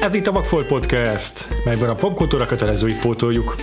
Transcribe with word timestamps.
Ez 0.00 0.14
itt 0.14 0.26
a 0.26 0.32
Vagfolt 0.32 0.66
Podcast, 0.66 1.48
melyben 1.64 1.88
a 1.88 1.94
popkultúra 1.94 2.46
kötelezőit 2.46 3.00
pótoljuk. 3.00 3.56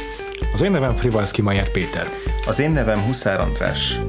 Az 0.53 0.61
én 0.61 0.71
nevem 0.71 0.95
Frivalszki 0.95 1.41
Mayer 1.41 1.71
Péter. 1.71 2.07
Az 2.47 2.59
én 2.59 2.71
nevem 2.71 2.99
Huszár 2.99 3.39
András. 3.39 3.99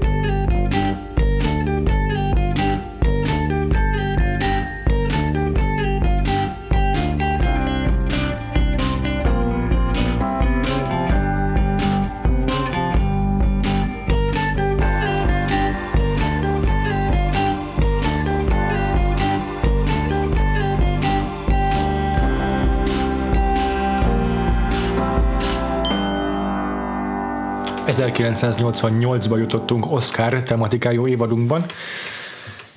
1988-ba 28.19 29.39
jutottunk 29.39 29.93
Oscar 29.93 30.43
tematikájú 30.43 31.07
évadunkban, 31.07 31.65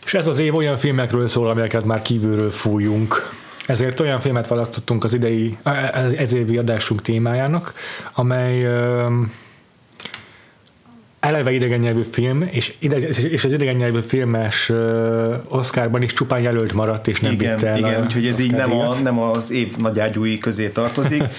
és 0.06 0.14
ez 0.14 0.28
az 0.28 0.40
év 0.40 0.56
olyan 0.56 0.78
filmekről 0.78 1.28
szól, 1.28 1.50
amelyeket 1.50 1.86
már 1.86 2.02
kívülről 2.02 2.52
fújunk. 2.52 3.30
Ezért 3.66 4.00
olyan 4.00 4.20
filmet 4.20 4.48
választottunk 4.48 5.04
az 5.04 5.14
idei, 5.14 5.58
ez 6.18 6.34
évi 6.34 6.58
adásunk 6.58 7.02
témájának, 7.02 7.74
amely 8.14 8.66
eleve 11.20 11.52
idegen 11.52 11.80
nyelvű 11.80 12.02
film, 12.12 12.48
és, 12.52 12.76
ide, 12.80 12.98
és 13.08 13.44
az 13.44 13.52
idegen 13.52 13.76
nyelvű 13.76 14.00
filmes 14.00 14.70
uh, 14.70 15.36
Oscarban 15.50 16.02
is 16.02 16.14
csupán 16.14 16.40
jelölt 16.40 16.74
maradt, 16.74 17.08
és 17.08 17.20
nem 17.20 17.32
igen, 17.32 17.56
vitte 17.56 17.68
el 17.68 17.78
Igen, 17.78 18.04
úgyhogy 18.04 18.28
ez 18.28 18.40
így 18.40 18.52
nem, 18.52 18.72
a, 18.72 18.96
nem 19.04 19.20
az 19.20 19.52
év 19.52 19.78
nagyágyúi 19.78 20.38
közé 20.38 20.70
tartozik. 20.70 21.24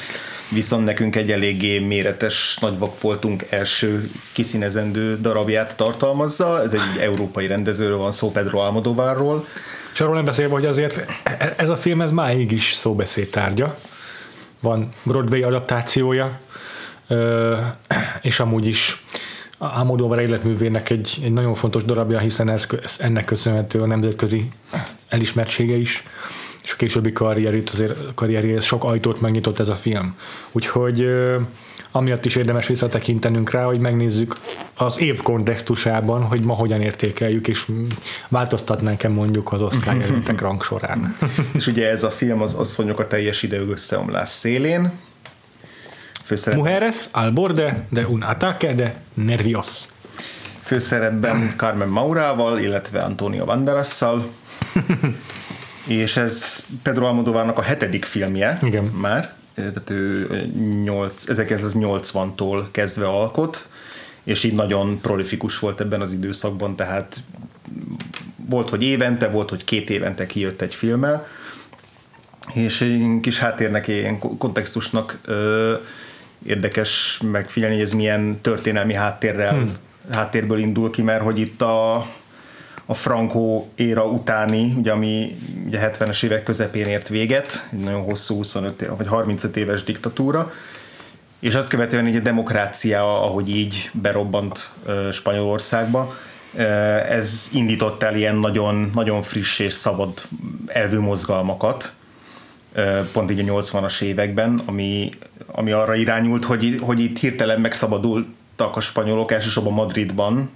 viszont 0.49 0.85
nekünk 0.85 1.17
egy 1.17 1.31
eléggé 1.31 1.79
méretes 1.79 2.59
nagyvakfoltunk 2.61 3.45
első 3.51 4.11
kiszínezendő 4.33 5.19
darabját 5.21 5.77
tartalmazza. 5.77 6.63
Ez 6.63 6.73
egy 6.73 7.01
európai 7.01 7.47
rendezőről 7.47 7.97
van 7.97 8.13
szó, 8.13 8.31
Pedro 8.31 8.59
Almodovárról. 8.59 9.47
És 9.93 10.01
arról 10.01 10.15
nem 10.15 10.25
beszélve, 10.25 10.53
hogy 10.53 10.67
azért 10.67 11.07
ez 11.57 11.69
a 11.69 11.77
film 11.77 12.01
ez 12.01 12.11
máig 12.11 12.53
is 12.53 12.73
szóbeszéd 12.73 13.31
tárgya. 13.31 13.79
Van 14.61 14.89
Broadway 15.03 15.43
adaptációja, 15.43 16.41
és 18.23 18.41
amúgy 18.41 18.67
is 18.67 19.03
Almodóvar 19.59 20.21
életművének 20.21 20.91
egy, 20.91 21.19
egy 21.23 21.33
nagyon 21.33 21.55
fontos 21.55 21.85
darabja, 21.85 22.19
hiszen 22.19 22.49
ez, 22.49 22.67
ennek 22.99 23.25
köszönhető 23.25 23.83
a 23.83 23.87
nemzetközi 23.87 24.51
elismertsége 25.09 25.77
is 25.77 26.05
és 26.69 26.75
a 26.75 26.77
későbbi 26.77 27.13
karrierét, 27.13 27.71
azért 27.71 28.15
karrierjéhez 28.15 28.65
sok 28.65 28.85
ajtót 28.85 29.21
megnyitott 29.21 29.59
ez 29.59 29.69
a 29.69 29.75
film. 29.75 30.17
Úgyhogy 30.53 31.07
amiatt 31.93 32.25
is 32.25 32.37
érdemes 32.37 32.67
visszatekintenünk 32.67 33.51
rá, 33.51 33.65
hogy 33.65 33.79
megnézzük 33.79 34.37
az 34.75 35.01
év 35.01 35.23
kontextusában, 35.23 36.23
hogy 36.23 36.41
ma 36.41 36.55
hogyan 36.55 36.81
értékeljük, 36.81 37.49
és 37.49 37.67
változtatnánk-e 38.29 39.09
mondjuk 39.09 39.53
az 39.53 39.61
Oscar 39.61 39.97
jelöltek 39.97 40.41
rangsorán. 40.41 41.17
és 41.59 41.67
ugye 41.67 41.89
ez 41.89 42.03
a 42.03 42.11
film 42.11 42.43
az 42.43 42.55
asszonyok 42.55 42.99
a 42.99 43.07
teljes 43.07 43.43
idő 43.43 43.69
összeomlás 43.69 44.29
szélén. 44.29 44.93
Főszerep... 46.23 46.59
Mujeres 46.59 47.09
al 47.13 47.31
borde 47.31 47.87
de 47.91 48.07
un 48.07 48.23
ataque 48.23 48.75
de 48.75 49.01
nervios. 49.15 49.85
Főszerepben 50.63 51.55
Carmen 51.57 51.89
Maurával, 51.89 52.59
illetve 52.59 53.03
Antonio 53.03 53.45
Banderasszal. 53.45 54.27
és 55.89 56.17
ez 56.17 56.67
Pedro 56.83 57.07
Almodóvárnak 57.07 57.59
a 57.59 57.63
hetedik 57.63 58.05
filmje 58.05 58.59
Igen. 58.63 58.85
már, 58.85 59.35
tehát 59.55 59.91
ő 59.91 60.27
8, 60.85 61.25
1980-tól 61.27 62.65
kezdve 62.71 63.07
alkot, 63.07 63.69
és 64.25 64.45
így 64.45 64.55
nagyon 64.55 65.01
prolifikus 65.01 65.59
volt 65.59 65.81
ebben 65.81 66.01
az 66.01 66.13
időszakban, 66.13 66.77
tehát 66.77 67.17
volt, 68.49 68.69
hogy 68.69 68.83
évente, 68.83 69.29
volt, 69.29 69.51
hogy 69.51 69.65
két 69.65 69.91
évente 69.91 70.27
kijött 70.27 70.61
egy 70.61 70.75
filmmel, 70.75 71.27
és 72.55 72.81
egy 72.81 73.19
kis 73.21 73.39
háttérnek, 73.39 73.89
ilyen 73.89 74.19
kontextusnak 74.19 75.19
ö, 75.25 75.75
érdekes 76.47 77.21
megfigyelni, 77.33 77.75
hogy 77.75 77.85
ez 77.85 77.93
milyen 77.93 78.41
történelmi 78.41 78.95
háttérrel, 78.95 79.53
hmm. 79.53 79.77
háttérből 80.11 80.59
indul 80.59 80.91
ki, 80.91 81.03
mert 81.03 81.23
hogy 81.23 81.39
itt 81.39 81.63
a 81.63 82.07
a 82.91 82.95
Franco 82.95 83.65
éra 83.75 84.05
utáni, 84.05 84.75
ugye, 84.79 84.93
ami 84.93 85.37
ugye 85.67 85.91
70-es 85.93 86.23
évek 86.25 86.43
közepén 86.43 86.87
ért 86.87 87.09
véget, 87.09 87.69
egy 87.73 87.79
nagyon 87.79 88.03
hosszú 88.03 88.35
25 88.35 88.87
vagy 88.97 89.07
35 89.07 89.57
éves 89.57 89.83
diktatúra, 89.83 90.53
és 91.39 91.55
azt 91.55 91.69
követően 91.69 92.07
egy 92.07 92.17
a 92.17 92.21
demokrácia, 92.21 93.23
ahogy 93.23 93.57
így 93.57 93.91
berobbant 93.93 94.71
Spanyolországba, 95.13 96.15
ez 97.09 97.49
indított 97.53 98.03
el 98.03 98.17
ilyen 98.17 98.37
nagyon, 98.37 98.91
nagyon 98.95 99.23
friss 99.23 99.59
és 99.59 99.73
szabad 99.73 100.23
elvű 100.67 100.99
mozgalmakat, 100.99 101.93
pont 103.13 103.31
így 103.31 103.49
a 103.49 103.53
80-as 103.53 104.01
években, 104.03 104.63
ami, 104.65 105.09
ami 105.47 105.71
arra 105.73 105.95
irányult, 105.95 106.45
hogy, 106.45 106.79
hogy 106.81 107.01
itt 107.01 107.19
hirtelen 107.19 107.61
megszabadult 107.61 108.27
a 108.61 108.81
spanyolok, 108.81 109.33
elsősorban 109.33 109.73
Madridban 109.73 110.51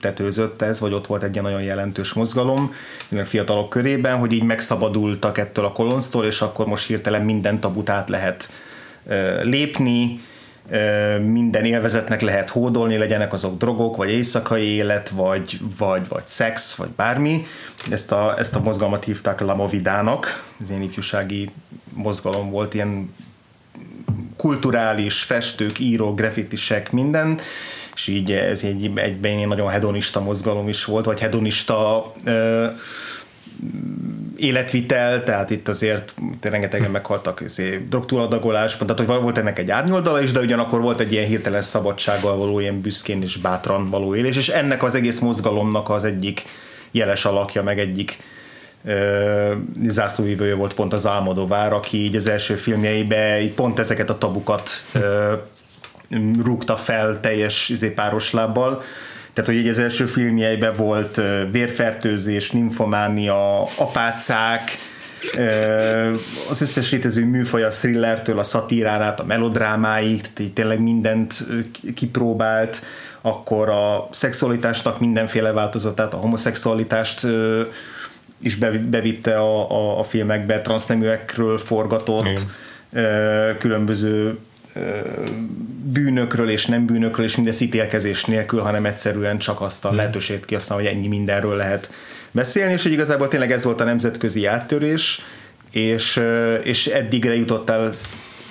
tetőzött 0.00 0.62
ez, 0.62 0.80
vagy 0.80 0.92
ott 0.92 1.06
volt 1.06 1.22
egy 1.22 1.42
nagyon 1.42 1.62
jelentős 1.62 2.12
mozgalom 2.12 2.74
a 3.10 3.24
fiatalok 3.24 3.68
körében, 3.68 4.18
hogy 4.18 4.32
így 4.32 4.42
megszabadultak 4.42 5.38
ettől 5.38 5.64
a 5.64 5.72
kolonztól, 5.72 6.24
és 6.24 6.40
akkor 6.40 6.66
most 6.66 6.86
hirtelen 6.86 7.22
minden 7.22 7.60
tabut 7.60 7.90
át 7.90 8.08
lehet 8.08 8.50
lépni, 9.42 10.20
minden 11.22 11.64
élvezetnek 11.64 12.20
lehet 12.20 12.50
hódolni, 12.50 12.96
legyenek 12.96 13.32
azok 13.32 13.58
drogok, 13.58 13.96
vagy 13.96 14.10
éjszakai 14.10 14.64
élet, 14.64 15.08
vagy, 15.08 15.60
vagy, 15.78 16.08
vagy 16.08 16.26
szex, 16.26 16.74
vagy 16.74 16.88
bármi. 16.88 17.46
Ezt 17.90 18.12
a, 18.12 18.38
ezt 18.38 18.54
a 18.54 18.60
mozgalmat 18.60 19.04
hívták 19.04 19.40
La 19.40 19.54
Movidának, 19.54 20.44
ez 20.62 20.68
ilyen 20.68 20.82
ifjúsági 20.82 21.50
mozgalom 21.94 22.50
volt, 22.50 22.74
ilyen 22.74 23.14
kulturális 24.42 25.22
festők, 25.22 25.78
írók, 25.78 26.16
graffitisek, 26.16 26.92
minden, 26.92 27.38
és 27.94 28.06
így 28.06 28.32
ez 28.32 28.64
egy, 28.64 28.90
egyben 28.94 29.38
egy 29.38 29.46
nagyon 29.46 29.68
hedonista 29.68 30.20
mozgalom 30.20 30.68
is 30.68 30.84
volt, 30.84 31.04
vagy 31.04 31.20
hedonista 31.20 32.12
ö, 32.24 32.66
életvitel, 34.36 35.24
tehát 35.24 35.50
itt 35.50 35.68
azért 35.68 36.14
rengetegen 36.40 36.86
hm. 36.86 36.92
meghaltak 36.92 37.42
drogtúladagolásban, 37.88 38.86
tehát 38.86 39.10
hogy 39.10 39.22
volt 39.22 39.38
ennek 39.38 39.58
egy 39.58 39.70
árnyoldala 39.70 40.22
is, 40.22 40.32
de 40.32 40.40
ugyanakkor 40.40 40.80
volt 40.80 41.00
egy 41.00 41.12
ilyen 41.12 41.26
hirtelen 41.26 41.62
szabadsággal 41.62 42.36
való, 42.36 42.60
ilyen 42.60 42.80
büszkén 42.80 43.22
és 43.22 43.36
bátran 43.36 43.90
való 43.90 44.14
élés, 44.14 44.36
és 44.36 44.48
ennek 44.48 44.82
az 44.82 44.94
egész 44.94 45.18
mozgalomnak 45.18 45.90
az 45.90 46.04
egyik 46.04 46.44
jeles 46.90 47.24
alakja, 47.24 47.62
meg 47.62 47.78
egyik 47.78 48.18
zászlóvívője 49.86 50.54
volt 50.54 50.74
pont 50.74 50.92
az 50.92 51.06
Álmodovár, 51.06 51.72
aki 51.72 51.96
így 51.96 52.16
az 52.16 52.26
első 52.26 52.54
filmjeibe 52.54 53.38
pont 53.54 53.78
ezeket 53.78 54.10
a 54.10 54.18
tabukat 54.18 54.70
rúgta 56.44 56.76
fel 56.76 57.20
teljes 57.20 57.68
izé, 57.68 57.88
páros 57.88 58.32
lábbal. 58.32 58.82
Tehát, 59.32 59.50
hogy 59.50 59.58
így 59.58 59.68
az 59.68 59.78
első 59.78 60.06
filmjeiben 60.06 60.74
volt 60.76 61.20
vérfertőzés, 61.50 62.50
nymfománia, 62.50 63.62
apácák, 63.62 64.78
az 66.50 66.62
összes 66.62 66.90
létező 66.90 67.24
műfaj 67.24 67.62
a 67.62 67.68
thrillertől, 67.68 68.38
a 68.38 68.42
szatírán 68.42 69.02
át, 69.02 69.20
a 69.20 69.24
melodrámáig, 69.24 70.20
tehát 70.20 70.38
így 70.40 70.52
tényleg 70.52 70.80
mindent 70.80 71.34
kipróbált, 71.94 72.82
akkor 73.20 73.68
a 73.68 74.08
szexualitásnak 74.10 75.00
mindenféle 75.00 75.52
változatát, 75.52 76.12
a 76.12 76.16
homoszexualitást 76.16 77.26
is 78.42 78.54
bevitte 78.88 79.38
a, 79.38 79.70
a, 79.70 79.98
a 79.98 80.02
filmekbe, 80.02 80.60
transzneműekről 80.60 81.58
forgatott, 81.58 82.26
Igen. 82.90 83.56
különböző 83.58 84.38
bűnökről 85.84 86.50
és 86.50 86.66
nem 86.66 86.86
bűnökről, 86.86 87.26
és 87.26 87.36
mindez 87.36 87.60
ítélkezés 87.60 88.24
nélkül, 88.24 88.60
hanem 88.60 88.84
egyszerűen 88.84 89.38
csak 89.38 89.60
azt 89.60 89.84
a 89.84 89.88
hmm. 89.88 89.96
lehetőséget 89.96 90.44
kihasznál, 90.44 90.78
hogy 90.78 90.86
ennyi 90.86 91.08
mindenről 91.08 91.56
lehet 91.56 91.90
beszélni, 92.30 92.72
és 92.72 92.82
hogy 92.82 92.92
igazából 92.92 93.28
tényleg 93.28 93.52
ez 93.52 93.64
volt 93.64 93.80
a 93.80 93.84
nemzetközi 93.84 94.46
áttörés, 94.46 95.24
és, 95.70 96.20
és 96.62 96.86
eddigre 96.86 97.36
jutott 97.36 97.70
el 97.70 97.92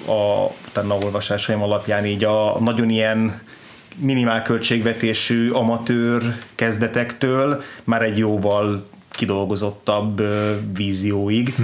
a 0.07 0.51
utána 0.67 0.97
olvasásaim 0.97 1.61
alapján 1.61 2.05
így 2.05 2.23
a 2.23 2.57
nagyon 2.59 2.89
ilyen 2.89 3.41
minimál 3.95 4.41
költségvetésű 4.41 5.49
amatőr 5.49 6.35
kezdetektől 6.55 7.63
már 7.83 8.01
egy 8.01 8.17
jóval 8.17 8.89
kidolgozottabb 9.21 10.21
vízióig, 10.75 11.55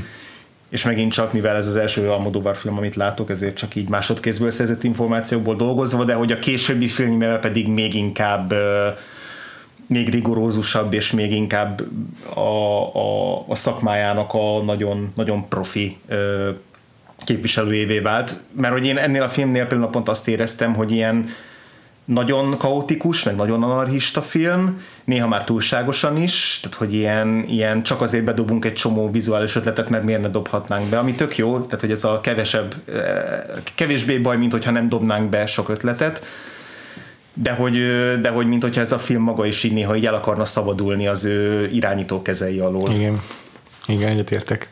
és 0.69 0.83
megint 0.83 1.12
csak, 1.12 1.33
mivel 1.33 1.56
ez 1.56 1.68
az 1.68 1.75
első 1.75 2.09
Almodóvar 2.09 2.56
film, 2.56 2.77
amit 2.77 2.95
látok, 2.95 3.30
ezért 3.30 3.56
csak 3.56 3.75
így 3.75 3.89
másodkézből 3.89 4.51
szerzett 4.51 4.83
információkból 4.83 5.56
dolgozva, 5.56 6.04
de 6.04 6.13
hogy 6.13 6.31
a 6.31 6.39
későbbi 6.39 6.88
filmjével 6.88 7.39
pedig 7.39 7.68
még 7.68 7.94
inkább 7.94 8.54
még 9.88 10.09
rigorózusabb, 10.09 10.94
és 10.94 11.12
még 11.12 11.31
inkább 11.31 11.81
a, 12.33 12.39
a, 13.00 13.44
a 13.48 13.56
szakmájának 13.56 14.33
a 14.33 14.62
nagyon, 14.63 15.12
nagyon 15.15 15.48
profi 15.48 15.98
képviselőjévé 17.18 18.00
vált, 18.00 18.33
mert 18.51 18.74
hogy 18.74 18.86
én 18.86 18.98
ennél 18.98 19.24
a 19.24 19.30
filmnél 19.30 19.65
például 19.65 19.92
pont 19.92 20.09
azt 20.09 20.27
éreztem, 20.27 20.74
hogy 20.74 20.92
ilyen 20.92 21.30
nagyon 22.07 22.57
kaotikus, 22.57 23.24
meg 23.24 23.36
nagyon 23.36 23.63
anarchista 23.63 24.21
film, 24.21 24.81
néha 25.04 25.27
már 25.27 25.44
túlságosan 25.44 26.18
is, 26.18 26.59
tehát 26.62 26.77
hogy 26.77 26.94
ilyen, 26.94 27.45
ilyen 27.48 27.83
csak 27.83 28.01
azért 28.01 28.24
bedobunk 28.24 28.65
egy 28.65 28.74
csomó 28.74 29.12
vizuális 29.12 29.56
ötletet, 29.56 29.89
mert 29.89 30.04
miért 30.04 30.21
ne 30.21 30.30
dobhatnánk 30.30 30.89
be, 30.89 30.98
ami 30.98 31.15
tök 31.15 31.38
jó, 31.38 31.59
tehát 31.59 31.81
hogy 31.81 31.92
ez 31.92 32.04
a 32.04 32.19
kevesebb, 32.21 32.75
eh, 32.94 33.44
kevésbé 33.75 34.18
baj, 34.18 34.38
mint 34.38 34.51
hogyha 34.51 34.71
nem 34.71 34.89
dobnánk 34.89 35.30
be 35.30 35.45
sok 35.45 35.69
ötletet, 35.69 36.24
de 37.33 37.51
hogy, 37.51 37.77
de 38.21 38.30
hogy 38.30 38.48
mint 38.48 38.62
hogyha 38.62 38.81
ez 38.81 38.92
a 38.92 39.00
film 39.00 39.24
maga 39.24 39.45
is 39.45 39.63
így 39.63 39.74
néha 39.74 39.95
így 39.95 40.06
el 40.06 40.13
akarna 40.13 40.45
szabadulni 40.45 41.07
az 41.07 41.25
ő 41.25 41.69
irányító 41.74 42.21
kezei 42.21 42.59
alól. 42.59 42.92
Igen, 42.92 43.21
igen, 43.88 44.12
egyetértek. 44.12 44.69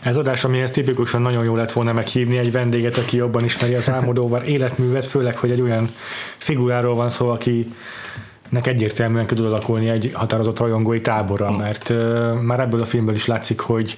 Ez 0.00 0.16
adás, 0.16 0.44
amihez 0.44 0.70
tipikusan 0.70 1.22
nagyon 1.22 1.44
jó 1.44 1.56
lett 1.56 1.72
volna 1.72 1.92
meghívni 1.92 2.38
egy 2.38 2.52
vendéget, 2.52 2.96
aki 2.96 3.16
jobban 3.16 3.44
ismeri 3.44 3.74
az 3.74 3.90
Álmodóvar 3.90 4.48
életművet, 4.48 5.06
főleg, 5.06 5.36
hogy 5.36 5.50
egy 5.50 5.60
olyan 5.60 5.90
figuráról 6.36 6.94
van 6.94 7.10
szó, 7.10 7.28
aki 7.28 7.72
nek 8.48 8.66
egyértelműen 8.66 9.26
tud 9.26 9.44
alakulni 9.44 9.88
egy 9.88 10.10
határozott 10.12 10.58
rajongói 10.58 11.00
táborra, 11.00 11.56
mert 11.56 11.88
uh, 11.88 12.40
már 12.40 12.60
ebből 12.60 12.80
a 12.80 12.84
filmből 12.84 13.14
is 13.14 13.26
látszik, 13.26 13.60
hogy, 13.60 13.96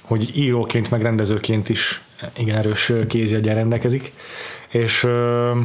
hogy 0.00 0.36
íróként, 0.36 0.90
meg 0.90 1.02
rendezőként 1.02 1.68
is 1.68 2.00
igen 2.36 2.56
erős 2.56 2.92
kézjegyen 3.08 3.54
rendelkezik, 3.54 4.12
és 4.68 5.04
uh, 5.04 5.56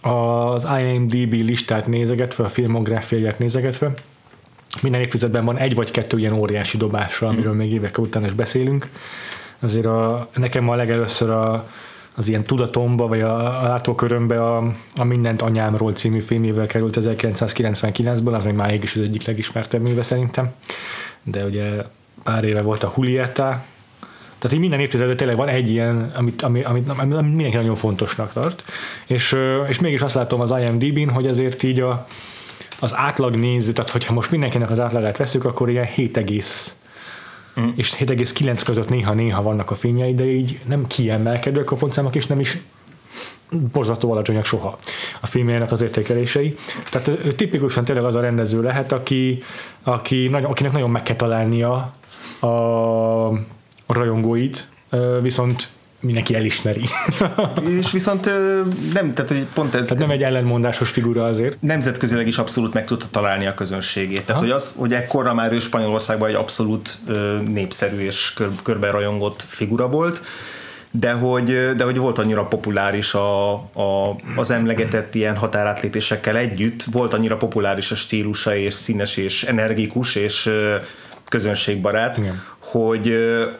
az 0.00 0.66
IMDB 0.82 1.32
listát 1.32 1.86
nézegetve, 1.86 2.44
a 2.44 2.48
filmográfiáját 2.48 3.38
nézegetve, 3.38 3.94
minden 4.80 5.00
évtizedben 5.00 5.44
van 5.44 5.58
egy 5.58 5.74
vagy 5.74 5.90
kettő 5.90 6.18
ilyen 6.18 6.32
óriási 6.32 6.76
dobásra, 6.76 7.28
amiről 7.28 7.54
még 7.54 7.72
évek 7.72 7.98
után 7.98 8.24
is 8.24 8.32
beszélünk. 8.32 8.88
Azért 9.60 9.86
a, 9.86 10.28
nekem 10.34 10.68
a 10.68 10.74
legelőször 10.74 11.30
a, 11.30 11.68
az 12.14 12.28
ilyen 12.28 12.42
tudatomba, 12.42 13.06
vagy 13.06 13.20
a, 13.20 13.62
a 13.62 13.68
látókörömbe 13.68 14.44
a, 14.44 14.72
a 14.96 15.04
Mindent 15.04 15.42
anyámról 15.42 15.92
című 15.92 16.20
filmével 16.20 16.66
került 16.66 16.98
1999-ből, 17.00 18.34
az 18.34 18.44
még 18.44 18.54
máig 18.54 18.82
is 18.82 18.96
az 18.96 19.02
egyik 19.02 19.26
legismertebb 19.26 19.80
műve 19.82 20.02
szerintem. 20.02 20.52
De 21.22 21.44
ugye 21.44 21.84
pár 22.22 22.44
éve 22.44 22.62
volt 22.62 22.82
a 22.82 22.92
Julieta, 22.96 23.64
tehát 24.38 24.56
így 24.56 24.62
minden 24.62 24.80
évtizedben 24.80 25.16
tényleg 25.16 25.36
van 25.36 25.48
egy 25.48 25.70
ilyen, 25.70 26.12
amit, 26.16 26.42
ami, 26.42 26.62
amit, 26.62 26.88
amit 26.88 27.20
mindenki 27.20 27.56
nagyon 27.56 27.76
fontosnak 27.76 28.32
tart, 28.32 28.64
és, 29.06 29.36
és 29.68 29.80
mégis 29.80 30.00
azt 30.00 30.14
látom 30.14 30.40
az 30.40 30.54
IMDb-n, 30.60 31.08
hogy 31.08 31.26
azért 31.26 31.62
így 31.62 31.80
a, 31.80 32.06
az 32.82 32.94
átlag 32.94 33.36
néző, 33.36 33.72
tehát 33.72 33.90
hogyha 33.90 34.12
most 34.12 34.30
mindenkinek 34.30 34.70
az 34.70 34.80
átlagát 34.80 35.16
veszük, 35.16 35.44
akkor 35.44 35.70
ilyen 35.70 35.86
7, 35.86 36.20
mm. 37.60 37.68
és 37.74 37.94
7,9 37.94 38.60
között 38.64 38.88
néha-néha 38.88 39.42
vannak 39.42 39.70
a 39.70 39.74
fényei, 39.74 40.14
de 40.14 40.24
így 40.24 40.60
nem 40.64 40.86
kiemelkedők 40.86 41.70
a 41.70 41.76
pontszámok, 41.76 42.14
és 42.14 42.26
nem 42.26 42.40
is 42.40 42.58
borzasztó 43.72 44.12
alacsonyak 44.12 44.44
soha 44.44 44.78
a 45.20 45.26
filmjének 45.26 45.72
az 45.72 45.80
értékelései. 45.80 46.54
Tehát 46.90 47.08
ő 47.08 47.32
tipikusan 47.32 47.84
tényleg 47.84 48.04
az 48.04 48.14
a 48.14 48.20
rendező 48.20 48.62
lehet, 48.62 48.92
aki, 48.92 49.42
aki, 49.82 50.30
akinek 50.42 50.72
nagyon 50.72 50.90
meg 50.90 51.02
kell 51.02 51.16
találnia 51.16 51.94
a, 52.40 52.46
a 53.86 53.94
rajongóit, 53.94 54.68
viszont 55.20 55.68
mindenki 56.02 56.34
elismeri. 56.34 56.84
és 57.78 57.90
viszont 57.90 58.24
nem, 58.92 59.14
tehát 59.14 59.30
hogy 59.30 59.46
pont 59.54 59.74
ez... 59.74 59.86
Tehát 59.86 60.02
nem 60.02 60.10
egy 60.10 60.22
ellenmondásos 60.22 60.90
figura 60.90 61.24
azért. 61.24 61.60
Nemzetközileg 61.60 62.26
is 62.26 62.38
abszolút 62.38 62.72
meg 62.72 62.84
tudta 62.84 63.06
találni 63.10 63.46
a 63.46 63.54
közönségét. 63.54 64.24
Tehát, 64.24 64.40
ha? 64.40 64.46
hogy 64.46 64.56
az, 64.56 64.74
hogy 64.76 64.92
ekkorra 64.92 65.34
már 65.34 65.52
ő 65.52 65.58
Spanyolországban 65.58 66.28
egy 66.28 66.34
abszolút 66.34 66.98
népszerű 67.48 67.98
és 67.98 68.32
kör, 68.34 68.48
körben 68.62 68.92
rajongott 68.92 69.44
figura 69.46 69.88
volt, 69.88 70.22
de 70.90 71.12
hogy, 71.12 71.74
de 71.76 71.84
hogy 71.84 71.96
volt 71.96 72.18
annyira 72.18 72.44
populáris 72.44 73.14
a, 73.14 73.52
a, 73.52 74.16
az 74.36 74.50
emlegetett 74.50 75.14
ilyen 75.14 75.36
határátlépésekkel 75.36 76.36
együtt, 76.36 76.82
volt 76.82 77.14
annyira 77.14 77.36
populáris 77.36 77.90
a 77.90 77.94
stílusa, 77.94 78.56
és 78.56 78.74
színes, 78.74 79.16
és 79.16 79.42
energikus, 79.42 80.14
és 80.14 80.50
közönségbarát, 81.28 82.18
Igen 82.18 82.42
hogy, 82.72 83.14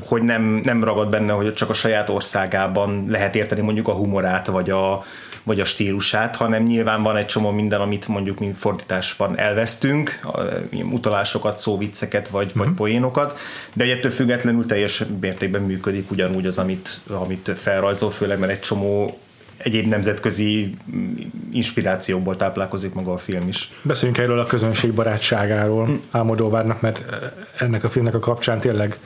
hogy 0.06 0.22
nem, 0.22 0.42
nem 0.42 0.84
ragad 0.84 1.08
benne, 1.08 1.32
hogy 1.32 1.54
csak 1.54 1.70
a 1.70 1.74
saját 1.74 2.08
országában 2.08 3.06
lehet 3.08 3.34
érteni 3.34 3.60
mondjuk 3.60 3.88
a 3.88 3.92
humorát, 3.92 4.46
vagy 4.46 4.70
a, 4.70 5.04
vagy 5.42 5.60
a 5.60 5.64
stílusát, 5.64 6.36
hanem 6.36 6.62
nyilván 6.62 7.02
van 7.02 7.16
egy 7.16 7.26
csomó 7.26 7.50
minden, 7.50 7.80
amit 7.80 8.08
mondjuk 8.08 8.38
mint 8.38 8.56
fordításban 8.56 9.38
elvesztünk, 9.38 10.20
utalásokat, 10.92 11.58
szóvicceket, 11.58 12.28
vagy, 12.28 12.46
mm-hmm. 12.46 12.58
vagy 12.58 12.66
mhm. 12.66 12.76
poénokat, 12.76 13.38
de 13.72 13.84
ettől 13.84 14.10
függetlenül 14.10 14.66
teljes 14.66 15.04
mértékben 15.20 15.62
működik 15.62 16.10
ugyanúgy 16.10 16.46
az, 16.46 16.58
amit, 16.58 17.00
amit 17.06 17.50
felrajzol, 17.56 18.10
főleg 18.10 18.38
mert 18.38 18.52
egy 18.52 18.60
csomó 18.60 19.18
egyéb 19.62 19.86
nemzetközi 19.86 20.70
inspirációból 21.52 22.36
táplálkozik 22.36 22.94
maga 22.94 23.12
a 23.12 23.18
film 23.18 23.48
is. 23.48 23.72
Beszéljünk 23.82 24.18
erről 24.18 24.38
a 24.38 24.46
közönség 24.46 24.92
barátságáról 24.92 25.86
hm. 25.86 25.92
Álmodóvárnak, 26.10 26.80
mert 26.80 27.04
ennek 27.58 27.84
a 27.84 27.88
filmnek 27.88 28.14
a 28.14 28.18
kapcsán 28.18 28.60
tényleg 28.60 28.98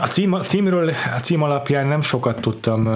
a 0.00 0.06
cím, 0.06 0.32
a 0.32 0.40
címről, 0.40 0.88
a 1.16 1.20
cím 1.20 1.42
alapján 1.42 1.86
nem 1.86 2.00
sokat 2.00 2.40
tudtam 2.40 2.88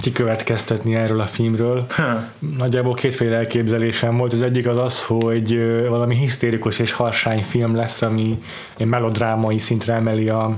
kikövetkeztetni 0.00 0.94
erről 0.94 1.20
a 1.20 1.26
filmről. 1.26 1.86
Ha. 1.88 2.22
Nagyjából 2.58 2.94
kétféle 2.94 3.36
elképzelésem 3.36 4.16
volt. 4.16 4.32
Az 4.32 4.42
egyik 4.42 4.66
az 4.66 4.76
az, 4.76 5.02
hogy 5.02 5.58
valami 5.88 6.16
hisztérikus 6.16 6.78
és 6.78 6.92
harsány 6.92 7.42
film 7.42 7.76
lesz, 7.76 8.02
ami 8.02 8.38
melodrámai 8.78 9.58
szintre 9.58 9.94
emeli 9.94 10.28
a, 10.28 10.56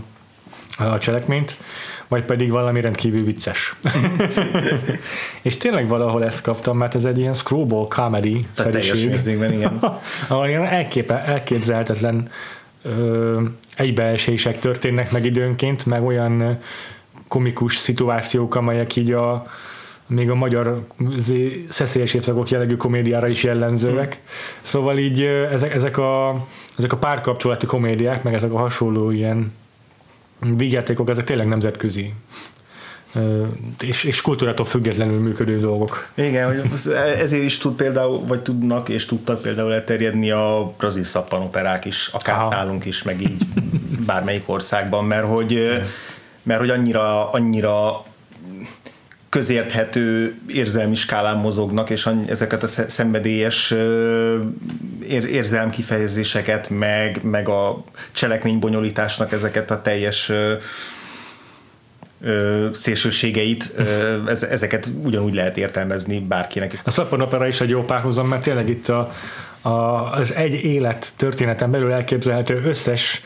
a 0.78 0.98
cselekményt 0.98 1.56
vagy 2.08 2.24
pedig 2.24 2.50
valami 2.50 2.80
rendkívül 2.80 3.24
vicces. 3.24 3.76
és 5.42 5.56
tényleg 5.56 5.88
valahol 5.88 6.24
ezt 6.24 6.40
kaptam, 6.40 6.76
mert 6.76 6.94
ez 6.94 7.04
egy 7.04 7.18
ilyen 7.18 7.34
screwball 7.34 7.86
comedy 7.88 8.46
szerűség. 8.52 9.20
igen. 9.26 9.80
ahol 10.28 10.48
ilyen 10.48 10.64
elképe, 10.64 11.24
elképzelhetetlen 11.24 12.28
ö, 12.82 13.40
egybeesések 13.76 14.58
történnek 14.58 15.12
meg 15.12 15.24
időnként, 15.24 15.86
meg 15.86 16.04
olyan 16.04 16.58
komikus 17.28 17.76
szituációk, 17.76 18.54
amelyek 18.54 18.96
így 18.96 19.12
a 19.12 19.46
még 20.06 20.30
a 20.30 20.34
magyar 20.34 20.86
szeszélyes 21.68 22.14
évszakok 22.14 22.48
jellegű 22.50 22.76
komédiára 22.76 23.28
is 23.28 23.42
jellemzőek. 23.42 24.12
Hmm. 24.12 24.22
Szóval 24.62 24.98
így 24.98 25.22
ezek, 25.22 25.74
ezek, 25.74 25.98
a, 25.98 26.46
ezek 26.78 26.92
a 26.92 26.96
párkapcsolati 26.96 27.66
komédiák, 27.66 28.22
meg 28.22 28.34
ezek 28.34 28.52
a 28.52 28.58
hasonló 28.58 29.10
ilyen 29.10 29.52
vígjátékok, 30.40 31.08
ezek 31.08 31.24
tényleg 31.24 31.46
nemzetközi 31.46 32.14
és, 33.80 34.04
és 34.04 34.20
kultúrától 34.20 34.66
függetlenül 34.66 35.20
működő 35.20 35.60
dolgok. 35.60 36.08
Igen, 36.14 36.46
hogy 36.46 36.70
ezért 37.18 37.42
is 37.42 37.58
tud 37.58 37.74
például, 37.74 38.26
vagy 38.26 38.40
tudnak 38.40 38.88
és 38.88 39.06
tudtak 39.06 39.42
például 39.42 39.72
elterjedni 39.72 40.30
a 40.30 40.74
brazil 40.78 41.04
szappanoperák 41.04 41.84
is, 41.84 42.10
akár 42.12 42.38
Aha. 42.38 42.48
nálunk 42.48 42.84
is, 42.84 43.02
meg 43.02 43.20
így 43.20 43.46
bármelyik 44.06 44.48
országban, 44.48 45.04
mert 45.04 45.26
hogy, 45.26 45.82
mert 46.42 46.60
hogy 46.60 46.70
annyira, 46.70 47.30
annyira 47.30 48.04
közérthető 49.28 50.34
érzelmi 50.48 50.94
skálán 50.94 51.36
mozognak, 51.36 51.90
és 51.90 52.08
ezeket 52.28 52.62
a 52.62 52.66
szenvedélyes 52.66 53.74
érzelmi 55.08 55.70
kifejezéseket, 55.70 56.70
meg, 56.70 57.20
meg 57.22 57.48
a 57.48 57.84
cselekménybonyolításnak 58.12 59.32
ezeket 59.32 59.70
a 59.70 59.82
teljes 59.82 60.32
szélsőségeit, 62.72 63.74
ezeket 64.50 64.90
ugyanúgy 65.04 65.34
lehet 65.34 65.56
értelmezni 65.56 66.20
bárkinek. 66.20 66.80
A 66.84 66.90
szappanopera 66.90 67.46
is 67.46 67.60
egy 67.60 67.68
jó 67.70 67.84
párhuzam, 67.84 68.28
mert 68.28 68.42
tényleg 68.42 68.68
itt 68.68 68.88
a, 68.88 69.12
a, 69.60 69.70
az 70.12 70.34
egy 70.34 70.54
élet 70.54 71.06
történeten 71.16 71.70
belül 71.70 71.92
elképzelhető 71.92 72.62
összes 72.64 73.22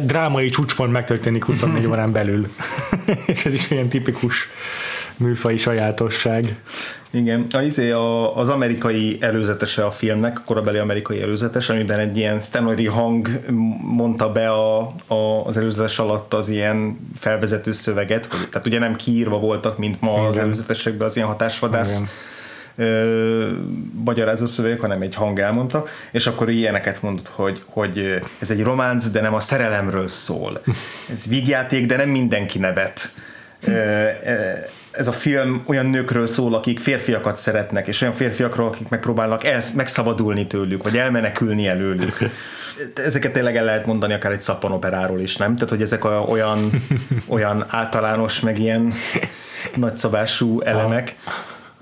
drámai 0.00 0.48
csúcspont 0.48 0.92
megtörténik 0.92 1.44
24 1.44 1.86
órán 1.86 2.12
belül. 2.12 2.48
és 3.26 3.44
ez 3.44 3.54
is 3.54 3.70
olyan 3.70 3.88
tipikus 3.88 4.48
műfai 5.16 5.56
sajátosság. 5.56 6.56
Igen, 7.10 7.46
a, 7.52 7.60
izé 7.60 7.90
a, 7.90 8.36
az 8.36 8.48
amerikai 8.48 9.16
előzetese 9.20 9.84
a 9.84 9.90
filmnek, 9.90 10.38
a 10.38 10.42
korabeli 10.44 10.78
amerikai 10.78 11.22
előzetes, 11.22 11.68
amiben 11.68 11.98
egy 11.98 12.16
ilyen 12.16 12.40
Stanley 12.40 12.90
hang 12.90 13.28
mondta 13.80 14.32
be 14.32 14.50
a, 14.50 14.78
a, 15.06 15.44
az 15.44 15.56
előzetes 15.56 15.98
alatt 15.98 16.34
az 16.34 16.48
ilyen 16.48 16.98
felvezető 17.18 17.72
szöveget, 17.72 18.28
tehát 18.28 18.66
ugye 18.66 18.78
nem 18.78 18.96
kiírva 18.96 19.38
voltak, 19.38 19.78
mint 19.78 20.00
ma 20.00 20.12
Igen. 20.12 20.24
az 20.24 20.38
előzetesekben 20.38 21.06
az 21.06 21.16
ilyen 21.16 21.28
hatásvadász 21.28 21.96
Igen 21.96 22.08
ö, 22.76 23.46
magyarázó 24.04 24.46
szövegek, 24.46 24.80
hanem 24.80 25.02
egy 25.02 25.14
hang 25.14 25.38
elmondta, 25.38 25.84
és 26.10 26.26
akkor 26.26 26.50
ilyeneket 26.50 27.02
mondott, 27.02 27.28
hogy, 27.28 27.62
hogy 27.66 28.22
ez 28.38 28.50
egy 28.50 28.62
románc, 28.62 29.08
de 29.08 29.20
nem 29.20 29.34
a 29.34 29.40
szerelemről 29.40 30.08
szól. 30.08 30.60
Ez 31.12 31.26
vígjáték, 31.26 31.86
de 31.86 31.96
nem 31.96 32.08
mindenki 32.08 32.58
nevet. 32.58 33.08
Ö, 33.64 34.08
ez 34.96 35.06
a 35.06 35.12
film 35.12 35.62
olyan 35.66 35.86
nőkről 35.86 36.26
szól, 36.26 36.54
akik 36.54 36.80
férfiakat 36.80 37.36
szeretnek, 37.36 37.86
és 37.86 38.00
olyan 38.00 38.14
férfiakról, 38.14 38.66
akik 38.66 38.88
megpróbálnak 38.88 39.44
el, 39.44 39.62
megszabadulni 39.74 40.46
tőlük, 40.46 40.82
vagy 40.82 40.96
elmenekülni 40.96 41.66
előlük. 41.66 42.18
ezeket 42.94 43.32
tényleg 43.32 43.56
el 43.56 43.64
lehet 43.64 43.86
mondani 43.86 44.12
akár 44.12 44.32
egy 44.32 44.40
szappanoperáról 44.40 45.20
is, 45.20 45.36
nem? 45.36 45.54
Tehát, 45.54 45.70
hogy 45.70 45.82
ezek 45.82 46.04
olyan, 46.28 46.70
olyan 47.28 47.64
általános, 47.68 48.40
meg 48.40 48.58
ilyen 48.58 48.92
nagyszabású 49.74 50.60
elemek, 50.60 51.16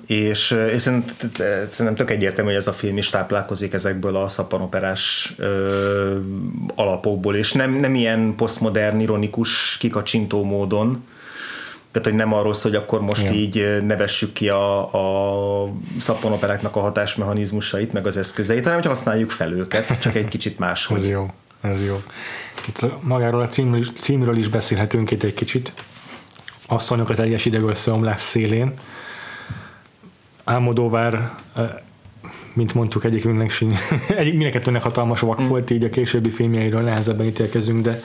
és, 0.07 0.57
és 0.73 0.81
szerintem 0.81 1.95
tök 1.95 2.11
egyértelmű, 2.11 2.51
hogy 2.51 2.59
ez 2.59 2.67
a 2.67 2.73
film 2.73 2.97
is 2.97 3.11
táplálkozik 3.11 3.73
ezekből 3.73 4.17
a 4.17 4.29
szappanoperás 4.29 5.35
ö, 5.39 6.17
alapokból, 6.75 7.37
és 7.37 7.53
nem, 7.53 7.73
nem 7.73 7.95
ilyen 7.95 8.35
posztmodern, 8.37 9.01
ironikus, 9.01 9.77
kikacsintó 9.79 10.45
módon, 10.45 11.05
tehát, 11.95 12.09
hogy 12.09 12.19
nem 12.19 12.33
arról 12.33 12.55
szól, 12.55 12.73
hogy 12.73 12.81
akkor 12.81 13.01
most 13.01 13.23
Igen. 13.23 13.35
így 13.35 13.85
nevessük 13.87 14.33
ki 14.33 14.49
a, 14.49 14.95
a 14.95 15.69
szappanoperáknak 15.99 16.77
a 16.77 16.81
hatásmechanizmusait, 16.81 17.93
meg 17.93 18.07
az 18.07 18.17
eszközeit, 18.17 18.65
hanem 18.65 18.79
hogy 18.79 18.89
használjuk 18.89 19.31
fel 19.31 19.53
őket, 19.53 19.99
csak 20.01 20.15
egy 20.15 20.29
kicsit 20.29 20.59
máshogy. 20.59 20.99
ez 20.99 21.09
jó, 21.09 21.31
ez 21.61 21.87
jó. 21.87 22.03
Itt 22.69 23.03
magáról 23.03 23.41
a 23.41 23.49
címről, 23.49 23.85
címről 23.99 24.37
is 24.37 24.49
beszélhetünk 24.49 25.11
itt 25.11 25.23
egy 25.23 25.35
kicsit. 25.35 25.73
Asszonyok 26.67 27.09
a 27.09 27.15
teljes 27.15 27.45
idegösszeomlás 27.45 28.21
szélén. 28.21 28.75
Álmodóvár 30.45 31.35
mint 32.53 32.75
mondtuk, 32.75 33.05
egyikünknek 33.05 33.51
sin, 33.51 33.77
egyik 34.09 34.33
mindenkettőnek 34.33 34.83
hatalmas 34.89 35.21
vak 35.21 35.43
mm. 35.43 35.47
volt, 35.47 35.71
így 35.71 35.85
a 35.85 35.89
későbbi 35.89 36.31
filmjeiről 36.31 36.81
nehezebben 36.81 37.27
ítélkezünk, 37.27 37.83
de 37.83 38.01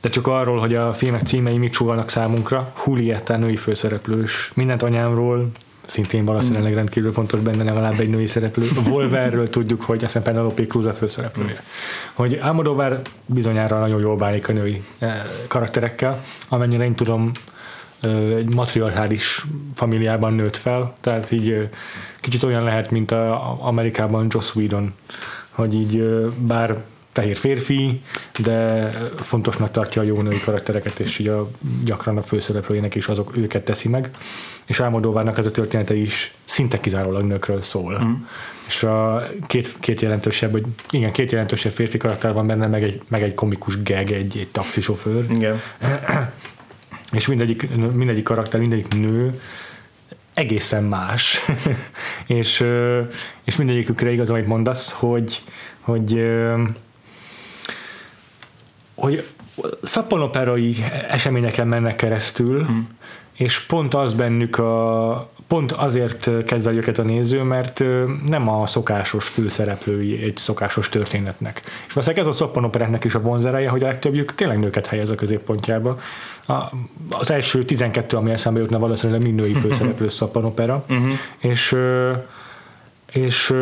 de 0.00 0.08
csak 0.08 0.26
arról, 0.26 0.58
hogy 0.58 0.74
a 0.74 0.92
filmek 0.92 1.22
címei 1.22 1.58
mit 1.58 1.72
sugalnak 1.72 2.10
számunkra. 2.10 2.72
Julietta 2.86 3.36
női 3.36 3.56
főszereplős. 3.56 4.50
Mindent 4.54 4.82
anyámról, 4.82 5.50
szintén 5.86 6.24
valószínűleg 6.24 6.74
rendkívül 6.74 7.12
fontos 7.12 7.40
benne 7.40 7.64
legalább 7.64 8.00
egy 8.00 8.10
női 8.10 8.26
szereplő. 8.26 8.66
A 8.84 8.88
Wolverről 8.88 9.50
tudjuk, 9.50 9.82
hogy 9.82 10.04
aztán 10.04 10.22
Penelope 10.22 10.66
Cruz 10.66 10.86
a 10.86 10.92
főszereplője. 10.92 11.62
Hogy 12.12 12.38
Almodovar 12.42 13.00
bizonyára 13.26 13.78
nagyon 13.78 14.00
jól 14.00 14.16
bánik 14.16 14.48
a 14.48 14.52
női 14.52 14.82
eh, 14.98 15.22
karakterekkel, 15.48 16.24
amennyire 16.48 16.84
én 16.84 16.94
tudom, 16.94 17.32
egy 18.36 18.54
matriarchális 18.54 19.44
familiában 19.74 20.34
nőtt 20.34 20.56
fel, 20.56 20.92
tehát 21.00 21.30
így 21.30 21.68
kicsit 22.20 22.42
olyan 22.42 22.62
lehet, 22.62 22.90
mint 22.90 23.10
a 23.10 23.56
Amerikában 23.66 24.26
Joss 24.28 24.54
Whedon, 24.54 24.94
hogy 25.50 25.74
így 25.74 26.02
bár 26.38 26.76
fehér 27.18 27.36
férfi, 27.36 28.00
de 28.38 28.90
fontosnak 29.16 29.70
tartja 29.70 30.02
a 30.02 30.04
jó 30.04 30.22
női 30.22 30.40
karaktereket, 30.40 30.98
és 30.98 31.18
így 31.18 31.28
a, 31.28 31.50
gyakran 31.84 32.16
a 32.16 32.22
főszereplőjének 32.22 32.94
is 32.94 33.06
azok 33.06 33.36
őket 33.36 33.64
teszi 33.64 33.88
meg. 33.88 34.10
És 34.64 34.80
Álmodóvárnak 34.80 35.38
ez 35.38 35.46
a 35.46 35.50
története 35.50 35.94
is 35.94 36.34
szinte 36.44 36.80
kizárólag 36.80 37.24
nőkről 37.24 37.62
szól. 37.62 38.00
Mm. 38.04 38.12
És 38.66 38.82
a 38.82 39.28
két, 39.46 39.76
két 39.80 40.00
jelentősebb, 40.00 40.52
hogy 40.52 40.66
igen, 40.90 41.12
két 41.12 41.32
jelentősebb 41.32 41.72
férfi 41.72 41.98
karakter 41.98 42.32
van 42.32 42.46
benne, 42.46 42.66
meg 42.66 42.82
egy, 42.82 43.02
meg 43.08 43.22
egy 43.22 43.34
komikus 43.34 43.82
geg, 43.82 44.10
egy, 44.10 44.38
egy 44.38 44.48
taxisofőr. 44.48 45.24
Igen. 45.30 45.60
és 47.18 47.26
mindegyik, 47.26 47.68
mindegyik 47.94 48.24
karakter, 48.24 48.60
mindegyik 48.60 48.94
nő 48.94 49.40
egészen 50.34 50.84
más. 50.84 51.38
és, 52.26 52.64
és 53.44 53.56
mindegyikükre 53.56 54.10
igaz, 54.10 54.30
amit 54.30 54.46
mondasz, 54.46 54.92
hogy, 54.92 55.42
hogy 55.80 56.26
hogy 58.98 59.24
szappanoperai 59.82 60.76
eseményeken 61.08 61.68
mennek 61.68 61.96
keresztül, 61.96 62.64
hmm. 62.64 62.88
és 63.32 63.60
pont 63.60 63.94
az 63.94 64.12
bennük 64.12 64.58
a 64.58 65.30
pont 65.46 65.72
azért 65.72 66.44
kedvel 66.44 66.74
őket 66.74 66.98
a 66.98 67.02
néző, 67.02 67.42
mert 67.42 67.84
nem 68.26 68.48
a 68.48 68.66
szokásos 68.66 69.28
főszereplői 69.28 70.22
egy 70.22 70.36
szokásos 70.36 70.88
történetnek. 70.88 71.62
És 71.86 71.92
valószínűleg 71.92 72.26
ez 72.26 72.34
a 72.34 72.36
szappanoperáknak 72.36 73.04
is 73.04 73.14
a 73.14 73.20
vonzereje, 73.20 73.68
hogy 73.68 73.82
a 73.82 73.86
legtöbbjük 73.86 74.34
tényleg 74.34 74.58
nőket 74.58 74.86
helyez 74.86 75.10
a 75.10 75.14
középpontjába. 75.14 75.98
A, 76.46 76.52
az 77.10 77.30
első 77.30 77.64
12, 77.64 78.16
ami 78.16 78.30
eszembe 78.30 78.60
jutna, 78.60 78.78
valószínűleg 78.78 79.22
mind 79.22 79.34
női 79.34 79.52
főszereplő 79.52 80.08
szappanopera, 80.08 80.84
uh-huh. 80.88 81.12
és 81.38 81.76
és 83.12 83.54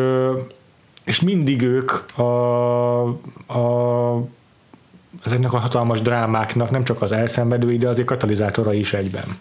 és 1.03 1.21
mindig 1.21 1.61
ők 1.61 1.91
a, 2.17 3.01
a 3.47 4.23
ezeknek 5.27 5.53
a 5.53 5.59
hatalmas 5.59 6.01
drámáknak 6.01 6.69
nem 6.69 6.83
csak 6.83 7.01
az 7.01 7.11
elszenvedői, 7.11 7.77
de 7.77 7.87
azért 7.87 8.07
katalizátora 8.07 8.73
is 8.73 8.93
egyben. 8.93 9.37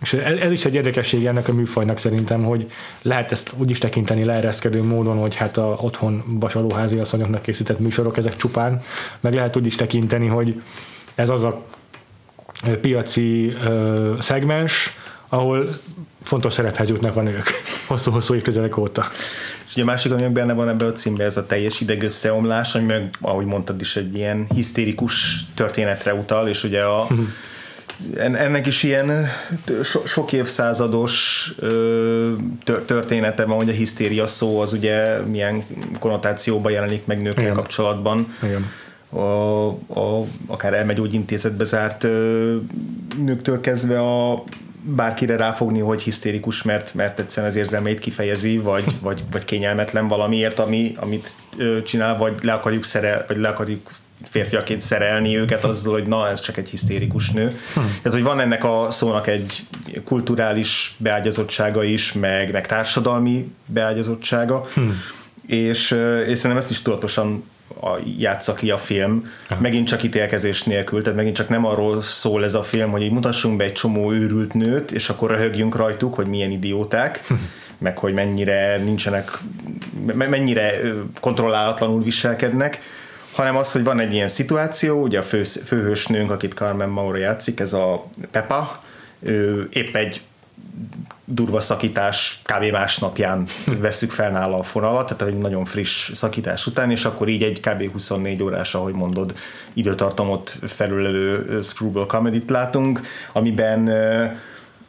És 0.00 0.12
ez 0.12 0.52
is 0.52 0.64
egy 0.64 0.74
érdekesség 0.74 1.26
ennek 1.26 1.48
a 1.48 1.52
műfajnak 1.52 1.98
szerintem, 1.98 2.44
hogy 2.44 2.70
lehet 3.02 3.32
ezt 3.32 3.54
úgy 3.58 3.70
is 3.70 3.78
tekinteni 3.78 4.24
leereszkedő 4.24 4.82
módon, 4.82 5.18
hogy 5.18 5.34
hát 5.34 5.56
a 5.56 5.76
otthon 5.80 6.24
vasalóházi 6.26 6.98
asszonyoknak 6.98 7.42
készített 7.42 7.78
műsorok 7.78 8.16
ezek 8.16 8.36
csupán, 8.36 8.80
meg 9.20 9.34
lehet 9.34 9.56
úgy 9.56 9.66
is 9.66 9.74
tekinteni, 9.74 10.26
hogy 10.26 10.62
ez 11.14 11.28
az 11.28 11.42
a 11.42 11.62
piaci 12.80 13.48
ö, 13.48 14.14
szegmens, 14.18 14.96
ahol 15.28 15.78
fontos 16.22 16.52
szerephez 16.52 16.88
jutnak 16.88 17.16
a 17.16 17.22
nők 17.22 17.50
hosszú-hosszú 17.88 18.34
évtizedek 18.34 18.76
óta. 18.76 19.06
És 19.72 19.78
ugye 19.78 19.86
a 19.86 19.90
másik, 19.90 20.12
ami 20.12 20.28
benne 20.28 20.52
van 20.52 20.68
ebben 20.68 20.88
a 20.88 20.92
címben, 20.92 21.26
ez 21.26 21.36
a 21.36 21.46
teljes 21.46 21.80
idegösszeomlás, 21.80 22.74
ami 22.74 22.84
meg, 22.84 23.10
ahogy 23.20 23.46
mondtad 23.46 23.80
is, 23.80 23.96
egy 23.96 24.16
ilyen 24.16 24.46
hisztérikus 24.54 25.44
történetre 25.54 26.14
utal, 26.14 26.48
és 26.48 26.64
ugye 26.64 26.82
a, 26.82 27.06
ennek 28.16 28.66
is 28.66 28.82
ilyen 28.82 29.26
so, 29.82 30.06
sok 30.06 30.32
évszázados 30.32 31.46
története 32.86 33.44
van, 33.44 33.56
hogy 33.56 33.68
a 33.68 33.72
hisztéria 33.72 34.26
szó 34.26 34.60
az 34.60 34.72
ugye 34.72 35.18
milyen 35.18 35.64
konnotációban 35.98 36.72
jelenik 36.72 37.06
meg 37.06 37.22
nőkkel 37.22 37.42
Igen. 37.42 37.54
kapcsolatban. 37.54 38.34
Igen. 38.42 38.70
A, 39.08 39.66
a, 39.68 40.26
akár 40.46 40.74
elmegyógyintézetbe 40.74 41.64
zárt 41.64 42.02
nőktől 43.16 43.60
kezdve 43.60 44.00
a 44.00 44.44
bárkire 44.82 45.36
ráfogni, 45.36 45.78
hogy 45.78 46.02
hisztérikus, 46.02 46.62
mert, 46.62 46.94
mert 46.94 47.20
egyszerűen 47.20 47.52
az 47.52 47.58
érzelmeit 47.58 47.98
kifejezi, 47.98 48.58
vagy, 48.58 48.84
vagy, 49.00 49.22
vagy 49.30 49.44
kényelmetlen 49.44 50.08
valamiért, 50.08 50.58
ami, 50.58 50.96
amit 51.00 51.32
csinál, 51.84 52.16
vagy 52.16 52.34
le 52.42 52.52
akarjuk 52.52 52.84
szerel, 52.84 53.24
vagy 53.28 53.36
le 53.36 53.48
akarjuk 53.48 53.90
férfiaként 54.30 54.80
szerelni 54.80 55.36
őket 55.36 55.64
azzal, 55.64 55.92
hogy 55.92 56.06
na, 56.06 56.28
ez 56.28 56.40
csak 56.40 56.56
egy 56.56 56.68
hisztérikus 56.68 57.30
nő. 57.30 57.46
Hm. 57.46 57.80
Tehát, 57.80 58.12
hogy 58.12 58.22
van 58.22 58.40
ennek 58.40 58.64
a 58.64 58.86
szónak 58.90 59.26
egy 59.26 59.66
kulturális 60.04 60.94
beágyazottsága 60.98 61.84
is, 61.84 62.12
meg, 62.12 62.52
meg 62.52 62.66
társadalmi 62.66 63.52
beágyazottsága, 63.66 64.66
hm. 64.74 64.82
és, 65.46 65.90
és 66.26 66.38
szerintem 66.38 66.56
ezt 66.56 66.70
is 66.70 66.82
tudatosan 66.82 67.44
a, 67.80 67.98
játsza 68.18 68.54
ki 68.54 68.70
a 68.70 68.78
film, 68.78 69.32
Aha. 69.48 69.60
megint 69.60 69.86
csak 69.86 70.02
ítélkezés 70.02 70.62
nélkül, 70.62 71.02
tehát 71.02 71.18
megint 71.18 71.36
csak 71.36 71.48
nem 71.48 71.66
arról 71.66 72.00
szól 72.00 72.44
ez 72.44 72.54
a 72.54 72.62
film, 72.62 72.90
hogy 72.90 73.02
így 73.02 73.12
mutassunk 73.12 73.56
be 73.56 73.64
egy 73.64 73.72
csomó 73.72 74.12
őrült 74.12 74.54
nőt, 74.54 74.92
és 74.92 75.08
akkor 75.08 75.30
röhögjünk 75.30 75.76
rajtuk, 75.76 76.14
hogy 76.14 76.26
milyen 76.26 76.50
idióták, 76.50 77.26
meg 77.78 77.98
hogy 77.98 78.12
mennyire 78.12 78.76
nincsenek, 78.76 79.38
mennyire 80.14 80.80
kontrollálatlanul 81.20 82.02
viselkednek, 82.02 82.80
hanem 83.32 83.56
az, 83.56 83.72
hogy 83.72 83.84
van 83.84 84.00
egy 84.00 84.12
ilyen 84.12 84.28
szituáció, 84.28 85.02
ugye 85.02 85.18
a 85.18 85.22
fő, 85.22 85.44
főhősnőnk, 85.44 86.30
akit 86.30 86.52
Carmen 86.52 86.88
Mauro 86.88 87.16
játszik, 87.16 87.60
ez 87.60 87.72
a 87.72 88.06
Pepa, 88.30 88.80
ő 89.20 89.68
épp 89.72 89.96
egy 89.96 90.20
durva 91.24 91.60
szakítás 91.60 92.42
kb. 92.44 92.64
másnapján 92.70 93.46
veszük 93.80 94.10
fel 94.10 94.30
nála 94.30 94.58
a 94.58 94.62
fonalat, 94.62 95.08
tehát 95.08 95.34
egy 95.34 95.38
nagyon 95.38 95.64
friss 95.64 96.12
szakítás 96.12 96.66
után, 96.66 96.90
és 96.90 97.04
akkor 97.04 97.28
így 97.28 97.42
egy 97.42 97.60
kb. 97.60 97.92
24 97.92 98.42
órás, 98.42 98.74
ahogy 98.74 98.94
mondod, 98.94 99.34
időtartamot 99.72 100.56
felülelő 100.66 101.60
Screwball 101.62 102.06
comedy 102.06 102.44
látunk, 102.48 103.00
amiben, 103.32 103.90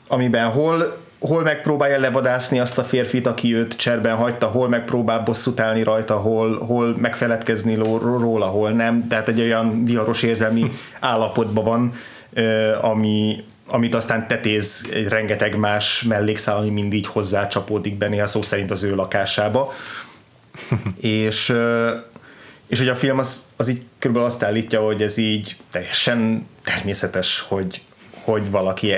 amiben 0.08 0.50
hol 0.50 1.02
hol 1.28 1.44
megpróbálja 1.44 2.00
levadászni 2.00 2.60
azt 2.60 2.78
a 2.78 2.84
férfit, 2.84 3.28
aki 3.28 3.56
őt 3.56 3.76
cserben 3.76 4.16
hagyta, 4.16 4.48
hol 4.48 4.70
megpróbál 4.70 5.20
bosszút 5.20 5.60
állni 5.60 5.84
rajta, 5.84 6.16
hol, 6.16 6.60
hol 6.60 6.96
megfeledkezni 6.98 7.76
róla, 7.76 8.46
hol 8.46 8.70
nem. 8.70 9.08
Tehát 9.08 9.28
egy 9.28 9.40
olyan 9.40 9.86
viharos 9.86 10.22
érzelmi 10.22 10.72
állapotban 11.00 11.64
van, 11.64 11.94
ami, 12.82 13.44
amit 13.68 13.96
aztán 13.96 14.28
tetéz 14.28 14.90
egy 14.94 15.08
rengeteg 15.08 15.58
más 15.58 16.02
mellékszál, 16.02 16.58
ami 16.58 16.70
mindig 16.70 17.08
hozzá 17.08 17.48
csapódik 17.48 17.98
be, 17.98 18.08
néha 18.08 18.26
szó 18.26 18.42
szerint 18.42 18.72
az 18.72 18.84
ő 18.84 18.96
lakásába. 18.96 19.74
és, 21.00 21.54
és 22.68 22.80
hogy 22.80 22.90
a 22.90 22.96
film 22.96 23.20
az, 23.20 23.44
az 23.56 23.68
így 23.68 23.82
körülbelül 24.00 24.30
azt 24.30 24.44
állítja, 24.44 24.82
hogy 24.82 25.02
ez 25.02 25.18
így 25.18 25.56
teljesen 25.72 26.48
természetes, 26.64 27.40
hogy, 27.48 27.82
hogy 28.24 28.52
valaki 28.52 28.92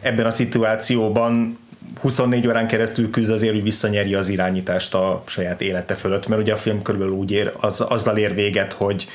ebben 0.00 0.26
a 0.26 0.30
szituációban 0.30 1.58
24 2.00 2.46
órán 2.46 2.66
keresztül 2.66 3.10
küzd 3.10 3.30
azért, 3.30 3.52
hogy 3.52 3.62
visszanyerje 3.62 4.18
az 4.18 4.28
irányítást 4.28 4.94
a 4.94 5.22
saját 5.26 5.60
élete 5.60 5.94
fölött, 5.94 6.26
mert 6.26 6.40
ugye 6.40 6.52
a 6.52 6.56
film 6.56 6.82
körülbelül 6.82 7.14
úgy 7.14 7.30
ér, 7.30 7.52
az, 7.60 7.80
azzal 7.80 8.16
ér 8.16 8.34
véget, 8.34 8.72
hogy, 8.72 9.08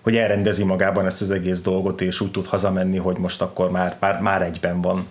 hogy 0.00 0.16
elrendezi 0.16 0.64
magában 0.64 1.06
ezt 1.06 1.22
az 1.22 1.30
egész 1.30 1.60
dolgot, 1.62 2.00
és 2.00 2.20
úgy 2.20 2.30
tud 2.30 2.46
hazamenni, 2.46 2.96
hogy 2.96 3.16
most 3.16 3.42
akkor 3.42 3.70
már, 3.70 3.96
már, 4.00 4.20
már 4.20 4.42
egyben 4.42 4.80
van. 4.80 5.06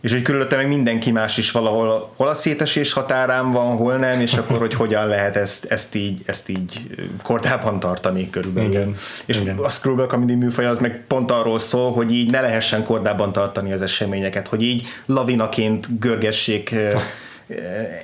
és 0.00 0.12
hogy 0.12 0.22
körülötte 0.22 0.56
meg 0.56 0.68
mindenki 0.68 1.10
más 1.10 1.36
is 1.36 1.50
valahol, 1.50 2.12
hol 2.16 2.28
a 2.28 2.34
szétesés 2.34 2.92
határán 2.92 3.52
van, 3.52 3.76
hol 3.76 3.96
nem, 3.96 4.20
és 4.20 4.34
akkor, 4.34 4.58
hogy 4.58 4.74
hogyan 4.74 5.06
lehet 5.06 5.36
ezt, 5.36 5.64
ezt, 5.64 5.94
így, 5.94 6.22
ezt 6.26 6.48
így 6.48 6.80
kordában 7.22 7.80
tartani 7.80 8.30
körülbelül. 8.30 8.70
Igen. 8.70 8.94
És 9.24 9.40
Igen. 9.40 9.58
a 9.58 9.68
Screwball 9.70 10.06
Comedy 10.06 10.34
műfaj 10.34 10.66
az 10.66 10.78
meg 10.78 11.04
pont 11.06 11.30
arról 11.30 11.58
szól, 11.58 11.92
hogy 11.92 12.12
így 12.12 12.30
ne 12.30 12.40
lehessen 12.40 12.84
kordában 12.84 13.32
tartani 13.32 13.72
az 13.72 13.82
eseményeket, 13.82 14.48
hogy 14.48 14.62
így 14.62 14.86
lavinaként 15.06 15.98
görgessék 16.00 16.70
eh, 16.70 17.00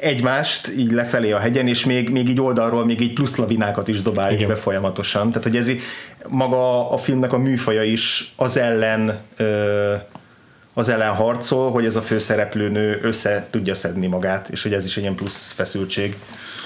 egymást 0.01 0.73
így 0.77 0.91
lefelé 0.91 1.33
a 1.33 1.39
hegyen, 1.39 1.69
és 1.69 1.85
még, 1.85 2.11
még 2.11 2.29
így 2.29 2.41
oldalról 2.41 2.85
még 2.85 3.01
így 3.01 3.13
plusz 3.13 3.37
lavinákat 3.37 3.89
is 3.89 4.03
dobáljuk 4.03 4.41
Igen. 4.41 4.55
be 4.55 4.61
folyamatosan. 4.61 5.29
Tehát, 5.29 5.43
hogy 5.43 5.57
ez 5.57 5.69
így, 5.69 5.81
maga 6.29 6.91
a 6.91 6.97
filmnek 6.97 7.33
a 7.33 7.39
műfaja 7.39 7.83
is 7.83 8.33
az 8.37 8.57
ellen 8.57 9.19
ö, 9.37 9.95
az 10.75 10.89
ellen 10.89 11.15
harcol, 11.15 11.71
hogy 11.71 11.85
ez 11.85 11.97
a 11.97 12.01
főszereplőnő 12.01 12.99
össze 13.03 13.47
tudja 13.51 13.75
szedni 13.75 14.07
magát, 14.07 14.49
és 14.49 14.63
hogy 14.63 14.73
ez 14.73 14.85
is 14.85 14.97
egy 14.97 15.03
ilyen 15.03 15.15
plusz 15.15 15.51
feszültség. 15.51 16.17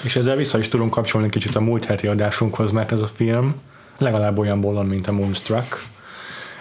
És 0.03 0.15
ezzel 0.15 0.35
vissza 0.35 0.59
is 0.59 0.67
tudunk 0.67 0.91
kapcsolni 0.91 1.29
kicsit 1.29 1.55
a 1.55 1.59
múlt 1.59 1.85
heti 1.85 2.07
adásunkhoz, 2.07 2.71
mert 2.71 2.91
ez 2.91 3.01
a 3.01 3.07
film 3.07 3.55
legalább 3.97 4.37
olyan 4.37 4.61
bolond, 4.61 4.89
mint 4.89 5.07
a 5.07 5.11
Moonstruck. 5.11 5.83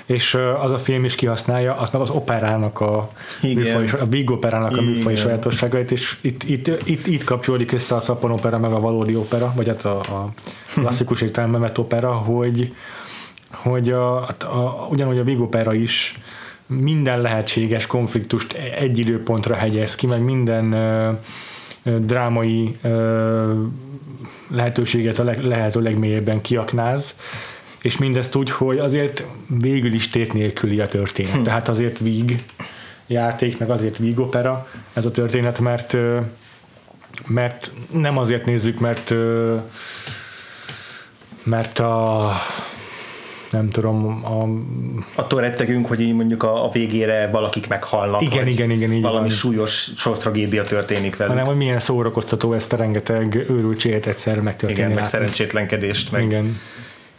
És 0.06 0.38
az 0.60 0.70
a 0.70 0.78
film 0.78 1.04
is 1.04 1.14
kihasználja, 1.14 1.76
az 1.76 1.90
meg 1.90 2.00
az 2.02 2.10
operának 2.10 2.80
a 2.80 3.10
Igen. 3.42 3.80
műfaj, 3.80 4.00
a 4.00 4.06
Big 4.06 4.30
operának 4.30 4.76
a 4.76 4.80
műfaj 4.80 5.12
Igen. 5.12 5.24
sajátosságait, 5.24 5.90
és 5.90 6.16
itt, 6.20 6.42
itt, 6.42 6.68
itt, 6.84 7.06
itt 7.06 7.24
kapcsolódik 7.24 7.72
össze 7.72 7.94
a 7.94 8.00
szappan 8.00 8.30
opera, 8.30 8.58
meg 8.58 8.72
a 8.72 8.80
valódi 8.80 9.16
opera, 9.16 9.52
vagy 9.56 9.68
hát 9.68 9.84
a, 9.84 9.98
a 9.98 10.32
klasszikus 10.74 11.20
értelemben 11.20 11.60
vett 11.60 11.78
opera, 11.78 12.12
hogy, 12.12 12.74
hogy 13.50 13.90
a, 13.90 14.22
a, 14.22 14.34
a, 14.40 14.88
ugyanúgy 14.90 15.18
a 15.18 15.24
Big 15.24 15.40
opera 15.40 15.74
is 15.74 16.18
minden 16.66 17.20
lehetséges 17.20 17.86
konfliktust 17.86 18.52
egy 18.52 18.98
időpontra 18.98 19.54
hegyez 19.54 19.94
ki, 19.94 20.06
meg 20.06 20.22
minden 20.22 20.72
ö, 20.72 21.12
ö, 21.82 21.98
drámai 22.00 22.76
ö, 22.82 23.62
lehetőséget 24.48 25.18
a 25.18 25.24
leg, 25.24 25.44
lehető 25.44 25.80
legmélyebben 25.80 26.40
kiaknáz, 26.40 27.14
és 27.86 27.98
mindezt 27.98 28.34
úgy, 28.34 28.50
hogy 28.50 28.78
azért 28.78 29.26
végül 29.46 29.92
is 29.92 30.10
tét 30.10 30.32
nélküli 30.32 30.80
a 30.80 30.86
történet. 30.86 31.42
Tehát 31.42 31.68
azért 31.68 31.98
víg 31.98 32.42
játék, 33.06 33.58
meg 33.58 33.70
azért 33.70 33.98
víg 33.98 34.18
opera 34.18 34.68
ez 34.92 35.04
a 35.04 35.10
történet, 35.10 35.58
mert 35.58 35.96
mert 37.26 37.70
nem 37.92 38.18
azért 38.18 38.44
nézzük, 38.46 38.78
mert 38.80 39.14
mert 41.42 41.78
a 41.78 42.30
nem 43.50 43.70
tudom, 43.70 44.24
a, 44.24 44.48
Attól 45.20 45.40
rettegünk, 45.40 45.86
hogy 45.86 46.00
így 46.00 46.14
mondjuk 46.14 46.42
a, 46.42 46.64
a 46.64 46.70
végére 46.70 47.28
valakik 47.32 47.68
meghalnak, 47.68 48.22
Igen, 48.22 48.46
igen, 48.46 48.70
igen, 48.70 48.92
így 48.92 49.02
valami 49.02 49.28
van. 49.28 49.36
súlyos 49.36 49.88
sors 49.96 50.18
tragédia 50.18 50.62
történik 50.62 51.16
velük. 51.16 51.32
hanem 51.32 51.46
hogy 51.48 51.56
milyen 51.56 51.78
szórakoztató 51.78 52.52
ezt 52.52 52.72
a 52.72 52.76
rengeteg 52.76 53.34
őrültséget 53.48 54.06
egyszer 54.06 54.40
megtörténni. 54.40 54.72
igen, 54.72 54.86
meg 54.86 54.96
látni. 54.96 55.10
szerencsétlenkedést, 55.10 56.12
meg 56.12 56.22
Igen, 56.22 56.58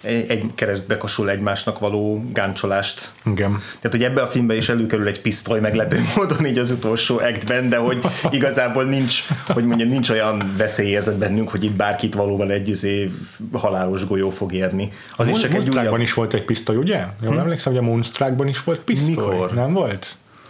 egy, 0.01 0.46
keresztbe 0.56 0.98
kasul 0.98 1.30
egymásnak 1.30 1.80
való 1.80 2.25
gáncsolást. 2.34 3.12
igen. 3.25 3.50
Tehát, 3.50 3.92
hogy 3.92 4.04
ebbe 4.04 4.22
a 4.22 4.27
filmbe 4.27 4.56
is 4.56 4.70
előkerül 4.70 5.08
egy 5.08 5.22
pisztoly 5.22 5.60
meglepő 5.60 6.01
módon 6.16 6.46
így 6.46 6.58
az 6.58 6.72
utolsó 6.72 7.18
actben, 7.18 7.70
de 7.70 7.77
hogy 7.77 8.06
igazából 8.32 8.84
nincs, 8.84 9.24
hogy 9.48 9.66
mondjam, 9.66 9.89
nincs 9.89 10.10
olyan 10.10 10.54
veszélyérzet 10.58 11.18
bennünk, 11.18 11.50
hogy 11.50 11.63
itt 11.63 11.75
bárkit 11.75 12.13
valóban 12.13 12.50
egy 12.51 12.68
izé 12.68 13.12
halálos 13.51 14.08
golyó 14.08 14.30
fog 14.30 14.54
érni. 14.54 14.92
Az 15.16 15.27
is 15.27 15.39
csak 15.39 15.54
egy 15.54 15.70
újabb... 15.70 16.00
is 16.00 16.13
volt 16.13 16.34
egy 16.34 16.46
pisztoly, 16.46 16.75
ugye? 16.75 17.06
Jól 17.22 17.34
hm? 17.34 17.39
emlékszem, 17.39 17.74
hogy 17.74 17.82
a 17.82 17.86
Moonstruckban 17.86 18.48
is 18.48 18.63
volt 18.63 18.80
pisztoly. 18.80 19.10
Mikor? 19.10 19.54
Nem 19.54 19.74
volt? 19.74 20.08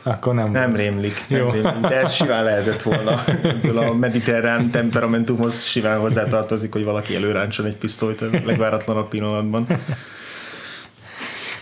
Akkor 0.10 0.34
nem, 0.34 0.52
Nem 0.52 0.70
volt. 0.70 0.82
rémlik, 0.82 1.24
nem 1.28 1.40
Jó. 1.40 1.50
rémlik, 1.52 1.80
de 1.82 2.02
ez 2.02 2.14
simán 2.14 2.44
lehetett 2.44 2.82
volna. 2.82 3.24
Ebből 3.44 3.78
a 3.78 3.94
mediterrán 3.94 4.70
temperamentumhoz 4.70 5.64
simán 5.64 6.00
hozzátartozik, 6.00 6.74
hogy 6.74 6.84
valaki 6.84 7.16
előráncson 7.16 7.66
egy 7.66 7.76
pisztolyt 7.76 8.22
a 8.22 8.26
legváratlanabb 8.46 9.08
pillanatban. 9.10 9.68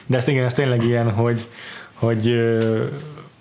De 0.06 0.18
ez 0.18 0.28
igen, 0.28 0.46
ez 0.46 0.54
tényleg 0.54 0.84
ilyen, 0.84 1.12
hogy, 1.12 1.48
hogy 1.94 2.25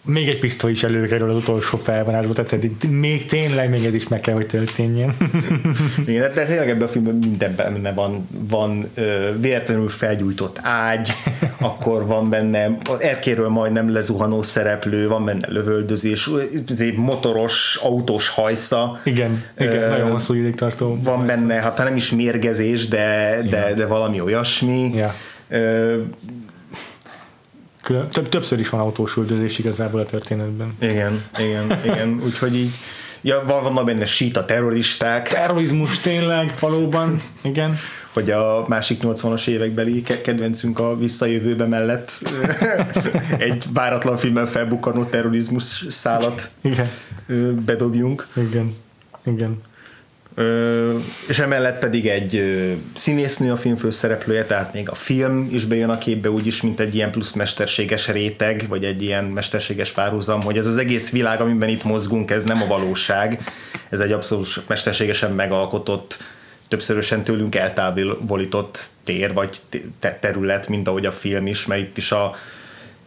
még 0.04 0.28
egy 0.28 0.38
pisztoly 0.38 0.70
is 0.70 0.82
előkerül 0.82 1.30
az 1.30 1.36
utolsó 1.36 1.78
felvonásba, 1.78 2.32
tehát 2.32 2.64
itt 2.64 2.90
még 2.90 3.26
tényleg 3.26 3.70
még 3.70 3.84
ez 3.84 3.94
is 3.94 4.08
meg 4.08 4.20
kell, 4.20 4.34
hogy 4.34 4.46
történjen. 4.46 5.16
Igen, 6.06 6.20
de- 6.20 6.32
de 6.34 6.44
tényleg 6.44 6.68
ebben 6.68 6.86
a 6.86 6.88
filmben 6.90 7.14
minden 7.14 7.54
benne 7.56 7.92
van, 7.92 8.28
van 8.48 8.90
ö, 8.94 9.30
véletlenül 9.40 9.88
felgyújtott 9.88 10.58
ágy, 10.62 11.12
akkor 11.58 12.06
van 12.06 12.30
benne 12.30 12.78
erkéről 12.98 13.48
majdnem 13.48 13.92
lezuhanó 13.92 14.42
szereplő, 14.42 15.08
van 15.08 15.24
benne 15.24 15.46
lövöldözés, 15.50 16.30
izé, 16.68 16.92
motoros, 16.96 17.78
autós 17.82 18.28
hajsza, 18.28 19.00
igen, 19.04 19.44
igen, 19.58 19.82
Ö, 19.82 19.88
nagyon 19.88 20.10
hosszú 20.10 20.34
ideig 20.34 20.54
tartó. 20.54 20.98
van 21.02 21.26
benne, 21.26 21.54
hát 21.54 21.78
nem 21.78 21.96
is 21.96 22.10
mérgezés, 22.10 22.88
de, 22.88 23.38
de, 23.50 23.72
de 23.74 23.86
valami 23.86 24.20
olyasmi. 24.20 24.90
Ja. 24.94 25.14
Ö, 25.48 25.96
Külön, 27.84 28.08
több, 28.08 28.28
többször 28.28 28.58
is 28.58 28.68
van 28.68 28.80
autós 28.80 29.16
üldözés 29.16 29.58
igazából 29.58 30.00
a 30.00 30.04
történetben. 30.06 30.76
igen, 30.80 31.22
igen, 31.38 31.80
igen, 31.84 32.20
úgyhogy 32.26 32.54
így 32.56 32.74
Ja, 33.26 33.42
van, 33.46 33.62
vannak 33.62 33.84
benne 33.84 34.04
síta 34.06 34.44
terroristák, 34.44 35.28
Terrorizmus 35.28 35.98
tényleg, 35.98 36.54
valóban, 36.60 37.22
igen. 37.42 37.74
hogy 38.12 38.30
a 38.30 38.64
másik 38.68 38.98
80-as 39.02 39.46
évekbeli 39.46 40.02
ke- 40.02 40.20
kedvencünk 40.20 40.78
a 40.78 40.98
visszajövőbe 40.98 41.66
mellett 41.66 42.22
egy 43.38 43.64
váratlan 43.72 44.16
filmben 44.16 44.46
felbukkanó 44.46 45.04
terrorizmus 45.04 45.84
szálat 45.88 46.50
Igen, 46.60 46.88
bedobjunk. 47.64 48.26
igen, 48.36 48.74
igen. 49.24 49.62
És 51.28 51.38
emellett 51.38 51.78
pedig 51.78 52.08
egy 52.08 52.42
színésznő 52.94 53.52
a 53.52 53.56
film 53.56 53.76
főszereplője, 53.76 54.44
tehát 54.44 54.72
még 54.72 54.88
a 54.88 54.94
film 54.94 55.48
is 55.52 55.64
bejön 55.64 55.90
a 55.90 55.98
képbe 55.98 56.30
úgyis, 56.30 56.62
mint 56.62 56.80
egy 56.80 56.94
ilyen 56.94 57.10
plusz 57.10 57.32
mesterséges 57.32 58.08
réteg, 58.08 58.64
vagy 58.68 58.84
egy 58.84 59.02
ilyen 59.02 59.24
mesterséges 59.24 59.90
párhuzam, 59.90 60.42
hogy 60.42 60.58
ez 60.58 60.66
az 60.66 60.76
egész 60.76 61.10
világ, 61.10 61.40
amiben 61.40 61.68
itt 61.68 61.84
mozgunk, 61.84 62.30
ez 62.30 62.44
nem 62.44 62.62
a 62.62 62.66
valóság, 62.66 63.40
ez 63.88 64.00
egy 64.00 64.12
abszolút 64.12 64.62
mesterségesen 64.66 65.32
megalkotott, 65.32 66.22
többszörösen 66.68 67.22
tőlünk 67.22 67.54
eltávolított 67.54 68.78
tér, 69.04 69.32
vagy 69.32 69.56
te- 69.98 70.18
terület, 70.20 70.68
mint 70.68 70.88
ahogy 70.88 71.06
a 71.06 71.12
film 71.12 71.46
is, 71.46 71.66
mert 71.66 71.80
itt 71.80 71.96
is 71.96 72.12
a 72.12 72.34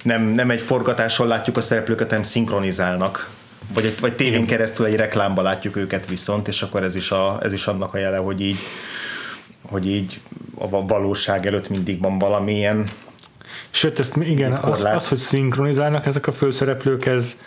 nem, 0.03 0.23
nem 0.23 0.49
egy 0.49 0.61
forgatáson 0.61 1.27
látjuk 1.27 1.57
a 1.57 1.61
szereplőket, 1.61 2.09
hanem 2.09 2.23
szinkronizálnak. 2.23 3.29
Vagy, 3.73 3.95
vagy 3.99 4.15
tévén 4.15 4.45
keresztül 4.45 4.85
egy 4.85 4.95
reklámba 4.95 5.41
látjuk 5.41 5.75
őket 5.75 6.07
viszont, 6.07 6.47
és 6.47 6.61
akkor 6.61 6.83
ez 6.83 6.95
is, 6.95 7.11
a, 7.11 7.39
ez 7.41 7.53
is 7.53 7.67
annak 7.67 7.93
a 7.93 7.97
jele, 7.97 8.17
hogy 8.17 8.41
így, 8.41 8.57
hogy 9.61 9.87
így 9.87 10.19
a 10.55 10.85
valóság 10.85 11.45
előtt 11.45 11.69
mindig 11.69 12.01
van 12.01 12.19
valamilyen 12.19 12.89
Sőt, 13.69 13.99
ezt 13.99 14.15
igen, 14.15 14.53
az, 14.53 14.83
az, 14.83 15.07
hogy 15.07 15.17
szinkronizálnak 15.17 16.05
ezek 16.05 16.27
a 16.27 16.31
főszereplők, 16.31 17.05
ez 17.05 17.37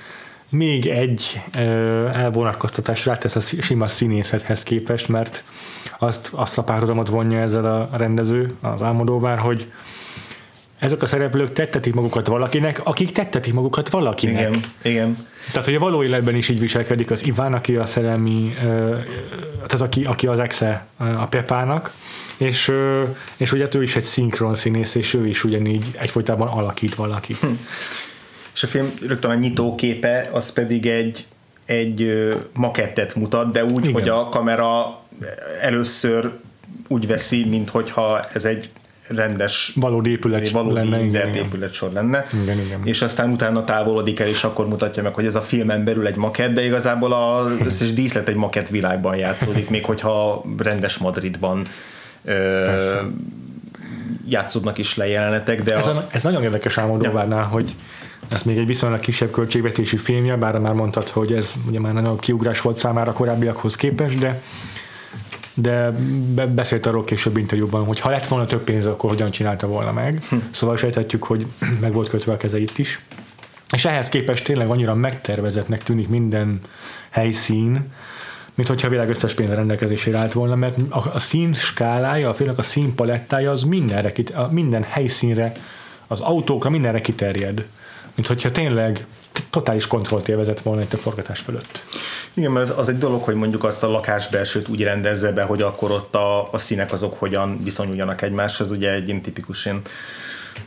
még 0.49 0.87
egy 0.87 1.43
ö, 1.57 1.61
elvonatkoztatás 2.07 3.07
rátesz 3.07 3.37
a 3.37 3.41
sima 3.41 3.87
színészethez 3.87 4.63
képest, 4.63 5.09
mert 5.09 5.45
azt, 5.99 6.31
azt 6.33 6.59
a 6.59 6.63
párhuzamot 6.63 7.09
vonja 7.09 7.41
ezzel 7.41 7.65
a 7.65 7.97
rendező, 7.97 8.55
az 8.61 8.83
Álmodóvár, 8.83 9.39
hogy 9.39 9.73
ezek 10.81 11.03
a 11.03 11.07
szereplők 11.07 11.53
tettetik 11.53 11.95
magukat 11.95 12.27
valakinek, 12.27 12.81
akik 12.85 13.13
tettetik 13.13 13.53
magukat 13.53 13.89
valakinek. 13.89 14.49
igen, 14.49 14.61
igen. 14.83 15.27
Tehát, 15.53 15.65
hogy 15.65 15.75
a 15.75 15.79
való 15.79 16.03
életben 16.05 16.35
is 16.35 16.49
így 16.49 16.61
viselkedik 16.61 17.11
az 17.11 17.27
Iván, 17.27 17.53
aki 17.55 17.77
a 17.77 17.87
szerelmi, 17.87 18.55
tehát 19.67 19.81
aki, 19.81 20.05
aki 20.05 20.27
az 20.27 20.41
exe 20.41 20.87
a 20.97 21.27
Pepának, 21.27 21.93
és, 22.37 22.73
és 23.37 23.53
ugye 23.53 23.69
ő 23.75 23.83
is 23.83 23.97
egy 23.97 24.03
szinkron 24.03 24.55
színész, 24.55 24.95
és 24.95 25.15
ő 25.15 25.27
is 25.27 25.45
ugyanígy 25.45 25.85
egyfolytában 25.99 26.49
alakít 26.49 26.95
valakit. 26.95 27.37
Hm. 27.37 27.47
És 28.55 28.63
a 28.63 28.67
film 28.67 28.93
rögtön 29.07 29.31
a 29.31 29.35
nyitóképe, 29.35 30.29
az 30.33 30.53
pedig 30.53 30.87
egy, 30.87 31.27
egy 31.65 32.29
makettet 32.53 33.15
mutat, 33.15 33.53
de 33.53 33.65
úgy, 33.65 33.71
Igen. 33.71 33.83
Igen. 33.83 33.93
hogy 33.93 34.09
a 34.09 34.29
kamera 34.29 35.01
először 35.61 36.33
úgy 36.89 37.07
veszi, 37.07 37.45
minthogyha 37.45 38.29
ez 38.33 38.45
egy 38.45 38.71
rendes 39.15 39.73
Valódi 39.75 40.11
épület 40.11 40.51
valódi 40.51 40.75
lenne, 40.75 40.97
igen, 40.97 41.09
zárt 41.09 41.29
igen. 41.29 41.45
épületsor 41.45 41.93
lenne. 41.93 42.25
Igen, 42.43 42.59
igen. 42.59 42.81
És 42.85 43.03
aztán 43.03 43.31
utána 43.31 43.65
távolodik 43.65 44.21
el, 44.21 44.27
és 44.27 44.45
akkor 44.45 44.69
mutatja 44.69 45.03
meg, 45.03 45.15
hogy 45.15 45.25
ez 45.25 45.35
a 45.35 45.41
filmen 45.41 45.85
belül 45.85 46.07
egy 46.07 46.17
makett, 46.17 46.53
de 46.53 46.65
igazából 46.65 47.13
az 47.13 47.53
összes 47.67 47.93
díszlet 47.93 48.29
egy 48.29 48.35
makett 48.35 48.69
világban 48.69 49.17
játszódik, 49.17 49.71
még 49.71 49.85
hogyha 49.85 50.45
rendes 50.59 50.99
Madridban 50.99 51.67
ö, 52.25 52.63
Persze. 52.65 53.07
játszódnak 54.29 54.79
is 54.79 54.97
le 54.97 55.07
jelenetek, 55.07 55.63
de 55.63 55.77
Ez, 55.77 55.87
a, 55.87 55.97
a, 55.97 56.07
ez 56.11 56.23
nagyon 56.23 56.43
érdekes 56.43 56.79
Álmodóvárnál, 56.79 57.45
hogy 57.45 57.75
ez 58.29 58.43
még 58.43 58.59
egy 58.59 58.67
viszonylag 58.67 59.01
kisebb 59.01 59.31
költségvetési 59.31 59.97
filmje, 59.97 60.37
bár 60.37 60.59
már 60.59 60.73
mondtad, 60.73 61.09
hogy 61.09 61.33
ez 61.33 61.53
ugye 61.69 61.81
már 61.81 61.93
nagyon 61.93 62.19
kiugrás 62.19 62.61
volt 62.61 62.79
számára 62.79 63.13
korábbiakhoz 63.13 63.77
képest, 63.77 64.19
de 64.19 64.43
de 65.63 65.91
be, 66.35 66.47
beszélt 66.47 66.87
arról 66.87 67.05
később 67.05 67.37
interjúban, 67.37 67.85
hogy 67.85 68.01
ha 68.01 68.11
lett 68.11 68.27
volna 68.27 68.47
több 68.47 68.65
pénz, 68.65 68.87
akkor 68.87 69.11
hogyan 69.11 69.31
csinálta 69.31 69.67
volna 69.67 69.93
meg. 69.93 70.23
Hm. 70.29 70.37
Szóval 70.51 70.77
sejthetjük, 70.77 71.23
hogy 71.23 71.47
meg 71.81 71.93
volt 71.93 72.09
kötve 72.09 72.33
a 72.33 72.37
keze 72.37 72.61
itt 72.61 72.79
is. 72.79 73.01
És 73.73 73.85
ehhez 73.85 74.09
képest 74.09 74.45
tényleg 74.45 74.71
annyira 74.71 74.95
megtervezetnek 74.95 75.83
tűnik 75.83 76.09
minden 76.09 76.61
helyszín, 77.11 77.93
mint 78.55 78.69
hogyha 78.69 78.87
a 78.87 78.91
világ 78.91 79.09
összes 79.09 79.35
pénz 79.35 79.51
rendelkezésére 79.51 80.19
állt 80.19 80.33
volna, 80.33 80.55
mert 80.55 80.77
a, 80.89 81.15
a 81.15 81.19
szín 81.19 81.53
skálája, 81.53 82.29
a 82.29 82.35
filmnek 82.35 82.59
a 82.59 82.63
szín 82.63 82.95
palettája 82.95 83.51
az 83.51 83.63
mindenre, 83.63 84.13
minden 84.51 84.83
helyszínre, 84.83 85.53
az 86.07 86.21
autókra 86.21 86.71
mindenre 86.71 87.01
kiterjed. 87.01 87.67
Mint 88.15 88.29
hogyha 88.29 88.51
tényleg 88.51 89.07
totális 89.51 89.87
kontrollt 89.87 90.29
élvezett 90.29 90.61
volna 90.61 90.81
itt 90.83 90.93
a 90.93 90.97
forgatás 90.97 91.41
fölött. 91.41 91.85
Igen, 92.35 92.51
mert 92.51 92.71
az 92.71 92.89
egy 92.89 92.99
dolog, 92.99 93.23
hogy 93.23 93.35
mondjuk 93.35 93.65
azt 93.65 93.83
a 93.83 93.89
lakásbelsőt 93.91 94.69
úgy 94.69 94.83
rendezze 94.83 95.33
be, 95.33 95.43
hogy 95.43 95.63
akkor 95.63 95.91
ott 95.91 96.15
a, 96.15 96.53
a 96.53 96.59
színek 96.59 96.93
azok 96.93 97.19
hogyan 97.19 97.63
viszonyuljanak 97.65 98.23
egymáshoz, 98.23 98.71
ugye 98.71 98.93
egy 98.93 99.09
ilyen 99.09 99.21
tipikus 99.21 99.65
ilyen 99.65 99.83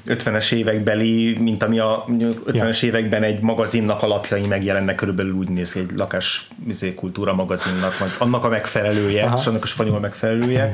50-es 0.07 0.51
évekbeli, 0.51 1.37
mint 1.39 1.63
ami 1.63 1.79
a 1.79 2.05
50-es 2.07 2.79
ja. 2.81 2.87
években 2.87 3.23
egy 3.23 3.39
magazinnak 3.39 4.03
alapjai 4.03 4.47
megjelennek, 4.47 4.95
körülbelül 4.95 5.33
úgy 5.33 5.49
néz 5.49 5.71
ki 5.71 5.79
egy 5.79 5.91
lakás 5.95 6.47
izé, 6.67 6.93
kultúra 6.93 7.33
magazinnak, 7.33 7.97
vagy 7.97 8.09
annak 8.17 8.43
a 8.43 8.49
megfelelője, 8.49 9.23
Aha. 9.23 9.37
és 9.39 9.47
annak 9.47 9.63
a 9.63 9.67
spanyol 9.67 9.99
megfelelője. 9.99 10.69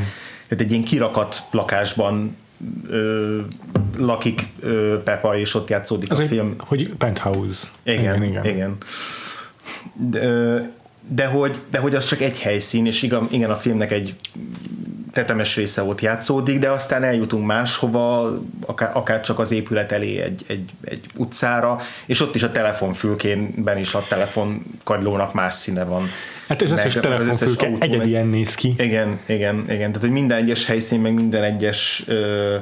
Tehát 0.48 0.64
egy 0.64 0.72
ilyen 0.72 0.84
kirakat 0.84 1.42
lakásban 1.52 2.38
ö, 2.90 3.40
lakik 3.98 4.48
ö, 4.60 5.04
Pepa, 5.04 5.38
és 5.38 5.56
ott 5.56 5.70
játszódik 5.70 6.12
Az 6.12 6.20
a 6.20 6.22
egy, 6.22 6.28
film. 6.28 6.56
Hogy 6.58 6.94
penthouse. 6.98 7.68
Igen, 7.84 8.00
igen. 8.00 8.24
igen. 8.24 8.46
igen. 8.46 8.78
De, 9.94 10.72
de, 11.08 11.26
hogy, 11.26 11.60
de 11.72 11.80
hogy 11.80 11.96
az 11.96 12.06
csak 12.06 12.22
egy 12.22 12.40
helyszín, 12.40 12.86
és 12.86 13.02
igen, 13.02 13.28
igen 13.32 13.50
a 13.50 13.56
filmnek 13.56 13.92
egy 13.92 14.16
tetemes 15.14 15.56
része 15.56 15.84
ott 15.84 16.02
játszódik, 16.02 16.60
de 16.60 16.70
aztán 16.70 17.04
eljutunk 17.04 17.46
máshova, 17.46 18.40
akár, 18.66 18.92
akár 18.94 19.22
csak 19.22 19.40
az 19.40 19.52
épület 19.52 19.92
elé 19.92 20.20
egy, 20.20 20.44
egy, 20.48 20.70
egy 20.84 21.06
utcára, 21.16 21.80
és 22.06 22.22
ott 22.22 22.36
is 22.36 22.44
a 22.44 22.52
telefonfülkénben 22.52 23.78
is 23.78 23.94
a 23.94 24.04
telefonkagylónak 24.10 25.34
más 25.34 25.54
színe 25.54 25.84
van. 25.84 26.08
Hát 26.50 26.62
az 26.62 26.72
összes 26.72 26.94
telefonfülke 26.94 27.72
egyedien 27.80 28.28
néz 28.28 28.56
ki. 28.56 28.74
Igen, 28.78 29.20
igen, 29.26 29.56
igen. 29.68 29.78
Tehát, 29.78 30.02
hogy 30.02 30.12
minden 30.12 30.38
egyes 30.38 30.66
helyszín, 30.66 31.00
meg 31.00 31.14
minden 31.14 31.44
egyes 31.44 32.04
ö, 32.08 32.56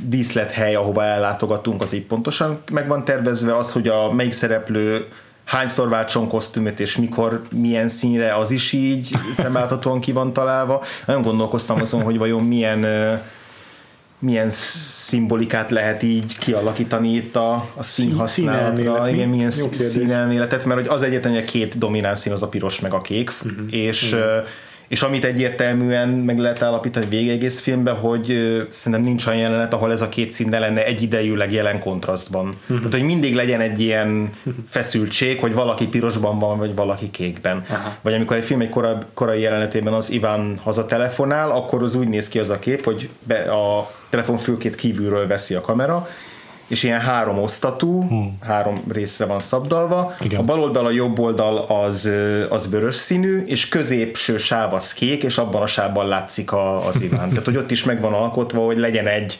díszlethely, 0.00 0.74
ahova 0.74 1.04
ellátogatunk, 1.04 1.82
az 1.82 1.92
így 1.92 2.04
pontosan 2.04 2.62
meg 2.70 2.88
van 2.88 3.04
tervezve 3.04 3.56
az, 3.56 3.72
hogy 3.72 3.88
a 3.88 4.12
melyik 4.12 4.32
szereplő 4.32 5.06
hányszor 5.44 5.88
váltson 5.88 6.28
kosztümöt, 6.28 6.80
és 6.80 6.96
mikor, 6.96 7.42
milyen 7.50 7.88
színre, 7.88 8.34
az 8.34 8.50
is 8.50 8.72
így 8.72 9.10
szemléltatóan 9.36 10.00
ki 10.00 10.12
van 10.12 10.32
találva. 10.32 10.82
Nagyon 11.06 11.22
gondolkoztam 11.22 11.80
azon, 11.80 12.02
hogy 12.02 12.18
vajon 12.18 12.44
milyen 12.44 12.84
milyen 14.18 14.50
szimbolikát 14.50 15.70
lehet 15.70 16.02
így 16.02 16.38
kialakítani 16.38 17.14
itt 17.14 17.36
a, 17.36 17.68
a 17.74 17.82
színhasználatra, 17.82 19.08
igen, 19.08 19.28
milyen 19.28 19.50
színelméletet, 19.50 20.64
mert 20.64 20.80
hogy 20.80 20.88
az 20.88 21.02
egyetlen, 21.02 21.32
hogy 21.32 21.42
a 21.42 21.44
két 21.44 21.78
domináns 21.78 22.18
szín 22.18 22.32
az 22.32 22.42
a 22.42 22.48
piros 22.48 22.80
meg 22.80 22.92
a 22.92 23.00
kék, 23.00 23.30
uh-huh. 23.44 23.66
és 23.70 24.12
uh-huh 24.12 24.46
és 24.88 25.02
amit 25.02 25.24
egyértelműen 25.24 26.08
meg 26.08 26.38
lehet 26.38 26.62
állapítani 26.62 27.06
végig 27.06 27.28
egész 27.28 27.60
filmben, 27.60 27.94
hogy 27.94 28.26
szerintem 28.70 29.08
nincs 29.08 29.26
olyan 29.26 29.38
jelenet, 29.38 29.72
ahol 29.72 29.92
ez 29.92 30.00
a 30.00 30.08
két 30.08 30.32
szín 30.32 30.48
ne 30.48 30.58
lenne 30.58 30.84
egyidejűleg 30.84 31.52
jelen 31.52 31.80
kontrasztban. 31.80 32.46
Uh-huh. 32.46 32.76
Tehát, 32.76 32.92
hogy 32.92 33.02
mindig 33.02 33.34
legyen 33.34 33.60
egy 33.60 33.80
ilyen 33.80 34.30
feszültség, 34.68 35.40
hogy 35.40 35.54
valaki 35.54 35.86
pirosban 35.86 36.38
van, 36.38 36.58
vagy 36.58 36.74
valaki 36.74 37.10
kékben. 37.10 37.56
Uh-huh. 37.56 37.92
Vagy 38.00 38.14
amikor 38.14 38.36
egy 38.36 38.44
film 38.44 38.60
egy 38.60 38.68
korai, 38.68 38.94
korai 39.14 39.40
jelenetében 39.40 39.92
az 39.92 40.10
Iván 40.10 40.58
hazatelefonál, 40.62 41.50
akkor 41.50 41.82
az 41.82 41.94
úgy 41.94 42.08
néz 42.08 42.28
ki 42.28 42.38
az 42.38 42.50
a 42.50 42.58
kép, 42.58 42.84
hogy 42.84 43.08
be, 43.22 43.36
a 43.36 43.90
telefonfülkét 44.10 44.74
kívülről 44.74 45.26
veszi 45.26 45.54
a 45.54 45.60
kamera, 45.60 46.08
és 46.66 46.82
ilyen 46.82 47.00
három 47.00 47.38
osztatú, 47.38 48.08
hmm. 48.08 48.38
három 48.42 48.82
részre 48.88 49.24
van 49.24 49.40
szabdalva. 49.40 50.14
Igen. 50.20 50.40
A 50.40 50.42
bal 50.42 50.60
oldal, 50.60 50.86
a 50.86 50.90
jobb 50.90 51.18
oldal 51.18 51.58
az, 51.58 52.10
az 52.48 52.70
vörös 52.70 52.94
színű, 52.94 53.38
és 53.38 53.68
középső 53.68 54.38
sáv 54.38 54.74
az 54.74 54.92
kék, 54.92 55.22
és 55.22 55.38
abban 55.38 55.62
a 55.62 55.66
sávban 55.66 56.08
látszik 56.08 56.52
a, 56.52 56.86
az 56.86 57.00
Iván. 57.00 57.28
Tehát, 57.30 57.44
hogy 57.44 57.56
ott 57.56 57.70
is 57.70 57.84
meg 57.84 58.00
van 58.00 58.12
alkotva, 58.12 58.64
hogy 58.64 58.78
legyen 58.78 59.06
egy 59.06 59.38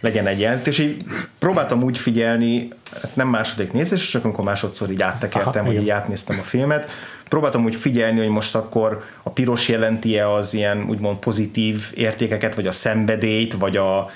legyen 0.00 0.26
egy 0.26 0.40
jelent, 0.40 0.66
és 0.66 0.78
így 0.78 1.04
próbáltam 1.38 1.82
úgy 1.82 1.98
figyelni, 1.98 2.68
hát 3.02 3.16
nem 3.16 3.28
második 3.28 3.72
nézés, 3.72 4.08
csak 4.08 4.24
amikor 4.24 4.44
másodszor 4.44 4.90
így 4.90 5.02
áttekertem, 5.02 5.64
Aha, 5.64 5.72
hogy 5.72 5.82
így 5.82 5.90
átnéztem 5.90 6.38
a 6.38 6.42
filmet, 6.42 6.90
próbáltam 7.28 7.64
úgy 7.64 7.76
figyelni, 7.76 8.18
hogy 8.18 8.28
most 8.28 8.54
akkor 8.54 9.04
a 9.22 9.30
piros 9.30 9.68
jelenti-e 9.68 10.32
az 10.32 10.54
ilyen 10.54 10.86
úgymond 10.88 11.16
pozitív 11.16 11.90
értékeket, 11.94 12.54
vagy 12.54 12.66
a 12.66 12.72
szenvedélyt, 12.72 13.54
vagy 13.54 13.76
a, 13.76 14.10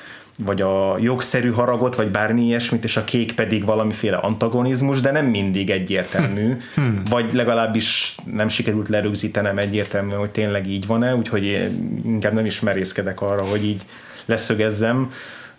vagy 0.44 0.62
a 0.62 0.96
jogszerű 0.98 1.50
haragot, 1.50 1.94
vagy 1.94 2.08
bármi 2.08 2.42
ilyesmit, 2.42 2.84
és 2.84 2.96
a 2.96 3.04
kék 3.04 3.34
pedig 3.34 3.64
valamiféle 3.64 4.16
antagonizmus, 4.16 5.00
de 5.00 5.10
nem 5.10 5.26
mindig 5.26 5.70
egyértelmű, 5.70 6.56
hmm. 6.74 7.02
vagy 7.10 7.32
legalábbis 7.32 8.16
nem 8.32 8.48
sikerült 8.48 8.88
lerögzítenem 8.88 9.58
egyértelműen, 9.58 10.18
hogy 10.18 10.30
tényleg 10.30 10.68
így 10.68 10.86
van-e, 10.86 11.14
úgyhogy 11.14 11.70
inkább 12.04 12.32
nem 12.32 12.46
is 12.46 12.60
merészkedek 12.60 13.20
arra, 13.20 13.42
hogy 13.42 13.64
így 13.64 13.82
leszögezzem. 14.24 15.12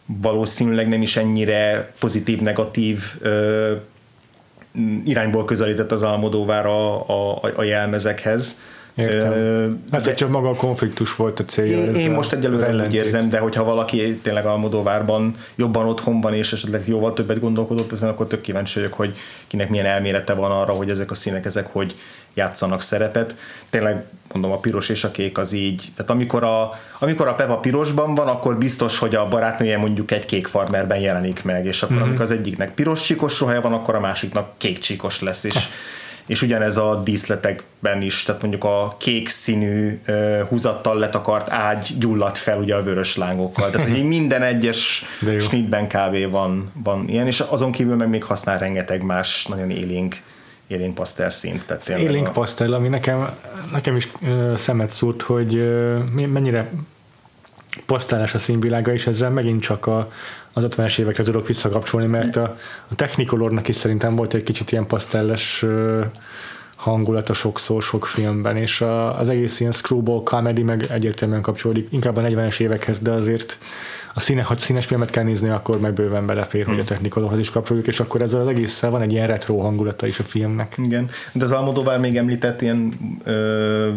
Valószínűleg 0.06 0.88
nem 0.88 1.02
is 1.02 1.18
ennyire 1.18 1.92
pozitív-negatív 2.00 3.04
irányból 5.06 5.46
közelített 5.46 5.92
az 5.92 6.02
Almodóvár 6.02 6.66
a, 6.66 7.10
a, 7.10 7.40
a 7.56 7.64
jelmezekhez 7.64 8.62
Értem. 8.96 9.84
hát, 9.92 10.02
de, 10.02 10.14
csak 10.14 10.30
maga 10.30 10.50
a 10.50 10.56
konfliktus 10.56 11.16
volt 11.16 11.40
a 11.40 11.46
célja. 11.46 11.78
Én, 11.78 11.96
én 11.96 12.12
most 12.12 12.34
egyelőre 12.34 12.84
úgy 12.86 12.94
érzem, 12.94 13.30
de 13.30 13.40
hogyha 13.40 13.64
valaki 13.64 14.20
tényleg 14.22 14.46
Almodóvárban 14.46 15.36
jobban 15.56 15.88
otthon 15.88 16.22
van, 16.22 16.34
és 16.34 16.54
esetleg 16.54 16.88
jóval 16.88 17.14
többet 17.14 17.40
gondolkodott 17.40 17.92
ezen, 17.92 18.10
akkor 18.10 18.28
tök 18.28 18.42
kíváncsi 18.42 18.80
vagyok, 18.80 18.94
hogy 18.94 19.18
kinek 19.48 19.70
milyen 19.70 19.86
elmélete 19.86 20.34
van 20.34 20.52
arra, 20.52 20.72
hogy 20.74 20.90
ezek 20.90 21.12
a 21.12 21.16
színek, 21.16 21.46
ezek 21.46 21.68
hogy 21.72 21.96
játszanak 22.34 22.82
szerepet. 22.82 23.38
Tényleg 23.70 24.06
mondom, 24.34 24.52
a 24.52 24.58
piros 24.58 24.90
és 24.90 25.04
a 25.04 25.12
kék 25.12 25.38
az 25.38 25.54
így. 25.54 25.92
Tehát 25.96 26.12
amikor 26.12 26.44
a, 26.44 26.80
amikor 27.00 27.28
a 27.28 27.34
Pepa 27.34 27.58
pirosban 27.58 28.16
van, 28.16 28.28
akkor 28.28 28.58
biztos, 28.58 29.00
hogy 29.00 29.16
a 29.16 29.28
barátnője 29.28 29.78
mondjuk 29.78 30.12
egy 30.12 30.26
kék 30.26 30.48
farmerben 30.48 31.00
jelenik 31.00 31.44
meg, 31.44 31.66
és 31.66 31.84
akkor 31.84 31.96
mm-hmm. 31.96 32.06
amikor 32.06 32.22
az 32.22 32.32
egyiknek 32.32 32.74
piros 32.74 33.02
csíkos 33.02 33.40
ruhája 33.40 33.62
van, 33.62 33.74
akkor 33.74 33.96
a 33.96 34.00
másiknak 34.00 34.54
kék 34.58 34.80
csíkos 34.80 35.22
lesz, 35.22 35.44
és 35.44 35.56
és 36.26 36.42
ugyanez 36.42 36.78
a 36.78 37.02
díszletekben 37.04 38.02
is, 38.02 38.24
tehát 38.24 38.42
mondjuk 38.42 38.64
a 38.64 38.96
kék 39.00 39.30
színű 39.30 40.00
uh, 40.08 40.40
húzattal 40.42 40.98
letakart 40.98 41.50
ágy 41.50 41.96
gyulladt 42.00 42.38
fel 42.38 42.60
ugye 42.60 42.76
a 42.76 42.84
vörös 42.84 43.16
lángokkal, 43.16 43.70
tehát 43.70 43.90
hogy 43.90 44.08
minden 44.08 44.42
egyes 44.42 45.06
snitben 45.40 45.88
kávé 45.88 46.26
van, 46.26 46.72
van 46.84 47.08
ilyen, 47.08 47.28
és 47.28 47.40
azon 47.40 47.72
kívül 47.72 47.96
meg 47.96 48.10
még 48.10 48.24
használ 48.24 48.58
rengeteg 48.58 49.02
más 49.02 49.46
nagyon 49.46 49.70
élénk 49.70 50.22
élénk 50.68 50.96
pasztel 50.96 51.30
szint. 51.30 51.66
Tehát 51.66 51.88
élénk 51.88 52.28
a... 52.28 52.32
pasztel, 52.32 52.74
ami 52.74 52.88
nekem, 52.88 53.30
nekem 53.72 53.96
is 53.96 54.08
uh, 54.22 54.56
szemet 54.56 54.90
szúrt, 54.90 55.22
hogy 55.22 55.56
uh, 55.56 56.28
mennyire 56.28 56.70
pasztálás 57.86 58.34
a 58.34 58.40
színvilága, 58.40 58.94
és 58.94 59.08
ezzel 59.08 59.30
megint 59.30 59.62
csak 59.62 59.88
a, 59.88 60.12
az 60.54 60.66
50-es 60.70 61.00
évekre 61.00 61.24
tudok 61.24 61.48
visszakapcsolni, 61.48 62.08
mert 62.08 62.36
a, 62.36 62.58
a 62.88 62.96
Technicolornak 62.96 63.68
is 63.68 63.76
szerintem 63.76 64.16
volt 64.16 64.34
egy 64.34 64.44
kicsit 64.44 64.72
ilyen 64.72 64.88
pasztelles 64.88 65.66
hangulata 66.76 67.34
sokszor 67.34 67.84
sok 67.84 68.06
filmben, 68.06 68.58
és 68.58 68.82
a, 68.82 69.20
az 69.20 69.30
egész 69.30 69.60
ilyen 69.60 69.72
screwball 69.72 70.24
comedy 70.24 70.64
meg 70.64 70.86
egyértelműen 70.90 71.42
kapcsolódik, 71.42 71.88
inkább 71.92 72.18
a 72.18 72.22
40-es 72.22 72.60
évekhez, 72.60 73.00
de 73.00 73.12
azért 73.12 73.58
a 74.14 74.20
színe, 74.20 74.42
ha 74.42 74.58
színes 74.58 74.86
filmet 74.86 75.10
kell 75.10 75.24
nézni, 75.24 75.50
akkor 75.50 75.80
meg 75.80 75.94
bőven 75.94 76.26
belefér, 76.26 76.64
hmm. 76.64 76.74
hogy 76.74 76.84
a 76.84 76.86
Technicolorhoz 76.86 77.40
is 77.40 77.50
kapcsoljuk, 77.50 77.88
és 77.88 78.00
akkor 78.00 78.22
ezzel 78.22 78.42
az 78.42 78.48
egésszel 78.48 78.90
van 78.90 79.02
egy 79.02 79.12
ilyen 79.12 79.28
retro 79.28 79.58
hangulata 79.58 80.08
is 80.08 80.20
a 80.20 80.24
filmnek. 80.24 80.76
Igen, 80.78 81.10
de 81.32 81.44
az 81.44 81.52
Almodóvár 81.52 82.00
még 82.00 82.18
említett 82.18 82.62
ilyen 82.62 82.94
ö, 83.24 83.90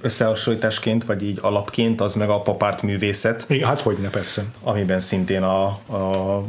összehasonlításként, 0.00 1.04
vagy 1.04 1.22
így 1.22 1.38
alapként, 1.42 2.00
az 2.00 2.14
meg 2.14 2.30
a 2.30 2.40
papárt 2.40 2.82
művészet. 2.82 3.44
Igen, 3.48 3.68
hát 3.68 3.80
hogyne, 3.80 4.08
persze. 4.08 4.44
Amiben 4.62 5.00
szintén 5.00 5.42
a, 5.42 5.64
a 5.66 6.44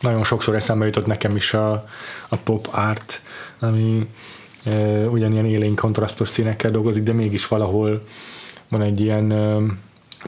nagyon 0.00 0.24
sokszor 0.24 0.54
eszembe 0.54 0.84
jutott 0.84 1.06
nekem 1.06 1.36
is 1.36 1.54
a, 1.54 1.72
a 2.28 2.36
pop 2.36 2.68
art, 2.70 3.22
ami 3.58 4.08
e, 4.64 4.70
ugyanilyen 5.06 5.46
élénk 5.46 5.78
kontrasztos 5.78 6.28
színekkel 6.28 6.70
dolgozik, 6.70 7.02
de 7.02 7.12
mégis 7.12 7.48
valahol 7.48 8.04
van 8.68 8.82
egy 8.82 9.00
ilyen 9.00 9.32
e, 9.32 9.56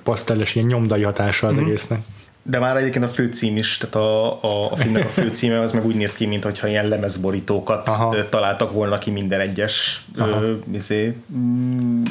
pasztelles, 0.02 0.54
ilyen 0.54 0.66
nyomdai 0.66 1.02
hatása 1.02 1.46
az 1.46 1.54
mm-hmm. 1.54 1.64
egésznek 1.64 2.00
de 2.48 2.58
már 2.58 2.76
egyébként 2.76 3.04
a 3.04 3.08
főcím 3.08 3.56
is, 3.56 3.76
tehát 3.76 3.94
a, 3.94 4.42
a, 4.42 4.72
a 4.72 4.76
filmnek 4.76 5.04
a 5.04 5.08
főcíme 5.08 5.60
az 5.60 5.72
meg 5.72 5.86
úgy 5.86 5.94
néz 5.94 6.14
ki, 6.14 6.26
mintha 6.26 6.68
ilyen 6.68 6.88
lemezborítókat 6.88 7.88
Aha. 7.88 8.28
találtak 8.28 8.72
volna 8.72 8.98
ki 8.98 9.10
minden 9.10 9.40
egyes 9.40 10.04
ö, 10.16 10.52
izé, 10.72 11.16
mm, 11.36 12.02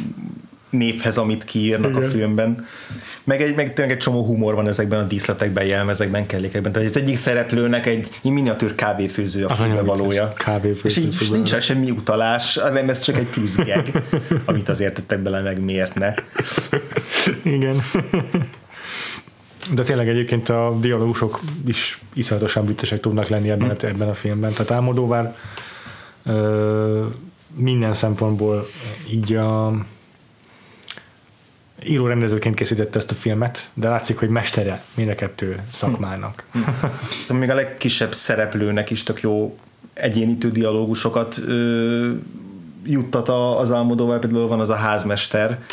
névhez, 0.70 1.18
amit 1.18 1.44
kiírnak 1.44 1.90
Igen. 1.90 2.04
a 2.04 2.06
filmben. 2.08 2.66
Meg 3.24 3.42
egy, 3.42 3.56
meg 3.56 3.74
tényleg 3.74 3.96
egy 3.96 4.02
csomó 4.02 4.26
humor 4.26 4.56
van 4.56 4.68
ezekben 4.68 5.00
a 5.00 5.04
díszletekben, 5.04 5.66
jelmezekben, 5.66 6.26
kellékekben. 6.26 6.72
Tehát 6.72 6.90
az 6.90 6.98
egyik 6.98 7.16
szereplőnek 7.16 7.86
egy, 7.86 8.10
egy 8.24 8.32
miniatűr 8.32 8.76
kávéfőző 8.76 9.46
a 9.46 9.56
filmbe 9.56 9.82
valója. 9.82 10.34
Kávéfőző. 10.34 11.02
És 11.02 11.22
így 11.22 11.32
nincs 11.32 11.58
semmi 11.58 11.92
utalás, 11.92 12.60
nem 12.74 12.90
ez 12.90 13.02
csak 13.02 13.18
egy 13.18 13.28
gag, 13.58 14.04
amit 14.46 14.70
azért 14.70 14.94
tettek 14.94 15.20
bele, 15.20 15.42
meg 15.42 15.60
miért 15.60 15.96
ne. 15.96 16.14
Igen. 17.44 17.82
De 19.74 19.84
tényleg 19.84 20.10
egyébként 20.10 20.50
a 20.50 20.78
dialógusok 20.80 21.40
is 21.68 22.02
iszonyatosan 22.14 22.66
viccesek 22.66 23.00
tudnak 23.00 23.28
lenni 23.28 23.50
ebben, 23.50 23.70
a, 23.70 23.86
ebben 23.86 24.10
a 24.10 24.14
filmben. 24.14 24.52
Tehát 24.52 24.72
Álmodóvár 24.72 25.36
ö, 26.26 27.06
minden 27.56 27.94
szempontból 27.94 28.68
így 29.10 29.36
a 29.36 29.86
író-rendezőként 31.84 32.56
készítette 32.56 32.98
ezt 32.98 33.12
a 33.12 33.16
filmet, 33.16 33.70
de 33.74 33.90
látszik, 33.90 34.20
hogy 34.20 34.30
mestere 34.30 34.84
mind 34.94 35.10
a 35.10 35.16
kettő 35.16 35.60
szakmának. 35.72 36.46
Szóval 37.24 37.38
még 37.38 37.50
a 37.50 37.56
legkisebb 37.56 38.14
szereplőnek 38.14 38.90
is 38.90 39.04
tök 39.04 39.22
jó 39.22 39.58
egyénítő 39.94 40.52
dialógusokat 40.52 41.38
ö, 41.48 42.12
juttat 42.86 43.30
az 43.30 43.72
Almodóval, 43.72 44.20
például 44.20 44.48
van 44.48 44.60
az 44.60 44.70
a 44.70 44.76
házmester, 44.76 45.64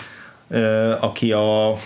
ö, 0.48 0.90
aki 1.00 1.33
a, 1.33 1.76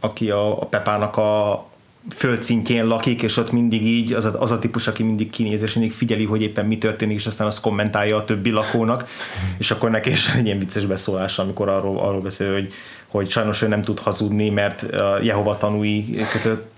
aki 0.00 0.30
a, 0.30 0.60
a 0.60 0.64
Pepának 0.64 1.16
a 1.16 1.66
földszintjén 2.14 2.86
lakik, 2.86 3.22
és 3.22 3.36
ott 3.36 3.52
mindig 3.52 3.86
így, 3.86 4.12
az 4.12 4.24
a, 4.24 4.42
az 4.42 4.50
a 4.50 4.58
típus, 4.58 4.86
aki 4.86 5.02
mindig 5.02 5.30
kinéz, 5.30 5.62
és 5.62 5.72
mindig 5.72 5.92
figyeli, 5.92 6.24
hogy 6.24 6.42
éppen 6.42 6.66
mi 6.66 6.78
történik, 6.78 7.18
és 7.18 7.26
aztán 7.26 7.46
azt 7.46 7.60
kommentálja 7.60 8.16
a 8.16 8.24
többi 8.24 8.50
lakónak, 8.50 9.08
és 9.58 9.70
akkor 9.70 9.90
neki 9.90 10.10
is 10.10 10.28
egy 10.28 10.44
ilyen 10.44 10.58
vicces 10.58 10.84
beszólás, 10.84 11.38
amikor 11.38 11.68
arról, 11.68 11.98
arról 11.98 12.20
beszél, 12.20 12.52
hogy, 12.52 12.72
hogy 13.06 13.30
sajnos 13.30 13.62
ő 13.62 13.68
nem 13.68 13.82
tud 13.82 13.98
hazudni, 13.98 14.50
mert 14.50 14.82
a 14.82 15.18
Jehova 15.22 15.56
tanúi 15.56 16.26
között 16.32 16.70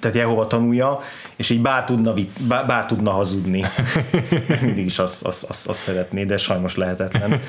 tehát 0.00 0.16
Jehova 0.16 0.46
tanúja, 0.46 1.00
és 1.38 1.50
így 1.50 1.60
bár 1.60 1.84
tudna, 1.84 2.14
bár, 2.48 2.66
bár 2.66 2.86
tudna 2.86 3.10
hazudni. 3.10 3.64
Mindig 4.62 4.84
is 4.84 4.98
azt, 4.98 5.24
azt, 5.24 5.44
azt, 5.44 5.68
azt 5.68 5.80
szeretné, 5.80 6.24
de 6.24 6.36
sajnos 6.36 6.76
lehetetlen. 6.76 7.40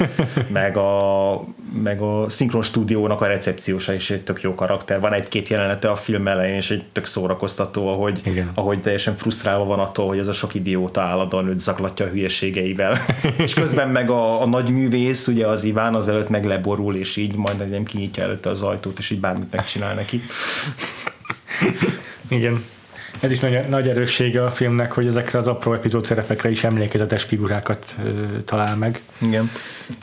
Meg 0.51 0.77
a, 0.77 1.43
meg 1.83 2.01
a 2.01 2.29
szinkron 2.29 2.61
stúdiónak 2.61 3.21
a 3.21 3.25
recepciósa 3.25 3.93
is 3.93 4.09
egy 4.09 4.23
tök 4.23 4.41
jó 4.41 4.55
karakter. 4.55 4.99
Van 4.99 5.13
egy-két 5.13 5.49
jelenete 5.49 5.89
a 5.89 5.95
film 5.95 6.27
elején, 6.27 6.55
és 6.55 6.71
egy 6.71 6.83
tök 6.91 7.05
szórakoztató, 7.05 7.87
ahogy, 7.87 8.21
Igen. 8.25 8.51
ahogy 8.53 8.81
teljesen 8.81 9.15
frusztrálva 9.15 9.65
van 9.65 9.79
attól, 9.79 10.07
hogy 10.07 10.19
ez 10.19 10.27
a 10.27 10.33
sok 10.33 10.53
idióta 10.53 11.01
állandóan 11.01 11.47
őt 11.47 11.59
zaklatja 11.59 12.05
a 12.05 12.09
hülyeségeivel. 12.09 13.05
és 13.37 13.53
közben 13.53 13.89
meg 13.89 14.09
a, 14.09 14.41
a 14.41 14.45
nagy 14.45 14.69
művész, 14.69 15.27
ugye 15.27 15.47
az 15.47 15.63
Iván 15.63 15.95
az 15.95 16.07
előtt 16.07 16.29
meg 16.29 16.45
leborul, 16.45 16.95
és 16.95 17.15
így 17.15 17.35
majd 17.35 17.69
nem 17.69 17.83
kinyitja 17.83 18.23
előtte 18.23 18.49
az 18.49 18.61
ajtót, 18.61 18.99
és 18.99 19.09
így 19.09 19.19
bármit 19.19 19.51
megcsinál 19.55 19.93
neki. 19.93 20.21
Igen. 22.27 22.63
Ez 23.19 23.31
is 23.31 23.39
nagy, 23.39 23.69
nagy 23.69 23.87
erőssége 23.87 24.45
a 24.45 24.49
filmnek, 24.49 24.91
hogy 24.91 25.07
ezekre 25.07 25.39
az 25.39 25.47
apró 25.47 25.73
epizód 25.73 26.05
szerepekre 26.05 26.49
is 26.49 26.63
emlékezetes 26.63 27.23
figurákat 27.23 27.95
ö, 28.05 28.09
talál 28.45 28.75
meg. 28.75 29.01
Igen. 29.17 29.51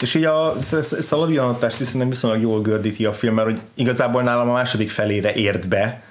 És 0.01 0.15
így 0.15 0.25
a, 0.25 0.55
ezt, 0.59 0.93
ezt 0.93 1.13
a 1.13 1.17
lavianatást 1.17 1.77
viszont 1.77 2.09
viszonylag 2.09 2.41
jól 2.41 2.61
gördíti 2.61 3.05
a 3.05 3.13
film, 3.13 3.35
mert 3.35 3.49
hogy 3.49 3.59
igazából 3.75 4.23
nálam 4.23 4.49
a 4.49 4.53
második 4.53 4.91
felére 4.91 5.35
ért 5.35 5.69
be, 5.69 6.03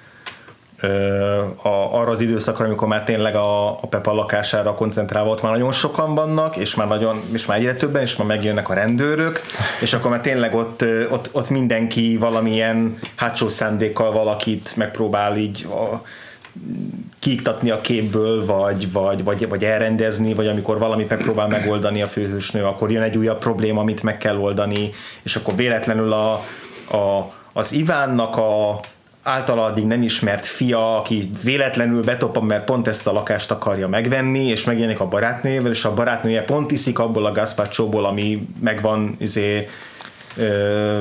a, 1.62 1.68
arra 1.68 2.10
az 2.10 2.20
időszakra, 2.20 2.64
amikor 2.64 2.88
már 2.88 3.04
tényleg 3.04 3.34
a, 3.34 3.68
a 3.70 3.86
Pepa 3.86 4.12
lakására 4.12 4.74
koncentrálva 4.74 5.30
ott 5.30 5.42
már 5.42 5.52
nagyon 5.52 5.72
sokan 5.72 6.14
vannak, 6.14 6.56
és 6.56 6.74
már 6.74 6.88
nagyon, 6.88 7.20
és 7.32 7.46
már 7.46 7.58
egyre 7.58 7.74
többen, 7.74 8.02
és 8.02 8.16
már 8.16 8.26
megjönnek 8.26 8.68
a 8.68 8.74
rendőrök, 8.74 9.40
és 9.80 9.92
akkor 9.92 10.10
már 10.10 10.20
tényleg 10.20 10.54
ott, 10.54 10.84
ott, 11.10 11.28
ott 11.32 11.50
mindenki 11.50 12.16
valamilyen 12.16 12.98
hátsó 13.14 13.48
szándékkal 13.48 14.12
valakit 14.12 14.76
megpróbál 14.76 15.36
így 15.36 15.66
a, 15.70 16.02
kiiktatni 17.18 17.70
a 17.70 17.80
képből, 17.80 18.46
vagy, 18.46 18.92
vagy, 18.92 19.24
vagy, 19.24 19.48
vagy 19.48 19.64
elrendezni, 19.64 20.34
vagy 20.34 20.46
amikor 20.46 20.78
valamit 20.78 21.08
megpróbál 21.08 21.48
megoldani 21.48 22.02
a 22.02 22.06
főhősnő, 22.06 22.64
akkor 22.64 22.90
jön 22.90 23.02
egy 23.02 23.16
újabb 23.16 23.38
probléma, 23.38 23.80
amit 23.80 24.02
meg 24.02 24.18
kell 24.18 24.36
oldani, 24.36 24.90
és 25.22 25.36
akkor 25.36 25.56
véletlenül 25.56 26.12
a, 26.12 26.32
a, 26.90 27.32
az 27.52 27.72
Ivánnak 27.72 28.36
a, 28.36 28.80
általa 29.26 29.64
addig 29.64 29.86
nem 29.86 30.02
ismert 30.02 30.46
fia, 30.46 30.98
aki 30.98 31.30
véletlenül 31.42 32.02
betoppa, 32.02 32.40
mert 32.40 32.64
pont 32.64 32.88
ezt 32.88 33.06
a 33.06 33.12
lakást 33.12 33.50
akarja 33.50 33.88
megvenni, 33.88 34.44
és 34.44 34.64
megjelenik 34.64 35.00
a 35.00 35.08
barátnőjével, 35.08 35.70
és 35.70 35.84
a 35.84 35.94
barátnője 35.94 36.42
pont 36.42 36.70
iszik 36.70 36.98
abból 36.98 37.26
a 37.26 37.32
gazpacsóból, 37.32 38.04
ami 38.04 38.48
megvan 38.60 39.16
izé, 39.18 39.68
ö, 40.36 41.00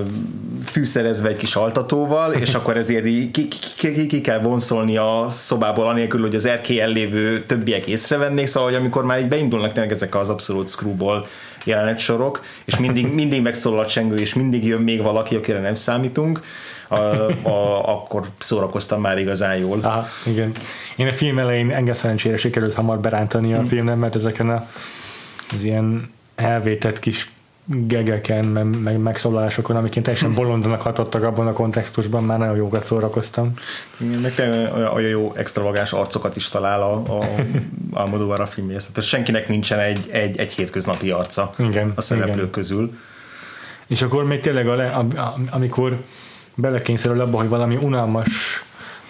fűszerezve 0.66 1.30
egy 1.30 1.36
kis 1.36 1.56
altatóval, 1.56 2.34
és 2.34 2.54
akkor 2.60 2.78
ezért 2.78 3.06
így 3.06 3.32
ki, 3.32 3.48
ki, 3.48 3.94
ki, 3.94 4.08
ki 4.08 4.22
kell 4.22 4.40
vonszolni 4.40 4.98
a 4.98 5.28
szobából, 5.30 5.88
anélkül, 5.88 6.22
hogy 6.22 6.36
az 6.36 6.46
erkély 6.46 6.86
lévő 6.86 7.44
többiek 7.46 7.88
észrevennék, 7.88 8.48
szóval 8.48 8.70
hogy 8.70 8.78
amikor 8.78 9.06
már 9.06 9.20
így 9.20 9.28
beindulnak 9.28 9.74
tényleg 9.74 9.92
ezek 9.92 10.16
az 10.16 10.30
abszolút 10.30 10.70
screwball 10.70 11.26
jelenetsorok, 11.64 12.44
és 12.66 12.78
mindig, 12.78 13.08
mindig 13.22 13.42
megszólal 13.42 13.80
a 13.80 13.86
csengő, 13.86 14.16
és 14.16 14.34
mindig 14.34 14.66
jön 14.66 14.82
még 14.82 15.02
valaki, 15.02 15.36
akire 15.36 15.60
nem 15.60 15.76
számítunk, 15.76 16.42
a, 16.88 16.96
a, 17.48 17.90
akkor 17.94 18.30
szórakoztam 18.38 19.02
már 19.02 19.18
igazán 19.18 19.56
jól. 19.56 19.80
Aha, 19.82 20.08
igen. 20.26 20.52
Én 20.96 21.08
a 21.08 21.14
film 21.14 21.40
elején 21.40 21.72
engem 21.72 21.94
szerencsére 21.94 22.38
sikerült 22.38 22.74
hamar 22.74 23.00
berántani 23.00 23.54
a 23.54 23.58
hmm. 23.58 23.68
filmem, 23.68 24.00
mert 24.00 24.16
ezeken 24.16 24.50
a, 24.50 24.68
az 25.56 25.64
ilyen 25.64 26.14
elvétett 26.36 27.00
kis 27.00 27.30
gegeken, 27.66 28.46
meg, 28.46 28.80
meg 28.80 28.98
megszólalásokon, 28.98 29.76
amikén 29.76 30.04
teljesen 30.04 30.34
bolondanak 30.34 30.82
hatottak 30.82 31.24
abban 31.24 31.48
a 31.48 31.54
kontextusban, 31.54 32.24
már 32.24 32.38
nagyon 32.38 32.56
jókat 32.56 32.86
szórakoztam. 32.86 33.54
Igen, 33.98 34.20
meg 34.20 34.34
te 34.34 34.72
olyan 34.94 35.10
jó 35.10 35.34
extravagáns 35.36 35.94
arcokat 35.94 36.36
is 36.36 36.50
talál 36.50 36.82
a, 36.82 36.94
a 36.94 37.26
Almodóvar 38.00 38.42
a 38.42 38.46
filmjéhez. 38.46 38.86
Tehát 38.86 39.10
senkinek 39.10 39.48
nincsen 39.48 39.80
egy, 39.80 40.10
egy, 40.12 40.38
egy 40.38 40.54
hétköznapi 40.54 41.12
arca 41.12 41.50
igen, 41.58 41.92
a 41.96 42.02
szereplők 42.02 42.36
igen. 42.36 42.50
közül. 42.50 42.98
És 43.88 44.02
akkor 44.02 44.26
még 44.26 44.40
tényleg, 44.40 44.68
a 44.68 44.76
le, 44.76 45.06
amikor 45.50 45.98
belekényszerül 46.56 47.22
abba, 47.22 47.38
hogy 47.38 47.50
valami 47.50 47.76
unalmas 47.76 48.64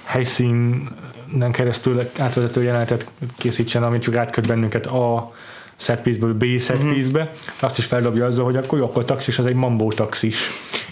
helyszínen 0.04 1.52
keresztül 1.52 2.10
átvezető 2.18 2.64
jelenetet 2.64 3.10
készítsen, 3.38 3.84
ami 3.84 4.00
csak 4.00 4.16
átköt 4.16 4.48
bennünket 4.48 4.86
a 4.86 5.34
setpiece-ből 5.76 6.34
B 6.34 6.60
setpiece-be, 6.60 7.22
mm-hmm. 7.22 7.32
azt 7.60 7.78
is 7.78 7.86
feldobja 7.86 8.26
azzal, 8.26 8.46
hogy 8.46 8.56
akkor 8.56 8.80
jó, 8.80 8.86
akkor 8.86 9.06
taxis, 9.06 9.40
az 9.40 9.46
egy 9.46 9.56
mambó 9.56 9.92
taxis. 9.92 10.38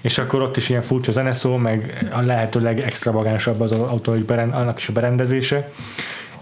És 0.01 0.17
akkor 0.17 0.41
ott 0.41 0.57
is 0.57 0.69
ilyen 0.69 0.81
furcsa 0.81 1.11
zeneszó, 1.11 1.55
meg 1.55 2.07
a 2.13 2.21
lehetőleg 2.21 2.79
extravagánsabb 2.79 3.61
az 3.61 3.71
autó, 3.71 4.13
annak 4.27 4.77
is 4.77 4.87
a 4.87 4.91
berendezése 4.91 5.69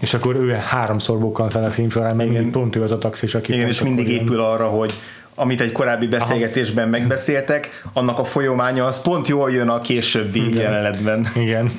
és 0.02 0.14
akkor 0.14 0.36
ő 0.36 0.50
háromszor 0.50 1.18
bukkan 1.18 1.50
fel 1.50 1.64
a 1.64 1.70
film 1.70 1.90
során, 1.90 2.16
meg 2.16 2.48
pont 2.52 2.76
ő 2.76 2.82
az 2.82 2.92
a 2.92 2.98
taxis, 2.98 3.34
aki 3.34 3.52
Igen, 3.52 3.66
és 3.66 3.82
mindig 3.82 4.08
épül 4.08 4.40
arra, 4.40 4.68
hogy 4.68 4.92
amit 5.34 5.60
egy 5.60 5.72
korábbi 5.72 6.06
beszélgetésben 6.06 6.82
Aha. 6.82 6.90
megbeszéltek, 6.90 7.82
annak 7.92 8.18
a 8.18 8.24
folyamánya 8.24 8.86
az 8.86 9.02
pont 9.02 9.28
jól 9.28 9.50
jön 9.50 9.68
a 9.68 9.80
későbbi 9.80 10.46
Igen. 10.46 10.62
jelenetben. 10.62 11.28
Igen. 11.34 11.70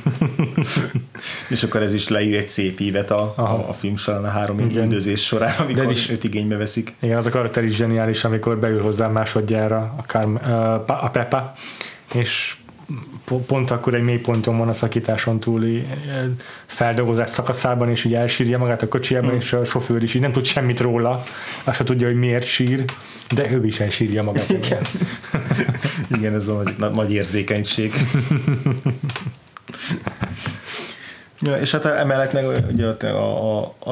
és 1.50 1.64
akkor 1.64 1.82
ez 1.82 1.94
is 1.94 2.08
leír 2.08 2.36
egy 2.36 2.50
szép 2.50 2.80
ívet 2.80 3.12
a, 3.12 3.34
a, 3.36 3.42
a 3.70 3.74
film 3.74 3.98
során, 3.98 4.24
a 4.24 4.28
három 4.28 4.60
üldözés 4.60 5.26
során, 5.26 5.56
amikor 5.58 5.92
is, 5.92 6.10
őt 6.10 6.24
igénybe 6.24 6.58
veszik. 6.58 6.94
Igen, 7.00 7.18
az 7.18 7.26
a 7.26 7.30
karakter 7.30 7.64
is 7.64 7.76
zseniális, 7.76 8.24
amikor 8.24 8.58
beül 8.58 8.82
hozzá 8.82 9.08
másodjára 9.08 9.96
a, 9.98 10.02
Carm, 10.02 10.36
a 10.86 11.10
Peppa, 11.10 11.54
és 12.14 12.56
pont 13.48 13.72
akkor 13.72 13.94
egy 13.94 14.04
mélyponton 14.04 14.58
van 14.58 14.68
a 14.68 14.74
szakításon 14.74 15.40
túli 15.40 15.88
feldolgozás 16.66 17.30
szakaszában, 17.30 17.90
és 17.90 18.04
így 18.04 18.14
elsírja 18.14 18.58
magát 18.58 18.82
a 18.82 18.88
kocsijában, 18.88 19.30
hmm. 19.30 19.40
és 19.40 19.54
a 19.54 19.66
sofőr 19.66 20.04
is 20.04 20.14
így 20.14 20.22
nem 20.22 20.32
tud 20.32 20.46
semmit 20.46 20.80
róla, 20.80 21.24
azt 21.64 21.78
se 21.78 21.84
tudja, 21.84 22.08
hogy 22.08 22.16
miért 22.16 22.46
sír, 22.46 22.86
de 23.34 23.52
ő 23.52 23.66
is 23.66 23.80
elsírja 23.80 24.24
magát. 24.24 24.50
Igen, 24.50 24.82
Igen 26.18 26.34
ez 26.34 26.48
a 26.48 26.64
nagy, 26.78 26.94
nagy 26.94 27.12
érzékenység. 27.12 27.94
Ja, 31.40 31.58
és 31.58 31.72
hát 31.72 31.86
emellett 31.86 32.34
meg 32.34 32.46
ugye 32.72 32.88
a, 33.08 33.60
a, 33.60 33.76
a, 33.80 33.92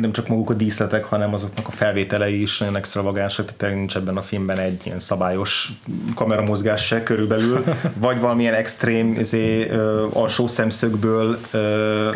nem 0.00 0.12
csak 0.12 0.28
maguk 0.28 0.50
a 0.50 0.54
díszletek, 0.54 1.04
hanem 1.04 1.34
azoknak 1.34 1.68
a 1.68 1.70
felvételei 1.70 2.40
is 2.40 2.58
nagyon 2.58 2.76
extravagánsak, 2.76 3.56
tehát 3.56 3.74
nincs 3.74 3.96
ebben 3.96 4.16
a 4.16 4.22
filmben 4.22 4.58
egy 4.58 4.80
ilyen 4.84 4.98
szabályos 4.98 5.72
kameramozgás 6.14 6.86
se 6.86 7.02
körülbelül, 7.02 7.64
vagy 8.00 8.20
valamilyen 8.20 8.54
extrém 8.54 9.16
izé, 9.18 9.68
ö, 9.68 10.06
alsó 10.12 10.46
szemszögből, 10.46 11.38
ö, 11.50 12.10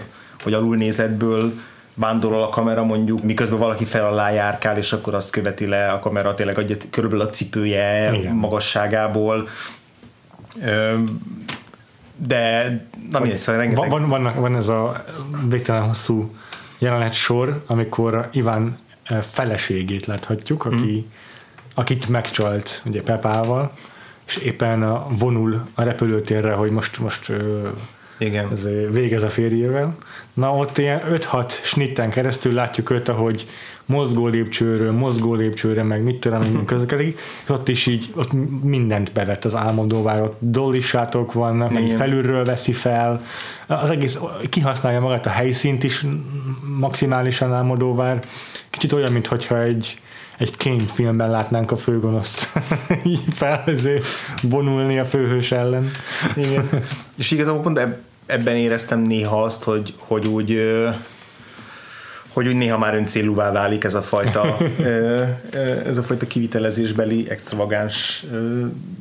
vagy 0.44 0.52
alulnézetből 0.52 1.52
vándorol 2.00 2.42
a 2.42 2.48
kamera 2.48 2.84
mondjuk, 2.84 3.22
miközben 3.22 3.58
valaki 3.58 3.84
fel 3.84 4.06
alá 4.06 4.30
járkál, 4.30 4.76
és 4.76 4.92
akkor 4.92 5.14
azt 5.14 5.30
követi 5.30 5.66
le 5.66 5.90
a 5.90 5.98
kamera 5.98 6.34
tényleg 6.34 6.58
adja 6.58 6.76
körülbelül 6.90 7.26
a 7.26 7.30
cipője 7.30 8.14
Igen. 8.14 8.34
magasságából. 8.34 9.48
Ö, 10.64 10.98
de 12.16 12.62
na 13.10 13.20
mindegy, 13.20 13.38
szóval 13.38 13.60
rengeteg... 13.60 13.90
Van, 13.90 14.08
van, 14.08 14.32
van 14.36 14.56
ez 14.56 14.68
a 14.68 15.04
végtelen 15.48 15.82
hosszú 15.82 16.34
jelenet 16.78 17.12
sor, 17.12 17.62
amikor 17.66 18.28
Iván 18.32 18.78
feleségét 19.20 20.06
láthatjuk, 20.06 20.64
aki, 20.64 20.76
hmm. 20.76 21.12
akit 21.74 22.08
megcsalt 22.08 22.82
ugye 22.86 23.02
Pepával, 23.02 23.72
és 24.26 24.36
éppen 24.36 25.06
vonul 25.16 25.66
a 25.74 25.82
repülőtérre, 25.82 26.52
hogy 26.52 26.70
most, 26.70 26.98
most 26.98 27.32
Igen. 28.18 28.48
Ez 28.52 28.68
végez 28.90 29.22
a 29.22 29.30
férjével. 29.30 29.96
Na 30.40 30.56
ott 30.56 30.78
ilyen 30.78 31.02
5-6 31.10 31.50
snitten 31.62 32.10
keresztül 32.10 32.52
látjuk 32.52 32.90
őt, 32.90 33.08
ahogy 33.08 33.46
mozgó 33.86 34.26
lépcsőről, 34.26 34.92
mozgó 34.92 35.34
lépcsőre, 35.34 35.82
meg 35.82 36.02
mit 36.02 36.20
tudom, 36.20 36.40
minden 36.40 36.64
közlekedik, 36.74 37.20
és 37.44 37.48
ott 37.48 37.68
is 37.68 37.86
így 37.86 38.12
ott 38.14 38.32
mindent 38.62 39.12
bevett 39.12 39.44
az 39.44 39.54
álmodóvár, 39.54 40.22
ott 40.22 40.36
dollisátok 40.38 41.32
vannak, 41.32 41.70
meg 41.70 41.90
felülről 41.96 42.44
veszi 42.44 42.72
fel, 42.72 43.24
az 43.66 43.90
egész 43.90 44.18
kihasználja 44.48 45.00
magát 45.00 45.26
a 45.26 45.30
helyszínt 45.30 45.84
is 45.84 46.06
maximálisan 46.78 47.52
álmodóvár. 47.52 48.20
Kicsit 48.70 48.92
olyan, 48.92 49.12
mintha 49.12 49.62
egy, 49.62 50.00
egy 50.38 50.56
Kane 50.56 50.84
filmben 50.92 51.30
látnánk 51.30 51.70
a 51.70 51.76
főgonoszt 51.76 52.58
így 53.04 53.24
felhező 53.32 54.00
vonulni 54.42 54.98
a 54.98 55.04
főhős 55.04 55.52
ellen. 55.52 55.90
Igen. 56.36 56.68
és 57.18 57.30
igazából 57.30 57.62
pont 57.62 57.78
ebben 58.30 58.56
éreztem 58.56 59.00
néha 59.00 59.42
azt, 59.42 59.64
hogy, 59.64 59.94
hogy 59.98 60.26
úgy 60.26 60.60
hogy 62.32 62.48
úgy 62.48 62.54
néha 62.54 62.78
már 62.78 62.94
öncélúvá 62.94 63.52
válik 63.52 63.84
ez 63.84 63.94
a 63.94 64.02
fajta, 64.02 64.56
ez 65.86 65.96
a 65.96 66.02
fajta 66.02 66.26
kivitelezésbeli 66.26 67.26
extravagáns 67.30 68.24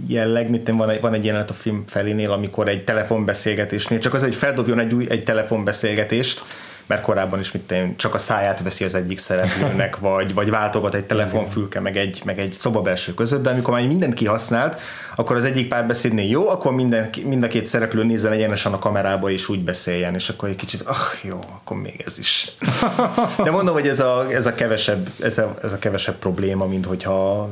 jelleg, 0.08 0.50
mint 0.50 0.70
van 0.70 0.89
egy, 0.89 1.02
van 1.02 1.13
egy 1.13 1.26
jelenet 1.26 1.50
a 1.50 1.54
film 1.54 1.84
felénél, 1.88 2.32
amikor 2.32 2.68
egy 2.68 2.84
telefonbeszélgetésnél, 2.84 4.00
csak 4.00 4.13
az, 4.13 4.22
hogy 4.22 4.36
feldobjon 4.36 4.80
egy 4.80 4.94
új 4.94 5.06
egy 5.10 5.24
telefonbeszélgetést, 5.24 6.44
mert 6.89 7.02
korábban 7.02 7.39
is 7.39 7.52
mit 7.52 7.72
én, 7.72 7.96
csak 7.98 8.13
a 8.13 8.18
száját 8.18 8.62
veszi 8.62 8.84
az 8.84 8.96
egyik 8.96 9.18
szereplőnek, 9.18 9.98
vagy, 10.08 10.34
vagy 10.34 10.50
váltogat 10.50 10.96
egy 10.96 11.06
telefonfülke, 11.06 11.80
meg 11.80 11.98
egy, 11.98 12.22
meg 12.26 12.39
egy 12.39 12.54
szobabelső 12.54 13.13
között, 13.13 13.44
de 13.44 13.50
amikor 13.50 13.74
már 13.74 13.88
mindent 13.88 14.13
kihasznált, 14.13 14.82
akkor 15.19 15.36
az 15.36 15.43
egyik 15.43 15.67
párbeszédnél 15.67 16.29
jó, 16.29 16.49
akkor 16.49 16.73
minden, 16.73 17.10
mind 17.23 17.43
a 17.43 17.47
két 17.47 17.65
szereplő 17.65 18.03
nézzen 18.03 18.32
egyenesen 18.32 18.73
a 18.73 18.79
kamerába 18.79 19.29
és 19.29 19.49
úgy 19.49 19.63
beszéljen, 19.63 20.15
és 20.15 20.29
akkor 20.29 20.49
egy 20.49 20.55
kicsit, 20.55 20.82
ah, 20.82 20.95
jó, 21.21 21.39
akkor 21.53 21.77
még 21.77 22.03
ez 22.05 22.19
is. 22.19 22.51
De 23.43 23.51
mondom, 23.51 23.73
hogy 23.73 23.88
ez 23.88 23.99
a, 23.99 24.27
ez 24.32 24.45
a, 24.45 24.55
kevesebb, 24.55 25.10
ez 25.21 25.38
a, 25.38 25.58
ez 25.63 25.73
a 25.73 25.79
kevesebb 25.79 26.15
probléma, 26.15 26.65
mint 26.65 26.86
hogyha 26.86 27.49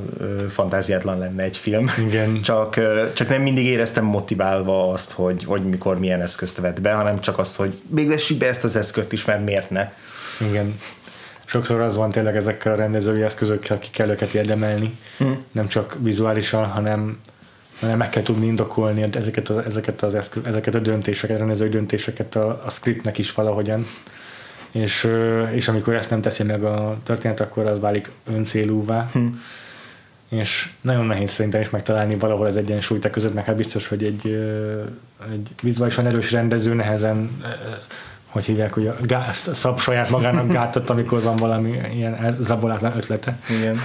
fantáziátlan 0.50 1.20
lenne 1.20 1.44
egy 1.44 1.58
film. 1.58 1.92
Igen. 2.08 2.42
Csak, 2.48 2.80
csak 3.14 3.30
nem 3.30 3.42
mindig 3.42 3.66
éreztem 3.66 4.06
motiválva 4.06 4.92
azt, 4.92 5.12
hogy, 5.12 5.44
hogy 5.44 5.64
mikor 5.64 6.00
milyen 6.00 6.22
eszközt 6.22 6.60
vett 6.60 6.82
be, 6.82 6.94
hanem 6.94 7.20
csak 7.20 7.40
az, 7.40 7.56
hogy 7.56 7.74
még 7.88 8.08
vessük 8.08 8.38
be 8.38 8.48
ezt 8.48 8.64
az 8.64 8.76
eszközt 8.76 9.12
is, 9.12 9.26
mert 9.26 9.46
miért 9.46 9.70
ne. 9.70 9.92
Igen 10.50 10.80
sokszor 11.50 11.82
az 11.82 11.96
van 11.96 12.10
tényleg 12.10 12.36
ezekkel 12.36 12.74
a 12.74 12.76
rendezői 12.76 13.22
eszközökkel, 13.22 13.80
ki 13.80 13.90
kell 13.92 14.10
őket 14.10 14.34
érdemelni, 14.34 14.98
hmm. 15.18 15.44
nem 15.52 15.68
csak 15.68 15.98
vizuálisan, 16.00 16.66
hanem 16.66 17.20
hanem 17.80 17.98
meg 17.98 18.10
kell 18.10 18.24
tudni 18.24 18.46
indokolni 18.46 19.08
ezeket, 19.12 19.50
az, 19.50 19.66
ezeket, 19.66 20.02
az 20.02 20.16
eszköz, 20.16 20.46
ezeket 20.46 20.76
a 20.76 20.80
döntéseket, 20.80 21.38
rendezői 21.38 21.70
döntéseket 21.70 22.36
a, 22.36 22.62
a 22.66 22.70
scriptnek 22.70 23.18
is 23.18 23.34
valahogyan. 23.34 23.86
És, 24.72 25.08
és 25.52 25.68
amikor 25.68 25.96
ezt 25.96 26.10
nem 26.10 26.22
teszi 26.22 26.44
meg 26.44 26.64
a 26.64 26.98
történet, 27.04 27.40
akkor 27.40 27.66
az 27.66 27.80
válik 27.80 28.10
öncélúvá. 28.26 29.10
Hm. 29.14 29.26
És 30.30 30.70
nagyon 30.82 31.06
nehéz 31.06 31.32
szerintem 31.32 31.62
is 31.62 31.70
megtalálni 31.70 32.16
valahol 32.16 32.46
az 32.46 32.58
egyensúlyt 32.58 33.10
között, 33.10 33.34
meg 33.34 33.46
hát 33.46 33.56
biztos, 33.56 33.88
hogy 33.88 34.04
egy, 34.04 34.26
egy 35.32 35.50
vizuálisan 35.62 36.06
erős 36.06 36.32
rendező 36.32 36.74
nehezen 36.74 37.44
hogy 38.38 38.46
hívják, 38.46 38.74
hogy 38.74 38.88
a 38.88 38.96
gáz, 39.02 39.50
szab 39.54 39.80
saját 39.80 40.10
magának 40.10 40.52
gátat, 40.52 40.90
amikor 40.90 41.22
van 41.22 41.36
valami 41.36 41.80
ilyen 41.94 42.36
zabolátlan 42.40 42.98
ötlete. 42.98 43.40
Igen. 43.60 43.78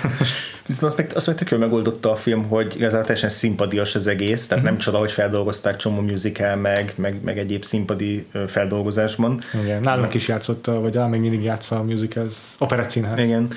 Viszont 0.67 0.85
azt 0.85 0.97
meg, 0.97 1.11
azt 1.15 1.27
meg 1.27 1.37
tök 1.37 1.59
megoldotta 1.59 2.11
a 2.11 2.17
film, 2.17 2.49
hogy 2.49 2.73
igazából 2.77 3.05
teljesen 3.05 3.31
szimpadias 3.31 3.95
az 3.95 4.07
egész, 4.07 4.47
tehát 4.47 4.65
nem 4.65 4.79
csoda, 4.79 4.99
hogy 4.99 5.13
feldolgozták 5.13 5.77
csomó 5.77 6.01
musical, 6.01 6.57
meg, 6.57 6.93
meg, 6.97 7.23
meg 7.25 7.39
egyéb 7.39 7.65
szimpadi 7.65 8.27
feldolgozásban. 8.47 9.43
Igen, 9.63 9.83
nálunk 9.83 10.15
is 10.15 10.29
játszotta, 10.29 10.81
vagy 10.81 10.95
még 11.09 11.21
mindig 11.21 11.43
játsza 11.43 11.77
a 11.77 11.83
musicals, 11.83 12.35
operettszínház. 12.59 13.19
Igen 13.19 13.49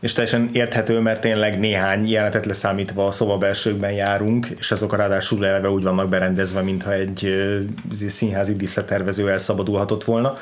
és 0.00 0.12
teljesen 0.12 0.50
érthető, 0.52 0.98
mert 1.00 1.20
tényleg 1.20 1.58
néhány 1.58 2.10
jelenetet 2.10 2.46
leszámítva 2.46 3.06
a 3.06 3.10
szobabelsőkben 3.10 3.92
járunk, 3.92 4.46
és 4.46 4.70
azok 4.70 4.92
a 4.92 4.96
ráadásul 4.96 5.46
eleve 5.46 5.70
úgy 5.70 5.82
vannak 5.82 6.08
berendezve, 6.08 6.60
mintha 6.60 6.92
egy 6.92 7.34
színházi 8.08 8.56
díszletervező 8.56 9.30
elszabadulhatott 9.30 10.04
volna. 10.04 10.36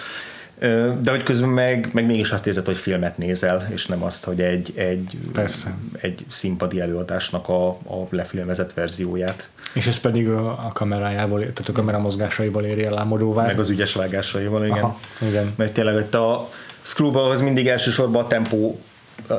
De 1.00 1.10
hogy 1.10 1.22
közben 1.22 1.48
meg, 1.48 1.90
meg 1.92 2.06
mégis 2.06 2.30
azt 2.30 2.46
érzed, 2.46 2.66
hogy 2.66 2.76
filmet 2.76 3.18
nézel, 3.18 3.68
és 3.72 3.86
nem 3.86 4.02
azt, 4.02 4.24
hogy 4.24 4.40
egy, 4.40 4.72
egy, 4.76 5.18
Persze. 5.32 5.74
egy 6.00 6.24
színpadi 6.28 6.80
előadásnak 6.80 7.48
a, 7.48 7.68
a 7.68 8.06
lefilmezett 8.10 8.72
verzióját. 8.72 9.50
És 9.72 9.86
ez 9.86 9.98
pedig 9.98 10.28
a 10.28 10.70
kamerájából, 10.74 11.38
tehát 11.40 11.68
a 11.68 11.72
kamera 11.72 11.98
mozgásaiból 11.98 12.64
éri 12.64 12.84
el 12.84 12.92
lámodóvá. 12.92 13.46
Meg 13.46 13.58
az 13.58 13.68
ügyes 13.68 13.92
vágásaival, 13.92 14.64
igen. 14.64 14.78
Aha, 14.78 14.98
igen. 15.18 15.52
Mert 15.56 15.72
tényleg 15.72 16.14
a 16.14 16.48
Screwball 16.82 17.30
az 17.30 17.40
mindig 17.40 17.66
elsősorban 17.66 18.24
a 18.24 18.26
tempó 18.26 18.80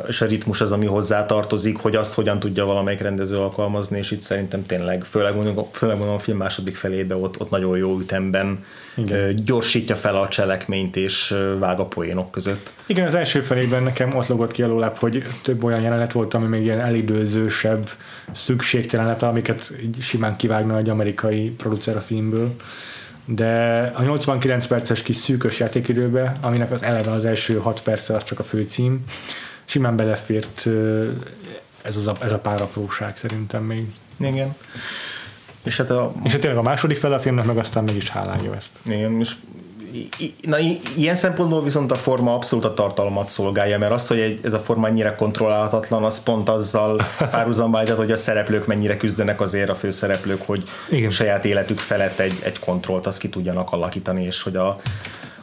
és 0.07 0.21
a 0.21 0.25
ritmus 0.25 0.61
az, 0.61 0.71
ami 0.71 0.85
hozzá 0.85 1.25
tartozik, 1.25 1.77
hogy 1.77 1.95
azt 1.95 2.13
hogyan 2.13 2.39
tudja 2.39 2.65
valamelyik 2.65 3.01
rendező 3.01 3.37
alkalmazni, 3.37 3.97
és 3.97 4.11
itt 4.11 4.21
szerintem 4.21 4.65
tényleg, 4.65 5.03
főleg 5.03 5.35
mondjuk, 5.35 5.75
főleg 5.75 5.97
mondom 5.97 6.15
a 6.15 6.19
film 6.19 6.37
második 6.37 6.75
felébe, 6.75 7.15
ott, 7.15 7.39
ott 7.39 7.49
nagyon 7.49 7.77
jó 7.77 7.99
ütemben 7.99 8.65
Igen. 8.95 9.43
gyorsítja 9.45 9.95
fel 9.95 10.21
a 10.21 10.27
cselekményt, 10.27 10.95
és 10.95 11.35
vág 11.59 11.79
a 11.79 11.85
poénok 11.85 12.31
között. 12.31 12.73
Igen, 12.85 13.07
az 13.07 13.15
első 13.15 13.41
felében 13.41 13.83
nekem 13.83 14.15
ott 14.15 14.27
logott 14.27 14.51
ki 14.51 14.61
alólább, 14.61 14.95
hogy 14.95 15.23
több 15.43 15.63
olyan 15.63 15.81
jelenet 15.81 16.11
volt, 16.11 16.33
ami 16.33 16.47
még 16.47 16.63
ilyen 16.63 16.81
elidőzősebb, 16.81 17.89
szükségtelen 18.31 19.05
lett, 19.05 19.21
amiket 19.21 19.73
simán 19.99 20.35
kivágna 20.35 20.77
egy 20.77 20.89
amerikai 20.89 21.49
producer 21.49 21.95
a 21.95 22.01
filmből 22.01 22.55
de 23.29 23.81
a 23.95 24.01
89 24.01 24.67
perces 24.67 25.01
kis 25.01 25.15
szűkös 25.15 25.59
játékidőbe, 25.59 26.31
aminek 26.41 26.71
az 26.71 26.83
eleve 26.83 27.11
az 27.11 27.25
első 27.25 27.57
6 27.57 27.81
perce 27.81 28.15
az 28.15 28.23
csak 28.23 28.39
a 28.39 28.43
főcím, 28.43 29.03
simán 29.67 29.95
belefért 29.95 30.67
ez, 31.81 31.95
az 31.95 32.07
a, 32.07 32.15
ez 32.21 32.31
a 32.31 32.39
pár 32.39 32.61
apróság 32.61 33.17
szerintem 33.17 33.63
még. 33.63 33.87
Igen. 34.19 34.55
És 35.63 35.77
hát, 35.77 35.89
a, 35.89 36.13
és 36.23 36.31
hát 36.31 36.41
tényleg 36.41 36.59
a 36.59 36.63
második 36.63 36.97
fel 36.97 37.13
a 37.13 37.19
filmnek 37.19 37.45
meg 37.45 37.57
aztán 37.57 37.83
mégis 37.83 38.09
hálálja 38.09 38.55
ezt. 38.55 38.71
Igen, 38.85 39.19
és 39.19 39.35
na, 40.41 40.57
ilyen 40.95 41.15
szempontból 41.15 41.63
viszont 41.63 41.91
a 41.91 41.95
forma 41.95 42.33
abszolút 42.33 42.65
a 42.65 42.73
tartalmat 42.73 43.29
szolgálja, 43.29 43.77
mert 43.77 43.91
az, 43.91 44.07
hogy 44.07 44.19
egy, 44.19 44.39
ez 44.43 44.53
a 44.53 44.59
forma 44.59 44.87
ennyire 44.87 45.15
kontrollálhatatlan, 45.15 46.03
az 46.03 46.23
pont 46.23 46.49
azzal 46.49 47.07
párhuzamba 47.31 47.77
állíthat, 47.77 47.97
hogy 47.97 48.11
a 48.11 48.17
szereplők 48.17 48.65
mennyire 48.65 48.97
küzdenek 48.97 49.41
azért 49.41 49.69
a 49.69 49.75
főszereplők, 49.75 50.41
hogy 50.45 50.63
Igen. 50.89 51.09
saját 51.09 51.45
életük 51.45 51.79
felett 51.79 52.19
egy, 52.19 52.39
egy 52.43 52.59
kontrollt 52.59 53.07
azt 53.07 53.19
ki 53.19 53.29
tudjanak 53.29 53.71
alakítani, 53.71 54.23
és 54.23 54.43
hogy 54.43 54.55
a, 54.55 54.79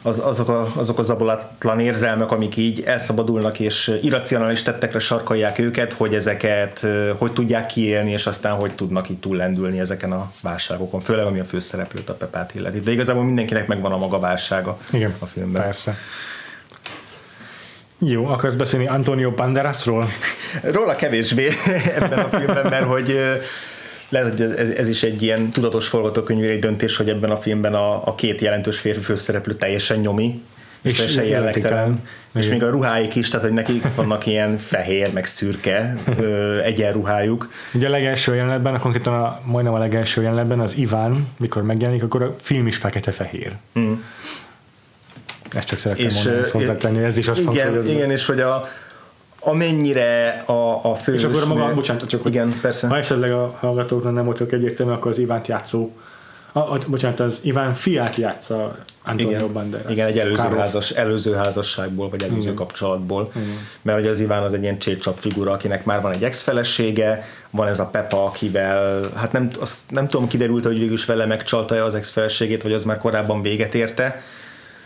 az, 0.05 0.19
azok, 0.19 0.49
a, 0.49 0.71
azok 0.75 0.99
az 0.99 1.09
abulatlan 1.09 1.79
érzelmek, 1.79 2.31
amik 2.31 2.57
így 2.57 2.81
elszabadulnak 2.81 3.59
és 3.59 3.99
irracionális 4.01 4.63
tettekre 4.63 4.99
sarkalják 4.99 5.59
őket, 5.59 5.93
hogy 5.93 6.13
ezeket 6.13 6.87
hogy 7.17 7.33
tudják 7.33 7.65
kiélni, 7.65 8.11
és 8.11 8.25
aztán 8.25 8.55
hogy 8.55 8.75
tudnak 8.75 9.09
így 9.09 9.19
túllendülni 9.19 9.79
ezeken 9.79 10.11
a 10.11 10.31
válságokon, 10.41 10.99
főleg 10.99 11.25
ami 11.25 11.39
a 11.39 11.43
főszereplőt, 11.43 12.09
a 12.09 12.13
Pepát 12.13 12.55
illeti. 12.55 12.79
De 12.79 12.91
igazából 12.91 13.23
mindenkinek 13.23 13.67
megvan 13.67 13.91
a 13.91 13.97
maga 13.97 14.19
válsága 14.19 14.77
Igen, 14.91 15.15
a 15.19 15.25
filmben. 15.25 15.61
Persze. 15.61 15.97
Jó, 17.99 18.25
akarsz 18.25 18.55
beszélni 18.55 18.87
Antonio 18.87 19.31
Banderasról? 19.31 20.07
Róla 20.61 20.95
kevésbé 20.95 21.47
ebben 21.97 22.19
a 22.19 22.29
filmben, 22.29 22.67
mert 22.69 22.85
hogy 22.85 23.19
lehet, 24.15 24.37
hogy 24.37 24.41
ez, 24.57 24.69
ez 24.69 24.87
is 24.87 25.03
egy 25.03 25.21
ilyen 25.21 25.49
tudatos 25.49 25.87
forgatókönyvi 25.87 26.59
döntés, 26.59 26.97
hogy 26.97 27.09
ebben 27.09 27.31
a 27.31 27.37
filmben 27.37 27.73
a, 27.73 28.07
a 28.07 28.15
két 28.15 28.41
jelentős 28.41 28.79
férfi 28.79 28.99
főszereplő 28.99 29.53
teljesen 29.53 29.99
nyomi, 29.99 30.41
és, 30.81 30.91
és 30.91 30.97
teljesen 30.97 31.23
jellegtelen. 31.23 32.01
És 32.33 32.47
még 32.47 32.63
a 32.63 32.69
ruháik 32.69 33.15
is, 33.15 33.29
tehát 33.29 33.45
hogy 33.45 33.55
nekik 33.55 33.83
vannak 33.95 34.25
ilyen 34.25 34.57
fehér, 34.57 35.13
meg 35.13 35.25
szürke 35.25 35.97
ö, 36.19 36.59
egyenruhájuk. 36.59 37.51
Ugye 37.73 37.87
a 37.87 37.89
legelső 37.89 38.35
jelenetben, 38.35 38.79
konkrétan 38.79 39.13
a, 39.13 39.41
majdnem 39.45 39.73
a 39.73 39.77
legelső 39.77 40.21
jelenetben 40.21 40.59
az 40.59 40.77
Iván, 40.77 41.27
mikor 41.37 41.63
megjelenik, 41.63 42.03
akkor 42.03 42.21
a 42.21 42.35
film 42.41 42.67
is 42.67 42.75
fekete-fehér. 42.75 43.51
Mm. 43.79 43.93
Ezt 45.55 45.67
csak 45.67 45.79
szeretném 45.79 46.07
és, 46.07 46.13
mondani, 46.13 46.37
ezt 46.37 46.51
hozzátenni, 46.51 47.03
ez 47.03 47.17
is 47.17 47.27
azt 47.27 47.39
igen, 47.39 47.53
mondta, 47.53 47.69
hogy 47.69 47.77
az... 47.77 47.89
Igen, 47.89 48.11
és 48.11 48.25
hogy 48.25 48.39
a, 48.39 48.67
amennyire 49.45 50.43
a, 50.45 50.91
a 50.91 50.95
fő. 50.95 51.13
És 51.13 51.23
akkor 51.23 51.47
maga, 51.47 51.73
bocsánat, 51.73 52.07
csak 52.07 52.25
igen, 52.25 52.59
persze. 52.61 52.87
ha 52.87 52.97
esetleg 52.97 53.31
a 53.31 53.57
hallgatóknak 53.59 54.13
nem 54.13 54.25
voltak 54.25 54.51
egyértelmű, 54.51 54.91
akkor 54.91 55.11
az 55.11 55.17
Ivánt 55.17 55.47
játszó 55.47 55.91
a, 56.55 56.59
a, 56.59 56.77
bocsánat, 56.87 57.19
az 57.19 57.39
Iván 57.41 57.73
fiát 57.73 58.15
játsza 58.15 58.77
Antonio 59.03 59.37
igen, 59.37 59.53
Banderas. 59.53 59.91
Igen, 59.91 60.07
egy 60.07 60.19
előző, 60.19 60.47
házas, 60.57 60.91
előző 60.91 61.33
házasságból, 61.33 62.09
vagy 62.09 62.23
előző 62.23 62.39
igen. 62.39 62.53
kapcsolatból. 62.53 63.31
Igen. 63.35 63.57
Mert 63.81 63.97
hogy 63.97 64.07
az 64.07 64.19
Iván 64.19 64.43
az 64.43 64.53
egy 64.53 64.61
ilyen 64.61 64.79
csécsap 64.79 65.17
figura, 65.17 65.51
akinek 65.51 65.85
már 65.85 66.01
van 66.01 66.11
egy 66.11 66.23
ex-felesége, 66.23 67.23
van 67.49 67.67
ez 67.67 67.79
a 67.79 67.85
Pepa, 67.85 68.25
akivel, 68.25 69.09
hát 69.15 69.31
nem, 69.31 69.49
azt 69.59 69.91
nem 69.91 70.07
tudom, 70.07 70.27
kiderült, 70.27 70.65
hogy 70.65 70.79
végül 70.79 70.93
is 70.93 71.05
vele 71.05 71.25
megcsalta 71.25 71.83
az 71.83 71.95
ex-feleségét, 71.95 72.63
vagy 72.63 72.73
az 72.73 72.83
már 72.83 72.97
korábban 72.97 73.41
véget 73.41 73.75
érte, 73.75 74.21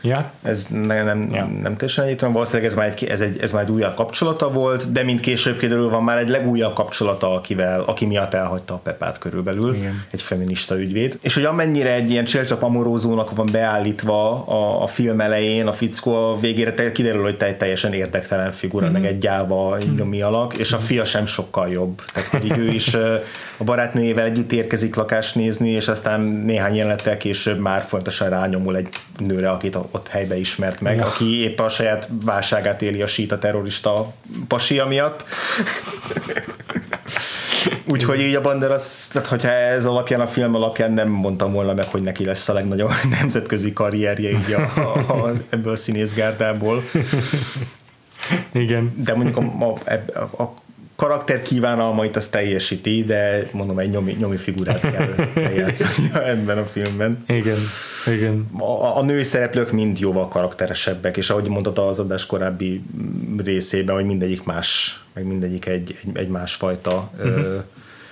Ja. 0.02 0.32
Ez 0.43 0.68
ne, 0.70 1.04
nem, 1.04 1.30
Ja. 1.32 1.45
nem 1.62 1.76
teljesen 1.76 2.04
egyértelmű, 2.04 2.34
valószínűleg 2.34 2.70
ez 2.72 2.76
már, 2.78 2.88
egy, 2.88 3.04
ez, 3.04 3.22
egy, 3.22 3.39
ez 3.41 3.52
már 3.52 3.64
egy 3.64 3.70
újabb 3.72 3.95
kapcsolata 3.95 4.52
volt, 4.52 4.91
de 4.91 5.04
mint 5.04 5.20
később 5.20 5.58
kiderül, 5.58 5.89
van 5.89 6.04
már 6.04 6.18
egy 6.18 6.30
legújabb 6.30 6.74
kapcsolata, 6.74 7.34
akivel, 7.34 7.82
aki 7.82 8.06
miatt 8.06 8.34
elhagyta 8.34 8.74
a 8.74 8.78
Pepát 8.78 9.18
körülbelül, 9.18 9.74
Igen. 9.76 10.04
egy 10.12 10.22
feminista 10.22 10.80
ügyvéd. 10.80 11.18
És 11.22 11.34
hogy 11.34 11.43
amennyire 11.45 11.93
egy 11.93 12.12
ilyen 12.12 12.26
csélcsap 12.26 12.64
amorózónak 12.64 13.36
van 13.36 13.47
beállítva 13.52 14.45
a, 14.47 14.84
a 14.84 14.88
film 14.88 15.22
elején, 15.22 15.68
a 15.68 15.72
fickó 15.72 16.14
a 16.32 16.39
végére 16.39 16.74
te, 16.74 16.91
kiderül, 16.91 17.22
hogy 17.24 17.38
te 17.38 17.45
egy 17.45 17.58
teljesen 17.58 17.93
érdektelen 17.93 18.52
figura, 18.52 18.86
Mhm. 18.86 18.93
mm-hmm. 18.93 19.04
meg 19.04 19.12
egy 19.12 19.18
gyáva 19.18 19.78
nyomi 19.97 20.22
alak, 20.22 20.58
és 20.58 20.72
a 20.74 20.78
fia 20.78 21.06
sem 21.06 21.26
sokkal 21.26 21.70
jobb. 21.70 22.02
Tehát, 22.14 22.30
hogy 22.30 22.58
ő 22.58 22.72
is 22.72 22.93
a 23.58 23.64
barátnőjével 23.64 24.26
együtt 24.26 24.52
érkezik 24.52 24.95
lakást 24.95 25.36
nézni, 25.36 25.70
és 25.70 25.88
aztán 25.88 26.22
néhány 26.22 26.76
jelenettel 26.76 27.18
később 27.18 27.60
már 27.60 27.82
fontosan 27.82 28.30
rányomul 28.30 28.76
egy 28.76 28.88
nőre, 29.18 29.50
akit 29.50 29.78
ott 29.92 30.08
helybe 30.08 30.38
ismert 30.38 30.82
meg, 30.82 30.98
Ja. 30.98 31.06
aki 31.06 31.42
épp 31.42 31.60
a 31.60 31.70
saját 31.70 32.10
válságát 32.26 32.82
éli 32.82 33.02
a 33.02 33.08
síta 33.08 33.38
terrorista 33.38 34.14
pasia 34.48 34.86
miatt. 34.86 35.26
Úgyhogy 37.86 38.20
így 38.20 38.36
a 38.36 38.42
Banderas, 38.42 39.08
tehát 39.12 39.28
hogyha 39.28 39.50
ez 39.50 39.86
alapján, 39.86 40.22
a 40.22 40.28
film 40.28 40.56
alapján 40.56 40.92
nem 40.92 41.10
mondtam 41.10 41.52
volna 41.52 41.74
meg, 41.74 41.86
hogy 41.86 42.02
neki 42.02 42.26
lesz 42.26 42.50
a 42.50 42.54
legnagyobb 42.54 42.92
nemzetközi 43.20 43.74
karrierje 43.74 44.30
így 44.30 44.54
a, 44.54 44.62
a, 44.76 45.14
a, 45.14 45.32
ebből 45.50 45.74
a 45.74 45.78
színészgárdából. 45.78 46.84
Igen. 48.52 48.94
De 49.04 49.14
mondjuk 49.16 49.38
a, 49.38 49.66
a, 49.66 49.78
a, 50.20 50.44
a 50.44 50.54
karakter 51.00 51.41
kívánalmait 51.41 52.16
azt 52.16 52.32
teljesíti, 52.32 53.04
de 53.04 53.50
mondom, 53.52 53.80
egy 53.80 53.89
nyomi, 53.89 54.16
nyomi 54.20 54.38
figurát 54.38 54.80
kell, 54.80 55.16
kell 55.34 55.52
játszania 55.52 56.24
ebben 56.34 56.58
a 56.58 56.66
filmben. 56.66 57.24
Igen. 57.28 57.58
Igen. 58.08 58.50
A, 58.58 58.97
a 58.97 59.04
női 59.04 59.24
szereplők 59.24 59.72
mind 59.72 60.00
jóval 60.00 60.28
karakteresebbek, 60.28 61.18
és 61.18 61.30
ahogy 61.30 61.47
mondtad 61.47 61.78
az 61.78 62.00
adás 62.00 62.26
korábbi 62.26 62.82
részében, 63.38 63.95
hogy 63.95 64.06
mindegyik 64.06 64.43
más, 64.43 65.00
meg 65.14 65.26
mindegyik 65.26 65.66
egy, 65.66 65.97
egy, 66.04 66.18
egy 66.18 66.28
másfajta 66.28 67.12
uh-huh. 67.18 67.36
ö, 67.36 67.58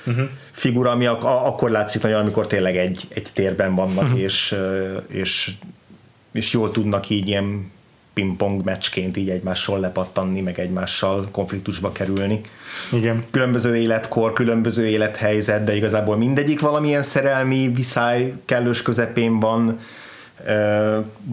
uh-huh. 0.05 0.29
figura, 0.51 0.91
ami 0.91 1.05
ak- 1.05 1.23
akkor 1.23 1.69
látszik 1.69 2.01
nagyon, 2.01 2.19
amikor 2.19 2.47
tényleg 2.47 2.77
egy, 2.77 3.03
egy 3.09 3.27
térben 3.33 3.75
vannak, 3.75 4.03
uh-huh. 4.03 4.19
és, 4.21 4.55
és, 5.07 5.51
és 6.31 6.53
jól 6.53 6.71
tudnak 6.71 7.09
így 7.09 7.27
ilyen 7.27 7.71
pingpong 8.18 8.63
meccsként 8.63 9.18
így 9.18 9.30
egymással 9.30 9.80
lepattanni, 9.80 10.41
meg 10.41 10.59
egymással 10.59 11.28
konfliktusba 11.32 11.91
kerülni 11.91 12.41
Igen. 12.93 13.24
különböző 13.32 13.76
életkor, 13.76 14.34
különböző 14.34 14.88
élethelyzet, 14.88 15.63
de 15.63 15.76
igazából 15.76 16.18
mindegyik 16.18 16.59
valamilyen 16.59 17.01
szerelmi 17.01 17.72
viszály 17.74 18.34
kellős 18.45 18.82
közepén 18.82 19.39
van, 19.39 19.80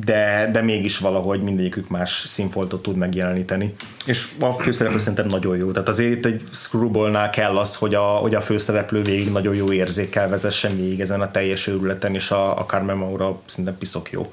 de, 0.05 0.49
de 0.53 0.63
mégis 0.63 0.99
valahogy 0.99 1.43
mindegyikük 1.43 1.89
más 1.89 2.23
színfoltot 2.27 2.83
tud 2.83 2.97
megjeleníteni. 2.97 3.75
És 4.07 4.29
a 4.41 4.53
főszereplő 4.53 4.99
szerintem 4.99 5.27
nagyon 5.27 5.57
jó. 5.57 5.71
Tehát 5.71 5.89
azért 5.89 6.13
itt 6.13 6.27
egy 6.27 6.43
Screwballnál 6.53 7.31
kell 7.31 7.59
az, 7.59 7.77
hogy 7.77 7.95
a, 7.95 8.03
hogy 8.03 8.35
a 8.35 8.41
főszereplő 8.41 9.03
végig 9.03 9.31
nagyon 9.31 9.55
jó 9.55 9.73
érzékkel 9.73 10.29
vezessen 10.29 10.77
végig 10.77 11.01
ezen 11.01 11.21
a 11.21 11.31
teljes 11.31 11.67
őrületen, 11.67 12.15
és 12.15 12.31
a, 12.31 12.59
a 12.59 12.65
Carmen 12.65 12.97
Maura 12.97 13.41
szerintem 13.47 13.79
piszok 13.79 14.11
jó. 14.11 14.33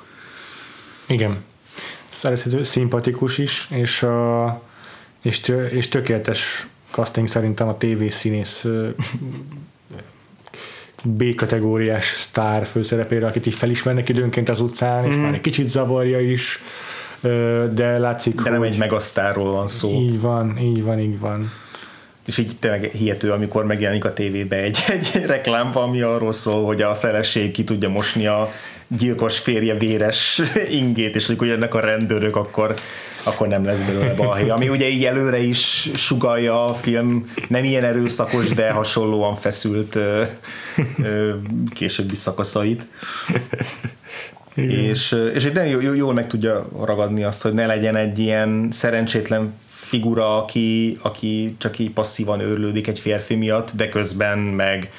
Igen. 1.05 1.37
Szerethető, 2.11 2.63
szimpatikus 2.63 3.37
is, 3.37 3.67
és, 3.69 4.03
a, 4.03 4.61
és, 5.21 5.53
és 5.71 5.87
tökéletes 5.87 6.67
casting 6.91 7.27
szerintem 7.27 7.67
a 7.67 7.75
TV 7.77 8.07
színész 8.09 8.65
B-kategóriás 11.03 12.05
sztár 12.05 12.65
főszerepére, 12.65 13.27
akit 13.27 13.45
így 13.45 13.53
felismernek 13.53 14.09
időnként 14.09 14.49
az 14.49 14.59
utcán, 14.59 15.05
és 15.05 15.15
már 15.15 15.33
egy 15.33 15.41
kicsit 15.41 15.69
zavarja 15.69 16.19
is, 16.19 16.59
de 17.73 17.97
látszik, 17.97 18.41
De 18.41 18.49
nem 18.49 18.59
hogy 18.59 18.67
egy 18.67 18.77
megasztárról 18.77 19.51
van 19.51 19.67
szó. 19.67 19.89
így 19.89 20.21
van, 20.21 20.57
így 20.57 20.83
van, 20.83 20.99
így 20.99 21.19
van. 21.19 21.51
És 22.25 22.37
így 22.37 22.51
tényleg 22.59 22.83
hihető, 22.83 23.31
amikor 23.31 23.65
megjelenik 23.65 24.05
a 24.05 24.13
tévébe 24.13 24.55
egy, 24.55 24.79
egy 24.87 25.25
reklám, 25.25 25.77
ami 25.77 26.01
arról 26.01 26.33
szól, 26.33 26.65
hogy 26.65 26.81
a 26.81 26.95
feleség 26.95 27.51
ki 27.51 27.63
tudja 27.63 27.89
mosni 27.89 28.27
a 28.27 28.51
gyilkos 28.97 29.39
férje 29.39 29.77
véres 29.77 30.41
ingét, 30.81 31.15
és 31.15 31.27
amikor 31.27 31.47
jönnek 31.47 31.73
a 31.73 31.79
rendőrök, 31.79 32.35
akkor, 32.35 32.73
akkor 33.23 33.47
nem 33.47 33.65
lesz 33.65 33.81
belőle 33.81 34.13
balhé. 34.13 34.49
Ami 34.49 34.69
ugye 34.69 34.89
így 34.89 35.05
előre 35.05 35.39
is 35.39 35.89
sugalja 35.95 36.65
a 36.65 36.73
film, 36.73 37.31
nem 37.47 37.63
ilyen 37.63 37.83
erőszakos, 37.83 38.47
de 38.47 38.71
hasonlóan 38.71 39.35
feszült 39.35 39.95
ö, 39.95 40.23
ö, 41.03 41.33
későbbi 41.73 42.15
szakaszait. 42.15 42.87
És, 44.55 45.17
és 45.33 45.45
egy 45.45 45.53
nagyon 45.53 45.81
jó- 45.81 45.93
jól 45.93 46.13
meg 46.13 46.27
tudja 46.27 46.69
ragadni 46.85 47.23
azt, 47.23 47.41
hogy 47.41 47.53
ne 47.53 47.65
legyen 47.65 47.95
egy 47.95 48.19
ilyen 48.19 48.67
szerencsétlen 48.71 49.53
figura, 49.67 50.37
aki, 50.37 50.97
aki 51.01 51.55
csak 51.57 51.79
így 51.79 51.91
passzívan 51.91 52.39
őrlődik 52.39 52.87
egy 52.87 52.99
férfi 52.99 53.35
miatt, 53.35 53.71
de 53.75 53.89
közben 53.89 54.37
meg 54.37 54.91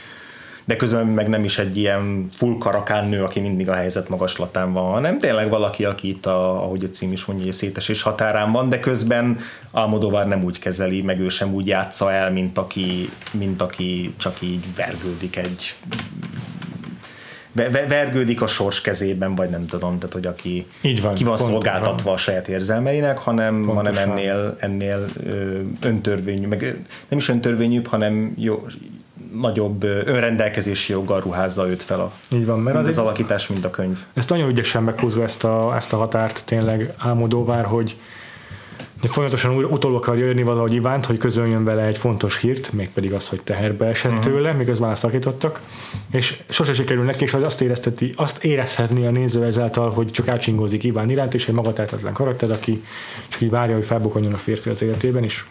de 0.64 0.76
közben 0.76 1.06
meg 1.06 1.28
nem 1.28 1.44
is 1.44 1.58
egy 1.58 1.76
ilyen 1.76 2.28
full 2.32 2.58
karakán 2.58 3.08
nő, 3.08 3.22
aki 3.22 3.40
mindig 3.40 3.68
a 3.68 3.74
helyzet 3.74 4.08
magaslatán 4.08 4.72
van, 4.72 4.92
hanem 4.92 5.18
tényleg 5.18 5.48
valaki, 5.48 5.84
aki 5.84 6.08
itt, 6.08 6.26
a, 6.26 6.62
ahogy 6.62 6.84
a 6.84 6.88
cím 6.88 7.12
is 7.12 7.24
mondja, 7.24 7.48
a 7.48 7.52
szétesés 7.52 8.02
határán 8.02 8.52
van, 8.52 8.68
de 8.68 8.80
közben 8.80 9.38
Almodóvár 9.70 10.28
nem 10.28 10.44
úgy 10.44 10.58
kezeli, 10.58 11.02
meg 11.02 11.20
ő 11.20 11.28
sem 11.28 11.54
úgy 11.54 11.66
játsza 11.66 12.12
el, 12.12 12.30
mint 12.30 12.58
aki, 12.58 13.10
mint 13.30 13.62
aki 13.62 14.14
csak 14.16 14.42
így 14.42 14.64
vergődik 14.76 15.36
egy 15.36 15.74
ve- 17.52 17.70
ve- 17.70 17.88
vergődik 17.88 18.42
a 18.42 18.46
sors 18.46 18.80
kezében, 18.80 19.34
vagy 19.34 19.50
nem 19.50 19.66
tudom, 19.66 19.98
tehát 19.98 20.12
hogy 20.12 20.26
aki 20.26 20.66
Így 20.80 21.02
van, 21.02 21.14
ki 21.14 21.24
van 21.24 21.36
szolgáltatva 21.36 22.12
a 22.12 22.16
saját 22.16 22.48
érzelmeinek, 22.48 23.18
hanem, 23.18 23.64
hanem 23.64 23.74
Pontosan. 23.74 24.10
ennél, 24.10 24.56
ennél 24.60 25.06
ö, 25.26 25.60
öntörvényű, 25.80 26.46
meg 26.46 26.76
nem 27.08 27.18
is 27.18 27.28
öntörvényűbb, 27.28 27.86
hanem 27.86 28.34
jó, 28.36 28.66
nagyobb 29.40 29.82
önrendelkezési 29.84 30.92
joggal 30.92 31.20
ruházza 31.20 31.68
őt 31.68 31.82
fel 31.82 32.00
a, 32.00 32.12
Így 32.28 32.46
van, 32.46 32.60
mert 32.60 32.76
mind 32.76 32.88
az 32.88 32.98
az 32.98 33.04
alakítás, 33.04 33.46
mint 33.46 33.64
a 33.64 33.70
könyv. 33.70 33.98
ezt 34.14 34.28
nagyon 34.28 34.48
ügyesen 34.48 34.82
meghúzva 34.82 35.22
ezt 35.22 35.44
a, 35.44 35.74
ezt 35.76 35.92
a 35.92 35.96
határt 35.96 36.42
tényleg 36.44 36.94
Álmodóvár, 36.98 37.64
hogy 37.64 37.96
de 39.02 39.08
folyamatosan 39.08 39.54
újra 39.54 39.68
utol 39.68 39.96
akarja 39.96 40.24
jönni 40.24 40.42
valahogy 40.42 40.72
Ivánt, 40.72 41.06
hogy 41.06 41.18
közöljön 41.18 41.64
vele 41.64 41.82
egy 41.82 41.98
fontos 41.98 42.40
hírt, 42.40 42.72
mégpedig 42.72 43.12
az, 43.12 43.28
hogy 43.28 43.42
teherbe 43.42 43.86
esett 43.86 44.10
uh-huh. 44.10 44.26
tőle, 44.26 44.52
miközben 44.52 44.88
elszakítottak, 44.88 45.60
és 46.10 46.42
sose 46.48 46.74
sikerül 46.74 47.04
neki, 47.04 47.24
és 47.24 47.30
hogy 47.30 47.42
azt, 47.42 47.60
érezteti, 47.60 48.12
azt 48.16 48.44
érezhetni 48.44 49.06
a 49.06 49.10
néző 49.10 49.44
ezáltal, 49.44 49.90
hogy 49.90 50.10
csak 50.10 50.28
átsingózik 50.28 50.84
Iván 50.84 51.10
iránt, 51.10 51.34
és 51.34 51.48
egy 51.48 51.54
magatartatlan 51.54 52.12
karakter, 52.12 52.50
aki 52.50 52.82
csak 53.28 53.40
így 53.40 53.50
várja, 53.50 53.74
hogy 53.74 53.84
felbukkanjon 53.84 54.32
a 54.32 54.36
férfi 54.36 54.70
az 54.70 54.82
életében, 54.82 55.24
és 55.24 55.44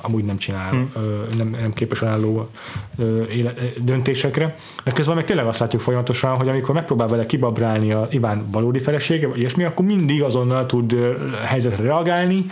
amúgy 0.00 0.24
nem 0.24 0.36
csinál, 0.36 0.70
hmm. 0.70 0.92
nem, 1.36 1.48
nem 1.60 1.72
képes 1.72 2.02
önálló 2.02 2.50
döntésekre. 3.76 4.58
De 4.84 4.92
közben 4.92 5.14
meg 5.14 5.24
tényleg 5.24 5.46
azt 5.46 5.58
látjuk 5.58 5.82
folyamatosan, 5.82 6.36
hogy 6.36 6.48
amikor 6.48 6.74
megpróbál 6.74 7.08
vele 7.08 7.26
kibabrálni 7.26 7.92
a 7.92 8.08
Iván 8.10 8.46
valódi 8.50 8.78
felesége, 8.78 9.26
vagy 9.26 9.38
ilyesmi, 9.38 9.64
akkor 9.64 9.84
mindig 9.84 10.22
azonnal 10.22 10.66
tud 10.66 10.96
helyzetre 11.44 11.82
reagálni, 11.82 12.46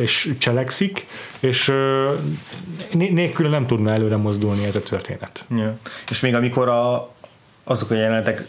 és 0.00 0.34
cselekszik, 0.38 1.06
és 1.40 1.72
nélkül 2.92 3.48
nem 3.48 3.66
tudna 3.66 3.92
előre 3.92 4.16
mozdulni 4.16 4.64
ez 4.64 4.76
a 4.76 4.82
történet. 4.82 5.44
Ja. 5.56 5.78
És 6.10 6.20
még 6.20 6.34
amikor 6.34 6.68
a, 6.68 7.10
azok 7.64 7.90
a 7.90 7.94
jelenetek 7.94 8.46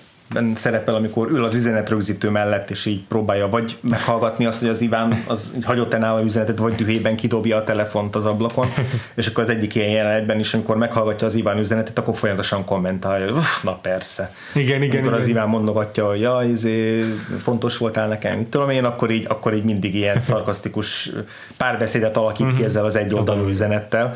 szerepel, 0.55 0.95
amikor 0.95 1.32
ül 1.32 1.43
az 1.43 1.55
üzenetrögzítő 1.55 2.30
mellett, 2.30 2.69
és 2.69 2.86
így 2.86 3.01
próbálja 3.07 3.49
vagy 3.49 3.77
meghallgatni 3.82 4.45
azt, 4.45 4.59
hogy 4.59 4.69
az 4.69 4.82
Iván 4.82 5.23
az 5.27 5.53
hagyott-e 5.63 5.97
nála 5.97 6.23
üzenetet, 6.23 6.57
vagy 6.57 6.75
dühében 6.75 7.15
kidobja 7.15 7.57
a 7.57 7.63
telefont 7.63 8.15
az 8.15 8.25
ablakon, 8.25 8.67
és 9.15 9.27
akkor 9.27 9.43
az 9.43 9.49
egyik 9.49 9.75
ilyen 9.75 9.89
jelenetben 9.89 10.39
is, 10.39 10.53
amikor 10.53 10.77
meghallgatja 10.77 11.27
az 11.27 11.36
Iván 11.36 11.57
üzenetet, 11.57 11.97
akkor 11.99 12.15
folyamatosan 12.15 12.65
kommentálja, 12.65 13.32
"Uff, 13.32 13.63
na 13.63 13.75
persze. 13.75 14.34
Igen, 14.53 14.82
igen, 14.82 14.97
Amikor 14.97 15.13
az 15.13 15.23
igen. 15.23 15.36
Iván 15.36 15.49
mondogatja, 15.49 16.07
hogy 16.07 16.19
ja, 16.19 16.41
izé, 16.51 17.03
fontos 17.39 17.77
voltál 17.77 18.07
nekem, 18.07 18.38
mit 18.38 18.47
tudom 18.47 18.69
én, 18.69 18.84
akkor 18.84 19.11
így, 19.11 19.25
akkor 19.30 19.53
így 19.53 19.63
mindig 19.63 19.95
ilyen 19.95 20.19
szarkasztikus 20.19 21.09
párbeszédet 21.57 22.17
alakít 22.17 22.55
ki 22.55 22.63
ezzel 22.63 22.86
az 22.86 22.95
egyoldalú 22.95 23.47
üzenettel. 23.47 24.15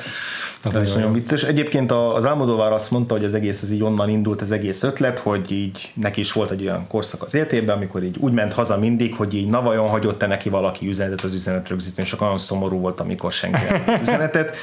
Ez 0.63 0.81
is 0.81 0.93
nagyon 0.93 1.13
vicces. 1.13 1.43
Egyébként 1.43 1.91
az 1.91 2.25
Álmodóvár 2.25 2.71
azt 2.71 2.91
mondta, 2.91 3.13
hogy 3.13 3.23
az 3.23 3.33
egész 3.33 3.61
az 3.61 3.71
így 3.71 3.83
onnan 3.83 4.09
indult 4.09 4.41
az 4.41 4.51
egész 4.51 4.83
ötlet, 4.83 5.19
hogy 5.19 5.51
így 5.51 5.91
neki 5.93 6.19
is 6.19 6.31
volt 6.31 6.51
egy 6.51 6.61
olyan 6.61 6.87
korszak 6.87 7.23
az 7.23 7.33
életében, 7.33 7.75
amikor 7.75 8.03
így 8.03 8.17
úgy 8.19 8.33
ment 8.33 8.53
haza 8.53 8.77
mindig, 8.77 9.15
hogy 9.15 9.33
így 9.33 9.47
na 9.47 9.61
vajon 9.61 9.87
hagyott-e 9.87 10.27
neki 10.27 10.49
valaki 10.49 10.87
üzenetet 10.87 11.21
az 11.21 11.33
üzenetrögzítőn, 11.33 12.05
akkor 12.11 12.19
nagyon 12.19 12.37
szomorú 12.37 12.79
volt, 12.79 12.99
amikor 12.99 13.31
senki 13.31 13.61
üzenetet, 14.03 14.55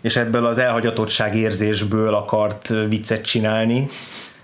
és 0.00 0.16
ebből 0.16 0.44
az 0.44 0.58
elhagyatottság 0.58 1.36
érzésből 1.36 2.14
akart 2.14 2.68
viccet 2.88 3.24
csinálni 3.24 3.88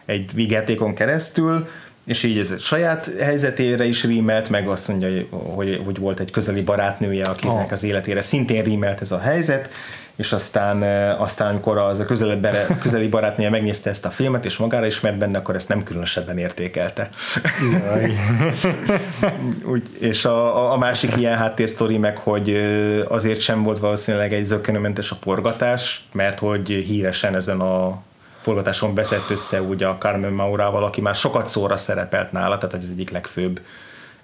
egy 0.06 0.30
vígjátékon 0.34 0.94
keresztül, 0.94 1.68
és 2.06 2.22
így 2.22 2.38
ez 2.38 2.62
saját 2.62 3.10
helyzetére 3.20 3.84
is 3.84 4.04
rímelt, 4.04 4.50
meg 4.50 4.68
azt 4.68 4.88
mondja, 4.88 5.08
hogy, 5.30 5.80
hogy 5.84 5.98
volt 5.98 6.20
egy 6.20 6.30
közeli 6.30 6.62
barátnője, 6.62 7.24
akinek 7.24 7.66
oh. 7.66 7.72
az 7.72 7.82
életére 7.82 8.22
szintén 8.22 8.62
rímelt 8.62 9.00
ez 9.00 9.12
a 9.12 9.18
helyzet, 9.18 9.70
és 10.16 10.32
aztán, 10.32 10.82
aztán 11.18 11.48
amikor 11.48 11.78
az 11.78 11.98
a 11.98 12.04
közeli, 12.04 12.40
közeli 12.82 13.08
barátnője 13.08 13.50
megnézte 13.50 13.90
ezt 13.90 14.04
a 14.04 14.10
filmet, 14.10 14.44
és 14.44 14.56
magára 14.56 14.86
ismert 14.86 15.18
benne, 15.18 15.38
akkor 15.38 15.54
ezt 15.54 15.68
nem 15.68 15.82
különösebben 15.82 16.38
értékelte. 16.38 17.08
Úgy, 19.72 19.82
és 19.98 20.24
a, 20.24 20.72
a 20.72 20.78
másik 20.78 21.16
ilyen 21.16 21.36
háttérsztori 21.36 21.98
meg, 21.98 22.16
hogy 22.16 22.56
azért 23.08 23.40
sem 23.40 23.62
volt 23.62 23.78
valószínűleg 23.78 24.32
egy 24.32 24.44
zökkenőmentes 24.44 25.10
a 25.10 25.16
forgatás, 25.20 26.04
mert 26.12 26.38
hogy 26.38 26.68
híresen 26.68 27.34
ezen 27.34 27.60
a 27.60 28.02
forgatáson 28.40 28.94
veszett 28.94 29.30
össze 29.30 29.62
ugye 29.62 29.86
a 29.86 29.96
Carmen 29.98 30.32
Maurával, 30.32 30.84
aki 30.84 31.00
már 31.00 31.14
sokat 31.14 31.48
szóra 31.48 31.76
szerepelt 31.76 32.32
nála, 32.32 32.58
tehát 32.58 32.74
ez 32.74 32.88
egyik 32.90 33.10
legfőbb 33.10 33.60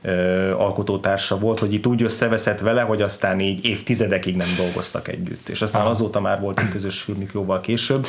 ö, 0.03 0.11
alkotótársa 0.57 1.39
volt, 1.39 1.59
hogy 1.59 1.73
itt 1.73 1.87
úgy 1.87 2.03
összeveszett 2.03 2.59
vele, 2.59 2.81
hogy 2.81 3.03
aztán 3.03 3.41
így 3.41 3.65
évtizedekig 3.65 4.37
nem 4.37 4.49
dolgoztak 4.57 5.09
együtt. 5.09 5.49
És 5.49 5.63
aztán 5.63 5.87
azóta 5.87 6.21
már 6.21 6.41
volt 6.41 6.59
egy 6.59 6.69
közös 6.69 7.01
filmük 7.01 7.33
jóval 7.35 7.61
később, 7.61 8.07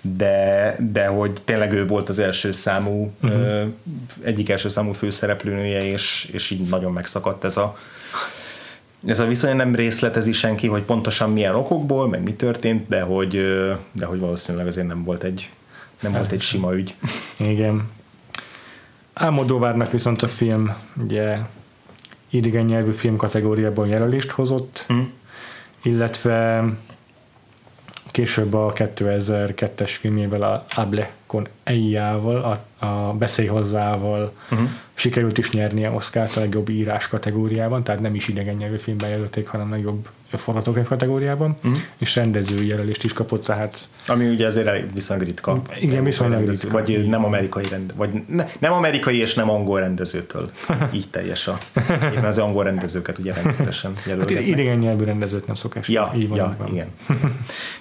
de, 0.00 0.76
de 0.92 1.06
hogy 1.06 1.32
tényleg 1.44 1.72
ő 1.72 1.86
volt 1.86 2.08
az 2.08 2.18
első 2.18 2.52
számú, 2.52 3.12
uh-huh. 3.22 3.40
ö, 3.40 3.64
egyik 4.22 4.48
első 4.48 4.68
számú 4.68 4.92
főszereplőnője, 4.92 5.84
és, 5.84 6.28
és 6.32 6.50
így 6.50 6.68
nagyon 6.68 6.92
megszakadt 6.92 7.44
ez 7.44 7.56
a 7.56 7.76
ez 9.06 9.18
a 9.18 9.26
viszony 9.26 9.56
nem 9.56 9.74
részletezi 9.74 10.32
senki, 10.32 10.66
hogy 10.66 10.82
pontosan 10.82 11.32
milyen 11.32 11.54
okokból, 11.54 12.08
meg 12.08 12.22
mi 12.22 12.32
történt, 12.32 12.88
de 12.88 13.00
hogy, 13.00 13.30
de 13.92 14.04
hogy 14.04 14.18
valószínűleg 14.18 14.66
azért 14.66 14.86
nem 14.86 15.04
volt 15.04 15.22
egy, 15.22 15.50
nem 16.00 16.12
volt 16.12 16.32
egy 16.32 16.40
sima 16.40 16.74
ügy. 16.74 16.94
Igen. 17.36 17.88
Álmodóvárnak 19.14 19.90
viszont 19.90 20.22
a 20.22 20.28
film 20.28 20.74
ugye 20.96 21.38
idegen 22.30 22.64
nyelvű 22.64 22.92
film 22.92 23.16
kategóriában 23.16 23.86
jelölést 23.86 24.30
hozott, 24.30 24.86
mm. 24.92 25.02
illetve 25.82 26.64
később 28.10 28.54
a 28.54 28.72
2002-es 28.72 29.90
filmjével 29.98 30.42
a 30.42 30.64
Able 30.76 31.10
con 31.26 31.48
Eijával, 31.64 32.62
a, 32.80 32.84
a 32.86 33.12
Beszélj 33.12 33.48
hozzával 33.48 34.32
uh-huh. 34.50 34.68
sikerült 34.94 35.38
is 35.38 35.50
nyernie 35.50 35.90
Oscar-t 35.90 36.36
a 36.36 36.40
legjobb 36.40 36.68
írás 36.68 37.08
kategóriában, 37.08 37.82
tehát 37.82 38.00
nem 38.00 38.14
is 38.14 38.28
idegen 38.28 38.54
nyelvű 38.54 38.76
filmben 38.76 39.08
jelölték, 39.08 39.48
hanem 39.48 39.66
a 39.66 39.74
legjobb 39.74 40.08
forgatókönyv 40.38 40.86
kategóriában, 40.86 41.56
uh-huh. 41.56 41.80
és 41.98 42.16
rendező 42.16 42.64
jelölést 42.64 43.04
is 43.04 43.12
kapott, 43.12 43.44
tehát... 43.44 43.88
Ami 44.06 44.28
ugye 44.28 44.46
azért 44.46 44.66
elég 44.66 44.92
viszonylag 44.94 45.26
ritka. 45.26 45.62
Igen, 45.80 46.04
viszonylag 46.04 46.48
ritka. 46.48 46.68
Vagy 46.70 47.06
nem 47.06 47.24
amerikai, 47.24 47.64
rend, 47.70 47.94
vagy 47.96 48.10
ne, 48.26 48.46
nem 48.58 48.72
amerikai 48.72 49.18
és 49.18 49.34
nem 49.34 49.50
angol 49.50 49.80
rendezőtől. 49.80 50.50
Így 50.94 51.08
teljes 51.10 51.48
a... 51.48 51.58
Éppen 51.90 52.24
az 52.24 52.38
angol 52.38 52.64
rendezőket 52.64 53.18
ugye 53.18 53.32
rendszeresen 53.32 53.92
jelölgetnek. 54.06 54.38
Hát 54.38 54.58
idegen 54.58 54.78
nyelvű 54.78 55.04
rendezőt 55.04 55.46
nem 55.46 55.54
szokás. 55.54 55.88
Ja, 55.88 56.12
így 56.16 56.28
van, 56.28 56.38
ja 56.38 56.56
igen. 56.70 56.86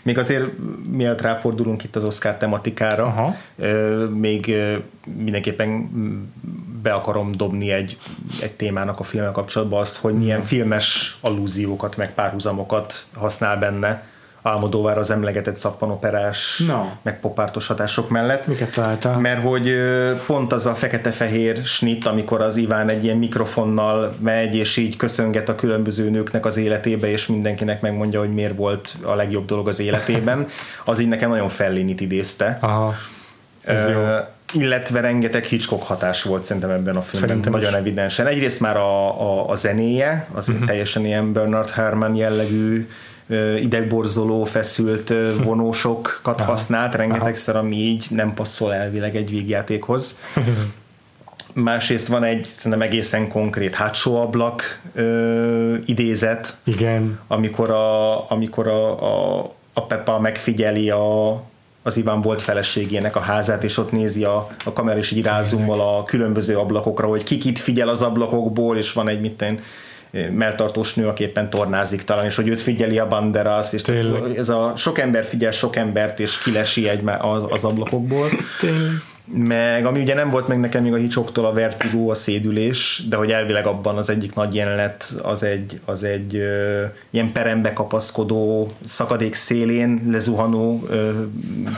Még 0.02 0.18
azért 0.18 0.46
mielőtt 0.90 1.22
ráfordulunk 1.22 1.84
itt 1.84 1.96
az 1.96 2.04
Oscar 2.04 2.38
tematikára, 2.38 3.06
Aha. 3.06 3.36
Még 4.14 4.56
mindenképpen 5.04 5.90
be 6.82 6.94
akarom 6.94 7.32
dobni 7.32 7.72
egy, 7.72 7.98
egy 8.42 8.52
témának 8.52 9.00
a 9.00 9.04
filmmel 9.04 9.32
kapcsolatban 9.32 9.80
azt, 9.80 9.98
hogy 9.98 10.14
milyen 10.14 10.40
mm. 10.40 10.44
filmes 10.44 11.18
allúziókat, 11.22 11.98
meg 11.98 12.14
párhuzamokat 12.14 13.06
használ 13.14 13.58
benne 13.58 14.04
Almodóvár 14.46 14.98
az 14.98 15.12
emlegetett 15.12 15.56
szappanoperás, 15.56 16.64
no. 16.68 16.86
meg 17.02 17.20
popártos 17.20 17.68
hatások 17.68 18.10
mellett. 18.10 18.48
Miket 18.48 18.72
találtál? 18.72 19.18
Mert 19.18 19.42
hogy 19.42 19.76
pont 20.26 20.54
az 20.54 20.66
a 20.66 20.76
fekete-fehér 20.76 21.66
snit, 21.66 22.06
amikor 22.06 22.42
az 22.42 22.58
Iván 22.58 22.90
egy 22.90 23.04
ilyen 23.04 23.18
mikrofonnal 23.18 24.16
megy, 24.20 24.56
és 24.56 24.78
így 24.78 24.96
köszönget 24.96 25.50
a 25.50 25.56
különböző 25.56 26.10
nőknek 26.10 26.46
az 26.46 26.58
életébe, 26.58 27.10
és 27.10 27.28
mindenkinek 27.28 27.82
megmondja, 27.82 28.20
hogy 28.20 28.34
miért 28.34 28.56
volt 28.56 28.96
a 29.02 29.16
legjobb 29.16 29.46
dolog 29.46 29.68
az 29.68 29.80
életében, 29.80 30.48
az 30.86 31.00
így 31.00 31.08
nekem 31.08 31.30
nagyon 31.30 31.50
fellinit 31.50 32.02
idézte. 32.02 32.58
Aha. 32.62 32.94
Ez 33.64 33.88
jó 33.88 34.02
illetve 34.54 35.00
rengeteg 35.00 35.44
Hitchcock 35.44 35.84
hatás 35.84 36.24
volt 36.24 36.44
szerintem 36.44 36.70
ebben 36.70 36.96
a 36.96 37.02
filmben, 37.02 37.30
szerintem 37.30 37.52
nagyon 37.52 37.72
is. 37.72 37.78
evidensen. 37.78 38.28
Egyrészt 38.28 38.60
már 38.60 38.78
a, 38.78 39.22
a, 39.22 39.50
a 39.50 39.56
zenéje, 39.56 40.28
az 40.34 40.50
uh-huh. 40.50 40.66
teljesen 40.66 41.06
ilyen 41.06 41.34
Bernard 41.34 41.70
Herrmann 41.70 42.16
jellegű 42.16 42.88
idegborzoló, 43.60 44.44
feszült 44.44 45.14
vonósokat 45.44 46.40
Aha. 46.42 46.50
használt 46.52 46.96
rengetegszer, 46.96 47.56
ami 47.56 47.76
így 47.76 48.06
nem 48.10 48.34
passzol 48.34 48.74
elvileg 48.74 49.16
egy 49.16 49.30
vígjátékhoz. 49.30 50.22
Másrészt 51.54 52.08
van 52.08 52.24
egy 52.24 52.46
szerintem 52.50 52.82
egészen 52.82 53.30
konkrét 53.30 53.74
hátsó 53.74 54.22
ablak 54.22 54.82
ö, 54.94 55.76
idézet, 55.86 56.58
Igen. 56.64 57.20
amikor 57.28 57.70
a, 57.70 58.32
amikor 58.32 58.68
a, 58.68 59.02
a, 59.40 59.52
a 59.74 59.86
Peppa 59.86 60.20
megfigyeli 60.20 60.90
a, 60.90 61.44
az 61.84 61.98
Iván 61.98 62.22
volt 62.22 62.42
feleségének 62.42 63.16
a 63.16 63.20
házát, 63.20 63.64
és 63.64 63.78
ott 63.78 63.92
nézi 63.92 64.24
a, 64.24 64.48
a 64.64 64.74
kamera, 64.74 64.98
és 64.98 65.12
így 65.12 65.26
rázummal 65.26 65.98
a 65.98 66.04
különböző 66.04 66.58
ablakokra, 66.58 67.08
hogy 67.08 67.24
ki 67.24 67.38
kit 67.38 67.60
figyel 67.60 67.88
az 67.88 68.02
ablakokból, 68.02 68.78
és 68.78 68.94
van 68.94 69.08
egy 69.08 69.22
mitten 69.22 69.60
melltartós 70.32 70.94
nő, 70.94 71.08
aki 71.08 71.24
éppen 71.24 71.50
tornázik 71.50 72.04
talán, 72.04 72.26
és 72.26 72.36
hogy 72.36 72.48
őt 72.48 72.62
figyeli 72.62 73.00
a 73.00 73.08
Banderas, 73.08 73.74
és 73.74 73.82
ez 74.38 74.50
a 74.50 74.74
sok 74.78 75.00
ember 75.00 75.26
figyel 75.26 75.52
sok 75.52 75.76
embert, 75.76 76.20
és 76.20 76.38
kilesi 76.38 76.90
egy 76.90 77.02
az, 77.20 77.44
az 77.50 77.64
ablakokból. 77.64 78.30
Tényleg 78.60 79.13
meg 79.26 79.86
ami 79.86 80.02
ugye 80.02 80.14
nem 80.14 80.30
volt 80.30 80.48
meg 80.48 80.60
nekem 80.60 80.84
még 80.84 80.94
a 80.94 80.98
Hitchcocktól 80.98 81.46
a 81.46 81.54
vertigó, 81.54 82.10
a 82.10 82.16
szédülés, 82.16 83.04
de 83.10 83.16
hogy 83.16 83.32
elvileg 83.32 83.66
abban 83.68 83.98
az 83.98 84.10
egyik 84.10 84.36
nagy 84.36 84.56
jelenet 84.56 85.14
az 85.22 85.44
egy, 85.44 85.80
az 85.86 86.04
egy 86.04 86.36
ö, 86.36 86.84
ilyen 87.10 87.32
perembe 87.32 87.74
kapaszkodó, 87.74 88.72
szakadék 88.86 89.36
szélén 89.36 90.02
lezuhanó 90.12 90.88
ö, 90.90 91.12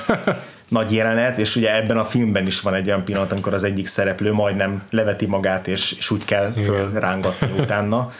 nagy 0.69 0.93
jelenet, 0.93 1.37
és 1.37 1.55
ugye 1.55 1.75
ebben 1.75 1.97
a 1.97 2.05
filmben 2.05 2.45
is 2.45 2.61
van 2.61 2.73
egy 2.73 2.87
olyan 2.87 3.03
pillanat, 3.03 3.31
amikor 3.31 3.53
az 3.53 3.63
egyik 3.63 3.87
szereplő 3.87 4.31
majdnem 4.31 4.83
leveti 4.89 5.25
magát, 5.25 5.67
és, 5.67 5.91
és 5.97 6.11
úgy 6.11 6.25
kell 6.25 6.51
fölrángatni 6.51 7.59
utána 7.59 8.11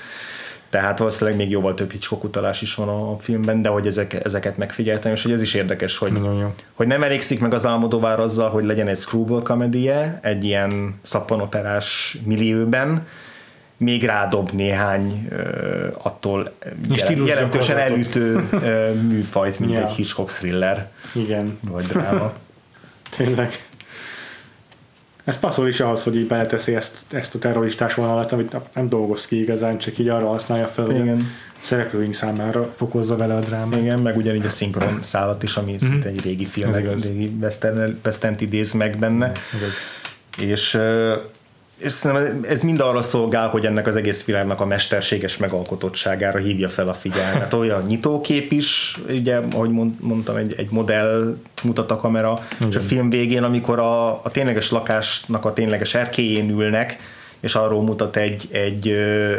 tehát 0.76 0.99
valószínűleg 0.99 1.39
még 1.39 1.49
jóval 1.49 1.73
több 1.73 1.91
Hitchcock 1.91 2.23
utalás 2.23 2.61
is 2.61 2.76
van 2.76 2.88
a 2.88 3.17
filmben, 3.19 3.61
de 3.61 3.69
hogy 3.69 3.88
ezek, 3.88 4.26
ezeket 4.26 4.57
megfigyeltem, 4.57 5.11
és 5.11 5.23
hogy 5.23 5.32
ez 5.32 5.41
is 5.41 5.53
érdekes, 5.53 5.97
hogy, 5.97 6.21
hogy 6.73 6.88
nem 6.88 7.03
elégszik 7.03 7.39
meg 7.39 7.53
az 7.53 7.65
Almodóvár 7.65 8.19
azzal, 8.19 8.49
hogy 8.49 8.65
legyen 8.65 8.88
egy 8.88 8.97
screwball 8.97 9.41
komedie, 9.41 10.19
egy 10.21 10.43
ilyen 10.43 10.99
szappanoperás 11.01 12.17
millióben, 12.26 13.07
még 13.78 14.03
rádob 14.03 14.49
néhány 14.51 15.28
uh, 15.32 15.38
attól 16.03 16.51
jel- 16.89 17.28
jelentősen 17.28 17.78
elütő 17.78 18.47
uh, 18.51 18.93
műfajt, 19.11 19.59
mint 19.59 19.71
ja. 19.71 19.82
egy 19.82 19.91
Hitchcock 19.91 20.32
thriller. 20.32 20.89
Igen. 21.13 21.59
Vagy 21.61 21.86
dráma. 21.86 22.34
Tényleg. 23.17 23.51
Ez 25.26 25.39
passzol 25.39 25.67
is 25.67 25.80
ahhoz, 25.80 26.03
hogy 26.03 26.15
így 26.15 26.28
beleteszi 26.28 26.76
ezt, 26.76 26.97
ezt 27.11 27.36
a 27.36 27.39
terroristás 27.39 27.93
vonalat, 27.93 28.32
amit 28.32 28.55
nem 28.73 28.89
dolgoz 28.89 29.26
ki 29.26 29.41
igazán, 29.41 29.78
csak 29.78 29.97
így 29.97 30.09
arra 30.09 30.28
használja 30.28 30.67
fel, 30.67 30.86
hogy 30.86 30.95
Igen. 30.95 31.32
szereplőink 31.59 32.13
számára 32.13 32.73
fokozza 32.76 33.15
vele 33.15 33.36
a 33.36 33.39
drámát. 33.39 33.80
Igen, 33.80 33.99
meg 33.99 34.17
ugyanígy 34.17 34.45
a 34.45 34.49
szinkron 34.49 34.99
szállat 35.01 35.43
is, 35.43 35.55
ami 35.55 35.76
mm-hmm. 35.86 36.01
egy 36.01 36.21
régi 36.21 36.45
film, 36.45 36.73
egy 36.73 37.03
régi 37.03 37.32
western, 37.41 37.99
western 38.05 38.36
idéz 38.39 38.71
meg 38.71 38.97
benne. 38.97 39.32
Igen. 39.53 40.49
És 40.51 40.80
és 41.78 41.91
szerintem 41.91 42.45
ez 42.49 42.61
mind 42.61 42.80
arra 42.80 43.01
szolgál, 43.01 43.47
hogy 43.47 43.65
ennek 43.65 43.88
az 43.88 43.95
egész 43.95 44.26
világnak 44.26 44.61
a 44.61 44.65
mesterséges 44.65 45.38
megalkotottságára 45.38 46.39
hívja 46.39 46.69
fel 46.69 46.89
a 46.89 46.93
figyelmet. 46.93 47.53
Olyan 47.53 47.82
nyitókép 47.82 48.51
is, 48.51 48.99
ugye, 49.09 49.39
ahogy 49.51 49.69
mondtam, 49.99 50.36
egy, 50.36 50.53
egy 50.57 50.71
modell 50.71 51.38
mutat 51.63 51.91
a 51.91 51.97
kamera, 51.97 52.45
Igen. 52.55 52.69
és 52.69 52.76
a 52.76 52.80
film 52.80 53.09
végén, 53.09 53.43
amikor 53.43 53.80
a, 53.80 54.09
a 54.09 54.32
tényleges 54.32 54.71
lakásnak 54.71 55.45
a 55.45 55.53
tényleges 55.53 55.93
erkéjén 55.93 56.49
ülnek, 56.49 56.97
és 57.45 57.55
arról 57.55 57.81
mutat 57.81 58.15
egy, 58.15 58.47
egy, 58.51 58.87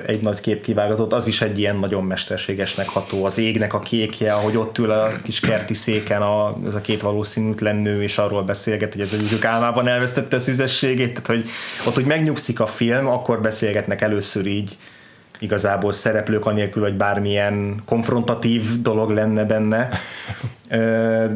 egy 0.07 0.21
nagy 0.21 0.41
képkivágatot, 0.41 1.13
az 1.13 1.27
is 1.27 1.43
egy 1.43 1.59
ilyen 1.59 1.77
nagyon 1.77 2.05
mesterségesnek 2.05 2.89
ható. 2.89 3.25
Az 3.25 3.39
égnek 3.39 3.75
a 3.75 3.81
kékje, 3.81 4.33
ahogy 4.33 4.57
ott 4.57 4.79
ül 4.79 4.91
a 4.91 5.09
kis 5.23 5.41
kerti 5.41 5.75
széken 5.75 6.23
a, 6.23 6.57
ez 6.67 6.75
a 6.75 6.81
két 6.81 7.01
valószínűtlen 7.01 7.77
nő, 7.77 8.03
és 8.03 8.19
arról 8.19 8.43
beszélget, 8.43 8.93
hogy 8.93 9.03
ez 9.03 9.13
egyik 9.13 9.45
álmában 9.45 9.89
elvesztette 9.89 10.37
a 10.37 10.39
szüzességét, 10.39 11.09
tehát 11.09 11.27
hogy 11.27 11.45
ott, 11.87 11.95
hogy 11.95 12.05
megnyugszik 12.05 12.61
a 12.61 12.67
film, 12.67 13.07
akkor 13.07 13.41
beszélgetnek 13.41 14.01
először 14.01 14.47
így 14.47 14.77
igazából 15.39 15.93
szereplők 15.93 16.47
anélkül, 16.47 16.83
hogy 16.83 16.97
bármilyen 16.97 17.83
konfrontatív 17.85 18.83
dolog 18.83 19.11
lenne 19.11 19.45
benne, 19.45 19.89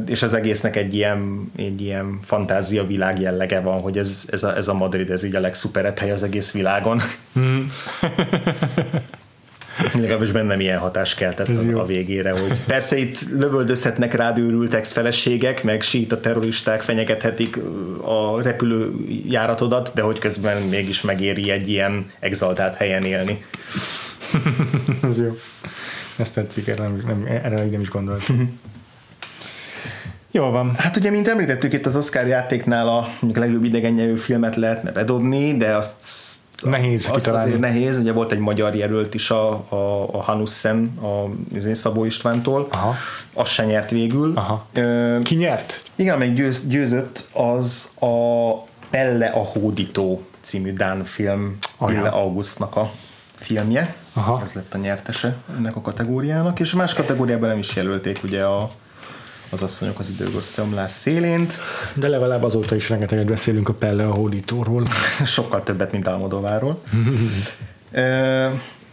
és 0.06 0.22
az 0.22 0.34
egésznek 0.34 0.76
egy 0.76 0.94
ilyen, 0.94 1.52
egy 1.56 1.80
ilyen 1.80 2.18
fantázia 2.22 2.86
világ 2.86 3.20
jellege 3.20 3.60
van, 3.60 3.80
hogy 3.80 3.98
ez, 3.98 4.24
ez, 4.30 4.42
a, 4.42 4.56
ez 4.56 4.68
a 4.68 4.74
Madrid, 4.74 5.10
ez 5.10 5.22
így 5.22 5.34
a 5.34 5.40
legszuperebb 5.40 5.98
hely 5.98 6.10
az 6.10 6.22
egész 6.22 6.52
világon. 6.52 7.00
Hmm. 7.32 7.70
Legalábbis 9.94 10.30
bennem 10.30 10.60
ilyen 10.60 10.78
hatás 10.78 11.14
keltett 11.14 11.48
Ez 11.48 11.58
a, 11.58 11.70
jó. 11.70 11.78
a 11.78 11.86
végére, 11.86 12.30
hogy 12.30 12.64
persze 12.66 12.96
itt 12.96 13.18
lövöldözhetnek 13.30 14.14
rád 14.14 14.38
őrült 14.38 14.74
ex-feleségek, 14.74 15.64
meg 15.64 15.82
a 16.08 16.20
terroristák 16.20 16.80
fenyegethetik 16.80 17.58
a 18.02 18.42
repülőjáratodat, 18.42 19.90
de 19.94 20.02
hogy 20.02 20.18
közben 20.18 20.62
mégis 20.62 21.00
megéri 21.00 21.50
egy 21.50 21.68
ilyen 21.68 22.06
exaltált 22.20 22.74
helyen 22.74 23.04
élni. 23.04 23.44
Ez 25.10 25.18
jó. 25.18 25.38
Ezt 26.16 26.34
tetszik, 26.34 26.68
erre, 26.68 26.82
nem, 26.82 27.02
nem, 27.06 27.24
erre 27.26 27.64
nem 27.64 27.80
is 27.80 27.88
gondoltam. 27.88 28.58
Jól 30.30 30.50
van. 30.50 30.74
Hát 30.76 30.96
ugye, 30.96 31.10
mint 31.10 31.28
említettük 31.28 31.72
itt 31.72 31.86
az 31.86 31.96
Oscar 31.96 32.26
játéknál 32.26 32.88
a 32.88 33.08
legjobb 33.34 33.64
idegennyelvű 33.64 34.16
filmet 34.16 34.56
lehetne 34.56 34.92
bedobni, 34.92 35.56
de 35.56 35.76
azt 35.76 36.02
Nehéz 36.62 37.06
azt 37.06 37.16
kitalálni. 37.16 37.46
azért 37.46 37.60
nehéz, 37.60 37.98
ugye 37.98 38.12
volt 38.12 38.32
egy 38.32 38.38
magyar 38.38 38.74
jelölt 38.74 39.14
is 39.14 39.30
a, 39.30 39.50
a, 39.68 40.08
a 40.12 40.22
Hanussen, 40.22 40.98
a 41.02 41.24
Szabó 41.72 42.04
Istvántól, 42.04 42.66
Aha. 42.70 42.94
az 43.34 43.48
se 43.48 43.64
nyert 43.64 43.90
végül. 43.90 44.32
Aha. 44.34 44.66
Ö, 44.74 45.18
Ki 45.22 45.34
nyert? 45.34 45.82
igen, 45.94 46.14
amelyik 46.14 46.34
győz, 46.34 46.66
győzött, 46.68 47.28
az 47.32 47.90
a 48.00 48.08
Pelle 48.90 49.26
a 49.26 49.42
hódító 49.44 50.22
című 50.40 50.72
Dán 50.72 51.04
film, 51.04 51.56
Ajá. 51.78 51.94
Pille 51.96 52.08
Augustnak 52.08 52.76
a 52.76 52.90
filmje. 53.34 53.94
Aha. 54.12 54.40
Ez 54.42 54.52
lett 54.52 54.74
a 54.74 54.78
nyertese 54.78 55.36
ennek 55.56 55.76
a 55.76 55.80
kategóriának, 55.80 56.60
és 56.60 56.72
más 56.72 56.92
kategóriában 56.94 57.48
nem 57.48 57.58
is 57.58 57.76
jelölték 57.76 58.20
ugye 58.24 58.44
a, 58.44 58.70
az 59.50 59.62
asszonyok 59.62 59.98
az 59.98 60.08
időgösszömlás 60.08 60.92
szélént. 60.92 61.58
De 61.94 62.08
legalább 62.08 62.42
azóta 62.42 62.74
is 62.74 62.88
rengeteget 62.88 63.26
beszélünk 63.26 63.68
a 63.68 63.72
Pelle 63.72 64.06
a 64.06 64.12
hódítóról. 64.12 64.82
sokkal 65.24 65.62
többet, 65.62 65.92
mint 65.92 66.06
Almodováról. 66.06 66.80
Ö, 67.92 68.46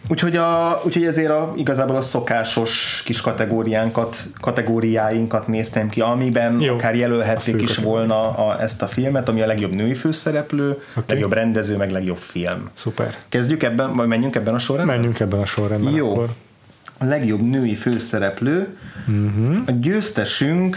úgyhogy, 0.08 0.36
a, 0.36 0.80
úgyhogy 0.84 1.04
ezért 1.04 1.30
a, 1.30 1.52
igazából 1.56 1.96
a 1.96 2.00
szokásos 2.00 3.02
kis 3.04 3.20
kategóriánkat, 3.20 4.16
kategóriáinkat 4.40 5.46
néztem 5.46 5.88
ki, 5.88 6.00
amiben 6.00 6.60
Jó. 6.60 6.74
Akár 6.74 6.96
jelölhették 6.96 7.62
is 7.62 7.76
volna 7.76 8.30
a, 8.30 8.62
ezt 8.62 8.82
a 8.82 8.86
filmet, 8.86 9.28
ami 9.28 9.42
a 9.42 9.46
legjobb 9.46 9.74
női 9.74 9.94
főszereplő, 9.94 10.68
okay. 10.70 11.04
legjobb 11.06 11.32
rendező, 11.32 11.76
meg 11.76 11.90
legjobb 11.90 12.18
film. 12.18 12.70
Szuper. 12.74 13.16
Kezdjük 13.28 13.62
ebben, 13.62 13.96
vagy 13.96 14.06
menjünk 14.06 14.36
ebben 14.36 14.54
a 14.54 14.58
sorrendben? 14.58 14.96
Menjünk 14.96 15.20
ebben 15.20 15.40
a 15.40 15.46
sorrendben 15.46 15.92
Jó. 15.92 16.10
akkor. 16.10 16.28
A 16.98 17.04
legjobb 17.04 17.40
női 17.40 17.74
főszereplő. 17.74 18.76
Uh-huh. 19.06 19.60
A 19.66 19.70
győztesünk 19.70 20.76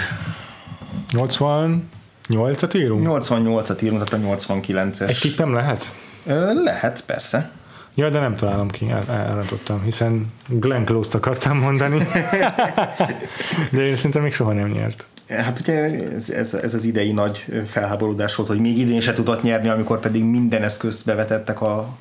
88-at 1.11 2.75
írunk? 2.75 3.07
88-at 3.07 3.83
írunk, 3.83 4.03
tehát 4.03 4.25
a 4.25 4.35
89-es. 4.35 5.09
Egy 5.09 5.19
tipp 5.21 5.37
nem 5.37 5.53
lehet? 5.53 5.95
Ö, 6.25 6.63
lehet, 6.63 7.05
persze. 7.05 7.51
Ja, 7.95 8.09
de 8.09 8.19
nem 8.19 8.33
találom 8.33 8.69
ki, 8.69 8.89
el, 8.89 9.03
elrontottam, 9.09 9.81
hiszen 9.83 10.33
Glenn 10.47 10.83
Close-t 10.83 11.13
akartam 11.13 11.57
mondani. 11.57 11.97
de 13.71 13.81
én 13.81 13.95
szerintem 13.95 14.21
még 14.21 14.33
soha 14.33 14.53
nem 14.53 14.67
nyert. 14.67 15.05
Hát 15.27 15.59
ugye 15.59 15.73
ez, 16.13 16.29
ez, 16.29 16.53
ez 16.53 16.73
az 16.73 16.85
idei 16.85 17.11
nagy 17.11 17.45
felháborodás 17.65 18.35
volt, 18.35 18.49
hogy 18.49 18.59
még 18.59 18.77
idén 18.77 19.01
se 19.01 19.13
tudott 19.13 19.41
nyerni, 19.41 19.69
amikor 19.69 19.99
pedig 19.99 20.23
minden 20.23 20.63
eszközt 20.63 21.05
bevetettek 21.05 21.61
a, 21.61 21.97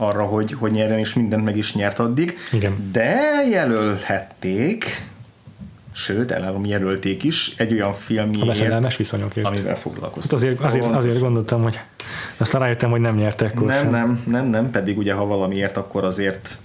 arra, 0.00 0.22
hogy, 0.24 0.52
hogy 0.52 0.70
nyerjen, 0.70 0.98
és 0.98 1.14
mindent 1.14 1.44
meg 1.44 1.56
is 1.56 1.74
nyert 1.74 1.98
addig. 1.98 2.36
Igen. 2.52 2.88
De 2.92 3.16
jelölhették, 3.50 5.06
sőt, 5.92 6.30
elárulom, 6.30 6.64
jelölték 6.64 7.22
is 7.22 7.54
egy 7.56 7.72
olyan 7.72 7.88
A 7.88 7.92
filmjéért, 7.92 8.46
veszedelmes 8.46 8.96
viszonyokért. 8.96 9.46
amivel 9.46 9.68
Hát 9.72 9.78
foglalkoztak. 9.78 10.36
azért, 10.38 10.60
azért, 10.60 10.84
azért 10.84 11.20
gondoltam, 11.20 11.62
hogy 11.62 11.80
aztán 12.36 12.60
rájöttem, 12.60 12.90
hogy 12.90 13.00
nem 13.00 13.16
nyertek 13.16 13.60
Nem, 13.60 13.78
sem. 13.78 13.90
nem, 13.90 14.22
nem, 14.26 14.46
nem, 14.46 14.70
pedig 14.70 14.98
ugye 14.98 15.12
ha 15.12 15.26
valamiért, 15.26 15.76
akkor 15.76 16.04
azért, 16.04 16.58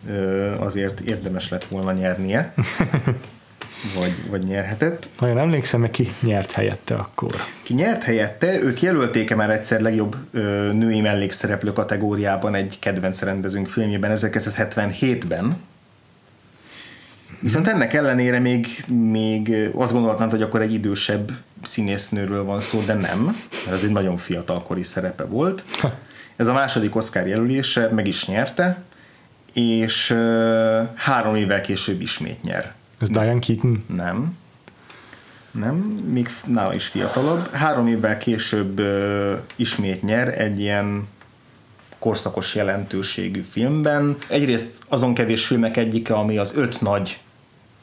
azért 0.60 1.00
érdemes 1.00 1.50
lett 1.50 1.64
volna 1.66 1.92
nyernie. 1.92 2.54
Vagy, 3.96 4.30
vagy 4.30 4.44
nyerhetett. 4.44 5.10
Nagyon 5.20 5.38
emlékszem, 5.38 5.92
ki 5.92 6.14
nyert 6.22 6.52
helyette 6.52 6.96
akkor. 6.96 7.32
Ki 7.64 7.74
nyert 7.74 8.04
helyette, 8.04 8.62
őt 8.62 8.80
jelölték 8.80 9.36
már 9.36 9.50
egyszer 9.50 9.82
legjobb 9.82 10.16
ö, 10.32 10.72
női 10.74 11.02
mellékszereplő 11.02 11.74
kategóriában 11.74 12.56
egy 12.56 12.78
kedvenc 12.80 13.22
rendezőnk 13.22 13.68
filmjében 13.68 14.12
1977-ben. 14.16 15.58
Viszont 17.40 17.68
ennek 17.68 17.94
ellenére 17.94 18.40
még, 18.40 18.86
még 18.88 19.70
azt 19.76 19.94
gondoltam, 19.94 20.30
hogy 20.30 20.42
akkor 20.42 20.62
egy 20.62 20.74
idősebb 20.74 21.32
színésznőről 21.64 22.44
van 22.44 22.62
szó, 22.62 22.82
de 22.82 22.94
nem, 22.94 23.24
mert 23.66 23.78
ez 23.78 23.84
egy 23.84 23.92
nagyon 23.92 24.18
fiatalkori 24.18 24.84
szerepe 24.84 25.24
volt. 25.24 25.66
Ez 26.36 26.48
a 26.48 26.54
második 26.54 26.96
Oscar 26.96 27.28
jelölése, 27.28 27.90
meg 27.90 28.08
is 28.08 28.26
nyerte, 28.26 28.84
és 29.54 30.18
három 30.96 31.36
évvel 31.36 31.62
később 31.62 32.02
ismét 32.02 32.44
nyer. 32.44 32.74
Ez 33.04 33.10
Diane 33.10 33.40
Keaton. 33.40 33.84
Nem. 33.96 34.38
Nem, 35.52 35.76
még 36.12 36.30
nála 36.46 36.74
is 36.74 36.88
fiatalabb. 36.88 37.52
Három 37.52 37.88
évvel 37.88 38.18
később 38.18 38.80
ö, 38.80 39.34
ismét 39.56 40.04
nyer 40.04 40.40
egy 40.42 40.60
ilyen 40.60 41.08
korszakos 42.00 42.56
jelentőségű 42.56 43.42
filmben. 43.42 44.18
Egyrészt 44.28 44.84
azon 44.88 45.14
kevés 45.14 45.46
filmek 45.46 45.78
egyike, 45.78 46.14
ami 46.14 46.38
az 46.38 46.58
öt 46.58 46.82
nagy 46.82 47.20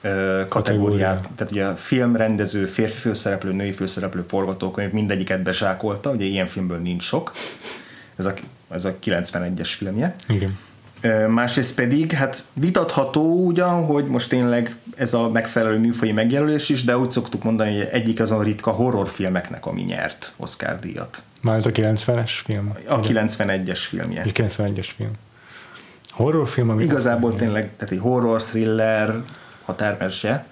ö, 0.00 0.42
kategóriát, 0.48 1.28
tehát 1.36 1.52
ugye 1.52 1.64
a 1.64 1.76
film, 1.76 2.16
rendező, 2.16 2.66
férfi 2.66 2.98
főszereplő, 2.98 3.52
női 3.52 3.72
főszereplő, 3.72 4.22
forgatókönyv, 4.22 4.92
mindegyiket 4.92 5.42
bezsákolta, 5.42 6.10
ugye 6.10 6.24
ilyen 6.24 6.46
filmből 6.46 6.78
nincs 6.78 7.02
sok. 7.02 7.32
Ez 8.16 8.24
a, 8.24 8.32
ez 8.70 8.84
a 8.84 8.96
91-es 9.04 9.70
filmje. 9.76 10.16
Igen. 10.28 10.58
Másrészt 11.28 11.74
pedig, 11.74 12.12
hát 12.12 12.44
vitatható 12.52 13.46
ugyan, 13.46 13.84
hogy 13.84 14.06
most 14.06 14.28
tényleg 14.28 14.76
ez 14.96 15.14
a 15.14 15.28
megfelelő 15.28 15.78
műfaji 15.78 16.12
megjelölés 16.12 16.68
is, 16.68 16.84
de 16.84 16.98
úgy 16.98 17.10
szoktuk 17.10 17.42
mondani, 17.42 17.76
hogy 17.76 17.88
egyik 17.90 18.20
azon 18.20 18.42
ritka 18.42 18.70
horrorfilmeknek, 18.70 19.66
ami 19.66 19.82
nyert 19.82 20.32
Oscar 20.36 20.78
díjat. 20.78 21.22
Már 21.40 21.66
a 21.66 21.70
90-es 21.70 22.30
film. 22.44 22.72
A 22.88 23.00
91-es 23.00 23.78
filmje. 23.88 24.22
Egy 24.22 24.32
91-es 24.34 24.88
film. 24.96 25.12
Horrorfilm, 26.10 26.68
ami... 26.70 26.82
Igazából 26.82 27.34
tényleg, 27.34 27.70
tehát 27.76 27.94
egy 27.94 28.00
horror, 28.00 28.42
thriller, 28.42 29.22
határmese. 29.64 30.46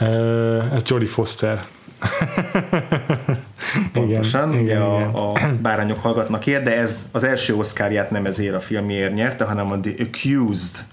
Ö, 0.00 0.62
ez 0.72 0.82
Jodie 0.84 1.08
Foster. 1.08 1.60
Pontosan, 3.92 4.48
igen, 4.52 4.62
ugye 4.62 4.72
igen, 4.72 4.82
a, 4.82 5.32
a 5.32 5.38
bárányok 5.62 5.98
hallgatnak 5.98 6.46
ér, 6.46 6.62
de 6.62 6.76
ez 6.78 7.08
az 7.12 7.22
első 7.24 7.54
Oscarját 7.56 8.10
nem 8.10 8.26
ezért 8.26 8.54
a 8.54 8.60
filmjéért 8.60 9.14
nyerte, 9.14 9.44
hanem 9.44 9.70
a 9.70 9.80
The 9.80 9.92
Accused 9.98 10.84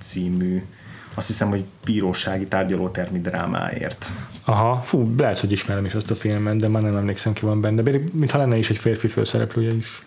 című, 0.00 0.62
azt 1.14 1.26
hiszem, 1.26 1.48
hogy 1.48 1.64
bírósági 1.84 2.44
tárgyalótermi 2.44 3.20
drámáért. 3.20 4.12
Aha, 4.44 4.80
fú, 4.82 5.14
lehet, 5.18 5.38
hogy 5.40 5.52
ismerem 5.52 5.84
is 5.84 5.94
azt 5.94 6.10
a 6.10 6.14
filmet, 6.14 6.56
de 6.56 6.68
már 6.68 6.82
nem 6.82 6.96
emlékszem 6.96 7.32
ki 7.32 7.44
van 7.44 7.60
benne. 7.60 7.82
De 7.82 7.98
mintha 8.12 8.38
lenne 8.38 8.56
is 8.56 8.70
egy 8.70 8.78
férfi 8.78 9.06
főszereplője 9.08 9.72
is. 9.74 10.02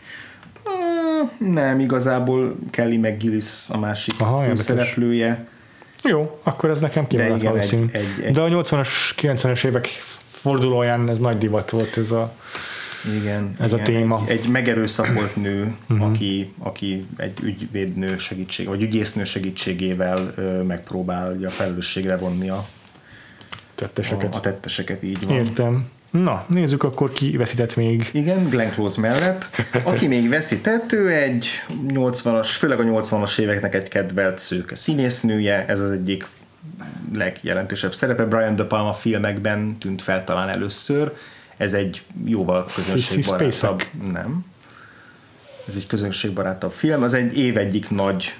Hmm, 0.63 1.51
Nem, 1.53 1.79
igazából 1.79 2.55
Kelly 2.69 2.97
McGillis 2.97 3.69
a 3.69 3.77
másik 3.77 4.13
Aha, 4.17 4.41
főszereplője. 4.41 5.47
Jó, 6.03 6.39
akkor 6.43 6.69
ez 6.69 6.79
nekem 6.81 7.07
kimaradt 7.07 7.43
valószínű. 7.43 7.85
egy- 7.91 7.95
egy- 8.17 8.23
egy- 8.25 8.33
De 8.33 8.41
a 8.41 8.47
80-as, 8.47 8.87
90-es 9.17 9.63
évek 9.65 9.87
fordulóján 10.45 11.09
ez 11.09 11.17
nagy 11.17 11.37
divat 11.37 11.69
volt 11.69 11.97
ez 11.97 12.11
a... 12.11 12.33
Igen, 13.21 13.55
Ez 13.59 13.73
a 13.73 13.75
igen, 13.75 13.93
téma. 13.93 14.15
Mhm. 14.15 14.29
Egy, 14.29 14.39
egy 14.39 14.47
megerőszakolt 14.47 15.35
nő, 15.35 15.75
aki, 15.99 16.53
aki 16.57 17.05
egy 17.17 17.39
ügyvédnő 17.41 18.17
segítség, 18.17 18.67
vagy 18.67 18.81
ügyésznő 18.81 19.23
segítségével 19.23 20.33
ö, 20.35 20.61
megpróbálja 20.63 21.49
felelősségre 21.49 22.17
vonni 22.17 22.49
a, 22.49 22.55
a, 22.55 22.67
tetteseket. 23.75 24.35
a 24.35 24.39
tetteseket, 24.39 25.03
így 25.03 25.25
van. 25.25 25.35
Értem. 25.35 25.83
Na, 26.11 26.45
nézzük 26.47 26.83
akkor 26.83 27.11
ki 27.11 27.37
veszített 27.37 27.75
még. 27.75 28.09
Igen, 28.11 28.49
Glenn 28.49 28.69
Close 28.69 29.01
mellett. 29.01 29.49
Aki 29.83 30.07
még 30.07 30.29
veszített, 30.29 30.91
ő 30.91 31.09
egy 31.11 31.47
80-as, 31.87 32.47
főleg 32.57 32.79
a 32.79 32.83
80-as 32.83 33.39
éveknek 33.39 33.75
egy 33.75 33.87
kedvelt 33.87 34.39
szőke 34.39 34.75
színésznője, 34.75 35.65
ez 35.67 35.79
az 35.79 35.91
egyik 35.91 36.27
legjelentősebb 37.13 37.93
szerepe. 37.93 38.25
Brian 38.25 38.55
De 38.55 38.63
Palma 38.63 38.93
filmekben 38.93 39.77
tűnt 39.77 40.01
fel 40.01 40.23
talán 40.23 40.49
először. 40.49 41.15
Ez 41.57 41.73
egy 41.73 42.03
jóval 42.25 42.65
közönségbarátabb. 42.75 43.83
Nem. 44.11 44.45
Ez 45.67 45.75
egy 45.75 45.87
közönségbarátabb 45.87 46.71
film. 46.71 47.03
Az 47.03 47.13
egy 47.13 47.37
év 47.37 47.57
egyik 47.57 47.89
nagy, 47.89 48.35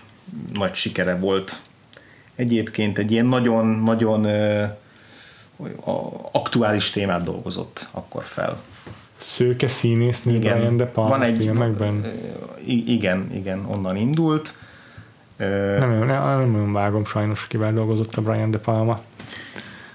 nagy 0.54 0.74
sikere 0.74 1.16
volt. 1.16 1.60
Egyébként 2.36 2.98
egy 2.98 3.12
ilyen 3.12 3.26
nagyon-nagyon 3.26 4.28
aktuális 6.32 6.90
témát 6.90 7.24
dolgozott 7.24 7.88
akkor 7.92 8.24
fel. 8.24 8.62
Szőke 9.18 9.68
színésznő 9.68 10.40
Brian 10.40 10.78
De 10.78 10.86
Palma 10.86 11.10
van 11.10 11.22
egy, 11.22 11.38
filmekben. 11.38 12.06
Igen, 12.66 13.32
igen, 13.34 13.66
onnan 13.66 13.96
indult. 13.96 14.54
Nem, 15.38 15.90
nem, 15.90 16.08
nem 16.08 16.52
nagyon 16.52 16.74
vágom 16.74 17.06
sajnos, 17.06 17.48
kivel 17.48 17.74
dolgozott 17.74 18.16
a 18.16 18.22
Brian 18.22 18.52
De 18.52 18.58
Palma. 18.58 18.94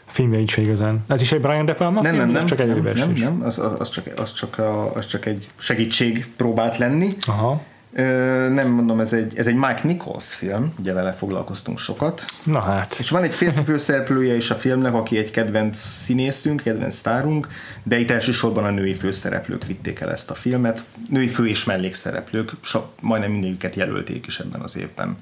A 0.06 0.12
filmje 0.12 0.38
is 0.38 0.56
igazán. 0.56 1.04
Ez 1.08 1.20
is 1.20 1.32
egy 1.32 1.40
Brian 1.40 1.64
De 1.64 1.74
Palma 1.74 2.02
nem, 2.02 2.12
film? 2.12 2.24
nem, 2.24 2.34
nem, 2.34 2.46
csak 2.46 2.60
egy 2.60 2.66
nem, 2.66 2.94
nem, 2.94 3.12
nem, 3.12 3.42
az, 3.44 3.58
az, 3.78 3.88
csak, 3.88 4.04
az, 4.16 4.32
csak 4.32 4.58
a, 4.58 4.94
az 4.94 5.06
csak 5.06 5.26
egy 5.26 5.48
segítség 5.56 6.26
próbált 6.36 6.78
lenni. 6.78 7.16
Aha. 7.26 7.62
Ö, 7.92 8.48
nem 8.48 8.68
mondom, 8.70 9.00
ez 9.00 9.12
egy, 9.12 9.38
ez 9.38 9.46
egy 9.46 9.54
Mike 9.54 9.80
Nichols 9.82 10.34
film, 10.34 10.72
ugye 10.78 10.92
vele 10.92 11.12
foglalkoztunk 11.12 11.78
sokat. 11.78 12.24
Na 12.44 12.60
hát. 12.60 12.96
És 12.98 13.10
van 13.10 13.22
egy 13.22 13.34
férfi 13.34 13.62
főszereplője 13.62 14.36
is 14.36 14.50
a 14.50 14.54
filmnek, 14.54 14.94
aki 14.94 15.18
egy 15.18 15.30
kedvenc 15.30 15.78
színészünk, 15.78 16.62
kedvenc 16.62 16.94
sztárunk, 16.94 17.48
de 17.82 17.98
itt 17.98 18.10
elsősorban 18.10 18.64
a 18.64 18.70
női 18.70 18.94
főszereplők 18.94 19.66
vitték 19.66 20.00
el 20.00 20.12
ezt 20.12 20.30
a 20.30 20.34
filmet. 20.34 20.84
Női 21.08 21.28
fő- 21.28 21.48
és 21.48 21.64
mellékszereplők, 21.64 22.50
so, 22.60 22.80
majdnem 23.00 23.30
mindegyiket 23.30 23.74
jelölték 23.74 24.26
is 24.26 24.38
ebben 24.38 24.60
az 24.60 24.76
évben. 24.76 25.16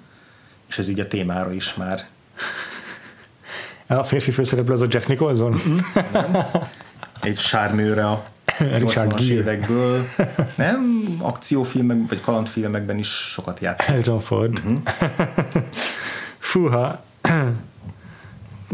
És 0.68 0.78
ez 0.78 0.88
így 0.88 1.00
a 1.00 1.08
témára 1.08 1.52
is 1.52 1.74
már. 1.74 2.06
A 3.86 4.02
férfi 4.02 4.30
főszereplő 4.30 4.72
az 4.72 4.82
a 4.82 4.86
Jack 4.88 5.06
Nicholson? 5.08 5.60
Egy 7.20 7.38
sármőre 7.38 8.08
a 8.08 8.24
Richard 8.58 9.12
80-as 9.12 9.18
Gere. 9.18 9.32
évekből. 9.32 10.04
Nem, 10.54 11.04
akciófilmek 11.20 11.98
vagy 12.08 12.20
kalandfilmekben 12.20 12.98
is 12.98 13.08
sokat 13.08 13.60
játszik. 13.60 13.86
Harrison 13.86 14.20
Ford. 14.20 14.64
Mhm. 14.64 14.74
Fúha. 16.38 17.04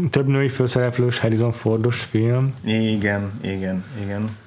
Több 0.09 0.27
női 0.27 0.49
főszereplős 0.49 1.19
Harrison 1.19 1.51
Fordos 1.51 2.01
film. 2.01 2.53
Igen, 2.63 3.31
igen, 3.41 3.83
igen. 4.01 4.37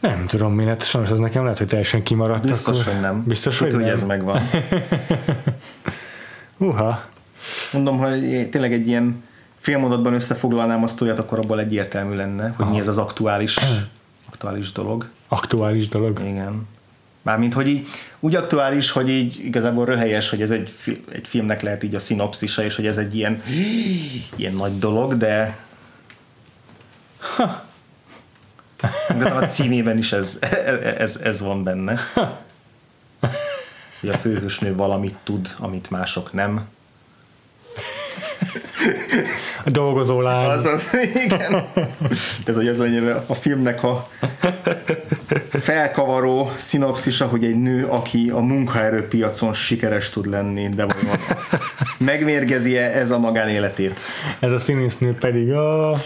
Nem 0.00 0.26
tudom 0.26 0.54
mi 0.54 0.64
lett, 0.64 0.82
sajnos 0.82 1.10
az 1.10 1.18
nekem 1.18 1.42
lehet, 1.42 1.58
hogy 1.58 1.66
teljesen 1.66 2.02
kimaradt. 2.02 2.46
Biztos, 2.46 2.80
akkor. 2.80 2.92
hogy 2.92 3.00
nem. 3.02 3.24
Biztos, 3.26 3.58
hogy 3.58 3.68
Tudod, 3.68 3.84
nem. 3.84 3.90
hogy 3.92 4.00
ez 4.00 4.06
megvan. 4.06 4.42
Uha. 6.58 7.04
Mondom, 7.72 7.98
hogy 7.98 8.48
tényleg 8.50 8.72
egy 8.72 8.86
ilyen 8.86 9.24
félmondatban 9.58 10.12
összefoglalnám 10.12 10.82
a 10.82 10.86
sztoriát, 10.86 11.18
akkor 11.18 11.38
abból 11.38 11.60
egyértelmű 11.60 12.16
lenne, 12.16 12.54
hogy 12.56 12.66
mi 12.66 12.78
ez 12.78 12.88
az 12.88 12.98
aktuális, 12.98 13.58
aktuális 14.28 14.72
dolog. 14.72 15.08
Aktuális 15.28 15.88
dolog. 15.88 16.20
Igen. 16.20 16.66
Mármint, 17.22 17.54
hogy 17.54 17.68
így, 17.68 17.88
úgy 18.20 18.34
aktuális, 18.34 18.90
hogy 18.90 19.08
így 19.10 19.44
igazából 19.44 19.84
röhelyes, 19.84 20.30
hogy 20.30 20.42
ez 20.42 20.50
egy, 20.50 20.72
egy 21.12 21.26
filmnek 21.28 21.62
lehet 21.62 21.82
így 21.82 21.94
a 21.94 21.98
szinopszisa, 21.98 22.64
és 22.64 22.76
hogy 22.76 22.86
ez 22.86 22.96
egy 22.96 23.16
ilyen, 23.16 23.42
ilyen 24.36 24.54
nagy 24.54 24.78
dolog, 24.78 25.16
de 25.16 25.56
de 29.18 29.30
a 29.30 29.46
címében 29.46 29.98
is 29.98 30.12
ez, 30.12 30.38
ez, 30.98 31.16
ez 31.16 31.40
van 31.40 31.64
benne. 31.64 32.00
Hogy 34.00 34.08
a 34.08 34.16
főhősnő 34.16 34.74
valamit 34.74 35.16
tud, 35.22 35.48
amit 35.58 35.90
mások 35.90 36.32
nem. 36.32 36.68
A 39.64 39.70
dolgozó 39.70 40.20
lány. 40.20 40.48
Az 40.48 40.64
az, 40.64 40.96
igen. 41.24 41.50
Tehát, 42.44 42.54
hogy 42.54 42.68
ez 42.68 42.80
annyira 42.80 43.24
a 43.26 43.34
filmnek 43.34 43.82
a 43.82 44.08
felkavaró 45.50 46.52
szinopszisa, 46.54 47.26
hogy 47.26 47.44
egy 47.44 47.60
nő, 47.60 47.86
aki 47.86 48.30
a 48.30 48.38
munkaerőpiacon 48.38 49.54
sikeres 49.54 50.10
tud 50.10 50.26
lenni, 50.26 50.68
de 50.68 50.84
vajon 50.84 51.18
megmérgezi 51.98 52.76
-e 52.76 52.98
ez 52.98 53.10
a 53.10 53.18
magánéletét? 53.18 54.00
Ez 54.38 54.52
a 54.52 54.58
színésznő 54.58 55.14
pedig 55.14 55.52
a... 55.52 55.96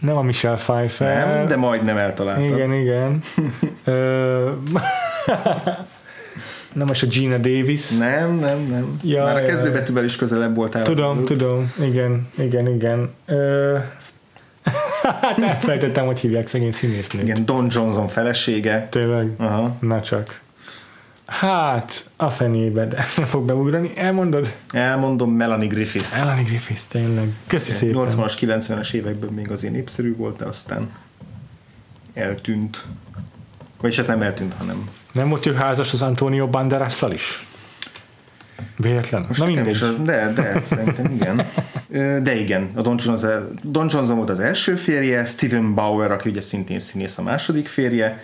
Nem 0.00 0.16
a 0.16 0.22
Michelle 0.22 0.56
Pfeiffer. 0.56 1.26
Nem, 1.26 1.46
de 1.46 1.56
majdnem 1.56 1.96
eltaláltad. 1.96 2.44
Igen, 2.44 2.72
igen. 2.72 3.22
Nem 6.72 6.86
most 6.86 7.02
a 7.02 7.06
Gina 7.06 7.38
Davis. 7.38 7.88
Nem, 7.90 8.34
nem, 8.34 8.58
nem. 8.58 9.00
Ja, 9.02 9.24
Már 9.24 9.36
a 9.36 9.46
kezdőbetűvel 9.46 10.04
is 10.04 10.16
közelebb 10.16 10.54
voltál. 10.54 10.82
Tudom, 10.82 11.24
tudom, 11.24 11.72
igen, 11.80 12.28
igen, 12.38 12.68
igen. 12.68 13.10
Ö, 13.26 13.78
Hát 15.20 15.42
elfelejtettem, 15.42 16.06
hogy 16.06 16.20
hívják 16.20 16.46
szegény 16.46 16.72
színésznőt. 16.72 17.22
Igen, 17.22 17.44
Don 17.44 17.66
Johnson 17.70 18.08
felesége. 18.08 18.86
Tényleg? 18.90 19.32
Aha. 19.36 19.76
Na 19.80 20.00
csak. 20.00 20.40
Hát, 21.26 22.10
a 22.16 22.30
fenébe, 22.30 22.86
de 22.86 22.96
nem 23.16 23.26
fog 23.26 23.44
beugrani. 23.44 23.92
Elmondod? 23.96 24.54
Elmondom, 24.72 25.30
Melanie 25.30 25.68
Griffith. 25.68 26.18
Elani 26.18 26.42
Griffith, 26.42 26.80
tényleg. 26.88 27.34
Köszi 27.46 27.70
szépen. 27.70 28.06
80-as, 28.08 28.32
90-es 28.40 28.92
években 28.92 29.32
még 29.32 29.50
azért 29.50 29.72
népszerű 29.72 30.16
volt, 30.16 30.36
de 30.36 30.44
aztán 30.44 30.90
eltűnt. 32.14 32.84
Vagyis 33.80 33.96
hát 33.96 34.06
nem 34.06 34.22
eltűnt, 34.22 34.54
hanem 34.54 34.88
Nem 35.14 35.28
volt 35.28 35.46
ő 35.46 35.54
házas 35.54 35.92
az 35.92 36.02
Antonio 36.02 36.48
Banderasszal 36.48 37.12
is? 37.12 37.46
Véletlen? 38.76 39.24
Most 39.28 39.40
Na 39.40 39.46
mindegy. 39.46 39.82
az, 39.82 39.96
de, 40.02 40.32
de, 40.34 40.60
szerintem 40.62 41.12
igen. 41.12 41.46
De 42.22 42.34
igen, 42.34 42.70
a 42.74 42.82
Don 42.82 42.98
Johnson, 43.04 43.30
Don 43.62 43.88
Johnson 43.90 44.16
volt 44.16 44.30
az 44.30 44.40
első 44.40 44.74
férje, 44.74 45.24
Steven 45.24 45.74
Bauer, 45.74 46.10
aki 46.10 46.28
ugye 46.28 46.40
szintén 46.40 46.78
színész 46.78 47.18
a 47.18 47.22
második 47.22 47.68
férje, 47.68 48.22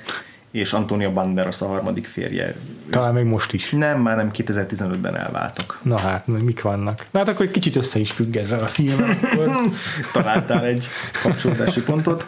és 0.50 0.72
Antonio 0.72 1.12
Banderas 1.12 1.62
a 1.62 1.66
harmadik 1.66 2.06
férje. 2.06 2.54
Talán 2.90 3.14
még 3.14 3.24
most 3.24 3.52
is. 3.52 3.70
Nem, 3.70 4.00
már 4.00 4.16
nem 4.16 4.30
2015-ben 4.34 5.16
elváltak. 5.16 5.78
Na 5.82 6.00
hát, 6.00 6.26
mik 6.26 6.62
vannak? 6.62 7.06
Na 7.10 7.18
hát 7.18 7.28
akkor 7.28 7.46
egy 7.46 7.52
kicsit 7.52 7.76
össze 7.76 7.98
is 7.98 8.10
függ 8.10 8.36
ezzel 8.36 8.62
a 8.62 8.66
filmmel. 8.66 9.18
Találtál 10.12 10.64
egy 10.64 10.88
kapcsolódási 11.22 11.82
pontot. 11.82 12.26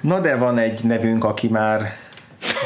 Na 0.00 0.20
de 0.20 0.36
van 0.36 0.58
egy 0.58 0.84
nevünk, 0.84 1.24
aki 1.24 1.48
már, 1.48 1.96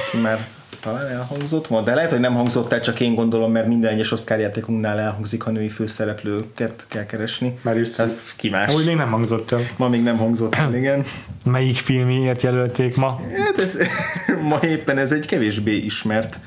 aki 0.09 0.23
már 0.23 0.39
talán 0.81 1.07
elhangzott 1.07 1.69
ma, 1.69 1.81
de 1.81 1.95
lehet, 1.95 2.11
hogy 2.11 2.21
nem 2.21 2.35
hangzott 2.35 2.73
el, 2.73 2.81
csak 2.81 3.01
én 3.01 3.15
gondolom, 3.15 3.53
mert 3.53 3.67
minden 3.67 3.93
egyes 3.93 4.13
Oscar 4.13 4.39
játékunknál 4.39 4.99
elhangzik, 4.99 5.43
ha 5.43 5.51
női 5.51 5.69
főszereplőket 5.69 6.85
kell 6.89 7.07
keresni. 7.07 7.59
Már 7.63 7.79
is 7.79 7.97
Hát 7.97 8.11
ki 8.37 8.49
más? 8.49 8.75
Úgy 8.75 8.87
még 8.87 8.97
nem 8.97 9.11
hangzott 9.11 9.53
el. 9.53 9.61
Ma 9.77 9.89
még 9.89 10.03
nem 10.03 10.17
hangzott 10.17 10.55
el, 10.55 10.75
igen. 10.75 11.05
Melyik 11.45 11.77
filmiért 11.77 12.43
jelölték 12.43 12.97
ma? 12.97 13.21
Hát 13.37 13.61
ez, 13.61 13.77
ma 14.51 14.59
éppen 14.63 14.99
ez 14.99 15.13
egy 15.13 15.27
kevésbé 15.27 15.77
ismert 15.77 16.41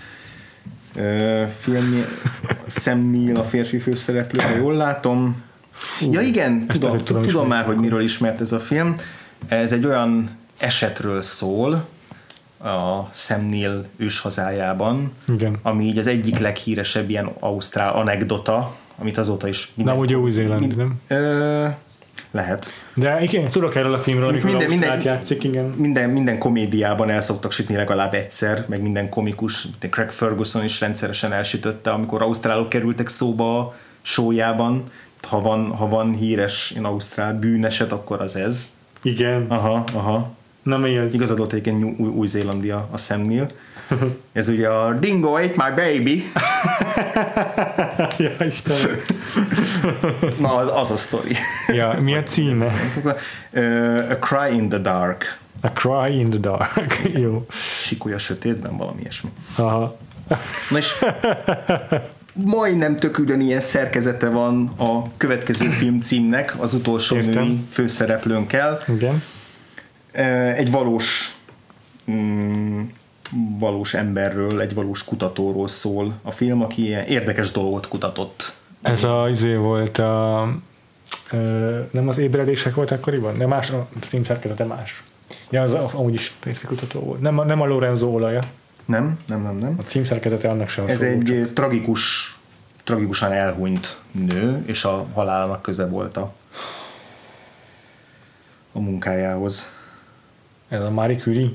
ö, 0.96 1.44
film. 1.60 2.06
Sam 2.68 3.12
Neill 3.12 3.36
a 3.36 3.44
férfi 3.44 3.78
főszereplő, 3.78 4.40
ha 4.40 4.56
jól 4.56 4.74
látom. 4.74 5.44
Ja 6.12 6.22
igen, 6.22 6.68
tudom, 6.68 7.04
tudom 7.04 7.22
tudom, 7.22 7.48
már, 7.48 7.66
hogy 7.66 7.78
miről 7.78 8.02
ismert 8.02 8.42
ez 8.42 8.52
a 8.52 8.60
film. 8.60 8.96
Ez 9.48 9.72
egy 9.72 9.86
olyan 9.86 10.38
esetről 10.58 11.22
szól 11.22 11.88
a 12.64 13.10
Neill 13.50 13.86
őshazájában, 13.98 15.12
Igen. 15.28 15.60
ami 15.62 15.84
így 15.86 15.98
az 15.98 16.08
egyik 16.08 16.40
leghíresebb 16.40 17.10
ilyen 17.10 17.30
ausztrál 17.40 17.94
anekdota, 17.94 18.76
amit 18.98 19.18
azóta 19.18 19.48
is 19.48 19.72
Na, 19.76 19.96
ugye 19.96 20.16
Új-Zéland, 20.16 20.76
nem? 20.76 21.02
Ö, 21.08 21.66
lehet. 22.32 22.68
De 22.96 23.22
igen, 23.22 23.48
tudok 23.50 23.76
erről 23.76 23.94
a 23.94 23.98
filmről, 24.00 24.28
amikor 24.28 24.50
Minden- 24.50 24.70
minden, 24.70 24.80
minden- 24.88 24.98
minden, 24.98 25.14
játszik, 25.16 25.44
igen. 25.44 25.66
minden, 25.66 26.10
minden 26.10 26.38
komédiában 26.38 27.10
el 27.10 27.22
szoktak 27.22 27.52
sütni 27.52 27.76
legalább 27.76 28.14
egyszer, 28.14 28.66
meg 28.68 28.82
minden 28.82 29.10
komikus, 29.10 29.68
Craig 29.90 30.10
Ferguson 30.10 30.64
is 30.64 30.80
rendszeresen 30.80 31.34
elsütötte, 31.34 31.92
amikor 31.92 32.22
ausztrálok 32.22 32.70
kerültek 32.70 33.08
szóba 33.08 33.60
a 33.60 33.74
showjában. 34.02 34.84
Ha 35.28 35.42
van, 35.42 35.72
ha 35.72 35.88
van 35.88 36.14
híres 36.14 36.72
ilyen 36.72 36.86
ausztrál 36.86 37.40
bűneset, 37.40 37.92
akkor 37.92 38.22
az 38.22 38.36
ez. 38.36 38.70
Igen. 39.02 39.46
Aha, 39.50 39.84
aha. 39.94 40.32
Na 40.64 40.78
mi 40.78 40.96
ez? 40.98 41.14
Igazad 41.14 41.38
volt 41.38 41.52
egyébként 41.52 41.80
New- 41.80 42.00
Új- 42.00 42.10
Új-Zélandia 42.16 42.88
a 42.92 42.98
Sam 42.98 43.22
Neill. 43.22 43.46
Ez 44.32 44.48
ugye 44.48 44.68
a 44.68 44.94
Dingo 44.94 45.36
ate 45.36 45.54
my 45.56 45.70
baby. 45.76 46.24
ja, 48.24 48.46
Istenem. 48.46 48.98
Na, 50.40 50.56
az- 50.56 50.92
a 50.92 50.96
sztori. 50.96 51.36
Ja, 51.74 51.98
mi 52.02 52.16
a 52.16 52.24
címe? 52.24 52.74
A 54.10 54.16
Cry 54.20 54.56
in 54.56 54.70
the 54.70 54.78
Dark. 54.80 55.38
A 55.62 55.68
Cry 55.72 56.20
in 56.20 56.30
the 56.30 56.40
Dark. 56.40 57.02
Jó. 57.24 57.46
Sikuly 57.86 58.14
a 58.14 58.18
sötétben, 58.18 58.78
valami 58.78 59.00
ilyesmi. 59.02 59.30
Aha. 59.56 59.98
Na 60.70 60.78
és 60.78 60.94
majdnem 62.34 62.96
tök 62.96 63.18
ugyanilyen 63.18 63.60
szerkezete 63.62 64.30
van 64.30 64.68
a 64.78 65.18
következő 65.18 65.70
film 65.70 66.00
címnek, 66.02 66.56
az 66.60 66.74
utolsó 66.74 67.16
Értem. 67.16 67.44
női 67.44 67.60
főszereplőnkkel. 67.72 68.80
Igen. 68.88 69.24
Egy 70.56 70.72
valós 70.72 71.38
mm, 72.12 72.82
valós 73.60 73.94
emberről, 73.94 74.62
egy 74.62 74.74
valós 74.74 75.04
kutatóról 75.04 75.68
szól 75.68 76.14
a 76.22 76.32
film, 76.32 76.62
aki 76.62 76.86
ilyen 76.86 77.06
érdekes 77.06 77.52
dolgot 77.52 77.88
kutatott. 77.88 78.54
Ez 78.82 79.04
a 79.04 79.28
izé 79.30 79.56
volt 79.56 79.98
a 79.98 80.48
ö, 81.32 81.80
nem 81.92 82.08
az 82.08 82.18
ébredések 82.18 82.76
volt 82.76 82.92
akkoriban? 82.92 83.38
De 83.38 83.48
más, 83.48 83.70
a 83.70 83.88
cím 84.00 84.24
szerkezete 84.24 84.64
más. 84.64 85.04
Ja, 85.50 85.62
az 85.62 85.74
amúgy 85.74 86.14
is 86.14 86.34
férfi 86.40 86.66
kutató 86.66 87.00
volt. 87.00 87.22
Nem, 87.22 87.40
a- 87.40 87.44
nem 87.44 87.62
a 87.62 87.66
Lorenzo 87.66 88.08
olaja. 88.08 88.42
Nem, 88.86 89.20
nem, 89.28 89.42
nem, 89.42 89.56
nem. 89.58 89.76
A 89.80 89.82
cím 89.82 90.06
szerkezete 90.06 90.50
annak 90.50 90.70
sem. 90.70 90.88
Ez 90.88 91.02
egy 91.02 91.22
csak- 91.24 91.54
tragikus, 91.54 92.34
tragikusan 92.84 93.32
elhunyt 93.32 93.98
nő, 94.12 94.64
és 94.66 94.84
a 94.84 95.06
halálának 95.14 95.62
köze 95.62 95.88
volt 95.88 96.18
a, 96.18 96.34
a 98.72 98.80
munkájához. 98.80 99.76
Ez 100.74 100.82
a 100.82 100.90
Marie 100.90 101.18
Curie. 101.18 101.48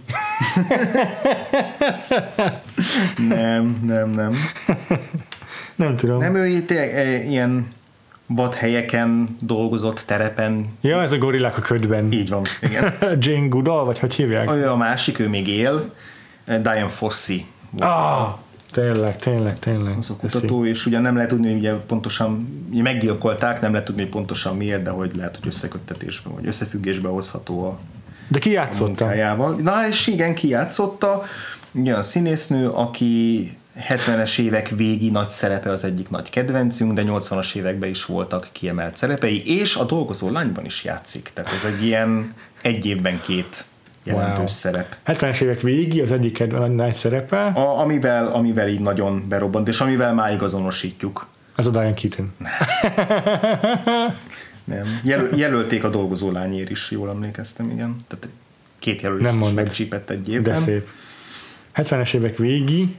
Nem, 3.28 3.80
nem, 3.86 4.10
nem. 4.10 4.34
Nem 5.76 5.96
tudom. 5.96 6.18
Nem, 6.18 6.34
ő 6.34 6.60
tényleg 6.60 6.88
e, 6.88 7.22
ilyen 7.22 7.68
vadhelyeken 8.26 9.36
dolgozott 9.40 10.00
terepen. 10.06 10.66
Ja, 10.80 11.02
ez 11.02 11.12
a 11.12 11.18
gorillák 11.18 11.56
a 11.56 11.60
ködben. 11.60 12.12
Így 12.12 12.28
van, 12.28 12.44
igen. 12.62 12.94
Jane 13.24 13.46
Goodall, 13.46 13.84
vagy 13.84 13.98
hogy 13.98 14.14
hívják? 14.14 14.50
Ő 14.50 14.68
a 14.68 14.76
másik, 14.76 15.18
ő 15.18 15.28
még 15.28 15.48
él, 15.48 15.94
Diane 16.44 16.88
Fossey 16.88 17.46
Ah, 17.78 18.34
tényleg, 18.70 19.16
tényleg, 19.16 19.58
tényleg. 19.58 19.96
az 19.98 20.10
a 20.10 20.16
kutató, 20.16 20.64
és 20.64 20.86
ugye 20.86 20.98
nem 20.98 21.14
lehet 21.14 21.30
tudni, 21.30 21.50
hogy 21.50 21.58
ugye 21.58 21.72
pontosan, 21.72 22.48
ugye 22.70 22.82
meggyilkolták, 22.82 23.60
nem 23.60 23.70
lehet 23.70 23.86
tudni, 23.86 24.02
hogy 24.02 24.10
pontosan 24.10 24.56
miért, 24.56 24.82
de 24.82 24.90
hogy 24.90 25.16
lehet, 25.16 25.36
hogy 25.36 25.46
összeköttetésben, 25.46 26.34
vagy 26.34 26.46
összefüggésbe 26.46 27.08
hozható 27.08 27.64
a 27.64 27.78
De 28.28 28.38
ki 28.38 28.50
játszotta? 28.50 28.84
munkájával. 29.04 29.54
Na 29.54 29.88
és 29.88 30.06
igen, 30.06 30.34
kijátszotta, 30.34 31.22
ugye 31.72 31.94
a 31.94 32.02
színésznő, 32.02 32.68
aki 32.68 33.50
70-es 33.88 34.38
évek 34.38 34.68
végi 34.68 35.10
nagy 35.10 35.30
szerepe 35.30 35.70
az 35.70 35.84
egyik 35.84 36.10
nagy 36.10 36.30
kedvencünk, 36.30 36.92
de 36.92 37.02
80-as 37.06 37.54
években 37.54 37.88
is 37.88 38.04
voltak 38.04 38.48
kiemelt 38.52 38.96
szerepei, 38.96 39.58
és 39.58 39.76
a 39.76 39.84
dolgozó 39.84 40.30
lányban 40.30 40.64
is 40.64 40.84
játszik. 40.84 41.30
Tehát 41.34 41.52
ez 41.52 41.64
egy 41.72 41.84
ilyen 41.84 42.34
egy 42.62 42.86
évben 42.86 43.20
két 43.20 43.64
jelentős 44.04 44.36
Wow. 44.38 44.46
szerep. 44.46 44.96
70-es 45.06 45.40
évek 45.40 45.60
végi, 45.60 46.00
az 46.00 46.12
egyik 46.12 46.32
kedvenc 46.32 46.76
nagy 46.76 46.94
szerepe, 46.94 47.44
A, 47.44 47.78
amivel, 47.78 48.26
amivel 48.26 48.68
így 48.68 48.80
nagyon 48.80 49.24
berobbant, 49.28 49.68
és 49.68 49.80
amivel 49.80 50.14
máig 50.14 50.42
azonosítjuk. 50.42 51.26
az 51.56 51.66
a 51.66 51.70
Diane 51.70 51.94
Keaton. 51.94 52.32
Nem. 54.68 55.00
Jelöl, 55.02 55.28
jelölték 55.36 55.84
a 55.84 55.90
dolgozó 55.90 56.30
lányért 56.30 56.70
is, 56.70 56.90
jól 56.90 57.08
emlékeztem, 57.08 57.70
igen. 57.70 58.04
Tehát 58.08 58.28
két 58.78 59.00
jelölés 59.00 59.24
Nem 59.24 59.42
is 59.42 59.50
megcsípett 59.50 60.10
egy 60.10 60.20
De 60.20 60.32
évben. 60.32 60.60
szép. 60.60 60.88
70-es 61.74 62.14
évek 62.14 62.36
végi, 62.36 62.96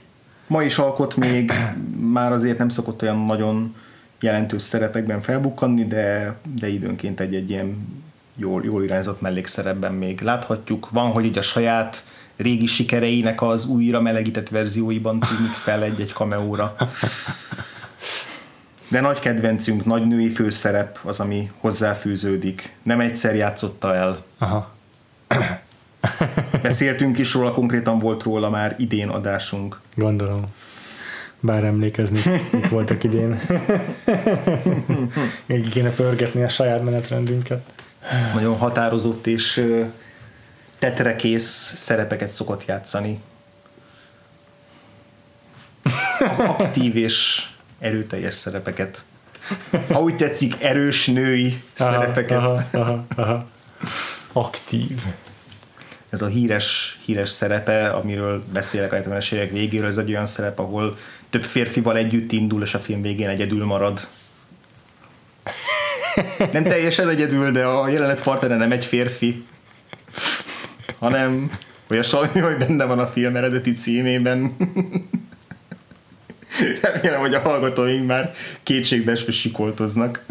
Ma 0.48 0.64
is 0.64 0.78
alkot 0.78 1.16
még, 1.16 1.52
már 2.18 2.32
azért 2.32 2.58
nem 2.58 2.70
szokott 2.70 3.02
olyan 3.02 3.26
nagyon 3.26 3.76
jelentős 4.20 4.62
szerepekben 4.62 5.22
felbukkanni, 5.22 5.86
de, 5.86 6.36
de 6.56 6.68
időnként 6.68 7.20
egy-egy 7.20 7.50
ilyen 7.50 7.88
jól, 8.36 8.64
jól 8.64 8.84
irányzott 8.84 9.22
mellékszerepben 9.22 9.94
még 9.94 10.22
láthatjuk. 10.22 10.90
Van, 10.90 11.12
hogy 11.12 11.26
ugye 11.26 11.40
a 11.40 11.44
saját 11.44 12.04
régi 12.36 12.66
sikereinek 12.66 13.42
az 13.42 13.66
újra 13.68 14.02
melegített 14.02 14.50
verzióiban 14.50 15.20
tűnik 15.20 15.52
fel 15.52 15.84
egy-egy 15.84 16.14
kameóra. 16.14 16.76
De 18.90 19.00
nagy 19.02 19.20
kedvencünk, 19.20 19.86
nagy 19.86 20.08
női 20.08 20.30
főszerep 20.30 21.00
az, 21.04 21.20
ami 21.20 21.52
hozzáfűződik. 21.58 22.76
Nem 22.84 23.00
egyszer 23.00 23.36
játszotta 23.36 23.96
el. 23.96 24.24
aha, 24.38 24.72
Beszéltünk 26.62 27.18
is 27.18 27.34
róla, 27.34 27.52
konkrétan 27.52 28.00
volt 28.00 28.24
róla 28.24 28.50
már 28.50 28.76
idén 28.78 29.10
adásunk. 29.10 29.80
gondolom. 29.96 30.46
Bár 31.40 31.64
emlékezni, 31.64 32.22
voltak 32.70 33.04
idén. 33.04 33.42
Még 35.46 35.70
kéne 35.70 35.90
pörgetni 35.90 36.44
a 36.44 36.48
saját 36.48 36.84
menetrendünket. 36.84 37.74
nagyon 38.34 38.58
határozott 38.58 39.28
és 39.28 39.66
tetrekész 40.80 41.74
szerepeket 41.76 42.32
szokott 42.32 42.66
játszani. 42.66 43.22
Aktív 46.38 46.96
és 46.96 47.48
erőteljes 47.80 48.34
szerepeket. 48.34 49.04
Ha 49.92 50.02
úgy 50.02 50.16
tetszik, 50.16 50.64
erős 50.64 51.06
női 51.06 51.62
szerepeket. 51.74 52.38
Aha, 52.38 52.64
aha, 52.72 53.06
aha. 53.16 53.48
Aktív. 54.34 55.02
Ez 56.10 56.22
a 56.22 56.28
híres, 56.28 57.00
híres 57.06 57.30
szerepe, 57.30 57.90
amiről 57.90 58.44
beszélek 58.54 58.94
a 58.94 58.96
70-es 58.96 59.32
évek 59.32 59.52
végéről, 59.52 59.88
ez 59.88 59.98
egy 59.98 60.10
olyan 60.10 60.26
szerep, 60.26 60.60
ahol 60.60 60.98
több 61.30 61.44
férfival 61.44 61.98
együtt 61.98 62.32
indul, 62.32 62.62
és 62.62 62.74
a 62.74 62.80
film 62.80 63.02
végén 63.02 63.30
egyedül 63.30 63.66
marad. 63.66 64.08
Nem 66.52 66.64
teljesen 66.64 67.10
egyedül, 67.10 67.52
de 67.52 67.66
a 67.66 67.90
jelenet 67.90 68.24
partnere 68.24 68.56
nem 68.56 68.72
egy 68.72 68.86
férfi, 68.86 69.46
hanem 71.00 71.50
olyasmi, 71.90 72.40
hogy 72.40 72.58
benne 72.58 72.86
van 72.86 73.00
a 73.00 73.08
film 73.08 73.36
eredeti 73.36 73.74
címében. 73.74 74.56
Remélem, 76.82 77.20
hogy 77.20 77.34
a 77.34 77.40
hallgatóink 77.40 78.08
már 78.08 78.34
kétségbeesve 78.64 79.32
sikoltoznak. 79.32 80.26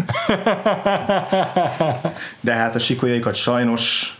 De 2.41 2.53
hát 2.53 2.75
a 2.75 2.79
sikolyaikat 2.79 3.35
sajnos 3.35 4.12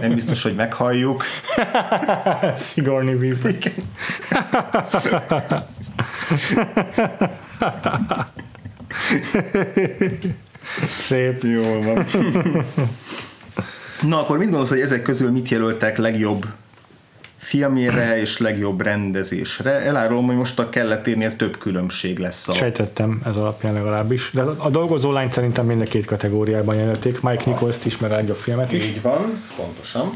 nem 0.00 0.14
biztos, 0.14 0.42
hogy 0.42 0.54
meghalljuk. 0.54 1.24
Sigourney 2.56 3.14
Weaver. 3.14 3.54
Szép. 10.86 11.42
Jól 11.42 11.82
van. 11.82 12.06
Na, 14.02 14.20
akkor 14.20 14.38
mit 14.38 14.46
gondolsz, 14.46 14.68
hogy 14.68 14.80
ezek 14.80 15.02
közül 15.02 15.30
mit 15.30 15.48
jelöltek 15.48 15.96
legjobb 15.96 16.46
filmére 17.38 18.20
és 18.20 18.38
legjobb 18.38 18.80
rendezésre? 18.80 19.70
Elárulom, 19.70 20.26
hogy 20.26 20.36
most 20.36 20.58
a 20.58 20.68
kelletérnél 20.68 21.36
több 21.36 21.58
különbség 21.58 22.18
lesz 22.18 22.48
a... 22.48 22.52
Sejtettem 22.52 23.20
ez 23.24 23.36
alapján 23.36 23.74
legalábbis. 23.74 24.30
De 24.32 24.42
a 24.42 24.70
dolgozó 24.70 25.12
lány 25.12 25.30
szerintem 25.30 25.66
mind 25.66 25.80
a 25.80 25.84
két 25.84 26.04
kategóriában 26.04 26.74
jelölték. 26.74 27.20
Mike 27.20 27.42
Nichols-t 27.46 27.84
is, 27.84 27.98
meg 27.98 28.10
a 28.10 28.14
legjobb 28.14 28.36
filmet 28.36 28.72
is. 28.72 28.84
Így 28.84 29.02
van, 29.02 29.42
pontosan. 29.56 30.10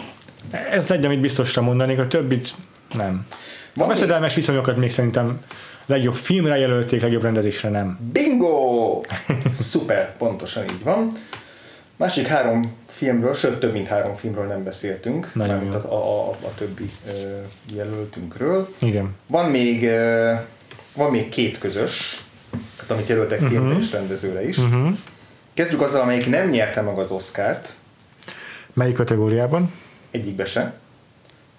Ez 0.71 0.91
egy, 0.91 1.05
amit 1.05 1.21
biztosra 1.21 1.63
mondanék, 1.63 1.99
a 1.99 2.07
többit 2.07 2.55
nem. 2.95 3.27
A 3.29 3.79
Van 3.79 3.89
veszedelmes 3.89 4.35
viszonyokat 4.35 4.77
még 4.77 4.91
szerintem 4.91 5.41
legjobb 5.87 6.15
filmre 6.15 6.59
jelölték, 6.59 7.01
legjobb 7.01 7.23
rendezésre 7.23 7.69
nem. 7.69 7.99
Bingo! 8.13 9.01
Szuper, 9.53 10.17
pontosan 10.17 10.63
így 10.63 10.83
van. 10.85 11.13
Másik 11.97 12.27
három 12.27 12.63
filmről, 12.93 13.35
sőt 13.35 13.59
több 13.59 13.73
mint 13.73 13.87
három 13.89 14.15
filmről 14.15 14.47
nem 14.47 14.65
beszéltünk, 14.65 15.35
Nagyon 15.35 15.55
mármint 15.55 15.75
a, 15.75 15.93
a, 15.93 16.31
a, 16.31 16.55
többi 16.59 16.85
ö, 17.07 17.37
jelöltünkről. 17.75 18.69
Igen. 18.79 19.15
Van 19.27 19.51
még, 19.51 19.85
ö, 19.85 20.33
van 20.95 21.11
még 21.11 21.29
két 21.29 21.59
közös, 21.59 22.25
tehát 22.77 22.91
amit 22.91 23.09
jelöltek 23.09 23.41
Mhm. 23.41 23.51
filmre 23.51 23.79
és 23.79 23.93
rendezőre 23.93 24.49
is. 24.49 24.59
Uh-huh. 24.59 24.97
Kezdjük 25.55 25.81
azzal, 25.81 26.01
amelyik 26.01 26.29
nem 26.29 26.49
nyerte 26.49 26.81
meg 26.81 26.99
az 26.99 27.11
Oscárt, 27.11 27.75
Melyik 28.73 28.97
kategóriában? 28.97 29.73
egyikbe 30.11 30.45
se. 30.45 30.75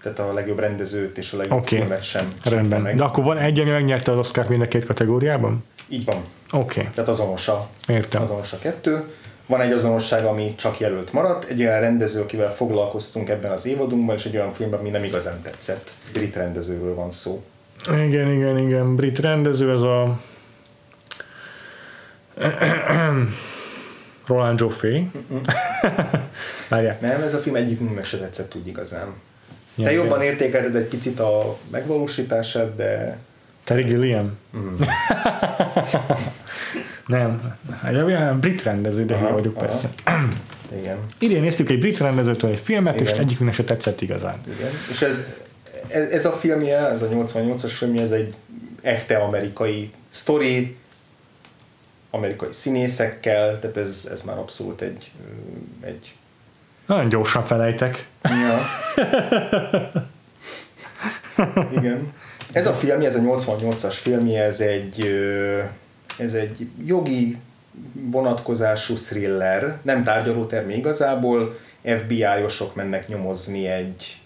Tehát 0.04 0.20
a 0.20 0.34
legjobb 0.34 0.60
rendezőt 0.60 1.18
és 1.18 1.34
a 1.34 1.38
legjobb 1.38 1.60
okay. 1.60 1.78
filmet 1.80 2.04
sem 2.04 2.34
Rendben. 2.44 2.82
meg. 2.82 2.96
De 2.96 3.04
akkor 3.04 3.24
van 3.24 3.38
egy, 3.38 3.60
ami 3.60 3.70
megnyerte 3.70 4.12
az 4.12 4.18
Oscar 4.18 4.48
mind 4.48 4.62
a 4.62 4.68
két 4.68 4.86
kategóriában? 4.86 5.64
Így 5.88 6.06
van. 6.06 6.16
Oké, 6.52 6.80
okay. 6.80 6.92
Tehát 6.94 7.10
azonos 7.10 7.48
a, 7.48 7.70
értem. 7.88 8.22
azonos 8.22 8.54
a 8.54 8.58
kettő. 8.58 9.04
Van 9.46 9.62
egy 9.62 9.72
azonosság, 9.72 10.26
ami 10.26 10.56
csak 10.56 10.80
jelölt 10.80 11.14
maradt, 11.14 11.44
egy 11.50 11.62
olyan 11.62 11.80
rendező, 11.80 12.22
akivel 12.22 12.52
foglalkoztunk 12.52 13.30
ebben 13.30 13.52
az 13.52 13.66
évadunkban, 13.66 14.16
és 14.16 14.26
egy 14.26 14.36
olyan 14.36 14.54
filmben, 14.54 14.80
ami 14.80 14.90
nem 14.90 15.04
igazán 15.04 15.42
tetszett. 15.42 15.92
Brit 16.14 16.36
rendezőről 16.36 16.96
van 16.96 17.12
szó. 17.12 17.44
Igen, 17.88 18.32
igen, 18.32 18.58
igen. 18.58 18.96
Brit 18.96 19.20
rendező, 19.20 19.72
ez 19.72 19.82
a 19.82 20.20
Roland 24.28 24.60
Joffé. 24.60 25.08
Várják. 26.70 27.02
Nem, 27.02 27.22
ez 27.22 27.34
a 27.34 27.40
film 27.40 27.56
egyikünknek 27.56 28.06
se 28.06 28.18
tetszett 28.18 28.56
úgy 28.56 28.68
igazán. 28.68 29.08
Ja, 29.76 29.86
Te 29.86 29.92
igen. 29.92 30.04
jobban 30.04 30.22
értékelted 30.22 30.76
egy 30.76 30.88
picit 30.88 31.20
a 31.20 31.58
megvalósítását, 31.72 32.76
de 32.76 33.18
Terry 33.64 33.84
Gilliam? 33.84 34.38
Mm. 34.58 34.76
nem. 37.08 37.56
Hát, 37.82 37.96
olyan 37.96 38.40
brit 38.40 38.64
rendező, 38.64 39.06
de 39.06 39.14
Aha, 39.14 39.34
vagyok 39.34 39.56
aha. 39.56 39.66
persze. 39.66 39.90
igen. 40.80 40.98
Idén 41.20 41.42
néztük 41.42 41.70
egy 41.70 41.80
brit 41.80 41.98
rendezőtől 41.98 42.52
egy 42.52 42.60
filmet, 42.60 43.00
és 43.00 43.10
Igen. 43.10 43.20
egyikünknek 43.20 43.56
se 43.56 43.64
tetszett 43.64 44.02
igazán. 44.02 44.42
Igen. 44.58 44.72
És 44.90 45.02
ez, 45.02 45.26
ez, 45.88 46.10
ez 46.10 46.26
a 46.26 46.32
filmje, 46.32 46.78
ez 46.78 47.02
a 47.02 47.08
88-as 47.08 47.72
filmje, 47.78 48.02
ez 48.02 48.12
egy 48.12 48.34
echte 48.82 49.18
amerikai 49.18 49.92
sztori, 50.10 50.76
amerikai 52.12 52.48
színészekkel, 52.52 53.60
tehát 53.60 53.78
ez, 53.78 54.10
ez 54.12 54.22
már 54.22 54.38
abszolút 54.38 54.82
egy, 54.82 55.12
egy 55.82 56.14
Nagyon 56.86 57.10
gyorsan 57.10 57.46
felejtek. 57.46 58.08
Ja. 58.24 58.60
Igen. 61.78 62.14
Ez 62.52 62.68
a 62.68 62.74
filmje, 62.74 63.08
ez 63.08 63.16
a 63.16 63.20
88-as 63.20 63.94
filmje, 63.94 64.44
ez 64.44 64.60
egy, 64.60 65.00
ez 66.18 66.34
egy 66.34 66.68
jogi 66.86 67.38
vonatkozású 67.94 68.96
thriller, 68.96 69.80
nem 69.82 70.04
tárgyalótermi 70.04 70.76
igazából, 70.76 71.60
FBI-osok 71.82 72.76
mennek 72.76 73.08
nyomozni 73.08 73.68
egy, 73.68 74.22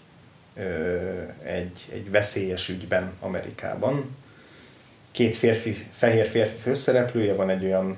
egy, 1.42 1.88
egy 1.92 2.10
veszélyes 2.10 2.68
ügyben 2.68 3.12
Amerikában. 3.20 4.16
Két 5.10 5.36
férfi, 5.36 5.86
fehér 5.92 6.26
férfi 6.26 6.56
főszereplője 6.56 7.34
van 7.34 7.50
egy 7.50 7.64
olyan 7.64 7.96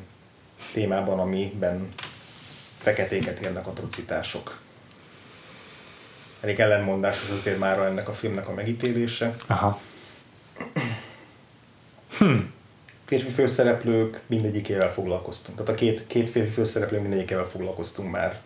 témában, 0.73 1.19
amiben 1.19 1.89
feketéket 2.79 3.39
érnek 3.39 3.67
atrocitások. 3.67 4.61
Elég 6.41 6.61
ellenmondásos 6.61 7.31
azért 7.31 7.59
már 7.59 7.79
ennek 7.79 8.09
a 8.09 8.13
filmnek 8.13 8.49
a 8.49 8.53
megítélése. 8.53 9.37
Aha. 9.47 9.81
Férfi 13.11 13.31
főszereplők 13.31 14.21
mindegyikével 14.27 14.93
foglalkoztunk. 14.93 15.59
Tehát 15.59 15.73
a 15.73 15.75
két, 15.75 16.07
két 16.07 16.31
férfi 16.31 16.51
főszereplő 16.51 17.01
mindegyikével 17.01 17.45
foglalkoztunk 17.45 18.11
már 18.11 18.41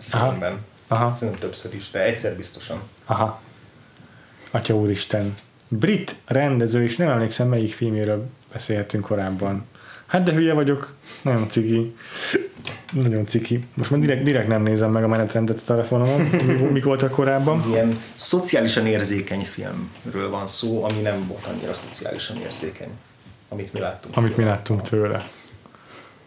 filmben. 0.00 0.58
Aha. 0.88 1.14
Szerintem 1.14 1.42
többször 1.42 1.74
is, 1.74 1.90
de 1.90 2.04
egyszer 2.04 2.36
biztosan. 2.36 2.82
Aha. 3.04 3.40
Atya 4.50 4.74
úristen. 4.76 5.34
Brit 5.68 6.14
rendező, 6.26 6.82
és 6.82 6.96
nem 6.96 7.08
emlékszem 7.08 7.48
melyik 7.48 7.74
filméről 7.74 8.26
beszélhetünk 8.52 9.04
korábban. 9.04 9.64
Hát 10.06 10.22
de 10.22 10.32
hülye 10.32 10.52
vagyok, 10.52 10.94
nagyon 11.22 11.48
ciki. 11.48 11.96
Nagyon 12.92 13.26
ciki. 13.26 13.66
Most 13.74 13.90
már 13.90 14.00
direkt, 14.00 14.22
direkt 14.22 14.48
nem 14.48 14.62
nézem 14.62 14.90
meg 14.90 15.04
a 15.04 15.08
menetrendet 15.08 15.58
a 15.58 15.64
telefonomon, 15.64 16.20
mi, 16.20 16.52
mik 16.52 16.84
voltak 16.84 17.10
korábban. 17.10 17.64
Ilyen 17.68 17.98
szociálisan 18.16 18.86
érzékeny 18.86 19.44
filmről 19.44 20.30
van 20.30 20.46
szó, 20.46 20.84
ami 20.84 21.00
nem 21.00 21.26
volt 21.26 21.46
annyira 21.46 21.74
szociálisan 21.74 22.36
érzékeny, 22.36 22.90
amit 23.54 23.72
mi 23.72 23.80
láttunk. 23.80 24.16
Amit 24.16 24.36
mi 24.36 24.44
láttunk 24.44 24.82
tőle. 24.82 25.24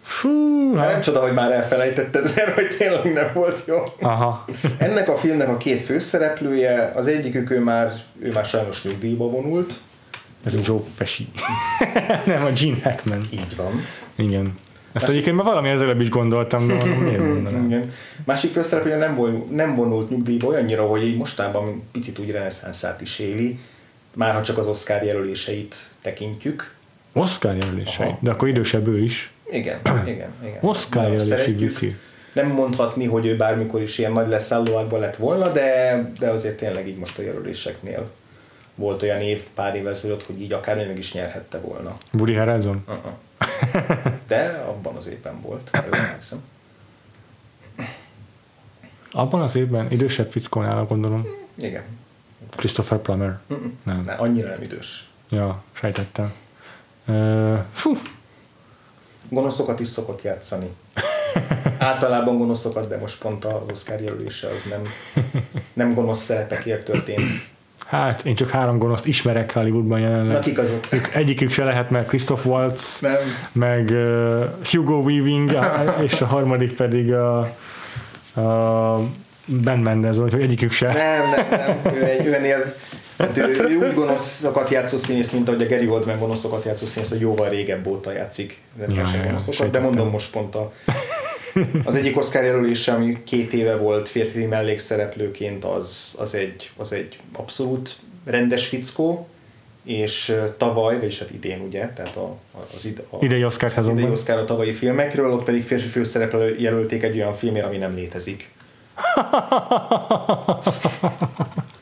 Fú, 0.01 0.75
Hát 0.75 0.91
nem 0.91 1.01
csoda, 1.01 1.21
hogy 1.21 1.33
már 1.33 1.51
elfelejtetted, 1.51 2.31
mert 2.35 2.53
hogy 2.53 2.67
tényleg 2.77 3.13
nem 3.13 3.31
volt 3.33 3.63
jó. 3.67 3.77
Aha. 4.01 4.45
Ennek 4.77 5.09
a 5.09 5.17
filmnek 5.17 5.49
a 5.49 5.57
két 5.57 5.81
főszereplője, 5.81 6.91
az 6.95 7.07
egyikük 7.07 7.49
ő 7.49 7.59
már, 7.59 7.93
ő 8.19 8.31
már 8.31 8.45
sajnos 8.45 8.83
nyugdíjba 8.83 9.25
vonult. 9.25 9.73
Ez 10.43 10.53
a 10.53 10.59
Joe 10.63 10.79
Pesci. 10.97 11.27
nem, 12.25 12.45
a 12.45 12.49
Gene 12.59 12.77
Hackman. 12.83 13.27
Így 13.31 13.55
van. 13.55 13.81
Igen. 14.15 14.55
Ezt 14.91 15.09
egyébként 15.09 15.35
már 15.35 15.45
valami 15.45 15.69
ezelőbb 15.69 16.01
is 16.01 16.09
gondoltam, 16.09 16.67
de 16.67 16.73
miért 16.73 17.17
mondanám. 17.17 17.65
Igen. 17.65 17.91
Másik 18.25 18.51
főszereplője 18.51 18.97
nem, 18.97 19.15
vol, 19.15 19.45
nem 19.49 19.75
vonult 19.75 20.09
nyugdíjba 20.09 20.47
olyannyira, 20.47 20.85
hogy 20.85 21.03
így 21.03 21.17
mostában 21.17 21.83
picit 21.91 22.19
úgy 22.19 22.31
reneszánszát 22.31 23.01
is 23.01 23.19
éli, 23.19 23.59
már 24.15 24.33
ha 24.33 24.41
csak 24.41 24.57
az 24.57 24.67
Oscar 24.67 25.03
jelöléseit 25.03 25.75
tekintjük. 26.01 26.75
Oscar 27.17 27.55
jelölései. 27.55 28.07
Aha. 28.07 28.17
De 28.21 28.31
akkor 28.31 28.47
idősebb 28.47 28.87
ő 28.87 28.99
is. 28.99 29.31
Igen, 29.51 29.79
igen, 30.05 30.33
igen. 30.43 30.57
Oscar 30.61 31.21
szeretjük. 31.21 31.59
viszi. 31.59 31.95
Nem 32.33 32.47
mondhatni, 32.47 33.05
hogy 33.05 33.25
ő 33.25 33.35
bármikor 33.35 33.81
is 33.81 33.97
ilyen 33.97 34.11
nagy 34.11 34.27
leszállóákban 34.27 34.99
lett 34.99 35.15
volna, 35.15 35.51
de, 35.51 36.01
de 36.19 36.29
azért 36.29 36.57
tényleg 36.57 36.87
így 36.87 36.97
most 36.97 37.17
a 37.17 37.21
jelöléseknél 37.21 38.09
volt 38.75 39.01
olyan 39.01 39.21
év, 39.21 39.43
pár 39.55 39.75
évvel 39.75 39.91
ezelőtt, 39.91 40.25
hogy 40.25 40.41
így 40.41 40.53
akár 40.53 40.75
meg 40.75 40.97
is 40.97 41.13
nyerhette 41.13 41.59
volna. 41.59 41.97
Woody 42.13 42.35
Harrelson. 42.35 42.83
Uh-uh. 42.87 43.11
De 44.27 44.63
abban 44.67 44.95
az 44.95 45.07
évben 45.07 45.41
volt, 45.41 45.69
ha 45.71 45.83
jól 45.85 45.95
emlékszem. 45.95 46.43
Abban 49.11 49.41
az 49.41 49.55
évben 49.55 49.91
idősebb 49.91 50.31
fickónál 50.31 50.85
gondolom. 50.85 51.27
Igen. 51.55 51.83
Christopher 52.49 52.97
Plummer. 52.97 53.39
Nem. 53.83 54.03
Ne, 54.05 54.13
annyira 54.13 54.49
nem 54.49 54.61
idős. 54.61 55.09
Ja, 55.29 55.63
sejtettem. 55.71 56.33
Uh, 57.07 57.57
fú, 57.73 57.97
Gonoszokat 59.29 59.79
is 59.79 59.87
szokott 59.87 60.21
játszani. 60.21 60.67
Általában 61.79 62.37
gonoszokat, 62.37 62.87
de 62.87 62.97
most 62.97 63.19
pont 63.21 63.45
az 63.45 63.53
Oscar 63.69 64.01
jelölése 64.01 64.47
az 64.47 64.63
nem, 64.69 64.81
nem 65.73 65.93
gonosz 65.93 66.23
szerepekért 66.23 66.85
történt. 66.85 67.31
hát 67.85 68.25
én 68.25 68.35
csak 68.35 68.49
három 68.49 68.77
gonoszt 68.77 69.05
ismerek 69.05 69.53
Hollywoodban 69.53 69.99
Na 69.99 70.07
jelenleg. 70.07 70.39
kik 70.39 70.57
azok? 70.59 70.87
Ők 70.91 71.13
Egyikük 71.13 71.51
se 71.51 71.63
lehet, 71.63 71.89
mert 71.89 72.07
Christoph 72.07 72.45
Waltz, 72.45 72.99
Nem. 73.01 73.15
meg 73.51 73.89
uh, 73.89 74.45
Hugo 74.71 74.95
Weaving, 74.95 75.57
és 76.03 76.21
a 76.21 76.25
harmadik 76.25 76.75
pedig 76.75 77.13
a, 77.13 77.39
a 78.41 78.99
Ben 79.45 79.79
Mendez, 79.79 80.17
hogy 80.17 80.33
egyikük 80.33 80.71
se. 80.71 80.87
Nem, 80.93 81.29
nem, 81.29 81.45
nem. 81.83 81.93
Ő, 81.95 82.25
ő 82.25 82.33
ennél 82.33 82.75
hát 83.17 83.37
ő, 83.37 83.65
ő, 83.69 83.87
úgy 83.87 83.93
gonoszokat 83.93 84.69
játszó 84.69 84.97
színész, 84.97 85.31
mint 85.31 85.49
ahogy 85.49 85.63
a 85.63 85.67
Gary 85.67 85.87
Oldman 85.87 86.19
gonoszokat 86.19 86.65
játszó 86.65 86.85
színész, 86.85 87.09
hogy 87.09 87.19
jóval 87.19 87.49
régebb 87.49 87.87
óta 87.87 88.11
játszik 88.11 88.61
rendszeresen 88.77 89.25
gonoszokat, 89.25 89.69
de 89.69 89.79
mondom 89.79 90.09
most 90.09 90.31
pont 90.31 90.55
a, 90.55 90.73
az 91.83 91.95
egyik 91.95 92.17
Oscar 92.17 92.43
jelölése, 92.43 92.93
ami 92.93 93.23
két 93.23 93.53
éve 93.53 93.75
volt 93.75 94.09
férfi 94.09 94.45
mellékszereplőként, 94.45 95.65
az, 95.65 96.15
az, 96.19 96.35
egy, 96.35 96.71
az 96.77 96.93
egy 96.93 97.19
abszolút 97.33 97.95
rendes 98.25 98.67
fickó, 98.67 99.27
és 99.83 100.35
tavaly, 100.57 100.99
vagyis 100.99 101.19
hát 101.19 101.31
idén 101.31 101.61
ugye, 101.61 101.91
tehát 101.95 102.15
a, 102.15 102.35
az, 102.75 102.85
id, 102.85 103.03
a, 103.09 103.17
Idei 103.19 103.45
Oscar 103.45 103.67
az 103.67 103.73
idei 103.73 103.83
szezonban. 103.83 104.11
Oscar 104.11 104.37
a 104.37 104.45
tavalyi 104.45 104.73
filmekről, 104.73 105.31
ott 105.31 105.43
pedig 105.43 105.63
férfi 105.63 105.87
főszereplő 105.87 106.55
jelölték 106.59 107.03
egy 107.03 107.15
olyan 107.15 107.33
filmért, 107.33 107.65
ami 107.65 107.77
nem 107.77 107.95
létezik. 107.95 108.49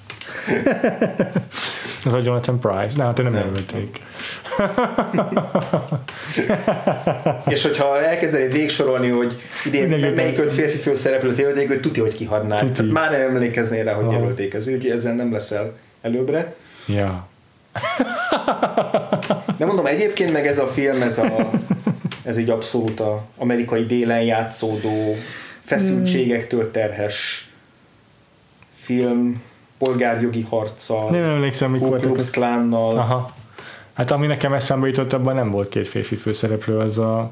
Ez 2.06 2.14
a 2.14 2.20
Jonathan 2.24 2.60
Price. 2.60 2.98
Na, 2.98 3.04
hát 3.04 3.20
ő 3.20 3.24
nem 3.24 3.32
Nem. 3.32 3.46
jelölték. 3.46 4.00
És 7.48 7.62
hogyha 7.64 8.02
elkezdenéd 8.02 8.52
végsorolni, 8.52 9.10
hogy 9.10 9.42
idén 9.66 9.88
Mindenki 9.88 10.16
melyik 10.16 10.40
öt 10.40 10.52
férfi 10.54 10.78
főszereplőt 10.78 11.38
jelölték, 11.38 11.68
hogy 11.68 11.80
tuti, 11.80 12.00
hogy 12.00 12.14
kihadnák. 12.16 12.60
Tuti. 12.60 12.72
Tehát 12.72 12.92
már 12.92 13.12
nem 13.12 13.22
emlékeznél 13.22 13.84
rá, 13.84 13.94
hogy 13.94 14.06
Aha. 14.06 14.14
jelölték 14.14 14.54
ezért, 14.54 14.78
úgyhogy 14.78 14.92
ezzel 14.92 15.16
nem 15.16 15.32
leszel 15.32 15.74
előbbre. 16.02 16.56
Ja. 16.88 17.28
De 19.58 19.66
mondom, 19.66 19.86
egyébként 19.86 20.32
meg 20.32 20.48
ez 20.48 20.58
a 20.60 20.68
film, 20.68 21.02
ez, 21.02 21.18
a, 21.18 21.50
ez 22.24 22.38
egy 22.38 22.50
abszolút 22.50 23.00
a 23.00 23.26
amerikai 23.38 23.86
délen 23.86 24.22
játszódó 24.22 25.16
feszültségektől 25.64 26.72
terhes 26.72 27.50
film, 28.74 29.42
polgárjogi 29.78 30.42
harccal, 30.50 31.10
Nem 31.10 31.24
emlékszem, 31.24 31.72
mik 31.72 31.82
voltak. 31.82 32.18
Klánnal. 32.32 32.98
Aha. 32.98 33.34
Hát 33.94 34.12
ami 34.12 34.28
nekem 34.28 34.54
eszembe 34.54 34.88
jutott, 34.88 35.14
abban 35.14 35.36
nem 35.36 35.52
volt 35.52 35.70
két 35.70 35.88
férfi 35.88 36.16
főszereplő, 36.16 36.78
az 36.78 36.98
a 36.98 37.32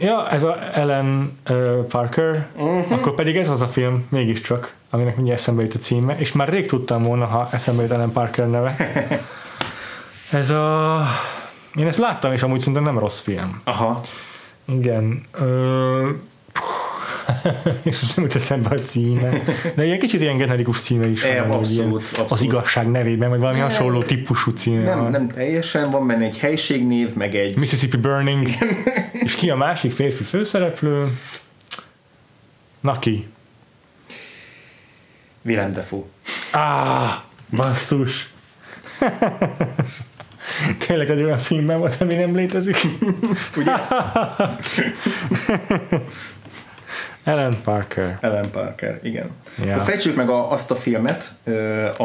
Ja, 0.00 0.30
ez 0.30 0.42
a 0.42 0.58
Ellen 0.74 1.38
uh, 1.50 1.84
Parker, 1.84 2.46
uh-huh. 2.56 2.92
akkor 2.92 3.14
pedig 3.14 3.36
ez 3.36 3.50
az 3.50 3.62
a 3.62 3.66
film, 3.66 4.06
mégiscsak, 4.08 4.74
aminek 4.90 5.14
mindjárt 5.14 5.40
eszembe 5.40 5.62
jut 5.62 5.74
a 5.74 5.78
címe, 5.78 6.18
és 6.18 6.32
már 6.32 6.48
rég 6.48 6.66
tudtam 6.66 7.02
volna, 7.02 7.26
ha 7.26 7.48
eszembe 7.52 7.82
jut 7.82 7.90
Ellen 7.90 8.12
Parker 8.12 8.50
neve. 8.50 8.76
ez 10.40 10.50
a... 10.50 11.02
Én 11.74 11.86
ezt 11.86 11.98
láttam, 11.98 12.32
és 12.32 12.42
amúgy 12.42 12.58
szerintem 12.58 12.82
nem 12.82 12.98
rossz 12.98 13.20
film. 13.20 13.60
Aha. 13.64 14.00
Igen. 14.64 15.24
Ö... 15.32 16.10
és 17.82 18.00
most 18.00 18.16
nem 18.16 18.24
jut 18.24 18.34
eszembe 18.34 18.68
a 18.68 18.78
címe. 18.82 19.42
De 19.74 19.84
ilyen 19.84 19.98
kicsit 19.98 20.20
ilyen 20.20 20.36
generikus 20.36 20.80
címe 20.80 21.06
is 21.08 21.22
van. 21.22 21.50
abszolút, 21.50 21.68
ilyen 21.70 21.92
Az 21.92 22.18
abszolút. 22.18 22.44
igazság 22.44 22.90
nevében, 22.90 23.28
vagy 23.28 23.40
valami 23.40 23.58
hasonló 23.58 24.02
típusú 24.02 24.50
címe 24.50 24.82
Nem, 24.82 25.00
van. 25.00 25.10
nem 25.10 25.28
teljesen, 25.28 25.90
van 25.90 26.06
benne 26.06 26.24
egy 26.24 26.38
helységnév, 26.38 27.14
meg 27.14 27.34
egy 27.34 27.56
Mississippi 27.56 27.96
Burning. 27.96 28.48
és 29.24 29.34
ki 29.34 29.50
a 29.50 29.56
másik 29.56 29.92
férfi 29.92 30.22
főszereplő? 30.24 31.04
Naki. 32.80 33.26
Willem 35.42 35.72
Dafoe. 35.72 36.02
Ah, 36.52 37.12
basszus. 37.56 38.28
Tényleg 40.86 41.10
egy 41.10 41.22
olyan 41.22 41.38
filmben 41.38 41.78
volt, 41.78 42.00
ami 42.00 42.14
nem 42.14 42.34
létezik. 42.34 42.76
Ugye? 43.56 43.72
Ellen 47.28 47.60
Parker. 47.64 48.18
Ellen 48.20 48.50
Parker, 48.50 48.98
igen. 49.02 49.30
Ja. 49.64 49.78
Fejtsük 49.80 50.16
meg 50.16 50.28
a, 50.28 50.50
azt 50.52 50.70
a 50.70 50.74
filmet, 50.76 51.32
ami, 51.44 51.54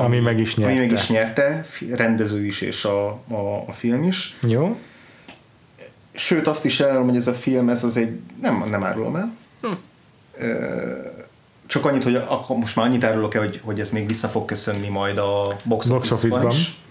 Ami 0.05 0.19
meg 0.19 0.39
is 0.39 0.55
Ami 0.55 0.65
meg 0.65 0.75
nyerte. 0.75 0.93
is 0.93 1.09
nyerte, 1.09 1.65
rendező 1.95 2.45
is 2.45 2.61
és 2.61 2.85
a, 2.85 3.07
a, 3.27 3.63
a 3.67 3.71
film 3.71 4.03
is. 4.03 4.37
Jó? 4.47 4.77
Sőt, 6.13 6.47
azt 6.47 6.65
is 6.65 6.79
elárulom, 6.79 7.07
hogy 7.07 7.17
ez 7.17 7.27
a 7.27 7.33
film, 7.33 7.69
ez 7.69 7.83
az 7.83 7.97
egy, 7.97 8.19
nem, 8.41 8.63
nem 8.69 8.83
árulom 8.83 9.15
el. 9.15 9.33
Hm. 9.61 9.71
Csak 11.65 11.85
annyit, 11.85 12.03
hogy 12.03 12.15
akkor 12.15 12.57
most 12.57 12.75
már 12.75 12.85
annyit 12.85 13.03
árulok 13.03 13.33
el, 13.35 13.41
hogy, 13.41 13.59
hogy 13.63 13.79
ez 13.79 13.89
még 13.89 14.07
vissza 14.07 14.27
fog 14.27 14.45
köszönni 14.45 14.87
majd 14.87 15.17
a 15.17 15.55
box, 15.63 15.87
Box 15.87 16.11
office-ban. 16.11 16.51
is. 16.51 16.81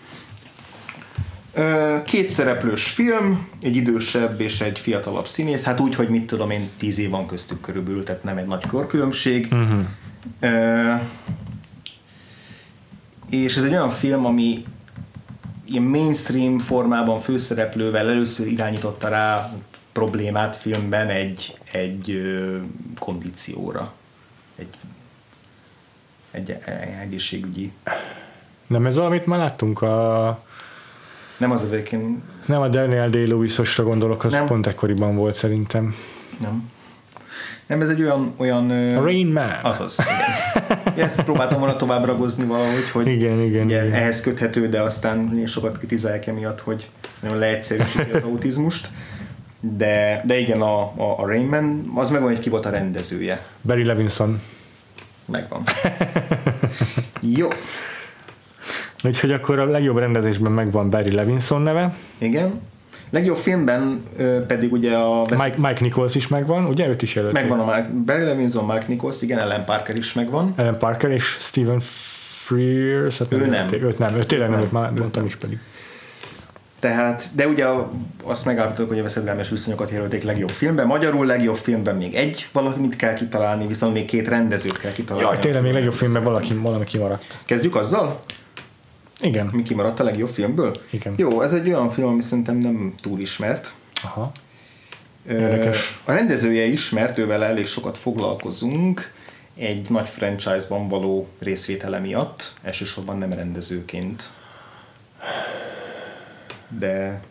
Két 2.05 2.31
szereplős 2.31 2.91
film, 2.91 3.49
egy 3.63 3.77
idősebb 3.77 4.41
és 4.41 4.61
egy 4.61 4.79
fiatalabb 4.79 5.27
színész, 5.27 5.65
hát 5.65 5.81
úgy, 5.81 5.95
hogy 5.95 6.09
mit 6.09 6.27
tudom 6.27 6.51
én, 6.51 6.69
tíz 6.79 6.99
év 6.99 7.11
van 7.11 7.27
köztük 7.27 7.61
körülbelül, 7.61 8.05
tehát 8.05 8.25
nem 8.25 8.37
egy 8.37 8.47
nagy 8.47 8.67
korkülönbség. 8.67 9.49
Uh-huh. 9.51 9.85
Ö, 10.41 10.95
és 13.31 13.57
ez 13.57 13.65
egy 13.65 13.71
olyan 13.71 13.91
film, 13.91 14.25
ami 14.25 14.65
ilyen 15.65 15.83
mainstream 15.83 16.59
formában 16.59 17.19
főszereplővel 17.19 18.09
először 18.09 18.47
irányította 18.47 19.09
rá 19.09 19.53
problémát 19.93 20.57
filmben 20.57 21.09
egy, 21.09 21.59
egy 21.73 22.11
ö, 22.11 22.57
kondícióra. 22.99 23.93
Egy, 24.57 24.77
egy 26.31 26.57
egészségügyi. 27.01 27.73
Nem 28.67 28.87
ez, 28.87 28.99
amit 28.99 29.27
már 29.27 29.39
láttunk 29.39 29.83
a... 29.83 30.29
Nem 31.43 31.51
az 31.51 31.63
a 31.63 31.69
végén, 31.69 32.23
Nem 32.47 32.61
a 32.61 32.69
Daniel 32.69 33.09
Day-Lewisosra 33.09 33.85
gondolok, 33.85 34.25
az 34.25 34.33
Nem. 34.33 34.47
pont 34.47 34.67
ekkoriban 34.67 35.17
volt 35.17 35.35
szerintem. 35.35 35.95
nem. 36.41 36.71
Nem, 37.67 37.81
ez 37.81 37.89
egy 37.89 38.03
olyan... 38.03 38.35
olyan 38.37 38.69
Rain 39.03 39.27
Man. 39.27 39.51
Azaz, 39.63 39.99
igen. 39.99 41.05
Ezt 41.05 41.23
próbáltam 41.23 41.59
volna 41.59 41.77
tovább 41.77 42.05
ragozni 42.05 42.45
valahogy, 42.45 42.91
hogy 42.93 43.07
Igen, 43.07 43.41
igen, 43.41 43.65
ugye, 43.65 43.85
igen. 43.85 43.93
ehhez 43.93 44.21
köthető, 44.21 44.69
de 44.69 44.81
aztán 44.81 45.43
sokat 45.47 45.79
kritizálják 45.79 46.27
emiatt, 46.27 46.61
hogy 46.61 46.89
nagyon 47.21 47.39
leegyszerűsíti 47.39 48.11
az 48.11 48.23
autizmust. 48.23 48.89
De, 49.61 50.23
de 50.27 50.39
igen, 50.39 50.61
a, 50.61 50.81
a, 50.81 51.15
a 51.19 51.27
Rain 51.27 51.47
Man, 51.47 51.93
az 51.95 52.11
megvan, 52.11 52.31
hogy 52.31 52.41
ki 52.41 52.49
volt 52.49 52.67
a 52.67 52.71
rendezője. 52.71 53.45
Barry 53.63 53.85
Levinson. 53.85 54.41
Megvan. 55.25 55.63
Jó. 57.21 57.49
Úgyhogy 59.05 59.33
akkor 59.33 59.59
a 59.59 59.65
legjobb 59.65 59.97
rendezésben 59.97 60.53
megvan 60.53 60.91
Barry 60.91 61.13
Levinson 61.13 61.63
neve, 61.63 61.95
Igen. 62.19 62.61
Legjobb 63.11 63.37
filmben 63.37 64.03
ö, 64.17 64.47
pedig 64.47 64.73
ugye 64.73 64.97
a 64.97 65.21
Mike, 65.31 65.55
Mike 65.57 65.81
Nichols 65.81 66.15
is 66.15 66.29
megvan, 66.29 66.65
ugye 66.67 66.87
őt 66.87 67.03
is 67.03 67.15
jelölték. 67.15 67.41
megvan 67.41 67.61
a 67.61 67.65
Mark, 67.65 67.89
Barry 67.91 68.25
Levinson, 68.25 68.65
Mark 68.65 68.89
Nichols, 68.89 69.23
igen, 69.23 69.39
Ellen 69.39 69.65
Parker 69.65 69.97
is 69.97 70.13
megvan. 70.13 70.53
Ellen 70.57 70.79
Parker 70.79 71.11
és 71.11 71.37
Stephen 71.41 71.81
Frears, 72.45 73.19
hát 73.19 73.33
Ő 73.33 73.37
nem. 73.37 73.53
jelölték. 73.53 73.83
Őt 73.83 73.99
nem, 73.99 74.17
őt 74.17 74.27
tényleg 74.27 74.49
nem, 74.49 74.57
nem. 74.57 74.67
őt 74.67 74.73
már 74.73 74.91
mondtam 74.93 75.25
is 75.27 75.37
pedig. 75.37 75.59
Tehát, 76.81 77.25
de 77.35 77.47
ugye 77.47 77.67
azt 78.25 78.45
megállapítottuk, 78.45 78.89
hogy 78.91 78.99
a 78.99 79.03
veszedelmes 79.03 79.49
viszonyokat 79.49 79.91
jelölték 79.91 80.23
legjobb 80.23 80.51
filmben. 80.51 80.87
Magyarul 80.87 81.27
legjobb 81.27 81.57
filmben 81.57 81.97
még 81.97 82.15
egy 82.15 82.49
valamit 82.53 82.97
kell 82.97 83.15
kitalálni, 83.15 83.67
viszont 83.67 83.93
még 83.93 84.05
két 84.05 84.29
rendezőt 84.29 84.79
kell 84.79 84.93
kitalálni. 84.93 85.29
Jaj, 85.29 85.39
tényleg 85.39 85.63
még 85.63 85.73
legjobb 85.73 85.93
filmben 85.95 86.25
valaki, 86.25 86.55
valami 86.55 86.85
kimaradt. 86.85 87.39
Kezdjük 87.45 87.77
azzal? 87.77 88.21
Igen. 89.23 89.51
Mi 89.53 89.63
kimaradt 89.63 90.01
a 90.01 90.05
legjobb 90.05 90.29
filmből? 90.29 90.77
Igen. 90.91 91.15
Jó, 91.17 91.43
ez 91.43 91.53
egy 91.53 91.69
olyan 91.69 91.91
film, 91.91 92.09
ami 92.09 92.23
szerintem 92.23 92.57
nem 92.57 92.95
túl 93.01 93.21
ismert. 93.21 93.73
Aha. 94.03 94.33
Érdekes. 95.29 96.01
A 96.05 96.13
rendezője 96.13 96.65
ismert, 96.65 97.19
ővel 97.19 97.45
elég 97.45 97.67
sokat 97.67 97.99
foglalkozunk 97.99 99.13
egy 99.57 99.91
nagy 99.91 100.09
franchise-ban 100.09 100.89
való 100.89 101.29
részvétele 101.39 101.99
miatt, 101.99 102.53
elsősorban 102.63 103.19
nem 103.19 103.33
rendezőként. 103.33 104.31
De 106.79 107.23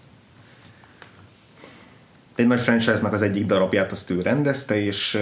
egy 2.35 2.47
nagy 2.47 2.61
franchise-nak 2.61 3.13
az 3.13 3.21
egyik 3.21 3.45
darabját 3.45 3.91
azt 3.91 4.09
ő 4.09 4.21
rendezte, 4.21 4.83
és, 4.83 5.19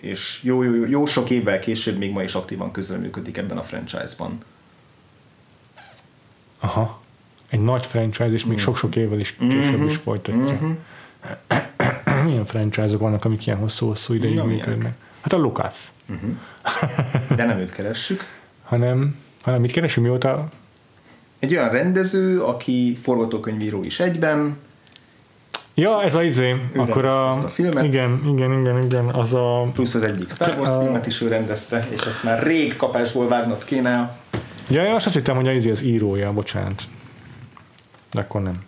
és 0.00 0.40
jó, 0.42 0.62
jó, 0.62 0.84
jó 0.86 1.06
sok 1.06 1.30
évvel 1.30 1.58
később 1.58 1.98
még 1.98 2.12
ma 2.12 2.22
is 2.22 2.34
aktívan 2.34 2.70
közreműködik 2.70 3.36
ebben 3.36 3.58
a 3.58 3.62
franchise-ban. 3.62 4.44
Aha. 6.60 7.00
Egy 7.48 7.60
nagy 7.60 7.86
franchise, 7.86 8.32
és 8.32 8.44
még 8.44 8.58
sok-sok 8.58 8.96
évvel 8.96 9.18
is 9.20 9.36
később 9.38 9.78
Mhm. 9.78 9.86
is 9.86 9.96
folytatja. 9.96 10.58
Milyen 12.24 12.44
franchise-ok 12.44 13.00
vannak, 13.00 13.24
amik 13.24 13.46
ilyen 13.46 13.58
hosszú-hosszú 13.58 14.14
ideig 14.14 14.42
működnek? 14.42 14.92
Hát 15.20 15.32
a 15.32 15.36
Lucas. 15.36 15.74
De 17.36 17.44
nem 17.44 17.58
őt 17.58 17.72
keressük. 17.72 18.24
Hanem, 18.64 19.16
hanem 19.42 19.60
mit 19.60 19.70
keresünk 19.72 20.06
mióta? 20.06 20.48
Egy 21.38 21.52
olyan 21.54 21.70
rendező, 21.70 22.40
aki 22.42 22.98
forgatókönyvíró 23.02 23.80
is 23.84 24.00
egyben, 24.00 24.56
Ja, 25.74 26.02
ez 26.02 26.14
a 26.14 26.22
izé. 26.22 26.56
Akkor 26.76 27.02
rendezte 27.02 27.10
a, 27.10 27.28
a 27.28 27.48
filmet. 27.48 27.84
Igen, 27.84 28.20
igen, 28.26 28.60
igen, 28.60 28.82
igen. 28.82 29.08
Az 29.08 29.34
a... 29.34 29.62
plusz 29.72 29.94
az 29.94 30.02
egyik 30.02 30.30
Star 30.30 30.58
Wars 30.58 30.70
A- 30.70 30.80
filmet 30.80 31.06
is 31.06 31.20
ő 31.20 31.28
rendezte, 31.28 31.86
és 31.90 32.00
azt 32.00 32.24
már 32.24 32.42
rég 32.42 32.76
kapásból 32.76 33.28
vágnod 33.28 33.64
kéne. 33.64 34.18
Ja, 34.70 34.82
ja, 34.82 34.94
azt 34.94 35.14
hittem, 35.14 35.36
hogy 35.36 35.48
a 35.48 35.52
izé 35.52 35.70
az 35.70 35.82
írója, 35.82 36.32
bocsánat. 36.32 36.88
De 38.10 38.20
akkor 38.20 38.42
nem. 38.42 38.64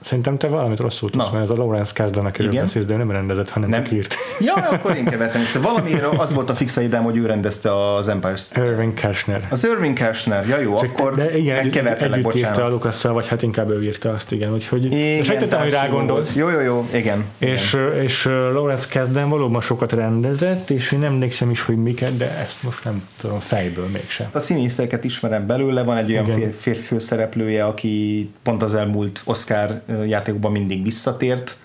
Szerintem 0.00 0.36
te 0.36 0.48
valamit 0.48 0.80
rosszul 0.80 1.10
tudsz, 1.10 1.24
Na. 1.24 1.30
mert 1.32 1.44
ez 1.44 1.50
a 1.50 1.54
Lawrence 1.54 1.92
Kasdan, 1.94 2.26
akiről 2.26 2.50
Igen. 2.50 2.64
beszélsz, 2.64 2.84
de 2.84 2.94
ő 2.94 2.96
nem 2.96 3.10
rendezett, 3.10 3.50
hanem 3.50 3.68
Nem. 3.68 3.84
csak 3.84 3.92
írt. 3.92 4.14
Ja, 4.40 4.54
akkor 4.54 4.96
én 4.96 5.04
kevertem 5.04 5.40
össze. 5.40 5.58
Valamiért 5.58 6.04
az 6.04 6.34
volt 6.34 6.50
a 6.50 6.54
fixa 6.54 6.80
idám, 6.80 7.02
hogy 7.02 7.16
ő 7.16 7.26
rendezte 7.26 7.94
az 7.94 8.08
Empire 8.08 8.36
Irving 8.54 8.94
Kershner. 8.94 9.46
Az 9.50 9.66
Irving 9.66 9.94
Kershner, 9.94 10.48
ja 10.48 10.58
jó, 10.58 10.76
akkor 10.76 11.14
de 11.14 11.38
igen, 11.38 11.56
megkevertelek, 11.56 12.18
együtt 12.18 12.34
írta 12.34 12.48
a 12.48 12.52
bocsánat. 12.52 12.72
Lukasszal, 12.72 13.12
vagy 13.12 13.28
hát 13.28 13.42
inkább 13.42 13.70
ő 13.70 13.84
írta 13.84 14.10
azt, 14.10 14.32
igen. 14.32 14.52
Úgyhogy 14.52 14.84
Igen, 14.84 15.24
sejtettem, 15.24 15.60
hogy 15.60 15.70
rá 15.70 15.88
gondolsz. 15.88 16.34
Jó, 16.34 16.48
jó, 16.48 16.60
jó, 16.60 16.88
igen. 16.92 17.24
És, 17.38 17.76
és 18.02 18.26
uh, 18.26 18.32
Lawrence 18.32 18.86
Kasdan 18.92 19.28
valóban 19.28 19.60
sokat 19.60 19.92
rendezett, 19.92 20.70
és 20.70 20.92
én 20.92 21.04
emlékszem 21.04 21.50
is, 21.50 21.60
hogy 21.60 21.76
miket, 21.76 22.16
de 22.16 22.38
ezt 22.38 22.62
most 22.62 22.84
nem 22.84 23.02
tudom 23.20 23.38
fejből 23.38 23.86
mégsem. 23.92 24.26
A 24.32 24.38
színészeket 24.38 25.04
ismerem 25.04 25.46
belőle, 25.46 25.82
van 25.82 25.96
egy 25.96 26.10
olyan 26.10 26.24
Igen. 26.24 26.38
fér, 26.38 26.54
férfi 26.54 26.82
főszereplője, 26.82 27.64
aki 27.64 28.30
pont 28.42 28.62
az 28.62 28.74
elmúlt 28.74 29.20
Oscar 29.24 29.80
játékokban 30.06 30.52
mindig 30.52 30.82
visszatért, 30.82 31.58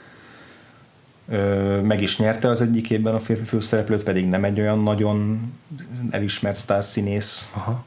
meg 1.84 2.02
is 2.02 2.18
nyerte 2.18 2.48
az 2.48 2.62
egyik 2.62 2.90
évben 2.90 3.14
a 3.14 3.20
férfi 3.20 3.44
főszereplőt, 3.44 4.04
pedig 4.04 4.28
nem 4.28 4.44
egy 4.44 4.60
olyan 4.60 4.80
nagyon 4.84 5.40
elismert 6.10 6.58
sztárszínész, 6.58 7.52
Aha. 7.56 7.86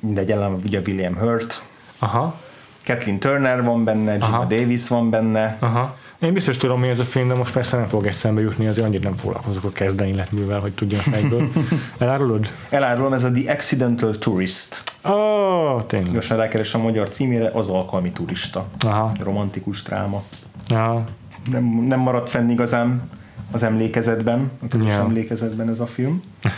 mindegy 0.00 0.30
ellen 0.30 0.52
ugye 0.52 0.80
William 0.86 1.16
Hurt, 1.16 1.64
Aha. 1.98 2.40
Kathleen 2.84 3.18
Turner 3.18 3.62
van 3.62 3.84
benne, 3.84 4.12
Gina. 4.18 4.44
Davis 4.44 4.88
van 4.88 5.10
benne, 5.10 5.56
Aha. 5.60 5.96
Én 6.18 6.32
biztos 6.32 6.56
tudom, 6.56 6.80
mi 6.80 6.88
ez 6.88 6.98
a 6.98 7.04
film, 7.04 7.28
de 7.28 7.34
most 7.34 7.52
persze 7.52 7.76
nem 7.76 7.86
fog 7.86 8.06
eszembe 8.06 8.40
jutni, 8.40 8.66
azért 8.66 8.86
annyit 8.86 9.02
nem 9.02 9.16
foglalkozok 9.16 9.64
a 9.64 9.70
kezdeni 9.70 10.10
életművel, 10.10 10.60
hogy 10.60 10.72
tudjam 10.72 11.00
fejből. 11.00 11.50
Elárulod? 11.98 12.50
elárulom, 12.70 13.12
ez 13.12 13.24
a 13.24 13.30
The 13.30 13.52
Accidental 13.52 14.18
Tourist. 14.18 14.82
Ó, 15.04 15.10
oh, 15.12 15.86
tényleg. 15.86 16.12
Gyorsan 16.12 16.36
rákeres 16.36 16.74
a 16.74 16.78
magyar 16.78 17.08
címére, 17.08 17.48
az 17.52 17.68
alkalmi 17.68 18.12
turista. 18.12 18.66
Aha. 18.80 19.12
Romantikus 19.22 19.82
dráma. 19.82 20.22
Aha. 20.68 21.02
nem, 21.50 21.64
nem 21.64 22.00
maradt 22.00 22.28
fenn 22.30 22.48
igazán 22.48 23.10
az 23.50 23.62
emlékezetben, 23.62 24.50
a 24.72 24.76
Ja. 24.86 24.90
emlékezetben 24.90 25.68
ez 25.68 25.80
a 25.80 25.86
film. 25.86 26.20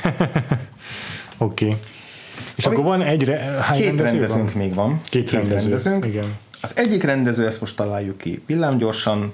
Oké. 1.39 1.65
Okay. 1.65 1.77
És 2.55 2.65
Ami- 2.67 2.75
akkor 2.77 2.89
van 2.89 3.03
egy... 3.03 3.25
Re- 3.25 3.59
hány 3.61 3.77
Két 3.77 3.87
rendező 3.87 4.05
rendezőnk 4.11 4.53
van? 4.53 4.63
még 4.63 4.75
van. 4.75 5.01
Két, 5.09 5.31
rendező. 5.31 5.55
rendezőnk. 5.57 6.05
Igen. 6.05 6.25
Az 6.61 6.79
egyik 6.79 7.03
rendező, 7.03 7.47
ezt 7.47 7.61
most 7.61 7.77
találjuk 7.77 8.19
ki 8.19 8.43
villámgyorsan, 8.47 9.31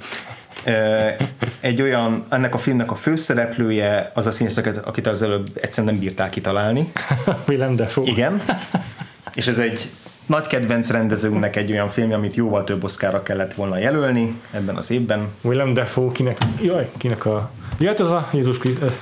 egy 1.60 1.82
olyan, 1.82 2.24
ennek 2.28 2.54
a 2.54 2.58
filmnek 2.58 2.90
a 2.90 2.94
főszereplője 2.94 4.10
az 4.14 4.26
a 4.26 4.30
színész, 4.30 4.60
akit 4.84 5.06
az 5.06 5.22
előbb 5.22 5.50
egyszerűen 5.60 5.92
nem 5.92 6.02
bírták 6.02 6.30
kitalálni. 6.30 6.92
Willem 7.48 7.76
Dafoe. 7.76 8.04
Igen. 8.10 8.42
És 9.34 9.46
ez 9.46 9.58
egy 9.58 9.88
nagy 10.26 10.46
kedvenc 10.46 10.90
rendezőnknek 10.90 11.56
egy 11.56 11.70
olyan 11.70 11.88
film, 11.88 12.12
amit 12.12 12.34
jóval 12.36 12.64
több 12.64 12.84
oszkára 12.84 13.22
kellett 13.22 13.54
volna 13.54 13.78
jelölni 13.78 14.40
ebben 14.50 14.76
az 14.76 14.90
évben. 14.90 15.28
Willem 15.40 15.74
Dafoe, 15.74 16.12
kinek... 16.12 16.38
Jaj, 16.62 16.90
kinek 16.98 17.26
a... 17.26 17.50
Ja, 17.82 17.88
hát 17.88 18.00
az 18.00 18.10
a 18.10 18.28
Jézus, 18.32 18.58
Krisztus, 18.58 18.92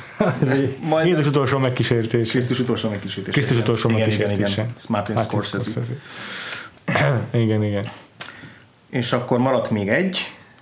Majd- 0.91 1.07
Jézus 1.07 1.27
utolsó 1.27 1.59
megkísértés. 1.59 2.31
Krisztus 2.31 2.59
utolsó 2.59 2.89
megkísértése. 2.89 3.33
Krisztus 3.33 3.57
utolsó 3.59 3.91
igen, 3.91 4.11
igen, 4.11 4.31
igen. 4.31 4.73
Ez 4.77 4.85
Martin. 4.89 5.17
Scorsese. 5.19 5.81
igen, 7.33 7.63
igen. 7.63 7.91
És 8.91 9.13
akkor 9.13 9.39
maradt 9.39 9.71
még 9.71 9.89
egy 9.89 10.19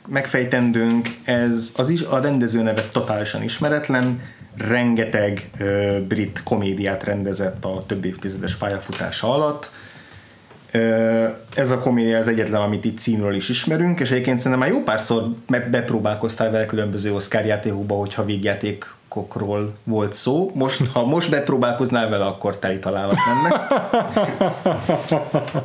megfejtendőnk, 0.09 1.09
ez 1.25 1.73
az 1.77 1.89
is, 1.89 2.03
a 2.03 2.21
rendező 2.21 2.63
neve 2.63 2.83
totálisan 2.83 3.43
ismeretlen, 3.43 4.21
rengeteg 4.57 5.51
ö, 5.59 5.99
brit 6.09 6.43
komédiát 6.43 7.05
rendezett 7.05 7.65
a 7.65 7.83
több 7.87 8.05
évtizedes 8.05 8.55
pályafutása 8.57 9.33
alatt. 9.33 9.71
Ez 11.55 11.71
a 11.71 11.79
komédia 11.79 12.19
az 12.19 12.29
egyetlen, 12.29 12.61
amit 12.61 12.85
itt 12.85 12.99
címről 12.99 13.35
is 13.35 13.49
ismerünk, 13.49 14.01
és 14.01 14.11
egyébként 14.11 14.39
szerintem 14.39 14.61
már 14.61 14.71
jó 14.71 14.83
párszor 14.83 15.29
bepróbálkoztál 15.47 16.51
vele 16.51 16.67
különböző 16.67 17.15
Oscar 17.15 17.45
játékokba, 17.45 17.95
hogyha 17.95 18.25
végjátékokról 18.25 19.75
volt 19.85 20.13
szó. 20.13 20.51
Most, 20.55 20.87
ha 20.93 21.07
most 21.07 21.31
bepróbálkoznál 21.31 22.09
vele, 22.09 22.25
akkor 22.25 22.59
teli 22.59 22.79
találat 22.79 23.17
lenne. 23.27 23.67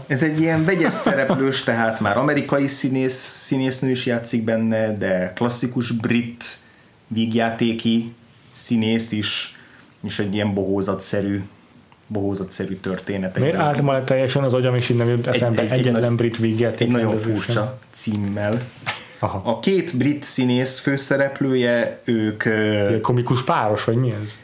Ez 0.07 0.23
egy 0.23 0.41
ilyen 0.41 0.65
vegyes 0.65 0.93
szereplős, 0.93 1.63
tehát 1.63 1.99
már 1.99 2.17
amerikai 2.17 2.67
színész, 2.67 3.15
színésznő 3.43 3.89
is 3.89 4.05
játszik 4.05 4.43
benne, 4.43 4.97
de 4.97 5.31
klasszikus 5.35 5.91
brit 5.91 6.43
vígjátéki 7.07 8.13
színész 8.51 9.11
is, 9.11 9.55
és 10.03 10.19
egy 10.19 10.33
ilyen 10.33 10.53
bohózatszerű, 10.53 11.43
bohózatszerű 12.13 12.75
történet. 12.75 13.39
Miért 13.39 13.55
állt 13.55 13.81
már 13.81 14.01
teljesen 14.01 14.43
az 14.43 14.53
agyam, 14.53 14.75
és 14.75 14.89
így 14.89 14.97
nem 14.97 15.07
jut 15.09 15.27
eszembe 15.27 15.61
egy- 15.61 15.71
egy 15.71 15.79
egyetlen 15.79 16.01
nagy- 16.01 16.15
brit 16.15 16.37
vígjáték 16.37 16.87
egy 16.87 16.93
nagyon 16.93 17.15
furcsa 17.15 17.77
címmel. 17.91 18.61
Aha. 19.19 19.41
A 19.45 19.59
két 19.59 19.97
brit 19.97 20.23
színész 20.23 20.79
főszereplője, 20.79 21.99
ők 22.03 22.43
Ilyen 22.45 23.01
komikus 23.01 23.43
páros, 23.43 23.83
vagy 23.83 23.95
mi 23.95 24.13
ez? 24.23 24.39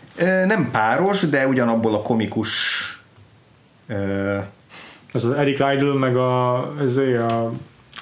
nem 0.45 0.70
páros, 0.72 1.20
de 1.22 1.47
ugyanabból 1.47 1.95
a 1.95 2.01
komikus 2.01 2.49
Ez 5.13 5.24
az 5.24 5.32
Eric 5.32 5.59
Idle, 5.59 5.93
meg 5.93 6.17
a, 6.17 6.74
ez 6.82 6.97
a, 6.97 7.51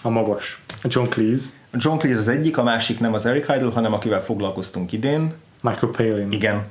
a 0.01 0.09
magas. 0.09 0.61
A 0.83 0.87
John 0.89 1.07
Cleese, 1.09 1.43
a 1.71 1.77
John 1.79 1.97
Cleese 1.97 2.19
az 2.19 2.27
egyik, 2.27 2.57
a 2.57 2.63
másik 2.63 2.99
nem 2.99 3.13
az 3.13 3.25
Eric 3.25 3.45
Idle, 3.55 3.71
hanem 3.73 3.93
akivel 3.93 4.21
foglalkoztunk 4.23 4.91
idén. 4.91 5.33
Michael 5.61 5.91
Palin. 5.91 6.31
Igen. 6.31 6.63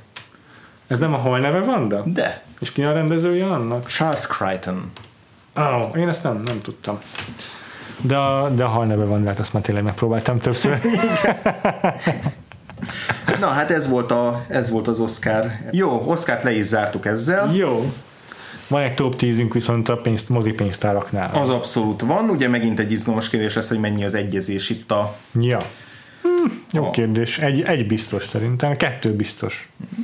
Ez 0.87 0.99
nem 0.99 1.13
a 1.13 1.17
hol 1.17 1.39
neve 1.39 1.59
van, 1.59 2.03
de? 2.05 2.43
És 2.59 2.71
ki 2.71 2.83
a 2.83 2.91
rendezője 2.91 3.45
annak? 3.45 3.87
Charles 3.87 4.27
Crichton. 4.27 4.91
Ó, 5.57 5.61
oh, 5.61 5.97
én 5.97 6.07
ezt 6.07 6.23
nem, 6.23 6.41
nem 6.41 6.61
tudtam. 6.61 6.99
De 8.01 8.15
a, 8.17 8.49
de 8.49 8.63
a 8.63 8.67
hal 8.67 8.85
neve 8.85 9.03
van, 9.03 9.25
hát 9.25 9.39
azt 9.39 9.53
már 9.53 9.63
tényleg 9.63 9.83
megpróbáltam 9.83 10.39
többször. 10.39 10.79
Na 13.39 13.47
hát 13.47 13.71
ez 13.71 13.89
volt, 13.89 14.11
a, 14.11 14.45
ez 14.47 14.69
volt 14.69 14.87
az 14.87 14.99
Oscar. 14.99 15.51
Jó, 15.71 16.03
Oscárt 16.05 16.43
le 16.43 16.51
is 16.51 16.65
zártuk 16.65 17.05
ezzel. 17.05 17.53
Jó. 17.53 17.93
Van 18.67 18.81
egy 18.81 18.93
top 18.93 19.15
10 19.15 19.41
viszont 19.51 19.89
a 19.89 19.97
pénzt, 19.97 20.29
mozi 20.29 20.51
pénztáraknál. 20.51 21.29
Az 21.33 21.49
abszolút 21.49 22.01
van. 22.01 22.29
Ugye 22.29 22.47
megint 22.47 22.79
egy 22.79 22.91
izgalmas 22.91 23.29
kérdés 23.29 23.55
lesz, 23.55 23.67
hogy 23.67 23.79
mennyi 23.79 24.03
az 24.03 24.13
egyezés 24.13 24.69
itt 24.69 24.91
a... 24.91 25.15
Ja. 25.39 25.57
Hm, 26.21 26.51
jó 26.71 26.85
A- 26.85 26.89
kérdés. 26.89 27.37
Egy, 27.37 27.61
egy 27.61 27.87
biztos 27.87 28.25
szerintem, 28.25 28.75
kettő 28.75 29.13
biztos. 29.13 29.69
Mm, 29.99 30.03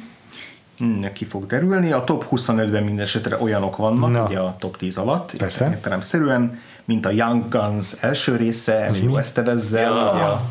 ki 1.14 1.26
fog 1.26 1.46
derülni. 1.46 1.92
A 1.92 2.04
top 2.04 2.26
25-ben 2.32 2.84
minden 2.84 3.06
esetre 3.06 3.38
olyanok 3.42 3.78
vannak, 3.78 4.12
Na. 4.12 4.24
ugye 4.26 4.40
a 4.40 4.56
top 4.60 4.78
10 4.78 4.98
alatt, 4.98 5.32
értelemszerűen, 5.72 6.60
mint 6.86 7.06
a 7.06 7.12
Young 7.12 7.48
Guns 7.50 7.92
első 8.02 8.36
része, 8.36 8.74
Emilio 8.86 9.12
mi? 9.12 9.18
Estevezzel, 9.18 9.92
ugye 9.92 10.24
a, 10.24 10.42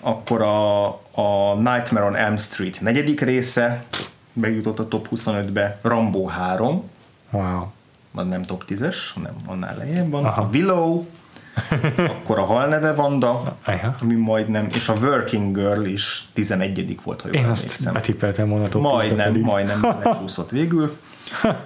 akkor 0.00 0.42
a, 0.42 0.86
a 1.20 1.54
Nightmare 1.54 2.06
on 2.06 2.16
Elm 2.16 2.36
Street 2.36 2.80
negyedik 2.80 3.20
része, 3.20 3.84
bejutott 4.32 4.78
a 4.78 4.88
top 4.88 5.08
25-be, 5.16 5.78
Rambo 5.82 6.28
3, 6.28 6.82
Wow. 7.30 7.66
nem 8.12 8.42
top 8.42 8.64
10-es, 8.68 8.96
hanem 9.14 9.34
annál 9.46 9.76
lejjebb 9.76 10.10
van, 10.10 10.24
Aha. 10.24 10.40
a 10.42 10.48
Willow, 10.52 11.06
akkor 11.96 12.38
a 12.38 12.44
Halneve 12.44 12.92
Vanda, 12.92 13.56
ami 14.00 14.14
majdnem, 14.14 14.66
és 14.74 14.88
a 14.88 14.94
Working 14.94 15.56
Girl 15.56 15.84
is 15.84 16.24
11 16.32 16.98
volt, 17.04 17.20
ha 17.20 17.28
jól 17.32 17.42
Én 17.42 17.48
azt 17.50 17.62
emlékszem. 17.62 17.92
betippeltem 17.92 18.48
volna 18.48 18.64
a 18.64 18.68
top 18.68 18.82
10-be 18.82 18.88
Majdnem, 18.92 19.26
pedig. 19.26 19.42
majdnem 19.42 19.96
lecsúszott 20.02 20.50
végül. 20.50 20.96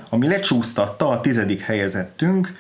Ami 0.09 0.27
lecsúsztatta 0.27 1.09
a 1.09 1.20
tizedik 1.20 1.60
helyezettünk, 1.60 2.52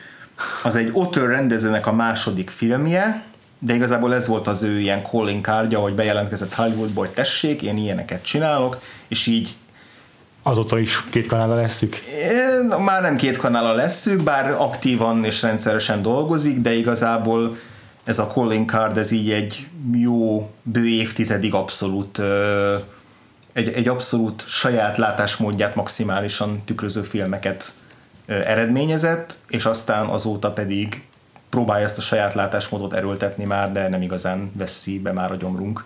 az 0.62 0.76
egy 0.76 0.90
Otter 0.92 1.26
rendezőnek 1.26 1.86
a 1.86 1.92
második 1.92 2.50
filmje, 2.50 3.22
de 3.58 3.74
igazából 3.74 4.14
ez 4.14 4.26
volt 4.26 4.46
az 4.46 4.62
ő 4.62 4.78
ilyen 4.78 5.02
calling 5.02 5.44
cardja, 5.44 5.78
hogy 5.78 5.94
bejelentkezett 5.94 6.54
Hollywoodba, 6.54 7.00
hogy 7.00 7.10
tessék, 7.10 7.62
én 7.62 7.76
ilyeneket 7.76 8.24
csinálok, 8.24 8.80
és 9.08 9.26
így 9.26 9.56
Azóta 10.48 10.78
is 10.78 11.04
két 11.10 11.26
kanála 11.26 11.54
leszük. 11.54 11.96
már 12.84 13.02
nem 13.02 13.16
két 13.16 13.36
kanála 13.36 13.72
leszük, 13.72 14.22
bár 14.22 14.50
aktívan 14.50 15.24
és 15.24 15.42
rendszeresen 15.42 16.02
dolgozik, 16.02 16.60
de 16.60 16.72
igazából 16.72 17.56
ez 18.04 18.18
a 18.18 18.26
calling 18.26 18.70
card, 18.70 18.96
ez 18.96 19.10
így 19.10 19.30
egy 19.30 19.66
jó 19.92 20.50
bő 20.62 20.86
évtizedig 20.86 21.54
abszolút 21.54 22.20
egy, 23.52 23.68
egy 23.68 23.88
abszolút 23.88 24.44
saját 24.48 24.98
látásmódját 24.98 25.74
maximálisan 25.74 26.62
tükröző 26.64 27.02
filmeket 27.02 27.64
eredményezett, 28.26 29.34
és 29.48 29.64
aztán 29.64 30.06
azóta 30.06 30.52
pedig 30.52 31.02
próbálja 31.50 31.84
ezt 31.84 31.98
a 31.98 32.02
saját 32.02 32.34
látásmódot 32.34 32.92
erőltetni 32.92 33.44
már, 33.44 33.72
de 33.72 33.88
nem 33.88 34.02
igazán 34.02 34.52
veszi 34.54 35.00
be 35.00 35.12
már 35.12 35.32
a 35.32 35.36
gyomrunk, 35.36 35.84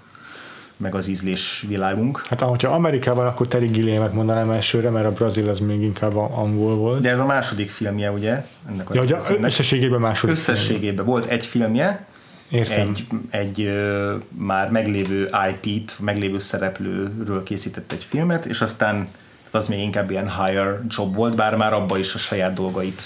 meg 0.83 0.95
az 0.95 1.09
ízlés 1.09 1.65
világunk. 1.69 2.23
Hát 2.29 2.41
hogyha 2.41 2.73
Amerikában, 2.73 3.27
akkor 3.27 3.49
Terry 3.49 3.67
Gilliamet 3.67 4.13
mondanám 4.13 4.51
elsőre, 4.51 4.91
mert 4.91 5.07
a 5.07 5.13
Brazil 5.13 5.49
az 5.49 5.59
még 5.59 5.83
inkább 5.83 6.17
angol 6.17 6.77
volt. 6.77 7.01
De 7.01 7.11
ez 7.11 7.19
a 7.19 7.27
második 7.27 7.71
filmje, 7.71 8.11
ugye? 8.11 8.45
Ennek 8.69 8.91
a 8.91 8.95
ja, 8.95 9.01
rendezőnek. 9.01 9.45
összességében 9.45 10.01
második. 10.01 10.35
összességében 10.37 11.05
volt 11.05 11.25
egy 11.25 11.47
filmje, 11.47 12.07
Értem. 12.49 12.89
egy, 12.89 13.07
egy 13.31 13.61
ö, 13.61 14.15
már 14.29 14.71
meglévő 14.71 15.31
IP-t, 15.51 15.97
meglévő 16.01 16.39
szereplőről 16.39 17.43
készített 17.43 17.93
egy 17.93 18.05
filmet, 18.05 18.47
és 18.47 18.61
aztán 18.61 19.09
az 19.51 19.69
még 19.69 19.79
inkább 19.79 20.11
ilyen 20.11 20.45
higher 20.45 20.81
job 20.89 21.15
volt, 21.15 21.37
bár 21.37 21.57
már 21.57 21.73
abba 21.73 21.99
is 21.99 22.15
a 22.15 22.19
saját 22.19 22.55
dolgait 22.55 23.03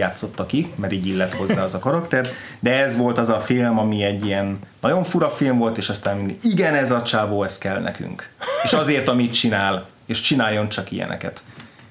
játszotta 0.00 0.46
ki, 0.46 0.72
mert 0.74 0.92
így 0.92 1.06
illett 1.06 1.34
hozzá 1.34 1.62
az 1.62 1.74
a 1.74 1.78
karakter, 1.78 2.28
de 2.60 2.82
ez 2.82 2.96
volt 2.96 3.18
az 3.18 3.28
a 3.28 3.40
film, 3.40 3.78
ami 3.78 4.02
egy 4.02 4.24
ilyen 4.24 4.56
nagyon 4.80 5.02
fura 5.02 5.30
film 5.30 5.58
volt, 5.58 5.78
és 5.78 5.88
aztán 5.88 6.16
mindig, 6.16 6.38
igen, 6.42 6.74
ez 6.74 6.90
a 6.90 7.02
csávó, 7.02 7.42
ez 7.42 7.58
kell 7.58 7.80
nekünk. 7.80 8.30
És 8.64 8.72
azért, 8.72 9.08
amit 9.08 9.32
csinál, 9.32 9.86
és 10.06 10.20
csináljon 10.20 10.68
csak 10.68 10.92
ilyeneket. 10.92 11.40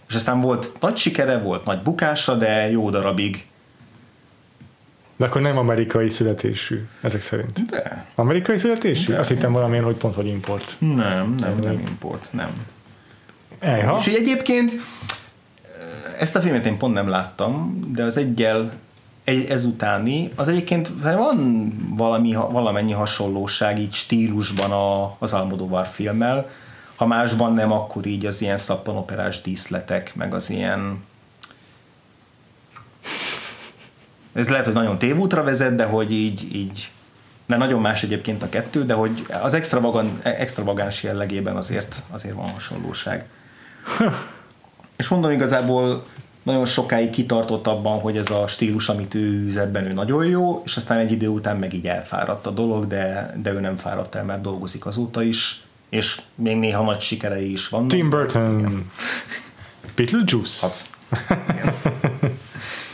És 0.07 0.15
aztán 0.15 0.39
volt 0.39 0.67
nagy 0.79 0.97
sikere, 0.97 1.37
volt 1.37 1.65
nagy 1.65 1.81
bukása, 1.81 2.35
de 2.35 2.69
jó 2.71 2.89
darabig. 2.89 3.45
De 5.15 5.25
akkor 5.25 5.41
nem 5.41 5.57
amerikai 5.57 6.09
születésű, 6.09 6.87
ezek 7.01 7.21
szerint. 7.21 7.65
De 7.65 8.05
Amerikai 8.15 8.57
születésű? 8.57 9.13
Azt 9.13 9.29
hittem 9.29 9.51
valamilyen, 9.51 9.83
hogy 9.83 9.95
pont, 9.95 10.15
hogy 10.15 10.27
import. 10.27 10.75
nem, 10.79 11.35
nem, 11.39 11.59
nem 11.61 11.83
import, 11.87 12.27
nem. 12.31 12.65
Ejha. 13.59 13.95
És 13.99 14.07
így 14.07 14.15
egyébként 14.15 14.71
ezt 16.19 16.35
a 16.35 16.41
filmet 16.41 16.65
én 16.65 16.77
pont 16.77 16.93
nem 16.93 17.07
láttam, 17.07 17.79
de 17.93 18.03
az 18.03 18.17
egyel 18.17 18.71
egy, 19.23 19.49
ezutáni, 19.49 20.31
az 20.35 20.47
egyébként 20.47 20.91
van 21.01 21.73
valami, 21.95 22.33
valamennyi 22.33 22.91
hasonlóság 22.91 23.79
így 23.79 23.93
stílusban 23.93 24.71
a, 24.71 25.15
az 25.19 25.33
Almodovar 25.33 25.87
filmmel, 25.87 26.49
ha 26.95 27.05
másban 27.05 27.53
nem, 27.53 27.71
akkor 27.71 28.05
így 28.05 28.25
az 28.25 28.41
ilyen 28.41 28.57
szappanoperás 28.57 29.41
díszletek, 29.41 30.15
meg 30.15 30.33
az 30.33 30.49
ilyen 30.49 31.03
ez 34.33 34.49
lehet, 34.49 34.65
hogy 34.65 34.73
nagyon 34.73 34.97
tévútra 34.97 35.43
vezet, 35.43 35.75
de 35.75 35.85
hogy 35.85 36.11
így, 36.11 36.55
így 36.55 36.91
de 37.45 37.57
nagyon 37.57 37.81
más 37.81 38.03
egyébként 38.03 38.43
a 38.43 38.49
kettő, 38.49 38.83
de 38.83 38.93
hogy 38.93 39.25
az 39.41 39.53
extravagan, 39.53 40.19
extravagáns 40.23 41.03
jellegében 41.03 41.55
azért, 41.55 42.01
azért 42.09 42.35
van 42.35 42.51
hasonlóság. 42.51 43.25
És 44.99 45.07
mondom, 45.07 45.31
igazából 45.31 46.03
nagyon 46.43 46.65
sokáig 46.65 47.09
kitartott 47.09 47.67
abban, 47.67 47.99
hogy 47.99 48.17
ez 48.17 48.31
a 48.31 48.47
stílus, 48.47 48.89
amit 48.89 49.15
ő 49.15 49.43
űz, 49.45 49.57
ebben 49.57 49.85
ő 49.85 49.93
nagyon 49.93 50.25
jó, 50.25 50.61
és 50.65 50.75
aztán 50.75 50.97
egy 50.97 51.11
idő 51.11 51.27
után 51.27 51.57
meg 51.57 51.73
így 51.73 51.85
elfáradt 51.85 52.45
a 52.45 52.49
dolog, 52.49 52.87
de, 52.87 53.33
de 53.41 53.51
ő 53.53 53.59
nem 53.59 53.75
fáradt 53.75 54.15
el, 54.15 54.23
mert 54.23 54.41
dolgozik 54.41 54.85
azóta 54.85 55.23
is, 55.23 55.63
és 55.89 56.21
még 56.35 56.57
néha 56.57 56.83
nagy 56.83 56.99
sikerei 56.99 57.51
is 57.51 57.69
vannak. 57.69 57.89
Tim 57.89 58.09
Burton. 58.09 58.85
Beetlejuice. 59.95 60.65
Az. 60.65 60.89
Igen. 61.29 61.73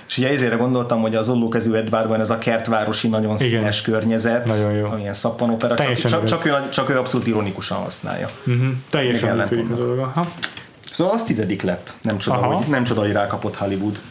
És 0.07 0.17
ugye 0.17 0.29
ezért 0.29 0.57
gondoltam, 0.57 1.01
hogy 1.01 1.15
az 1.15 1.29
ollókezű 1.29 1.73
Edvardban 1.73 2.19
ez 2.19 2.29
a 2.29 2.37
kertvárosi, 2.37 3.07
nagyon 3.07 3.37
Igen. 3.37 3.49
színes 3.49 3.81
környezet, 3.81 4.45
Nagyon 4.45 4.73
jó. 4.73 4.85
amilyen 4.85 5.13
szappanopera, 5.13 5.75
csak, 5.75 5.85
Teljesen 5.85 6.11
csak, 6.11 6.23
csak, 6.25 6.45
ő, 6.45 6.69
csak 6.69 6.89
ő 6.89 6.97
abszolút 6.97 7.27
ironikusan 7.27 7.77
használja. 7.77 8.29
Uh-huh. 8.45 8.67
Teljesen 8.89 9.37
működik 9.37 9.69
a 9.71 9.75
dolog. 9.75 9.99
Aha. 9.99 10.27
Szóval 10.95 11.13
az 11.13 11.23
tizedik 11.23 11.61
lett. 11.61 11.93
Nem 12.01 12.17
csoda, 12.17 12.37
Aha. 12.37 12.53
hogy, 12.53 12.67
nem 12.67 12.83
csoda, 12.83 13.01
hogy 13.01 13.11
rákapott 13.11 13.55
Hollywood. 13.55 14.01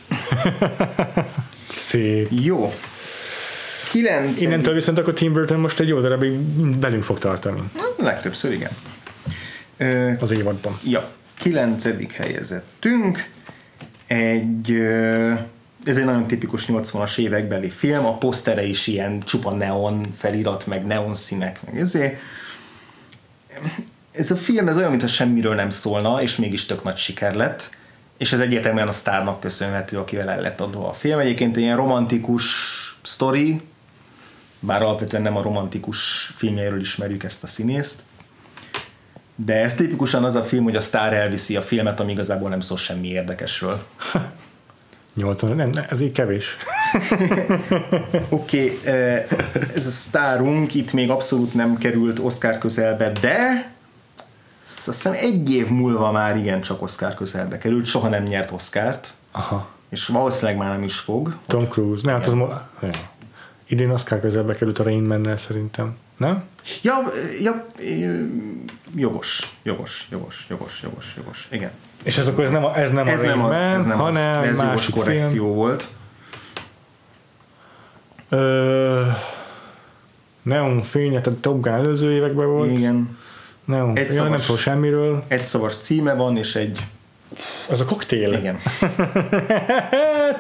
Szép. 1.69 2.28
Jó. 2.31 2.73
Kilenc. 3.90 4.40
Innentől 4.40 4.74
viszont 4.74 4.98
akkor 4.98 5.12
Tim 5.12 5.32
Burton 5.32 5.59
most 5.59 5.81
egy 5.81 5.89
jó 5.89 6.01
darabig 6.01 6.39
velünk 6.81 7.02
fog 7.02 7.19
tartani 7.19 7.62
Legtöbbször 7.97 8.52
igen. 8.52 8.70
Ö, 9.77 10.11
az 10.20 10.31
évadban. 10.31 10.78
Ja, 10.82 11.11
kilencedik 11.39 12.12
helyezettünk. 12.12 13.28
Egy, 14.06 14.70
ö, 14.70 15.32
ez 15.85 15.97
egy 15.97 16.05
nagyon 16.05 16.27
tipikus 16.27 16.65
80-as 16.69 17.19
évekbeli 17.19 17.70
film, 17.70 18.05
a 18.05 18.19
posztere 18.19 18.65
is 18.65 18.86
ilyen 18.86 19.20
csupa 19.20 19.51
neon 19.51 20.06
felirat, 20.16 20.66
meg 20.66 20.86
neon 20.86 21.15
színek, 21.15 21.61
meg 21.65 21.81
ezért. 21.81 22.16
Ez 24.15 24.31
a 24.31 24.36
film 24.36 24.69
ez 24.69 24.77
olyan, 24.77 24.91
mintha 24.91 25.09
semmiről 25.09 25.55
nem 25.55 25.70
szólna, 25.70 26.23
és 26.23 26.36
mégis 26.36 26.66
tök 26.66 26.85
nagy 26.85 26.97
siker 26.97 27.35
lett, 27.35 27.70
és 28.19 28.32
ez 28.32 28.41
egyértelműen 28.41 28.89
a 28.89 28.93
sztárnak 28.93 29.41
köszönhető, 29.41 29.99
akivel 29.99 30.31
el 30.31 30.41
lett 30.41 30.61
adva 30.61 30.89
a 30.89 30.93
film. 30.93 31.19
Egyébként 31.19 31.57
egy 31.57 31.62
ilyen 31.62 31.77
romantikus 31.77 32.45
sztori, 33.03 33.61
bár 34.61 34.82
alapvetően 34.82 35.23
nem 35.23 35.36
a 35.36 35.43
romantikus 35.43 36.31
filmjeiről 36.35 36.81
ismerjük 36.81 37.24
ezt 37.24 37.43
a 37.43 37.47
színészt, 37.47 38.01
de 39.36 39.55
ez 39.55 39.74
tipikusan 39.74 40.24
az 40.24 40.35
a 40.35 40.43
film, 40.43 40.65
hogy 40.65 40.77
a 40.77 40.81
sztár 40.81 41.12
elviszi 41.12 41.57
a 41.57 41.62
filmet, 41.62 42.01
ami 42.01 42.12
igazából 42.12 42.49
nem 42.49 42.61
szól 42.61 42.77
semmi 42.77 43.09
érdekesről. 43.09 43.85
80, 45.15 45.57
nem, 45.57 45.70
nem, 45.70 45.85
ez 45.91 46.01
így 46.01 46.12
kevés. 46.12 46.45
Oké, 48.28 48.78
okay, 48.81 48.81
ez 49.74 49.86
a 49.86 49.91
sztárunk 49.91 50.74
itt 50.74 50.93
még 50.93 51.11
abszolút 51.11 51.55
nem 51.55 51.78
került 51.78 52.19
Oscar 52.19 52.59
közelbe, 52.59 53.12
de 53.20 53.73
azt 54.66 54.85
hiszem 54.85 55.12
egy 55.12 55.51
év 55.55 55.69
múlva 55.69 56.12
már 56.12 56.36
igen 56.36 56.61
csak 56.61 56.82
Oscar 56.82 57.15
közelbe 57.15 57.59
került, 57.59 57.86
soha 57.86 58.09
nem 58.09 58.23
nyert 58.23 58.51
Oscárt, 58.51 59.15
Aha. 59.32 59.69
és 59.89 60.07
valószínűleg 60.07 60.57
már 60.61 60.70
nem 60.73 60.82
is 60.82 60.99
fog. 60.99 61.36
Tom 61.47 61.69
Cruise. 61.69 62.03
Nem, 62.07 62.15
hát 62.15 62.27
az 62.27 62.32
mo- 62.35 62.53
ja. 62.82 62.91
Idén 63.66 63.91
Oscar 63.91 64.20
közelbe 64.20 64.55
került 64.55 64.78
a 64.78 64.82
Rain 64.82 65.03
man 65.03 65.36
szerintem. 65.36 65.97
Nem? 66.16 66.43
Ja, 66.82 66.95
ja, 67.43 67.66
jogos, 68.95 69.53
jogos, 69.62 70.07
jogos, 70.11 70.47
jogos, 70.49 70.81
jogos, 70.82 71.15
jogos, 71.16 71.49
igen. 71.51 71.70
És 72.03 72.16
ez 72.19 72.28
akkor 72.28 72.45
ez 72.45 72.51
nem 72.51 72.65
a, 72.65 72.78
ez 72.78 72.91
nem 72.91 73.07
Ez 73.07 73.23
a 73.23 73.27
Rain 73.27 73.36
nem 73.39 73.45
az, 73.47 73.57
Man, 73.61 73.65
ez 73.74 73.85
nem 73.85 74.01
az, 74.01 74.15
hanem 74.16 74.41
de 74.43 74.49
ez 74.49 74.59
jogos 74.61 74.91
korrekció 74.91 75.43
film. 75.45 75.55
volt. 75.55 75.89
Ö, 78.28 79.07
Neon 80.43 80.82
fény, 80.82 81.20
tehát 81.23 81.39
Top 81.41 81.61
Gun 81.62 81.73
előző 81.73 82.12
években 82.12 82.47
volt. 82.47 82.70
Igen. 82.70 83.19
Neon, 83.65 83.97
Egy 83.97 84.07
ja, 84.07 84.15
nem 84.15 84.24
szavas. 84.24 84.41
szól 84.43 84.57
semmiről. 84.57 85.24
Egy 85.28 85.45
szavas 85.45 85.77
címe 85.77 86.15
van, 86.15 86.36
és 86.36 86.55
egy... 86.57 86.78
Az 87.69 87.81
a 87.81 87.85
koktél. 87.85 88.32
Igen. 88.32 88.57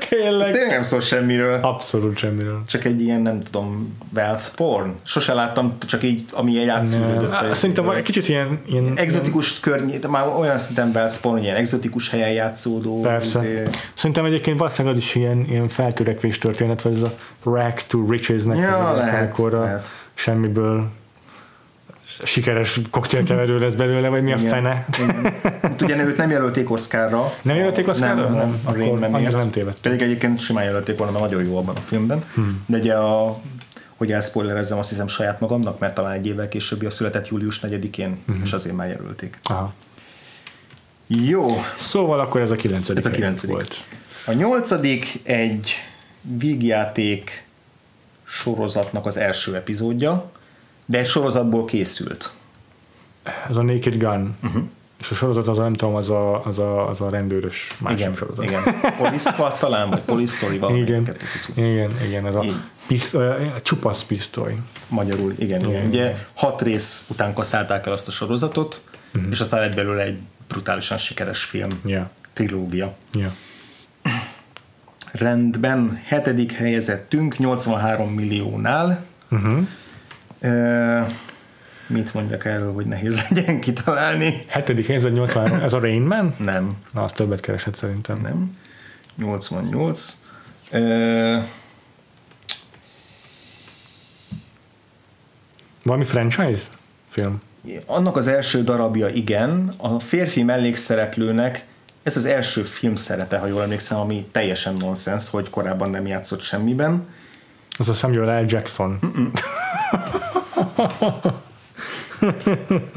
Ez 0.00 0.08
Tényleg. 0.08 0.52
tényleg 0.52 0.70
nem 0.70 0.82
szól 0.82 1.00
semmiről. 1.00 1.58
Abszolút 1.62 2.16
semmiről. 2.18 2.62
Csak 2.66 2.84
egy 2.84 3.00
ilyen, 3.00 3.20
nem 3.20 3.40
tudom, 3.40 3.96
wealth 4.14 4.54
porn. 4.56 4.90
Sose 5.02 5.34
láttam, 5.34 5.76
csak 5.86 6.02
így, 6.02 6.24
ami 6.32 6.60
egy 6.60 6.68
átszűrődött. 6.68 7.30
Nem. 7.30 7.52
Szerintem 7.52 7.90
egy 7.90 8.02
kicsit 8.02 8.28
ilyen, 8.28 8.60
ilyen 8.66 8.92
Exotikus 8.96 9.60
környét, 9.60 10.08
már 10.08 10.26
olyan 10.38 10.58
szinten 10.58 10.90
wealth 10.94 11.20
porn, 11.20 11.42
ilyen 11.42 11.56
exotikus 11.56 12.10
helyen 12.10 12.30
játszódó. 12.32 13.00
Persze. 13.00 13.38
izé- 13.38 13.76
Szerintem 13.94 14.24
egyébként 14.24 14.58
valószínűleg 14.58 14.96
az 14.96 15.02
is 15.02 15.14
ilyen, 15.14 15.46
ilyen 15.48 15.68
feltörekvés 15.68 16.38
történet, 16.38 16.82
vagy 16.82 16.94
ez 16.94 17.02
a 17.02 17.14
rags 17.44 17.86
to 17.86 18.06
riches-nek 18.10 18.56
Ja, 18.56 18.92
lehet, 18.96 19.20
amikor 19.22 19.52
lehet. 19.52 19.88
semmiből 20.14 20.88
sikeres 22.22 22.80
koktélkeverő 22.90 23.58
lesz 23.58 23.72
belőle, 23.72 24.08
vagy 24.08 24.22
mi 24.22 24.32
a 24.32 24.36
Igen. 24.36 24.48
fene. 24.50 24.86
Igen. 25.02 25.32
Hát 25.62 25.82
ugye 25.82 26.04
őt 26.04 26.16
nem 26.16 26.30
jelölték 26.30 26.70
Oscarra. 26.70 27.32
Nem 27.42 27.56
jelölték 27.56 27.88
Oscarra? 27.88 28.14
Nem, 28.22 28.32
Nem, 28.32 28.48
nem 28.48 28.60
a 28.64 28.72
Rain 28.72 28.98
nem 28.98 29.50
tévedtem. 29.50 29.92
Pedig 29.92 30.00
egyébként 30.06 30.38
simán 30.40 30.64
jelölték 30.64 30.96
volna, 30.98 31.12
mert 31.18 31.24
nagyon 31.30 31.44
jó 31.44 31.56
abban 31.58 31.76
a 31.76 31.80
filmben. 31.80 32.24
Hmm. 32.34 32.64
De 32.66 32.78
ugye 32.78 32.94
a 32.94 33.40
hogy 33.96 34.12
elspoilerezzem 34.12 34.78
azt 34.78 34.88
hiszem 34.88 35.08
saját 35.08 35.40
magamnak, 35.40 35.78
mert 35.78 35.94
talán 35.94 36.12
egy 36.12 36.26
évvel 36.26 36.48
későbbi 36.48 36.86
a 36.86 36.90
született 36.90 37.28
július 37.28 37.60
4-én, 37.60 38.18
Mhm. 38.24 38.42
és 38.42 38.52
azért 38.52 38.76
már 38.76 38.88
jelölték. 38.88 39.38
Aha. 39.42 39.72
Jó, 41.06 41.46
Szóval 41.76 42.20
akkor 42.20 42.40
ez 42.40 42.50
a 42.50 42.54
kilencedik, 42.56 42.96
Ez 43.04 43.06
a 43.06 43.10
kilencedik. 43.14 43.54
volt. 43.54 43.76
A 44.26 44.32
nyolcadik 44.32 45.20
egy 45.22 45.70
vígjáték 46.20 47.46
sorozatnak 48.24 49.06
az 49.06 49.16
első 49.16 49.54
epizódja, 49.54 50.30
de 50.86 50.98
egy 50.98 51.06
sorozatból 51.06 51.64
készült. 51.64 52.32
Ez 53.48 53.56
a 53.56 53.62
Naked 53.62 53.96
Gun. 53.96 54.36
Uh-huh. 54.42 54.62
És 55.00 55.10
a 55.10 55.14
sorozat 55.14 55.48
az 55.48 55.56
nem 55.58 55.72
tudom, 55.72 55.94
az 55.94 56.10
a, 56.10 56.44
az 56.44 56.58
a, 56.58 56.88
az 56.88 57.00
a 57.00 57.10
rendőrös 57.10 57.74
másik 57.78 57.98
Igen, 57.98 58.14
sorozat. 58.16 58.44
igen. 58.44 58.62
Squad 59.18 59.56
talán, 59.58 59.90
vagy 59.90 60.02
valamelyik 60.58 60.88
Igen, 60.88 61.16
igen, 61.54 61.90
igen, 62.06 62.26
ez 62.26 62.34
a, 62.34 62.44
piszt, 62.86 63.14
a 63.14 63.60
csupasz 63.62 64.02
pisztoly. 64.02 64.54
Magyarul, 64.88 65.34
igen, 65.38 65.60
igen. 65.60 65.70
Igen. 65.70 65.86
Ugye 65.86 66.16
hat 66.34 66.62
rész 66.62 67.06
után 67.10 67.34
kaszálták 67.34 67.86
el 67.86 67.92
azt 67.92 68.08
a 68.08 68.10
sorozatot, 68.10 68.84
uh-huh. 69.14 69.30
és 69.30 69.40
aztán 69.40 69.60
lett 69.60 69.74
belőle 69.74 70.02
egy 70.02 70.18
brutálisan 70.48 70.98
sikeres 70.98 71.44
film, 71.44 71.80
Ja, 71.84 72.10
trilógia. 72.32 72.94
ja. 73.12 73.32
Rendben, 75.12 76.00
hetedik 76.04 76.52
helyezettünk, 76.52 77.38
83 77.38 78.10
milliónál. 78.10 79.04
Uh-huh. 79.30 79.66
Mit 81.86 82.14
mondjak 82.14 82.44
erről, 82.44 82.72
hogy 82.72 82.86
nehéz 82.86 83.22
legyen 83.28 83.60
kitalálni? 83.60 84.44
Hetedik 84.48 84.86
helyzet 84.86 85.12
83, 85.12 85.60
ez 85.60 85.72
a 85.72 85.78
Rain 85.80 86.02
Man? 86.02 86.34
Nem, 86.38 86.76
Na, 86.92 87.02
az 87.02 87.12
többet 87.12 87.40
keresett 87.40 87.74
szerintem. 87.74 88.20
nem. 88.20 88.56
88. 89.16 90.22
E, 90.70 90.80
Valami 95.82 96.04
franchise 96.04 96.64
film? 97.08 97.40
annak 97.86 98.16
az 98.16 98.26
első 98.26 98.62
darabja 98.62 99.08
igen, 99.08 99.72
a 99.76 100.00
férfi 100.00 100.42
mellékszereplőnek 100.42 101.66
ez 102.02 102.16
az 102.16 102.24
első 102.24 102.62
film 102.62 102.96
szerepe, 102.96 103.38
ha 103.38 103.46
jól 103.46 103.62
emlékszem, 103.62 103.98
ami 103.98 104.26
teljesen 104.32 104.74
nonsens, 104.74 105.30
hogy 105.30 105.50
korábban 105.50 105.90
nem 105.90 106.06
játszott 106.06 106.40
semmiben. 106.40 107.06
Az 107.78 107.88
a 107.88 107.92
Samuel 107.92 108.42
L. 108.42 108.44
Jackson. 108.48 108.98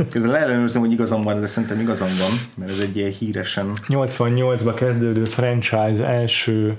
Közben 0.10 0.32
leellenőrzöm, 0.32 0.82
hogy 0.82 0.92
igazam 0.92 1.24
van, 1.24 1.40
de 1.40 1.48
szerintem 1.48 1.80
igazam 1.80 2.10
van, 2.20 2.40
mert 2.56 2.72
ez 2.72 2.78
egy 2.78 2.98
ilyen 2.98 3.12
híresen 3.12 3.72
88-ba 3.88 4.74
kezdődő 4.76 5.26
franchise 5.26 6.06
első 6.06 6.78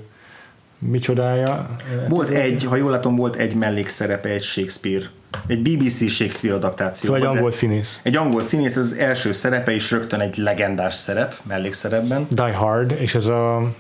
micsodája? 0.79 1.77
Volt 2.09 2.29
egy, 2.29 2.65
ha 2.65 2.77
jól 2.77 2.91
látom, 2.91 3.17
volt 3.17 3.37
egy 3.37 3.55
mellékszerepe, 3.55 4.29
egy 4.29 4.43
Shakespeare, 4.43 5.05
egy 5.47 5.63
BBC 5.63 6.11
Shakespeare 6.11 6.57
adaptáció. 6.57 7.11
Vagy 7.11 7.23
angol 7.23 7.51
színész. 7.51 8.01
Egy 8.03 8.17
angol 8.17 8.43
színész, 8.43 8.77
ez 8.77 8.85
az 8.85 8.93
első 8.93 9.33
szerepe, 9.33 9.75
és 9.75 9.91
rögtön 9.91 10.21
egy 10.21 10.37
legendás 10.37 10.95
szerep, 10.95 11.37
mellékszerepben. 11.43 12.27
Die 12.31 12.53
Hard, 12.53 12.91
és 12.99 13.15
ez 13.15 13.27
a 13.27 13.73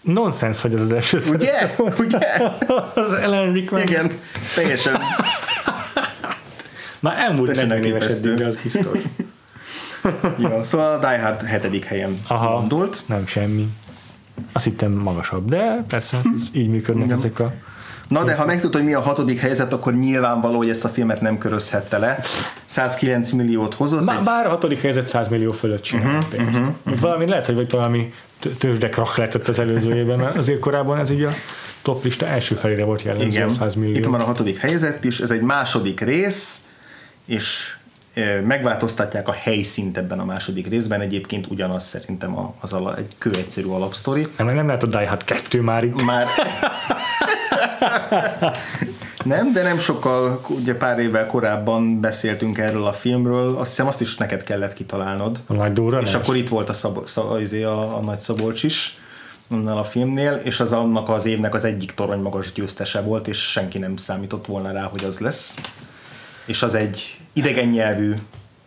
nonsens, 0.00 0.60
hogy 0.60 0.74
ez 0.74 0.80
az 0.80 0.92
első 0.92 1.18
Ugye? 1.30 1.46
szerep. 1.52 1.98
Ugye? 1.98 2.18
az 3.04 3.12
Ellen 3.12 3.52
Rickman. 3.52 3.80
Igen, 3.80 4.12
teljesen. 4.54 5.00
Már 7.06 7.18
elmúlt 7.18 7.54
40 7.54 7.84
éves 7.84 8.04
eddig, 8.06 8.42
az 8.46 8.56
biztos. 8.62 8.98
Jó, 10.36 10.62
szóval 10.62 10.92
a 10.92 10.98
Die 10.98 11.18
Hard 11.22 11.42
hetedik 11.42 11.84
helyen 11.84 12.12
Aha. 12.26 12.52
landolt. 12.54 13.02
Nem 13.06 13.26
semmi. 13.26 13.68
Azt 14.52 14.64
hittem 14.64 14.92
magasabb, 14.92 15.48
de 15.48 15.84
persze 15.88 16.16
ez 16.36 16.42
így 16.52 16.68
működnek 16.68 17.04
Igen. 17.04 17.16
ezek 17.16 17.38
a... 17.40 17.52
Na 18.08 18.24
de 18.24 18.34
ha 18.34 18.44
megtudod, 18.44 18.74
hogy 18.74 18.84
mi 18.84 18.94
a 18.94 19.00
hatodik 19.00 19.38
helyzet, 19.40 19.72
akkor 19.72 19.94
nyilvánvaló, 19.94 20.56
hogy 20.56 20.68
ezt 20.68 20.84
a 20.84 20.88
filmet 20.88 21.20
nem 21.20 21.38
körözhette 21.38 21.98
le. 21.98 22.18
109 22.64 23.30
milliót 23.30 23.74
hozott. 23.74 24.04
Má, 24.04 24.18
egy- 24.18 24.24
bár 24.24 24.46
a 24.46 24.48
hatodik 24.48 24.80
helyzet 24.80 25.06
100 25.06 25.28
millió 25.28 25.52
fölött 25.52 25.82
csinált 25.82 26.24
uh-huh, 26.24 26.44
pénzt. 26.44 26.58
Uh-huh. 26.84 27.00
Valami 27.00 27.26
lehet, 27.26 27.46
hogy 27.46 27.54
vagy 27.54 27.70
valami 27.70 28.12
t- 28.38 28.48
tőzsdekrach 28.58 29.18
lehetett 29.18 29.48
az 29.48 29.58
előző 29.58 29.96
évben, 29.96 30.18
mert 30.18 30.36
azért 30.36 30.58
korábban 30.60 30.98
ez 30.98 31.10
így 31.10 31.22
a 31.22 31.30
top 31.82 32.04
lista 32.04 32.26
első 32.26 32.54
felére 32.54 32.84
volt 32.84 33.02
jellemző 33.02 33.28
Igen, 33.28 33.48
a 33.48 33.50
100 33.50 33.74
millió. 33.74 33.94
itt 33.96 34.04
van 34.06 34.20
a 34.20 34.24
hatodik 34.24 34.58
helyzet 34.58 35.04
is, 35.04 35.20
ez 35.20 35.30
egy 35.30 35.40
második 35.42 36.00
rész, 36.00 36.65
és 37.26 37.76
megváltoztatják 38.44 39.28
a 39.28 39.32
helyszínt 39.32 39.96
ebben 39.96 40.18
a 40.18 40.24
második 40.24 40.68
részben, 40.68 41.00
egyébként 41.00 41.46
ugyanaz 41.46 41.84
szerintem 41.84 42.54
az 42.60 42.72
ala, 42.72 42.96
egy 42.96 43.14
kőegyszerű 43.18 43.66
alapsztori. 43.66 44.28
Nem, 44.36 44.54
nem 44.54 44.66
lehet 44.66 44.82
a 44.82 44.86
Die 44.86 45.08
Hard 45.08 45.24
2 45.24 45.60
már 45.60 45.84
itt. 45.84 46.02
Már 46.02 46.26
nem, 49.24 49.52
de 49.52 49.62
nem 49.62 49.78
sokkal, 49.78 50.40
ugye 50.48 50.74
pár 50.74 50.98
évvel 50.98 51.26
korábban 51.26 52.00
beszéltünk 52.00 52.58
erről 52.58 52.86
a 52.86 52.92
filmről, 52.92 53.56
azt 53.56 53.68
hiszem 53.68 53.86
azt 53.86 54.00
is 54.00 54.16
neked 54.16 54.42
kellett 54.42 54.72
kitalálnod. 54.72 55.40
A 55.46 55.52
nagy 55.52 55.72
És 56.02 56.14
akkor 56.14 56.36
itt 56.36 56.48
volt 56.48 56.68
a, 56.68 56.72
Szabo, 56.72 57.06
szab, 57.06 57.40
izé 57.40 57.62
a, 57.62 57.96
a 57.96 58.00
Nagy 58.00 58.20
Szabolcs 58.20 58.62
is 58.62 58.98
annál 59.50 59.78
a 59.78 59.84
filmnél, 59.84 60.40
és 60.44 60.60
az 60.60 60.72
annak 60.72 61.08
az 61.08 61.26
évnek 61.26 61.54
az 61.54 61.64
egyik 61.64 61.94
torony 61.94 62.20
magas 62.20 62.52
győztese 62.52 63.00
volt, 63.00 63.28
és 63.28 63.38
senki 63.50 63.78
nem 63.78 63.96
számított 63.96 64.46
volna 64.46 64.72
rá, 64.72 64.82
hogy 64.82 65.04
az 65.04 65.18
lesz. 65.18 65.60
És 66.46 66.62
az 66.62 66.74
egy 66.74 67.18
idegen 67.32 67.68
nyelvű, 67.68 68.14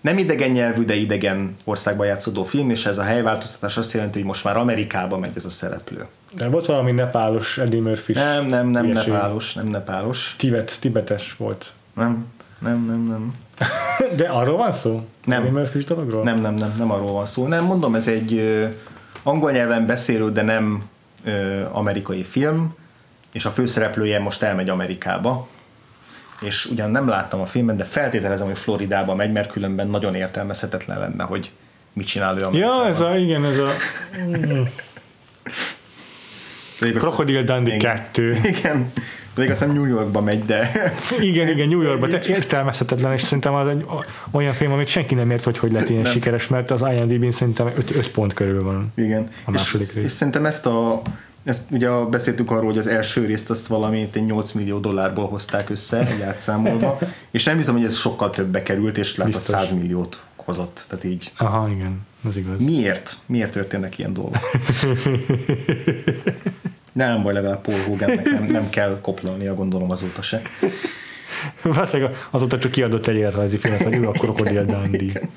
nem 0.02 0.18
idegen 0.18 0.52
nyelvű, 0.52 0.86
de 0.86 0.96
idegen 0.96 1.56
országban 1.64 2.08
játszódó 2.08 2.44
film, 2.44 2.70
és 2.70 2.86
ez 2.86 2.98
a 2.98 3.04
helyváltoztatás 3.04 3.78
azt 3.78 3.94
jelenti, 3.94 4.18
hogy 4.18 4.28
most 4.28 4.44
már 4.44 4.58
Amerikába 4.58 5.18
megy 5.18 5.32
ez 5.36 5.46
a 5.46 5.50
szereplő. 5.50 6.06
De 6.36 6.48
volt 6.48 6.66
valami 6.66 6.92
nepálos 6.92 7.58
Eddie 7.58 7.82
murphy 7.82 8.14
Nem, 8.14 8.46
nem, 8.46 8.68
nem 8.68 8.86
Hülyeség. 8.86 9.12
nepálos, 9.12 9.54
nem 9.54 9.68
nepálos. 9.68 10.36
Tibet, 10.38 10.78
tibetes 10.82 11.36
volt. 11.38 11.72
Nem, 11.96 12.26
nem, 12.60 12.86
nem, 12.86 13.04
nem. 13.08 13.34
De 14.18 14.28
arról 14.28 14.58
van 14.58 14.72
szó? 14.72 15.08
Nem. 15.26 15.42
Eddie 15.42 15.52
murphy 15.52 15.80
dologról? 15.80 16.24
Nem, 16.24 16.40
nem, 16.40 16.54
nem, 16.54 16.74
nem 16.78 16.92
arról 16.92 17.12
van 17.12 17.26
szó. 17.26 17.48
Nem, 17.48 17.64
mondom, 17.66 17.96
ez 17.96 18.08
egy 18.08 18.60
angol 19.24 19.52
nyelven 19.52 19.86
beszélő, 19.86 20.32
de 20.32 20.42
nem 20.42 20.84
ö, 21.24 21.62
amerikai 21.72 22.24
film, 22.24 22.76
és 23.32 23.46
a 23.46 23.50
főszereplője 23.50 24.20
most 24.20 24.42
elmegy 24.42 24.70
Amerikába, 24.70 25.48
és 26.42 26.66
ugyan 26.66 26.92
nem 26.92 27.08
láttam 27.08 27.42
a 27.42 27.46
filmet, 27.46 27.76
de 27.76 27.84
feltételezem, 27.84 28.48
hogy 28.48 28.58
Floridába 28.58 29.16
megy, 29.16 29.32
mert 29.32 29.52
különben 29.52 29.88
nagyon 29.88 30.16
értelmezhetetlen 30.16 31.00
lenne, 31.00 31.24
hogy 31.24 31.50
mit 31.94 32.08
csinál 32.08 32.38
ő 32.38 32.58
Ja, 32.58 32.88
ez 32.88 33.00
a, 33.00 33.16
igen, 33.18 33.46
ez 33.46 33.58
a 33.60 33.68
azt- 36.82 36.98
Crocodile 36.98 37.44
Dundee 37.44 37.76
Igen. 37.76 37.96
2. 37.96 38.38
Igen, 38.44 38.92
pedig 39.34 39.50
azt 39.50 39.60
hiszem 39.60 39.76
New 39.76 39.86
Yorkba 39.86 40.22
megy, 40.22 40.46
de 40.46 40.72
Igen, 41.20 41.48
igen, 41.48 41.68
New 41.68 41.82
Yorkban, 41.82 42.10
de 42.10 42.22
értelmezhetetlen, 42.28 43.14
és 43.14 43.22
szerintem 43.22 43.54
az 43.54 43.68
egy 43.68 43.86
olyan 44.32 44.54
film, 44.54 44.72
amit 44.72 44.88
senki 44.88 45.16
nem 45.16 45.32
ért, 45.32 45.44
hogy 45.44 45.58
hogy 45.58 45.72
lett 45.72 45.90
ilyen 45.90 46.02
Nem. 46.02 46.12
sikeres, 46.12 46.48
mert 46.48 46.72
az 46.72 46.82
IMDb-n 46.82 47.32
szerintem 47.32 47.68
5 47.78 48.12
pont 48.12 48.34
körül 48.34 48.64
van. 48.64 48.92
Igen. 48.96 49.28
A 49.46 49.52
második 49.52 49.88
és, 49.88 49.94
rész. 49.94 50.04
és 50.04 50.12
szerintem 50.12 50.46
ezt 50.46 50.66
a 50.66 51.02
ezt 51.50 51.72
ugye 51.72 51.90
beszéltünk 51.90 52.52
arról, 52.52 52.66
hogy 52.66 52.78
az 52.78 52.88
első 52.88 53.26
részt 53.26 53.50
azt 53.50 53.68
valamit 53.68 54.16
egy 54.16 54.26
8 54.26 54.52
millió 54.52 54.80
dollárból 54.80 55.28
hozták 55.28 55.70
össze, 55.70 56.08
egy 56.08 56.22
átszámolva, 56.22 57.00
és 57.32 57.44
nem 57.44 57.58
hiszem, 57.58 57.74
hogy 57.74 57.84
ez 57.84 57.96
sokkal 57.96 58.30
többe 58.30 58.64
került, 58.64 58.98
és 58.98 59.16
lehet, 59.16 59.34
Biztos. 59.34 59.56
100 59.56 59.72
milliót 59.72 60.24
hozott. 60.36 60.86
Tehát 60.90 61.04
így 61.04 61.32
Aha, 61.38 61.70
igen, 61.70 62.08
az 62.28 62.38
igaz. 62.38 62.60
miért? 62.60 63.18
Miért 63.26 63.52
történnek 63.52 63.98
ilyen 63.98 64.14
dolgok? 64.14 64.38
Nem 66.92 67.24
baj, 67.24 67.34
legalább 67.34 67.62
Paul 67.62 67.80
Hogannek 67.80 68.26
nem, 68.26 68.44
nem 68.44 68.70
kell 68.70 69.00
koplalnia, 69.02 69.54
gondolom 69.54 69.92
azóta 69.92 70.22
se. 70.22 70.42
Valószínűleg 71.64 72.16
azóta 72.30 72.58
csak 72.58 72.72
kiadott 72.72 73.08
egy 73.08 73.16
életrajzi 73.16 73.58
filmet, 73.58 73.84
hogy 73.84 73.96
ő 73.96 74.08
a 74.08 74.12
Crocodile 74.12 74.64
Dundee. 74.64 75.30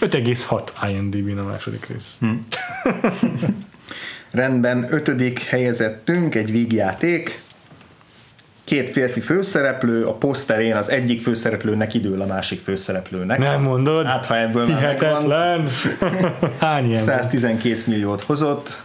5,6 0.00 0.68
IMDb-n 0.88 1.38
a 1.38 1.44
második 1.44 1.86
rész. 1.86 2.16
Hm. 2.20 2.28
Rendben, 4.32 4.86
ötödik 4.90 5.42
helyezettünk, 5.42 6.34
egy 6.34 6.50
vígjáték, 6.50 7.42
két 8.64 8.90
férfi 8.90 9.20
főszereplő, 9.20 10.06
a 10.06 10.14
poszterén 10.14 10.76
az 10.76 10.90
egyik 10.90 11.20
főszereplőnek 11.20 11.94
idől 11.94 12.20
a 12.20 12.26
másik 12.26 12.60
főszereplőnek. 12.60 13.38
Nem 13.38 13.62
mondod? 13.62 14.06
Hát, 14.06 14.26
ha 14.26 14.38
ebből 14.38 14.66
már 14.66 14.82
megvan. 14.82 15.68
Hány 16.58 16.86
ilyen? 16.86 17.02
112 17.02 17.82
milliót 17.86 18.20
hozott. 18.22 18.82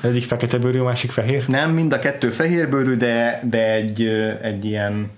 Egyik 0.00 0.24
fekete 0.24 0.58
bőrű, 0.58 0.78
a 0.78 0.84
másik 0.84 1.10
fehér? 1.10 1.48
Nem, 1.48 1.70
mind 1.70 1.92
a 1.92 1.98
kettő 1.98 2.30
fehérbőrű, 2.30 2.94
de, 2.96 3.40
de 3.50 3.72
egy, 3.72 4.02
egy 4.42 4.64
ilyen 4.64 5.10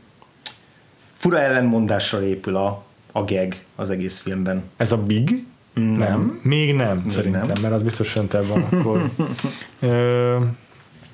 fura 1.17 1.41
ellenmondásra 1.41 2.23
épül 2.23 2.57
a, 2.57 2.85
a 3.13 3.25
gag 3.25 3.55
az 3.77 3.91
egész 3.91 4.21
filmben. 4.21 4.63
Ez 4.77 4.93
a 4.93 4.97
Big? 4.97 5.45
Nem. 5.75 6.41
Még 6.43 6.75
nem, 6.75 6.97
Még 6.97 7.11
szerintem, 7.13 7.47
nem. 7.47 7.63
mert 7.63 7.75
az 7.75 7.83
biztos 7.83 8.11
föntebb 8.11 8.47
van 8.47 8.63
akkor. 8.63 9.11
Ö, 9.81 10.37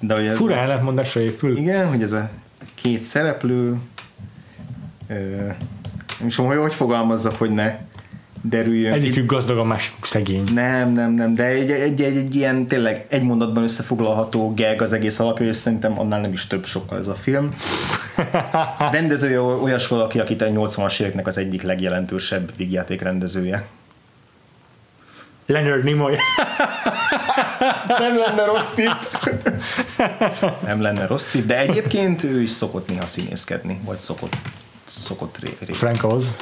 De 0.00 0.14
hogy 0.14 0.26
ez 0.26 0.36
fura 0.36 0.54
ellentmondásra 0.54 1.20
épül. 1.20 1.56
Igen, 1.56 1.88
hogy 1.88 2.02
ez 2.02 2.12
a 2.12 2.30
két 2.74 3.02
szereplő 3.02 3.76
ö, 5.08 5.46
És 6.26 6.36
hogy, 6.36 6.56
hogy 6.56 6.74
fogalmazzak, 6.74 7.34
hogy 7.36 7.50
ne 7.50 7.78
derüljön. 8.42 8.92
Egyikük 8.92 9.26
gazdag, 9.26 9.58
a 9.58 9.64
másik 9.64 9.94
szegény. 10.02 10.44
Nem, 10.54 10.92
nem, 10.92 11.12
nem, 11.12 11.34
de 11.34 11.44
egy, 11.44 11.70
egy, 11.70 12.00
egy, 12.02 12.16
egy 12.16 12.34
ilyen 12.34 12.66
tényleg 12.66 13.06
egy 13.08 13.22
mondatban 13.22 13.62
összefoglalható 13.62 14.54
gag 14.54 14.82
az 14.82 14.92
egész 14.92 15.18
alapja, 15.18 15.46
és 15.46 15.56
szerintem 15.56 15.98
annál 15.98 16.20
nem 16.20 16.32
is 16.32 16.46
több 16.46 16.64
sokkal 16.64 16.98
ez 16.98 17.08
a 17.08 17.14
film. 17.14 17.54
Rendezője 18.92 19.40
olyas 19.40 19.88
valaki, 19.88 20.18
akit 20.18 20.42
a 20.42 20.46
80-as 20.46 21.00
éveknek 21.00 21.26
az 21.26 21.38
egyik 21.38 21.62
legjelentősebb 21.62 22.52
vígjáték 22.56 23.02
rendezője. 23.02 23.66
Leonard 25.50 25.84
Nimoy. 25.84 26.16
Nem 27.98 28.16
lenne 28.18 28.44
rossz 28.44 28.74
tipp. 28.74 29.26
Nem 30.64 30.80
lenne 30.82 31.06
rossz 31.06 31.28
tipp, 31.28 31.46
de 31.46 31.58
egyébként 31.58 32.22
ő 32.22 32.42
is 32.42 32.50
szokott 32.50 32.88
néha 32.88 33.06
színészkedni, 33.06 33.80
vagy 33.84 34.00
szokott, 34.00 34.36
szokott 34.86 35.38
ré, 35.38 35.56
ré. 35.66 35.72
Frank 35.72 36.04
Oz. 36.04 36.36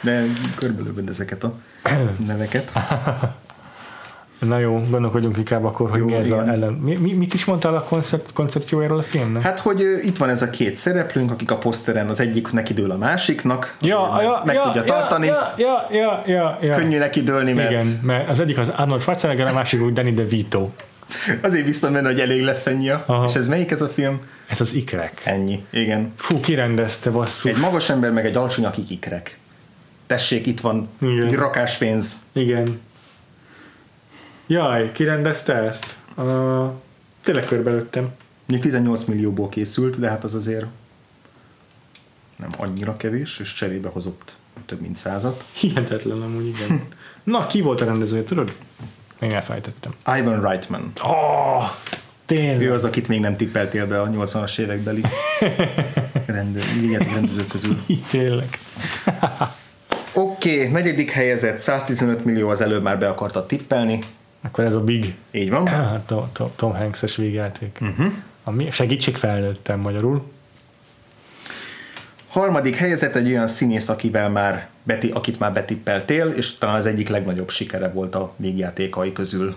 De 0.00 0.24
körülbelül 0.54 1.08
ezeket 1.10 1.44
a 1.44 1.54
neveket. 2.26 2.72
Na 4.38 4.58
jó, 4.58 4.80
gondolkodjunk 4.90 5.36
inkább 5.36 5.64
akkor, 5.64 5.90
hogy 5.90 5.98
Jó, 5.98 6.06
mi 6.06 6.14
ez 6.14 6.26
igen. 6.26 6.48
a 6.48 6.52
ellen. 6.52 6.72
Mi, 6.72 6.94
mi, 6.94 7.12
mit 7.12 7.34
is 7.34 7.44
mondtál 7.44 7.74
a 7.74 7.82
koncept, 7.82 8.32
koncepciójáról 8.32 8.98
a 8.98 9.02
filmnek? 9.02 9.42
Hát, 9.42 9.60
hogy 9.60 9.82
ö, 9.82 9.96
itt 10.02 10.16
van 10.16 10.28
ez 10.28 10.42
a 10.42 10.50
két 10.50 10.76
szereplőnk, 10.76 11.30
akik 11.30 11.50
a 11.50 11.56
poszteren 11.56 12.08
az 12.08 12.20
egyik 12.20 12.52
nekidől 12.52 12.90
a 12.90 12.96
másiknak, 12.96 13.76
ja, 13.80 14.22
ja, 14.22 14.42
meg 14.44 14.54
ja, 14.54 14.62
tudja 14.62 14.80
ja, 14.80 14.86
tartani, 14.86 15.26
Ja, 15.26 15.54
ja, 15.56 15.86
ja, 15.90 16.22
ja, 16.26 16.58
ja. 16.62 16.76
könnyű 16.76 16.98
nekidőlni, 16.98 17.52
mert 17.52 17.70
Igen, 17.70 17.86
mert 18.02 18.28
az 18.28 18.40
egyik 18.40 18.58
az 18.58 18.68
Arnold 18.76 19.00
Schwarzenegger, 19.00 19.50
a 19.50 19.52
másik 19.52 19.82
úgy 19.82 19.92
Danny 19.92 20.14
DeVito. 20.14 20.68
azért 21.42 21.64
biztos 21.64 21.90
benne, 21.90 22.08
hogy 22.08 22.20
elég 22.20 22.42
lesz 22.42 22.66
ennyi. 22.66 22.88
Aha. 22.90 23.26
És 23.28 23.34
ez 23.34 23.48
melyik 23.48 23.70
ez 23.70 23.80
a 23.80 23.88
film? 23.88 24.20
Ez 24.48 24.60
az 24.60 24.74
ikrek. 24.74 25.20
Ennyi, 25.24 25.64
igen. 25.70 26.12
Fú, 26.16 26.40
kirendezte, 26.40 27.10
basszus. 27.10 27.50
Egy 27.50 27.58
magas 27.60 27.90
ember, 27.90 28.12
meg 28.12 28.26
egy 28.26 28.36
alacsony, 28.36 28.64
akik 28.64 28.90
ikrek. 28.90 29.38
Tessék, 30.06 30.46
itt 30.46 30.60
van 30.60 30.88
Igen. 31.00 31.26
egy 31.26 31.34
rakáspénz. 31.34 32.16
Igen. 32.32 32.80
Jaj, 34.46 34.92
kirendezte 34.92 35.54
ezt? 35.54 35.96
Uh, 36.16 36.70
tényleg 37.22 37.44
körbelőttem. 37.44 38.08
Még 38.46 38.60
18 38.60 39.04
millióból 39.04 39.48
készült, 39.48 39.98
de 39.98 40.08
hát 40.08 40.24
az 40.24 40.34
azért 40.34 40.66
nem 42.36 42.50
annyira 42.56 42.96
kevés, 42.96 43.38
és 43.38 43.52
cserébe 43.52 43.88
hozott 43.88 44.36
több 44.66 44.80
mint 44.80 44.96
százat. 44.96 45.44
Hihetetlen 45.52 46.22
amúgy, 46.22 46.46
igen. 46.46 46.88
Na, 47.22 47.46
ki 47.46 47.60
volt 47.60 47.80
a 47.80 47.84
rendezője, 47.84 48.24
tudod? 48.24 48.56
Még 49.18 49.32
elfejtettem. 49.32 49.92
Ivan 50.18 50.40
Reitman. 50.40 50.92
Oh, 51.02 51.64
tényleg. 52.26 52.62
Ő 52.62 52.72
az, 52.72 52.84
akit 52.84 53.08
még 53.08 53.20
nem 53.20 53.36
tippeltél 53.36 53.86
be 53.86 54.00
a 54.00 54.08
80-as 54.08 54.58
évekbeli 54.58 55.02
rendő, 56.26 56.60
rendezők 57.12 57.48
közül. 57.48 57.76
Tényleg. 58.10 58.58
Oké, 60.12 60.58
okay, 60.58 60.72
negyedik 60.72 61.10
helyezett, 61.10 61.58
115 61.58 62.24
millió 62.24 62.48
az 62.48 62.60
előbb 62.60 62.82
már 62.82 62.98
be 62.98 63.08
akarta 63.08 63.46
tippelni. 63.46 63.98
Akkor 64.44 64.64
ez 64.64 64.74
a 64.74 64.80
Big 64.80 65.14
Így 65.30 65.50
van. 65.50 65.66
hát, 65.90 66.06
Tom, 66.06 66.28
Tom, 66.32 66.50
Tom 66.56 66.74
Hanks-es 66.74 67.16
végjáték. 67.16 67.78
Mhm. 67.80 67.90
Uh-huh. 67.90 68.12
Ami 68.44 68.70
segítség 68.70 69.16
felnőttem 69.16 69.80
magyarul. 69.80 70.32
Harmadik 72.28 72.76
helyezett 72.76 73.14
egy 73.14 73.26
olyan 73.26 73.46
színész, 73.46 73.88
akivel 73.88 74.30
már 74.30 74.68
beti, 74.82 75.10
akit 75.10 75.38
már 75.38 75.52
betippeltél, 75.52 76.26
és 76.26 76.58
talán 76.58 76.76
az 76.76 76.86
egyik 76.86 77.08
legnagyobb 77.08 77.50
sikere 77.50 77.88
volt 77.88 78.14
a 78.14 78.32
végjátékai 78.36 79.12
közül. 79.12 79.56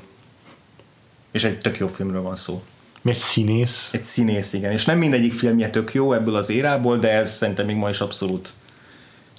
És 1.31 1.43
egy 1.43 1.57
tök 1.57 1.77
jó 1.77 1.87
filmről 1.87 2.21
van 2.21 2.35
szó. 2.35 2.63
Egy 3.03 3.17
színész. 3.17 3.89
Egy 3.91 4.05
színész, 4.05 4.53
igen. 4.53 4.71
És 4.71 4.85
nem 4.85 4.97
mindegyik 4.97 5.33
filmje 5.33 5.69
tök 5.69 5.93
jó 5.93 6.13
ebből 6.13 6.35
az 6.35 6.49
érából, 6.49 6.97
de 6.97 7.09
ez 7.09 7.35
szerintem 7.35 7.65
még 7.65 7.75
ma 7.75 7.89
is 7.89 7.99
abszolút 7.99 8.53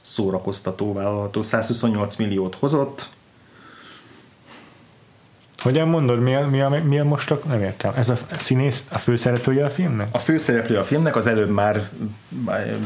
szórakoztató 0.00 0.92
vállalható. 0.92 1.42
128 1.42 2.16
milliót 2.16 2.54
hozott. 2.54 3.08
Hogyan 5.62 5.88
mondod, 5.88 6.20
mi 6.20 6.34
a, 6.34 6.46
mi 6.46 6.60
a, 6.60 6.68
mi 6.68 6.98
a 6.98 7.04
most 7.04 7.30
a, 7.30 7.40
nem 7.48 7.62
értem. 7.62 7.92
Ez 7.96 8.08
a 8.08 8.16
színész, 8.38 8.84
a 8.90 8.98
főszereplője 8.98 9.64
a 9.64 9.70
filmnek? 9.70 10.08
A 10.10 10.18
főszereplő 10.18 10.76
a 10.76 10.84
filmnek 10.84 11.16
az 11.16 11.26
előbb 11.26 11.50
már 11.50 11.88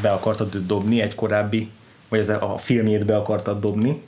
be 0.02 0.10
akartad 0.12 0.66
dobni, 0.66 1.00
egy 1.00 1.14
korábbi, 1.14 1.70
vagy 2.08 2.18
ez 2.18 2.28
a 2.28 2.56
filmjét 2.58 3.06
be 3.06 3.16
akartad 3.16 3.60
dobni. 3.60 4.02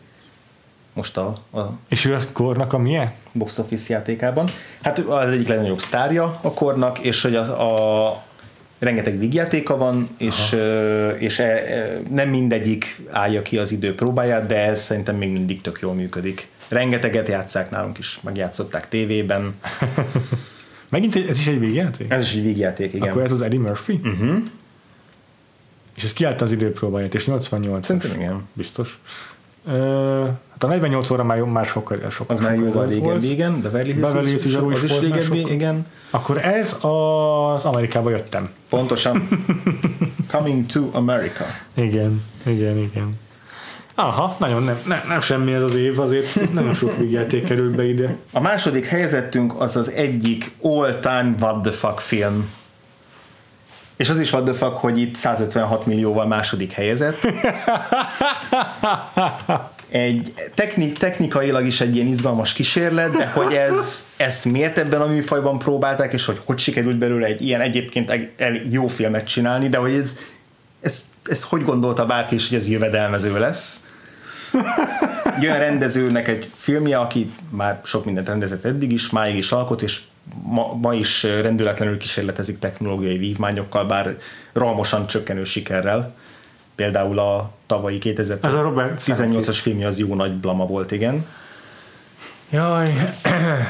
Most 0.93 1.17
a, 1.17 1.27
a 1.53 1.61
És 1.89 2.05
ő 2.05 2.15
a 2.15 2.21
kornak 2.33 2.73
a 2.73 2.79
milyen? 2.79 3.13
box 3.33 3.59
office 3.59 3.93
játékában. 3.93 4.49
Hát 4.83 4.99
az 4.99 5.29
egyik 5.29 5.49
legnagyobb 5.49 5.81
sztárja 5.81 6.39
a 6.41 6.53
kornak, 6.53 6.99
és 6.99 7.23
hogy 7.23 7.35
a, 7.35 8.07
a 8.09 8.23
rengeteg 8.79 9.19
vígjátéka 9.19 9.77
van, 9.77 10.09
és, 10.19 10.57
és 11.19 11.39
e, 11.39 11.45
e, 11.45 12.01
nem 12.11 12.29
mindegyik 12.29 13.01
állja 13.11 13.43
ki 13.43 13.59
az 13.59 13.73
idő 13.73 13.95
próbáját, 13.95 14.47
de 14.47 14.57
ez 14.57 14.81
szerintem 14.81 15.17
még 15.17 15.31
mindig 15.31 15.61
tök 15.61 15.79
jól 15.81 15.95
működik. 15.95 16.49
Rengeteget 16.69 17.29
játszák 17.29 17.71
nálunk 17.71 17.99
is, 17.99 18.19
megjátszották 18.23 18.89
tévében. 18.89 19.55
Megint 20.91 21.15
egy, 21.15 21.29
ez 21.29 21.39
is 21.39 21.47
egy 21.47 21.59
végjáték? 21.59 22.13
Ez 22.13 22.23
is 22.23 22.35
egy 22.35 22.43
vígjáték, 22.43 22.93
igen. 22.93 23.09
Akkor 23.09 23.23
ez 23.23 23.33
az 23.33 23.43
Eddie 23.43 23.61
Murphy? 23.61 24.01
Uh-huh. 24.05 24.37
És 25.95 26.05
ez 26.05 26.13
kiállta 26.13 26.45
az 26.45 26.53
időpróbáját, 26.53 27.15
és 27.15 27.27
88 27.27 27.87
Szerintem 27.87 28.21
igen. 28.21 28.49
biztos. 28.53 28.99
Ö, 29.67 30.25
hát 30.51 30.65
a 30.65 30.67
48 30.67 31.11
óra 31.11 31.25
már, 31.25 31.37
jó- 31.37 31.47
már 31.47 31.67
sokkal, 31.67 32.11
sokkal 32.11 32.37
Az 32.37 32.43
már 32.43 32.55
jóval 32.55 32.87
régebbi, 32.87 33.31
igen. 33.31 33.63
Beverly 33.63 33.93
Hills, 33.93 34.13
Beverly 34.13 34.29
Hills 34.29 34.45
is 34.45 34.55
az 34.55 34.85
is 34.85 34.99
régebbi, 34.99 35.53
igen. 35.53 35.87
Akkor 36.11 36.45
ez 36.45 36.73
az 36.81 37.65
Amerikába 37.65 38.11
jöttem. 38.11 38.49
Pontosan. 38.69 39.29
Coming 40.33 40.67
to 40.67 40.89
America. 40.93 41.45
Igen, 41.75 42.23
igen, 42.47 42.79
igen. 42.79 43.19
Aha, 43.95 44.37
nagyon 44.39 44.63
nem, 44.63 44.79
nem, 44.87 45.01
nem 45.09 45.21
semmi 45.21 45.53
ez 45.53 45.63
az 45.63 45.75
év, 45.75 46.01
azért 46.01 46.53
nagyon 46.53 46.75
sok 46.75 46.97
vígjáték 46.97 47.45
került 47.45 47.75
be 47.75 47.85
ide. 47.85 48.17
A 48.33 48.41
második 48.41 48.87
helyezettünk 48.87 49.61
az 49.61 49.77
az 49.77 49.91
egyik 49.91 50.51
all-time 50.63 51.35
what 51.41 51.63
the 51.63 51.71
fuck 51.73 51.99
film. 51.99 52.51
És 53.97 54.09
az 54.11 54.21
is 54.21 54.33
what 54.33 54.45
the 54.45 54.55
fuck, 54.55 54.77
hogy 54.77 54.99
itt 55.01 55.15
156 55.15 55.87
millióval 55.87 56.27
második 56.27 56.73
helyezett. 56.73 57.29
Egy 59.89 60.35
technik, 60.55 60.99
technikailag 60.99 61.67
is 61.67 61.81
egy 61.81 61.95
ilyen 61.95 62.07
izgalmas 62.07 62.53
kísérlet, 62.53 63.11
de 63.17 63.27
hogy 63.27 63.53
ez, 63.55 64.07
ezt 64.17 64.45
miért 64.45 64.79
ebben 64.79 65.01
a 65.01 65.07
műfajban 65.07 65.59
próbálták, 65.59 66.13
és 66.13 66.25
hogy 66.25 66.41
hogy 66.45 66.59
sikerült 66.59 66.97
belőle 66.99 67.27
egy 67.27 67.43
ilyen 67.43 67.61
egyébként 67.61 68.11
egy- 68.11 68.31
el- 68.37 68.61
jó 68.71 68.87
filmet 68.87 69.27
csinálni, 69.27 69.69
de 69.69 69.77
hogy 69.79 69.93
ez, 69.93 70.19
ez, 70.81 71.03
ez 71.25 71.43
hogy 71.43 71.63
gondolta 71.63 72.07
bárki 72.07 72.35
is, 72.35 72.49
hogy 72.49 72.59
ez 72.59 72.69
jövedelmező 72.69 73.39
lesz. 73.39 73.89
Egy 75.37 75.45
olyan 75.45 75.59
rendezőnek 75.59 76.29
egy 76.29 76.51
filmje, 76.55 76.99
aki 76.99 77.33
már 77.49 77.81
sok 77.85 78.05
mindent 78.05 78.29
rendezett 78.29 78.65
eddig 78.65 78.93
is, 78.93 79.11
máig 79.11 79.37
is 79.37 79.53
alkot, 79.53 79.83
és 79.83 80.01
ma, 80.43 80.75
ma 80.75 80.95
is 80.95 81.23
rendületlenül 81.23 81.97
kísérletezik 81.97 82.59
technológiai 82.59 83.19
vívmányokkal, 83.19 83.85
bár 83.85 84.17
rohamosan 84.53 85.07
csökkenő 85.07 85.45
sikerrel. 85.45 86.15
Például 86.75 87.19
a 87.19 87.51
tavalyi 87.67 88.17
Ez 88.19 88.31
a 88.55 88.63
Robert 88.63 89.03
2018-as 89.05 89.15
Zemeckis. 89.15 89.61
filmje 89.61 89.87
az 89.87 89.99
jó 89.99 90.15
nagy 90.15 90.33
blama 90.33 90.67
volt, 90.67 90.91
igen. 90.93 91.27
Jaj, 92.51 93.15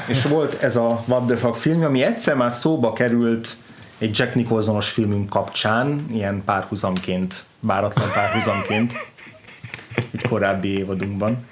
És 0.07 0.23
volt 0.23 0.61
ez 0.61 0.75
a 0.75 1.03
What 1.05 1.25
the 1.25 1.37
Fuck 1.37 1.55
film, 1.55 1.83
ami 1.83 2.03
egyszer 2.03 2.35
már 2.35 2.51
szóba 2.51 2.93
került 2.93 3.47
egy 3.97 4.17
Jack 4.17 4.35
Nicholsonos 4.35 4.89
filmünk 4.89 5.29
kapcsán, 5.29 6.05
ilyen 6.11 6.41
párhuzamként, 6.45 7.43
váratlan 7.59 8.09
párhuzamként, 8.13 8.93
egy 10.11 10.27
korábbi 10.29 10.77
évadunkban. 10.77 11.45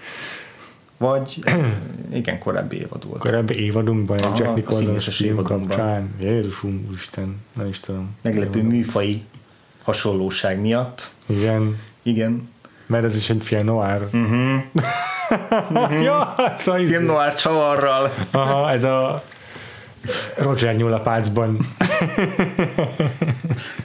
Vagy, 0.97 1.39
igen, 2.13 2.39
korábbi 2.39 2.77
évad 2.77 3.07
volt. 3.07 3.19
korábbi 3.21 3.63
évadunkban, 3.63 4.17
egy 4.17 4.37
Jack 4.37 4.49
a 4.49 4.53
Nicholson 4.53 4.85
színészes 4.85 5.15
film 5.15 5.31
évadunkban. 5.33 5.67
kapcsán. 5.77 6.13
Jézusom, 6.19 6.85
Úristen, 6.89 7.35
nem 7.53 7.67
is 7.67 7.79
tudom. 7.79 8.15
Meglepő 8.21 8.61
műfai 8.63 9.23
hasonlóság 9.83 10.59
miatt. 10.59 11.07
Igen, 11.25 11.79
Igen. 12.03 12.49
mert 12.85 13.03
ez 13.03 13.17
is 13.17 13.29
egy 13.29 13.43
film 13.43 13.65
noir. 13.65 14.07
Mhm. 14.11 14.55
ja, 16.07 16.33
szóval 16.57 16.81
izé. 16.81 16.91
Film 16.91 17.05
noir 17.05 17.35
csavarral. 17.35 18.13
Aha, 18.31 18.71
ez 18.71 18.83
a 18.83 19.23
Roger 20.37 20.75
Nyulapácban. 20.75 21.57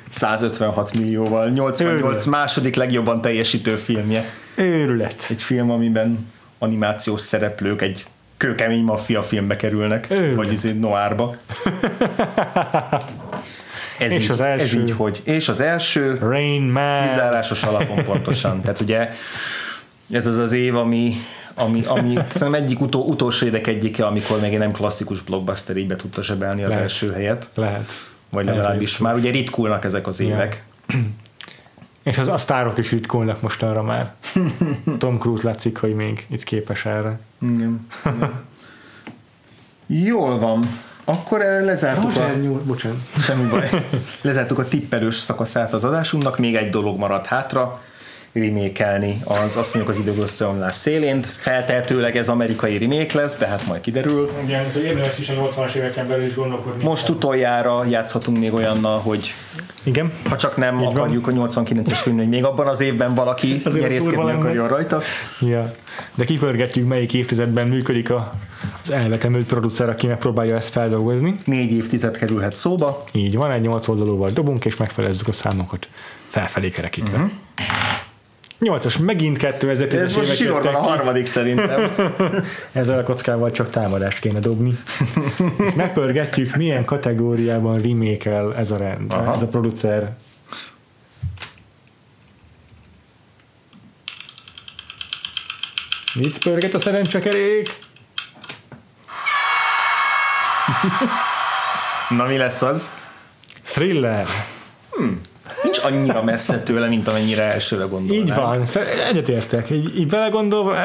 156 0.08 0.94
millióval, 0.94 1.48
88 1.50 1.80
Őrület. 2.04 2.26
második 2.26 2.74
legjobban 2.74 3.20
teljesítő 3.20 3.76
filmje. 3.76 4.24
Őrület. 4.54 5.26
Egy 5.30 5.42
film, 5.42 5.70
amiben 5.70 6.30
animációs 6.58 7.20
szereplők 7.20 7.82
egy 7.82 8.04
kőkemény 8.36 8.82
maffia 8.82 9.22
filmbe 9.22 9.56
kerülnek, 9.56 10.06
Őrület. 10.10 10.34
vagy 10.34 10.52
izé 10.52 10.72
noárba. 10.72 11.36
Ez, 13.98 14.12
És 14.12 14.22
így, 14.24 14.30
az 14.30 14.40
első. 14.40 14.62
ez 14.62 14.72
így, 14.72 14.94
hogy. 14.96 15.20
És 15.24 15.48
az 15.48 15.60
első 15.60 16.18
Rain 16.20 16.62
Man. 16.62 17.06
kizárásos 17.06 17.62
alapon 17.62 18.04
pontosan. 18.04 18.60
Tehát 18.60 18.80
ugye 18.80 19.10
ez 20.10 20.26
az 20.26 20.36
az 20.38 20.52
év, 20.52 20.76
ami, 20.76 21.14
ami, 21.58 21.84
ami 21.86 22.14
szerintem 22.14 22.54
egyik 22.54 22.80
utó, 22.80 23.04
utolsó 23.04 23.46
évek 23.46 23.66
egyike, 23.66 24.06
amikor 24.06 24.40
még 24.40 24.58
nem 24.58 24.72
klasszikus 24.72 25.22
blockbuster 25.22 25.76
így 25.76 25.86
be 25.86 25.96
tudta 25.96 26.22
zsebelni 26.22 26.62
az 26.62 26.68
Lehet. 26.68 26.82
első 26.82 27.12
helyet. 27.12 27.50
Lehet. 27.54 27.92
Vagy 28.30 28.44
Lehet, 28.44 28.60
legalábbis 28.60 28.98
már 28.98 29.14
ugye 29.14 29.30
ritkulnak 29.30 29.84
ezek 29.84 30.06
az 30.06 30.20
évek. 30.20 30.64
És 32.02 32.18
az, 32.18 32.28
a 32.28 32.38
sztárok 32.38 32.78
is 32.78 32.90
ritkulnak 32.90 33.40
mostanra 33.40 33.82
már. 33.82 34.14
Tom 34.98 35.18
Cruise 35.18 35.48
látszik, 35.48 35.78
hogy 35.78 35.94
még 35.94 36.26
itt 36.30 36.44
képes 36.44 36.86
erre. 36.86 37.18
Igen. 37.42 37.86
Igen. 38.04 38.32
Jól 39.86 40.38
van. 40.38 40.78
Akkor 41.04 41.42
eh, 41.42 41.64
lezártuk 41.64 42.16
a... 42.16 42.34
nyúl, 42.34 42.62
bocsánat. 42.64 42.98
Semmi 43.20 43.48
baj. 43.48 43.68
Lezártuk 44.20 44.58
a 44.58 44.68
tippelős 44.68 45.14
szakaszát 45.14 45.72
az 45.72 45.84
adásunknak, 45.84 46.38
még 46.38 46.56
egy 46.56 46.70
dolog 46.70 46.98
maradt 46.98 47.26
hátra, 47.26 47.80
remékelni 48.40 49.20
az 49.24 49.56
asszonyok 49.56 49.88
az 49.88 49.98
idők 49.98 50.22
összeomlás 50.22 50.74
szélén. 50.74 51.22
Feltehetőleg 51.22 52.16
ez 52.16 52.28
amerikai 52.28 52.78
remake 52.78 53.18
lesz, 53.18 53.38
de 53.38 53.46
hát 53.46 53.66
majd 53.66 53.80
kiderül. 53.80 54.30
Igen, 54.44 54.72
hogy 54.72 54.82
érdemes 54.82 55.18
is 55.18 55.28
a 55.28 55.32
80-as 55.34 55.74
éveken 55.74 56.08
belül 56.08 56.26
is 56.26 56.34
gondolkodni. 56.34 56.84
Most 56.84 57.08
utoljára 57.08 57.84
játszhatunk 57.84 58.38
még 58.38 58.54
olyannal, 58.54 58.98
hogy 58.98 59.34
Igen. 59.82 60.12
ha 60.28 60.36
csak 60.36 60.56
nem 60.56 60.78
Így 60.78 60.84
van. 60.84 60.96
akarjuk 60.96 61.26
a 61.26 61.32
89-es 61.32 61.98
film, 62.02 62.16
hogy 62.16 62.28
még 62.28 62.44
abban 62.44 62.66
az 62.66 62.80
évben 62.80 63.14
valaki 63.14 63.60
Azért 63.64 63.82
nyerészkedni 63.82 64.30
akarjon 64.30 64.68
rajta. 64.68 65.02
Ja. 65.40 65.74
De 66.14 66.24
kipörgetjük, 66.24 66.88
melyik 66.88 67.12
évtizedben 67.14 67.68
működik 67.68 68.10
a, 68.10 68.34
az 68.82 68.90
elvetemült 68.90 69.46
producer, 69.46 69.88
aki 69.88 70.06
megpróbálja 70.06 70.56
ezt 70.56 70.68
feldolgozni. 70.68 71.34
Négy 71.44 71.72
évtized 71.72 72.16
kerülhet 72.16 72.56
szóba. 72.56 73.04
Így 73.12 73.36
van, 73.36 73.52
egy 73.52 73.60
8 73.60 73.88
oldalúval 73.88 74.28
dobunk, 74.34 74.64
és 74.64 74.76
megfelezzük 74.76 75.28
a 75.28 75.32
számokat 75.32 75.88
felfelé 76.26 76.70
kerekítve. 76.70 77.16
Uh-huh. 77.16 77.30
8-as, 78.60 79.04
megint 79.04 79.38
2010-es 79.40 79.92
Ez 79.92 80.16
most 80.16 80.38
jöttek 80.38 80.74
a 80.74 80.78
harmadik 80.78 81.26
szerintem. 81.26 81.90
Ezzel 82.72 82.98
a 82.98 83.02
kockával 83.02 83.50
csak 83.50 83.70
támadást 83.70 84.20
kéne 84.20 84.38
dobni. 84.38 84.78
és 85.66 85.72
megpörgetjük, 85.74 86.56
milyen 86.56 86.84
kategóriában 86.84 87.80
remake 87.80 88.44
ez 88.56 88.70
a 88.70 88.76
rend, 88.76 89.12
Aha. 89.12 89.34
ez 89.34 89.42
a 89.42 89.46
producer. 89.46 90.16
Mit 96.14 96.38
pörget 96.38 96.74
a 96.74 96.78
szerencsekerék? 96.78 97.78
Na 102.08 102.24
mi 102.26 102.36
lesz 102.36 102.62
az? 102.62 102.98
Thriller. 103.64 104.26
Nincs 105.62 105.78
annyira 105.84 106.22
messze 106.22 106.58
tőle, 106.62 106.86
mint 106.88 107.08
amennyire 107.08 107.42
elsőre 107.42 107.84
gondolnám. 107.84 108.22
Így 108.22 108.34
van, 108.34 108.62
egyetértek. 109.08 109.70
Így, 109.70 109.98
így 109.98 110.06
belegondolva, 110.06 110.76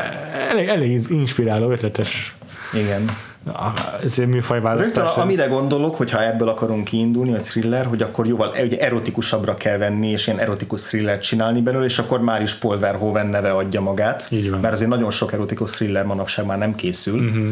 elég, 0.49 0.67
elég 0.67 1.01
inspiráló, 1.09 1.71
ötletes 1.71 2.35
Igen. 2.73 3.05
ez 3.45 3.51
egy 4.01 4.01
Rögtön, 4.03 4.27
műfajválasztás. 4.29 5.15
a- 5.17 5.21
amire 5.21 5.45
gondolok, 5.45 5.95
hogyha 5.95 6.23
ebből 6.23 6.47
akarunk 6.47 6.83
kiindulni, 6.83 7.33
a 7.33 7.39
thriller, 7.39 7.85
hogy 7.85 8.01
akkor 8.01 8.27
jóval 8.27 8.51
ugye 8.63 8.79
erotikusabbra 8.79 9.55
kell 9.55 9.77
venni, 9.77 10.09
és 10.09 10.27
ilyen 10.27 10.39
erotikus 10.39 10.81
thrillert 10.81 11.21
csinálni 11.21 11.61
belőle, 11.61 11.85
és 11.85 11.99
akkor 11.99 12.21
már 12.21 12.41
is 12.41 12.53
Paul 12.53 12.79
Verhoeven 12.79 13.27
neve 13.27 13.51
adja 13.51 13.81
magát. 13.81 14.27
Így 14.29 14.49
van. 14.49 14.59
Mert 14.59 14.73
azért 14.73 14.89
nagyon 14.89 15.11
sok 15.11 15.33
erotikus 15.33 15.71
thriller 15.71 16.05
manapság 16.05 16.45
már 16.45 16.57
nem 16.57 16.75
készül. 16.75 17.19
Uh-huh. 17.25 17.45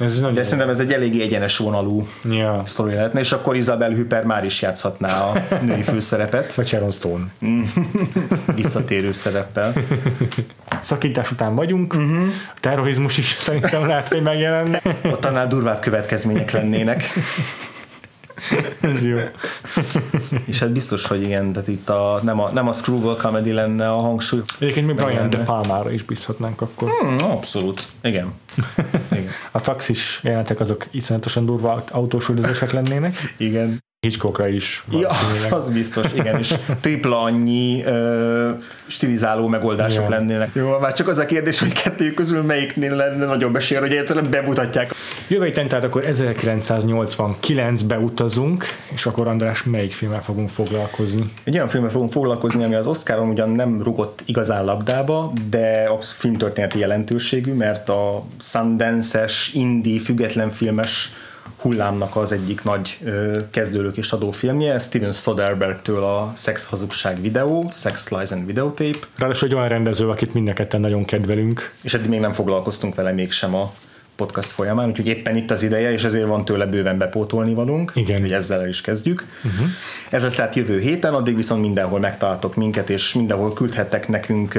Ez 0.00 0.20
nagyon 0.20 0.34
De 0.34 0.42
szerintem 0.42 0.68
ez 0.68 0.78
egy 0.78 0.92
eléggé 0.92 1.22
egyenes 1.22 1.56
vonalú 1.56 2.06
ja. 2.30 2.62
sztori 2.66 2.94
lehetne, 2.94 3.20
és 3.20 3.32
akkor 3.32 3.56
Isabel 3.56 3.90
Hüper 3.90 4.24
már 4.24 4.44
is 4.44 4.62
játszhatná 4.62 5.22
a 5.22 5.42
női 5.62 5.82
főszerepet, 5.82 6.54
Vagy 6.54 6.66
Sharon 6.66 6.90
Stone. 6.90 7.24
visszatérő 8.54 9.12
szereppel. 9.12 9.72
Szakítás 10.80 11.30
után 11.30 11.54
vagyunk, 11.54 11.94
uh-huh. 11.94 12.28
a 12.56 12.60
terrorizmus 12.60 13.18
is 13.18 13.36
szerintem 13.40 13.86
lehet, 13.86 14.08
hogy 14.08 14.22
megjelenne. 14.22 14.80
Ott 15.04 15.24
annál 15.24 15.48
durvább 15.48 15.80
következmények 15.80 16.50
lennének. 16.50 17.02
Ez 18.80 19.06
jó. 19.06 19.18
És 20.44 20.58
hát 20.58 20.72
biztos, 20.72 21.06
hogy 21.06 21.22
igen, 21.22 21.52
tehát 21.52 21.68
itt 21.68 21.88
a, 21.88 22.20
nem, 22.22 22.40
a, 22.40 22.50
nem 22.50 22.68
a 22.68 22.72
screwball 22.72 23.16
comedy 23.16 23.52
lenne 23.52 23.92
a 23.92 23.96
hangsúly. 23.96 24.40
Egyébként 24.58 24.86
mi 24.86 24.92
Brian 24.92 25.08
Meglenne. 25.08 25.36
De 25.36 25.42
Palmára 25.42 25.90
is 25.90 26.02
bízhatnánk 26.02 26.60
akkor. 26.60 26.90
Hmm, 26.90 27.18
abszolút. 27.18 27.82
Igen. 28.02 28.32
Igen. 29.10 29.30
A 29.50 29.60
taxis 29.60 30.20
jelentek 30.22 30.60
azok 30.60 30.86
iszonyatosan 30.90 31.46
durva 31.46 31.84
autósüldözések 31.90 32.72
lennének. 32.72 33.34
Igen. 33.36 33.78
Hitchcockra 34.06 34.48
is. 34.48 34.84
Ja, 34.90 35.08
az, 35.08 35.46
az 35.50 35.72
biztos, 35.72 36.06
igen, 36.14 36.38
és 36.38 36.54
tripla 36.80 37.22
annyi 37.22 37.84
ö, 37.84 38.50
stilizáló 38.86 39.46
megoldások 39.48 40.06
Igen. 40.06 40.10
lennének. 40.10 40.50
Jó, 40.52 40.78
már 40.78 40.92
csak 40.92 41.08
az 41.08 41.18
a 41.18 41.24
kérdés, 41.26 41.58
hogy 41.58 41.72
kettőjük 41.72 42.14
közül 42.14 42.42
melyiknél 42.42 42.94
lenne 42.94 43.24
nagyobb 43.24 43.56
esély, 43.56 43.78
hogy 43.78 43.90
egyáltalán 43.90 44.30
bemutatják. 44.30 44.94
Jövő 45.30 45.44
héten 45.44 45.66
tehát 45.66 45.84
akkor 45.84 46.04
1989-be 46.06 47.98
utazunk, 47.98 48.64
és 48.94 49.06
akkor 49.06 49.28
András 49.28 49.62
melyik 49.62 49.92
filmmel 49.92 50.22
fogunk 50.22 50.50
foglalkozni? 50.50 51.32
Egy 51.44 51.54
olyan 51.54 51.68
filmmel 51.68 51.90
fogunk 51.90 52.12
foglalkozni, 52.12 52.64
ami 52.64 52.74
az 52.74 52.86
Oscaron 52.86 53.28
ugyan 53.28 53.50
nem 53.50 53.82
rugott 53.82 54.22
igazán 54.26 54.64
labdába, 54.64 55.32
de 55.50 55.88
a 55.88 56.00
filmtörténeti 56.00 56.78
jelentőségű, 56.78 57.52
mert 57.52 57.88
a 57.88 58.24
Sundance-es, 58.38 59.50
indie, 59.54 60.00
független 60.00 60.50
filmes 60.50 61.12
hullámnak 61.60 62.16
az 62.16 62.32
egyik 62.32 62.62
nagy 62.62 62.98
ö, 63.04 63.38
kezdőlőkés 63.50 64.12
adó 64.12 64.30
filmje, 64.30 64.78
Steven 64.78 65.12
Soderbergh-től 65.12 66.04
a 66.04 66.32
Sex 66.36 66.66
Hazugság 66.68 67.20
videó, 67.20 67.68
Sex 67.72 68.10
Lies 68.10 68.30
and 68.30 68.46
Videotape, 68.46 68.98
Ráadásul 69.16 69.48
egy 69.48 69.54
olyan 69.54 69.68
rendező, 69.68 70.08
akit 70.08 70.34
mind 70.34 70.78
nagyon 70.78 71.04
kedvelünk. 71.04 71.72
és 71.82 71.94
eddig 71.94 72.08
még 72.08 72.20
nem 72.20 72.32
foglalkoztunk 72.32 72.94
vele 72.94 73.12
mégsem 73.12 73.54
a 73.54 73.72
podcast 74.20 74.50
folyamán, 74.50 74.88
úgyhogy 74.88 75.06
éppen 75.06 75.36
itt 75.36 75.50
az 75.50 75.62
ideje, 75.62 75.92
és 75.92 76.04
ezért 76.04 76.26
van 76.26 76.44
tőle 76.44 76.66
bőven 76.66 76.98
bepótolni 76.98 77.54
valunk, 77.54 77.92
Igen. 77.94 78.20
hogy 78.20 78.32
ezzel 78.32 78.60
el 78.60 78.68
is 78.68 78.80
kezdjük. 78.80 79.24
Uh-huh. 79.44 79.68
Ez 80.10 80.22
lesz 80.22 80.34
tehát 80.34 80.54
jövő 80.54 80.80
héten, 80.80 81.14
addig 81.14 81.36
viszont 81.36 81.60
mindenhol 81.60 82.00
megtaláltok 82.00 82.54
minket, 82.54 82.90
és 82.90 83.14
mindenhol 83.14 83.52
küldhettek 83.52 84.08
nekünk 84.08 84.54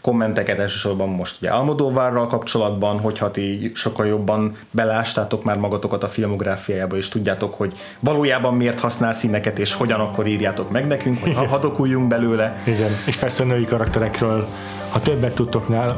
kommenteket, 0.00 0.58
elsősorban 0.58 1.08
most 1.08 1.36
ugye 1.40 1.50
Almodóvárral 1.50 2.26
kapcsolatban, 2.26 2.98
hogyha 2.98 3.30
ti 3.30 3.70
sokkal 3.74 4.06
jobban 4.06 4.56
belástátok 4.70 5.44
már 5.44 5.56
magatokat 5.56 6.02
a 6.02 6.08
filmográfiájába, 6.08 6.96
és 6.96 7.08
tudjátok, 7.08 7.54
hogy 7.54 7.72
valójában 8.00 8.54
miért 8.54 8.80
használ 8.80 9.12
színeket, 9.12 9.58
és 9.58 9.74
hogyan 9.74 10.00
akkor 10.00 10.26
írjátok 10.26 10.70
meg 10.70 10.86
nekünk, 10.86 11.18
hogy 11.18 11.34
ha- 11.34 11.46
hadokuljunk 11.54 12.08
belőle. 12.08 12.62
Igen. 12.66 12.90
És 13.06 13.16
persze 13.16 13.42
a 13.42 13.46
női 13.46 13.64
karakterekről, 13.64 14.46
ha 14.88 15.00
többet 15.00 15.34
tudtok 15.34 15.68
nál, 15.68 15.94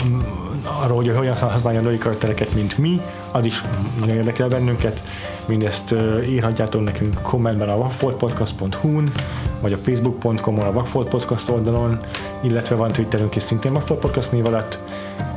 arról, 0.83 0.97
hogy 0.97 1.17
hogyan 1.17 1.35
használja 1.35 1.81
a 1.81 1.83
női 1.83 1.99
karaktereket, 1.99 2.55
mint 2.55 2.79
mi, 2.79 2.96
az 3.31 3.45
is 3.45 3.63
nagyon 4.01 4.17
érdekel 4.17 4.49
bennünket. 4.49 5.03
Mindezt 5.47 5.95
írhatjátok 6.29 6.85
nekünk 6.85 7.23
kommentben 7.23 7.69
a 7.69 7.77
vakfoltpodcast.hu-n, 7.79 9.13
vagy 9.61 9.73
a 9.73 9.77
facebook.com-on 9.77 10.67
a 10.67 10.73
Vakfolt 10.73 11.09
Podcast 11.09 11.49
oldalon, 11.49 11.99
illetve 12.43 12.75
van 12.75 12.93
Twitterünk 12.93 13.37
is 13.37 13.43
szintén 13.43 13.73
Vakfolt 13.73 14.01
Podcast 14.01 14.33
név 14.33 14.47
alatt. 14.47 14.79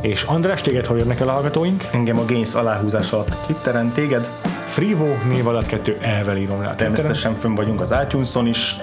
És 0.02 0.23
András, 0.23 0.61
téged 0.61 0.86
hol 0.86 0.98
jönnek 0.98 1.19
el 1.19 1.27
a 1.30 1.31
hallgatóink? 1.31 1.88
Engem 1.91 2.19
a 2.19 2.26
Gains 2.26 2.53
aláhúzás 2.53 3.11
alatt 3.11 3.36
Twitteren, 3.45 3.91
téged, 3.91 4.31
Frivo 4.68 5.07
név 5.27 5.48
alatt 5.48 5.65
kettő 5.65 5.98
elvel 6.02 6.38
írom 6.38 6.61
rá. 6.61 6.76
természetesen 6.76 7.34
fönn 7.34 7.56
vagyunk 7.56 7.81
az 7.81 7.95
iTunes-on 8.06 8.48
is, 8.48 8.76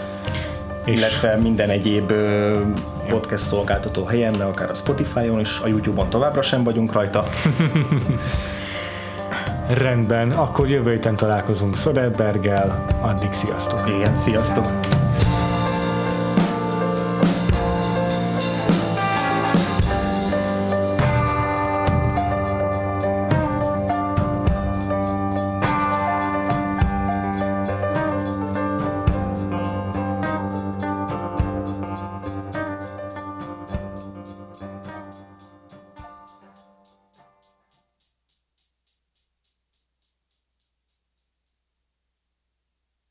És- 0.84 0.94
illetve 0.98 1.36
minden 1.36 1.70
egyéb 1.70 2.10
ö, 2.10 2.60
podcast 3.08 3.44
szolgáltató 3.44 4.04
helyen, 4.04 4.36
de 4.36 4.44
akár 4.44 4.70
a 4.70 4.74
Spotify-on 4.74 5.40
is, 5.40 5.60
a 5.64 5.66
YouTube-on 5.66 6.08
továbbra 6.08 6.42
sem 6.42 6.64
vagyunk 6.64 6.92
rajta. 6.92 7.24
Rendben, 9.68 10.30
akkor 10.30 10.68
jövő 10.68 10.90
héten 10.90 11.16
találkozunk 11.16 11.76
Soderberggel, 11.76 12.84
addig 13.00 13.32
sziasztok! 13.32 13.88
Igen, 13.88 14.16
sziasztok! 14.16 14.95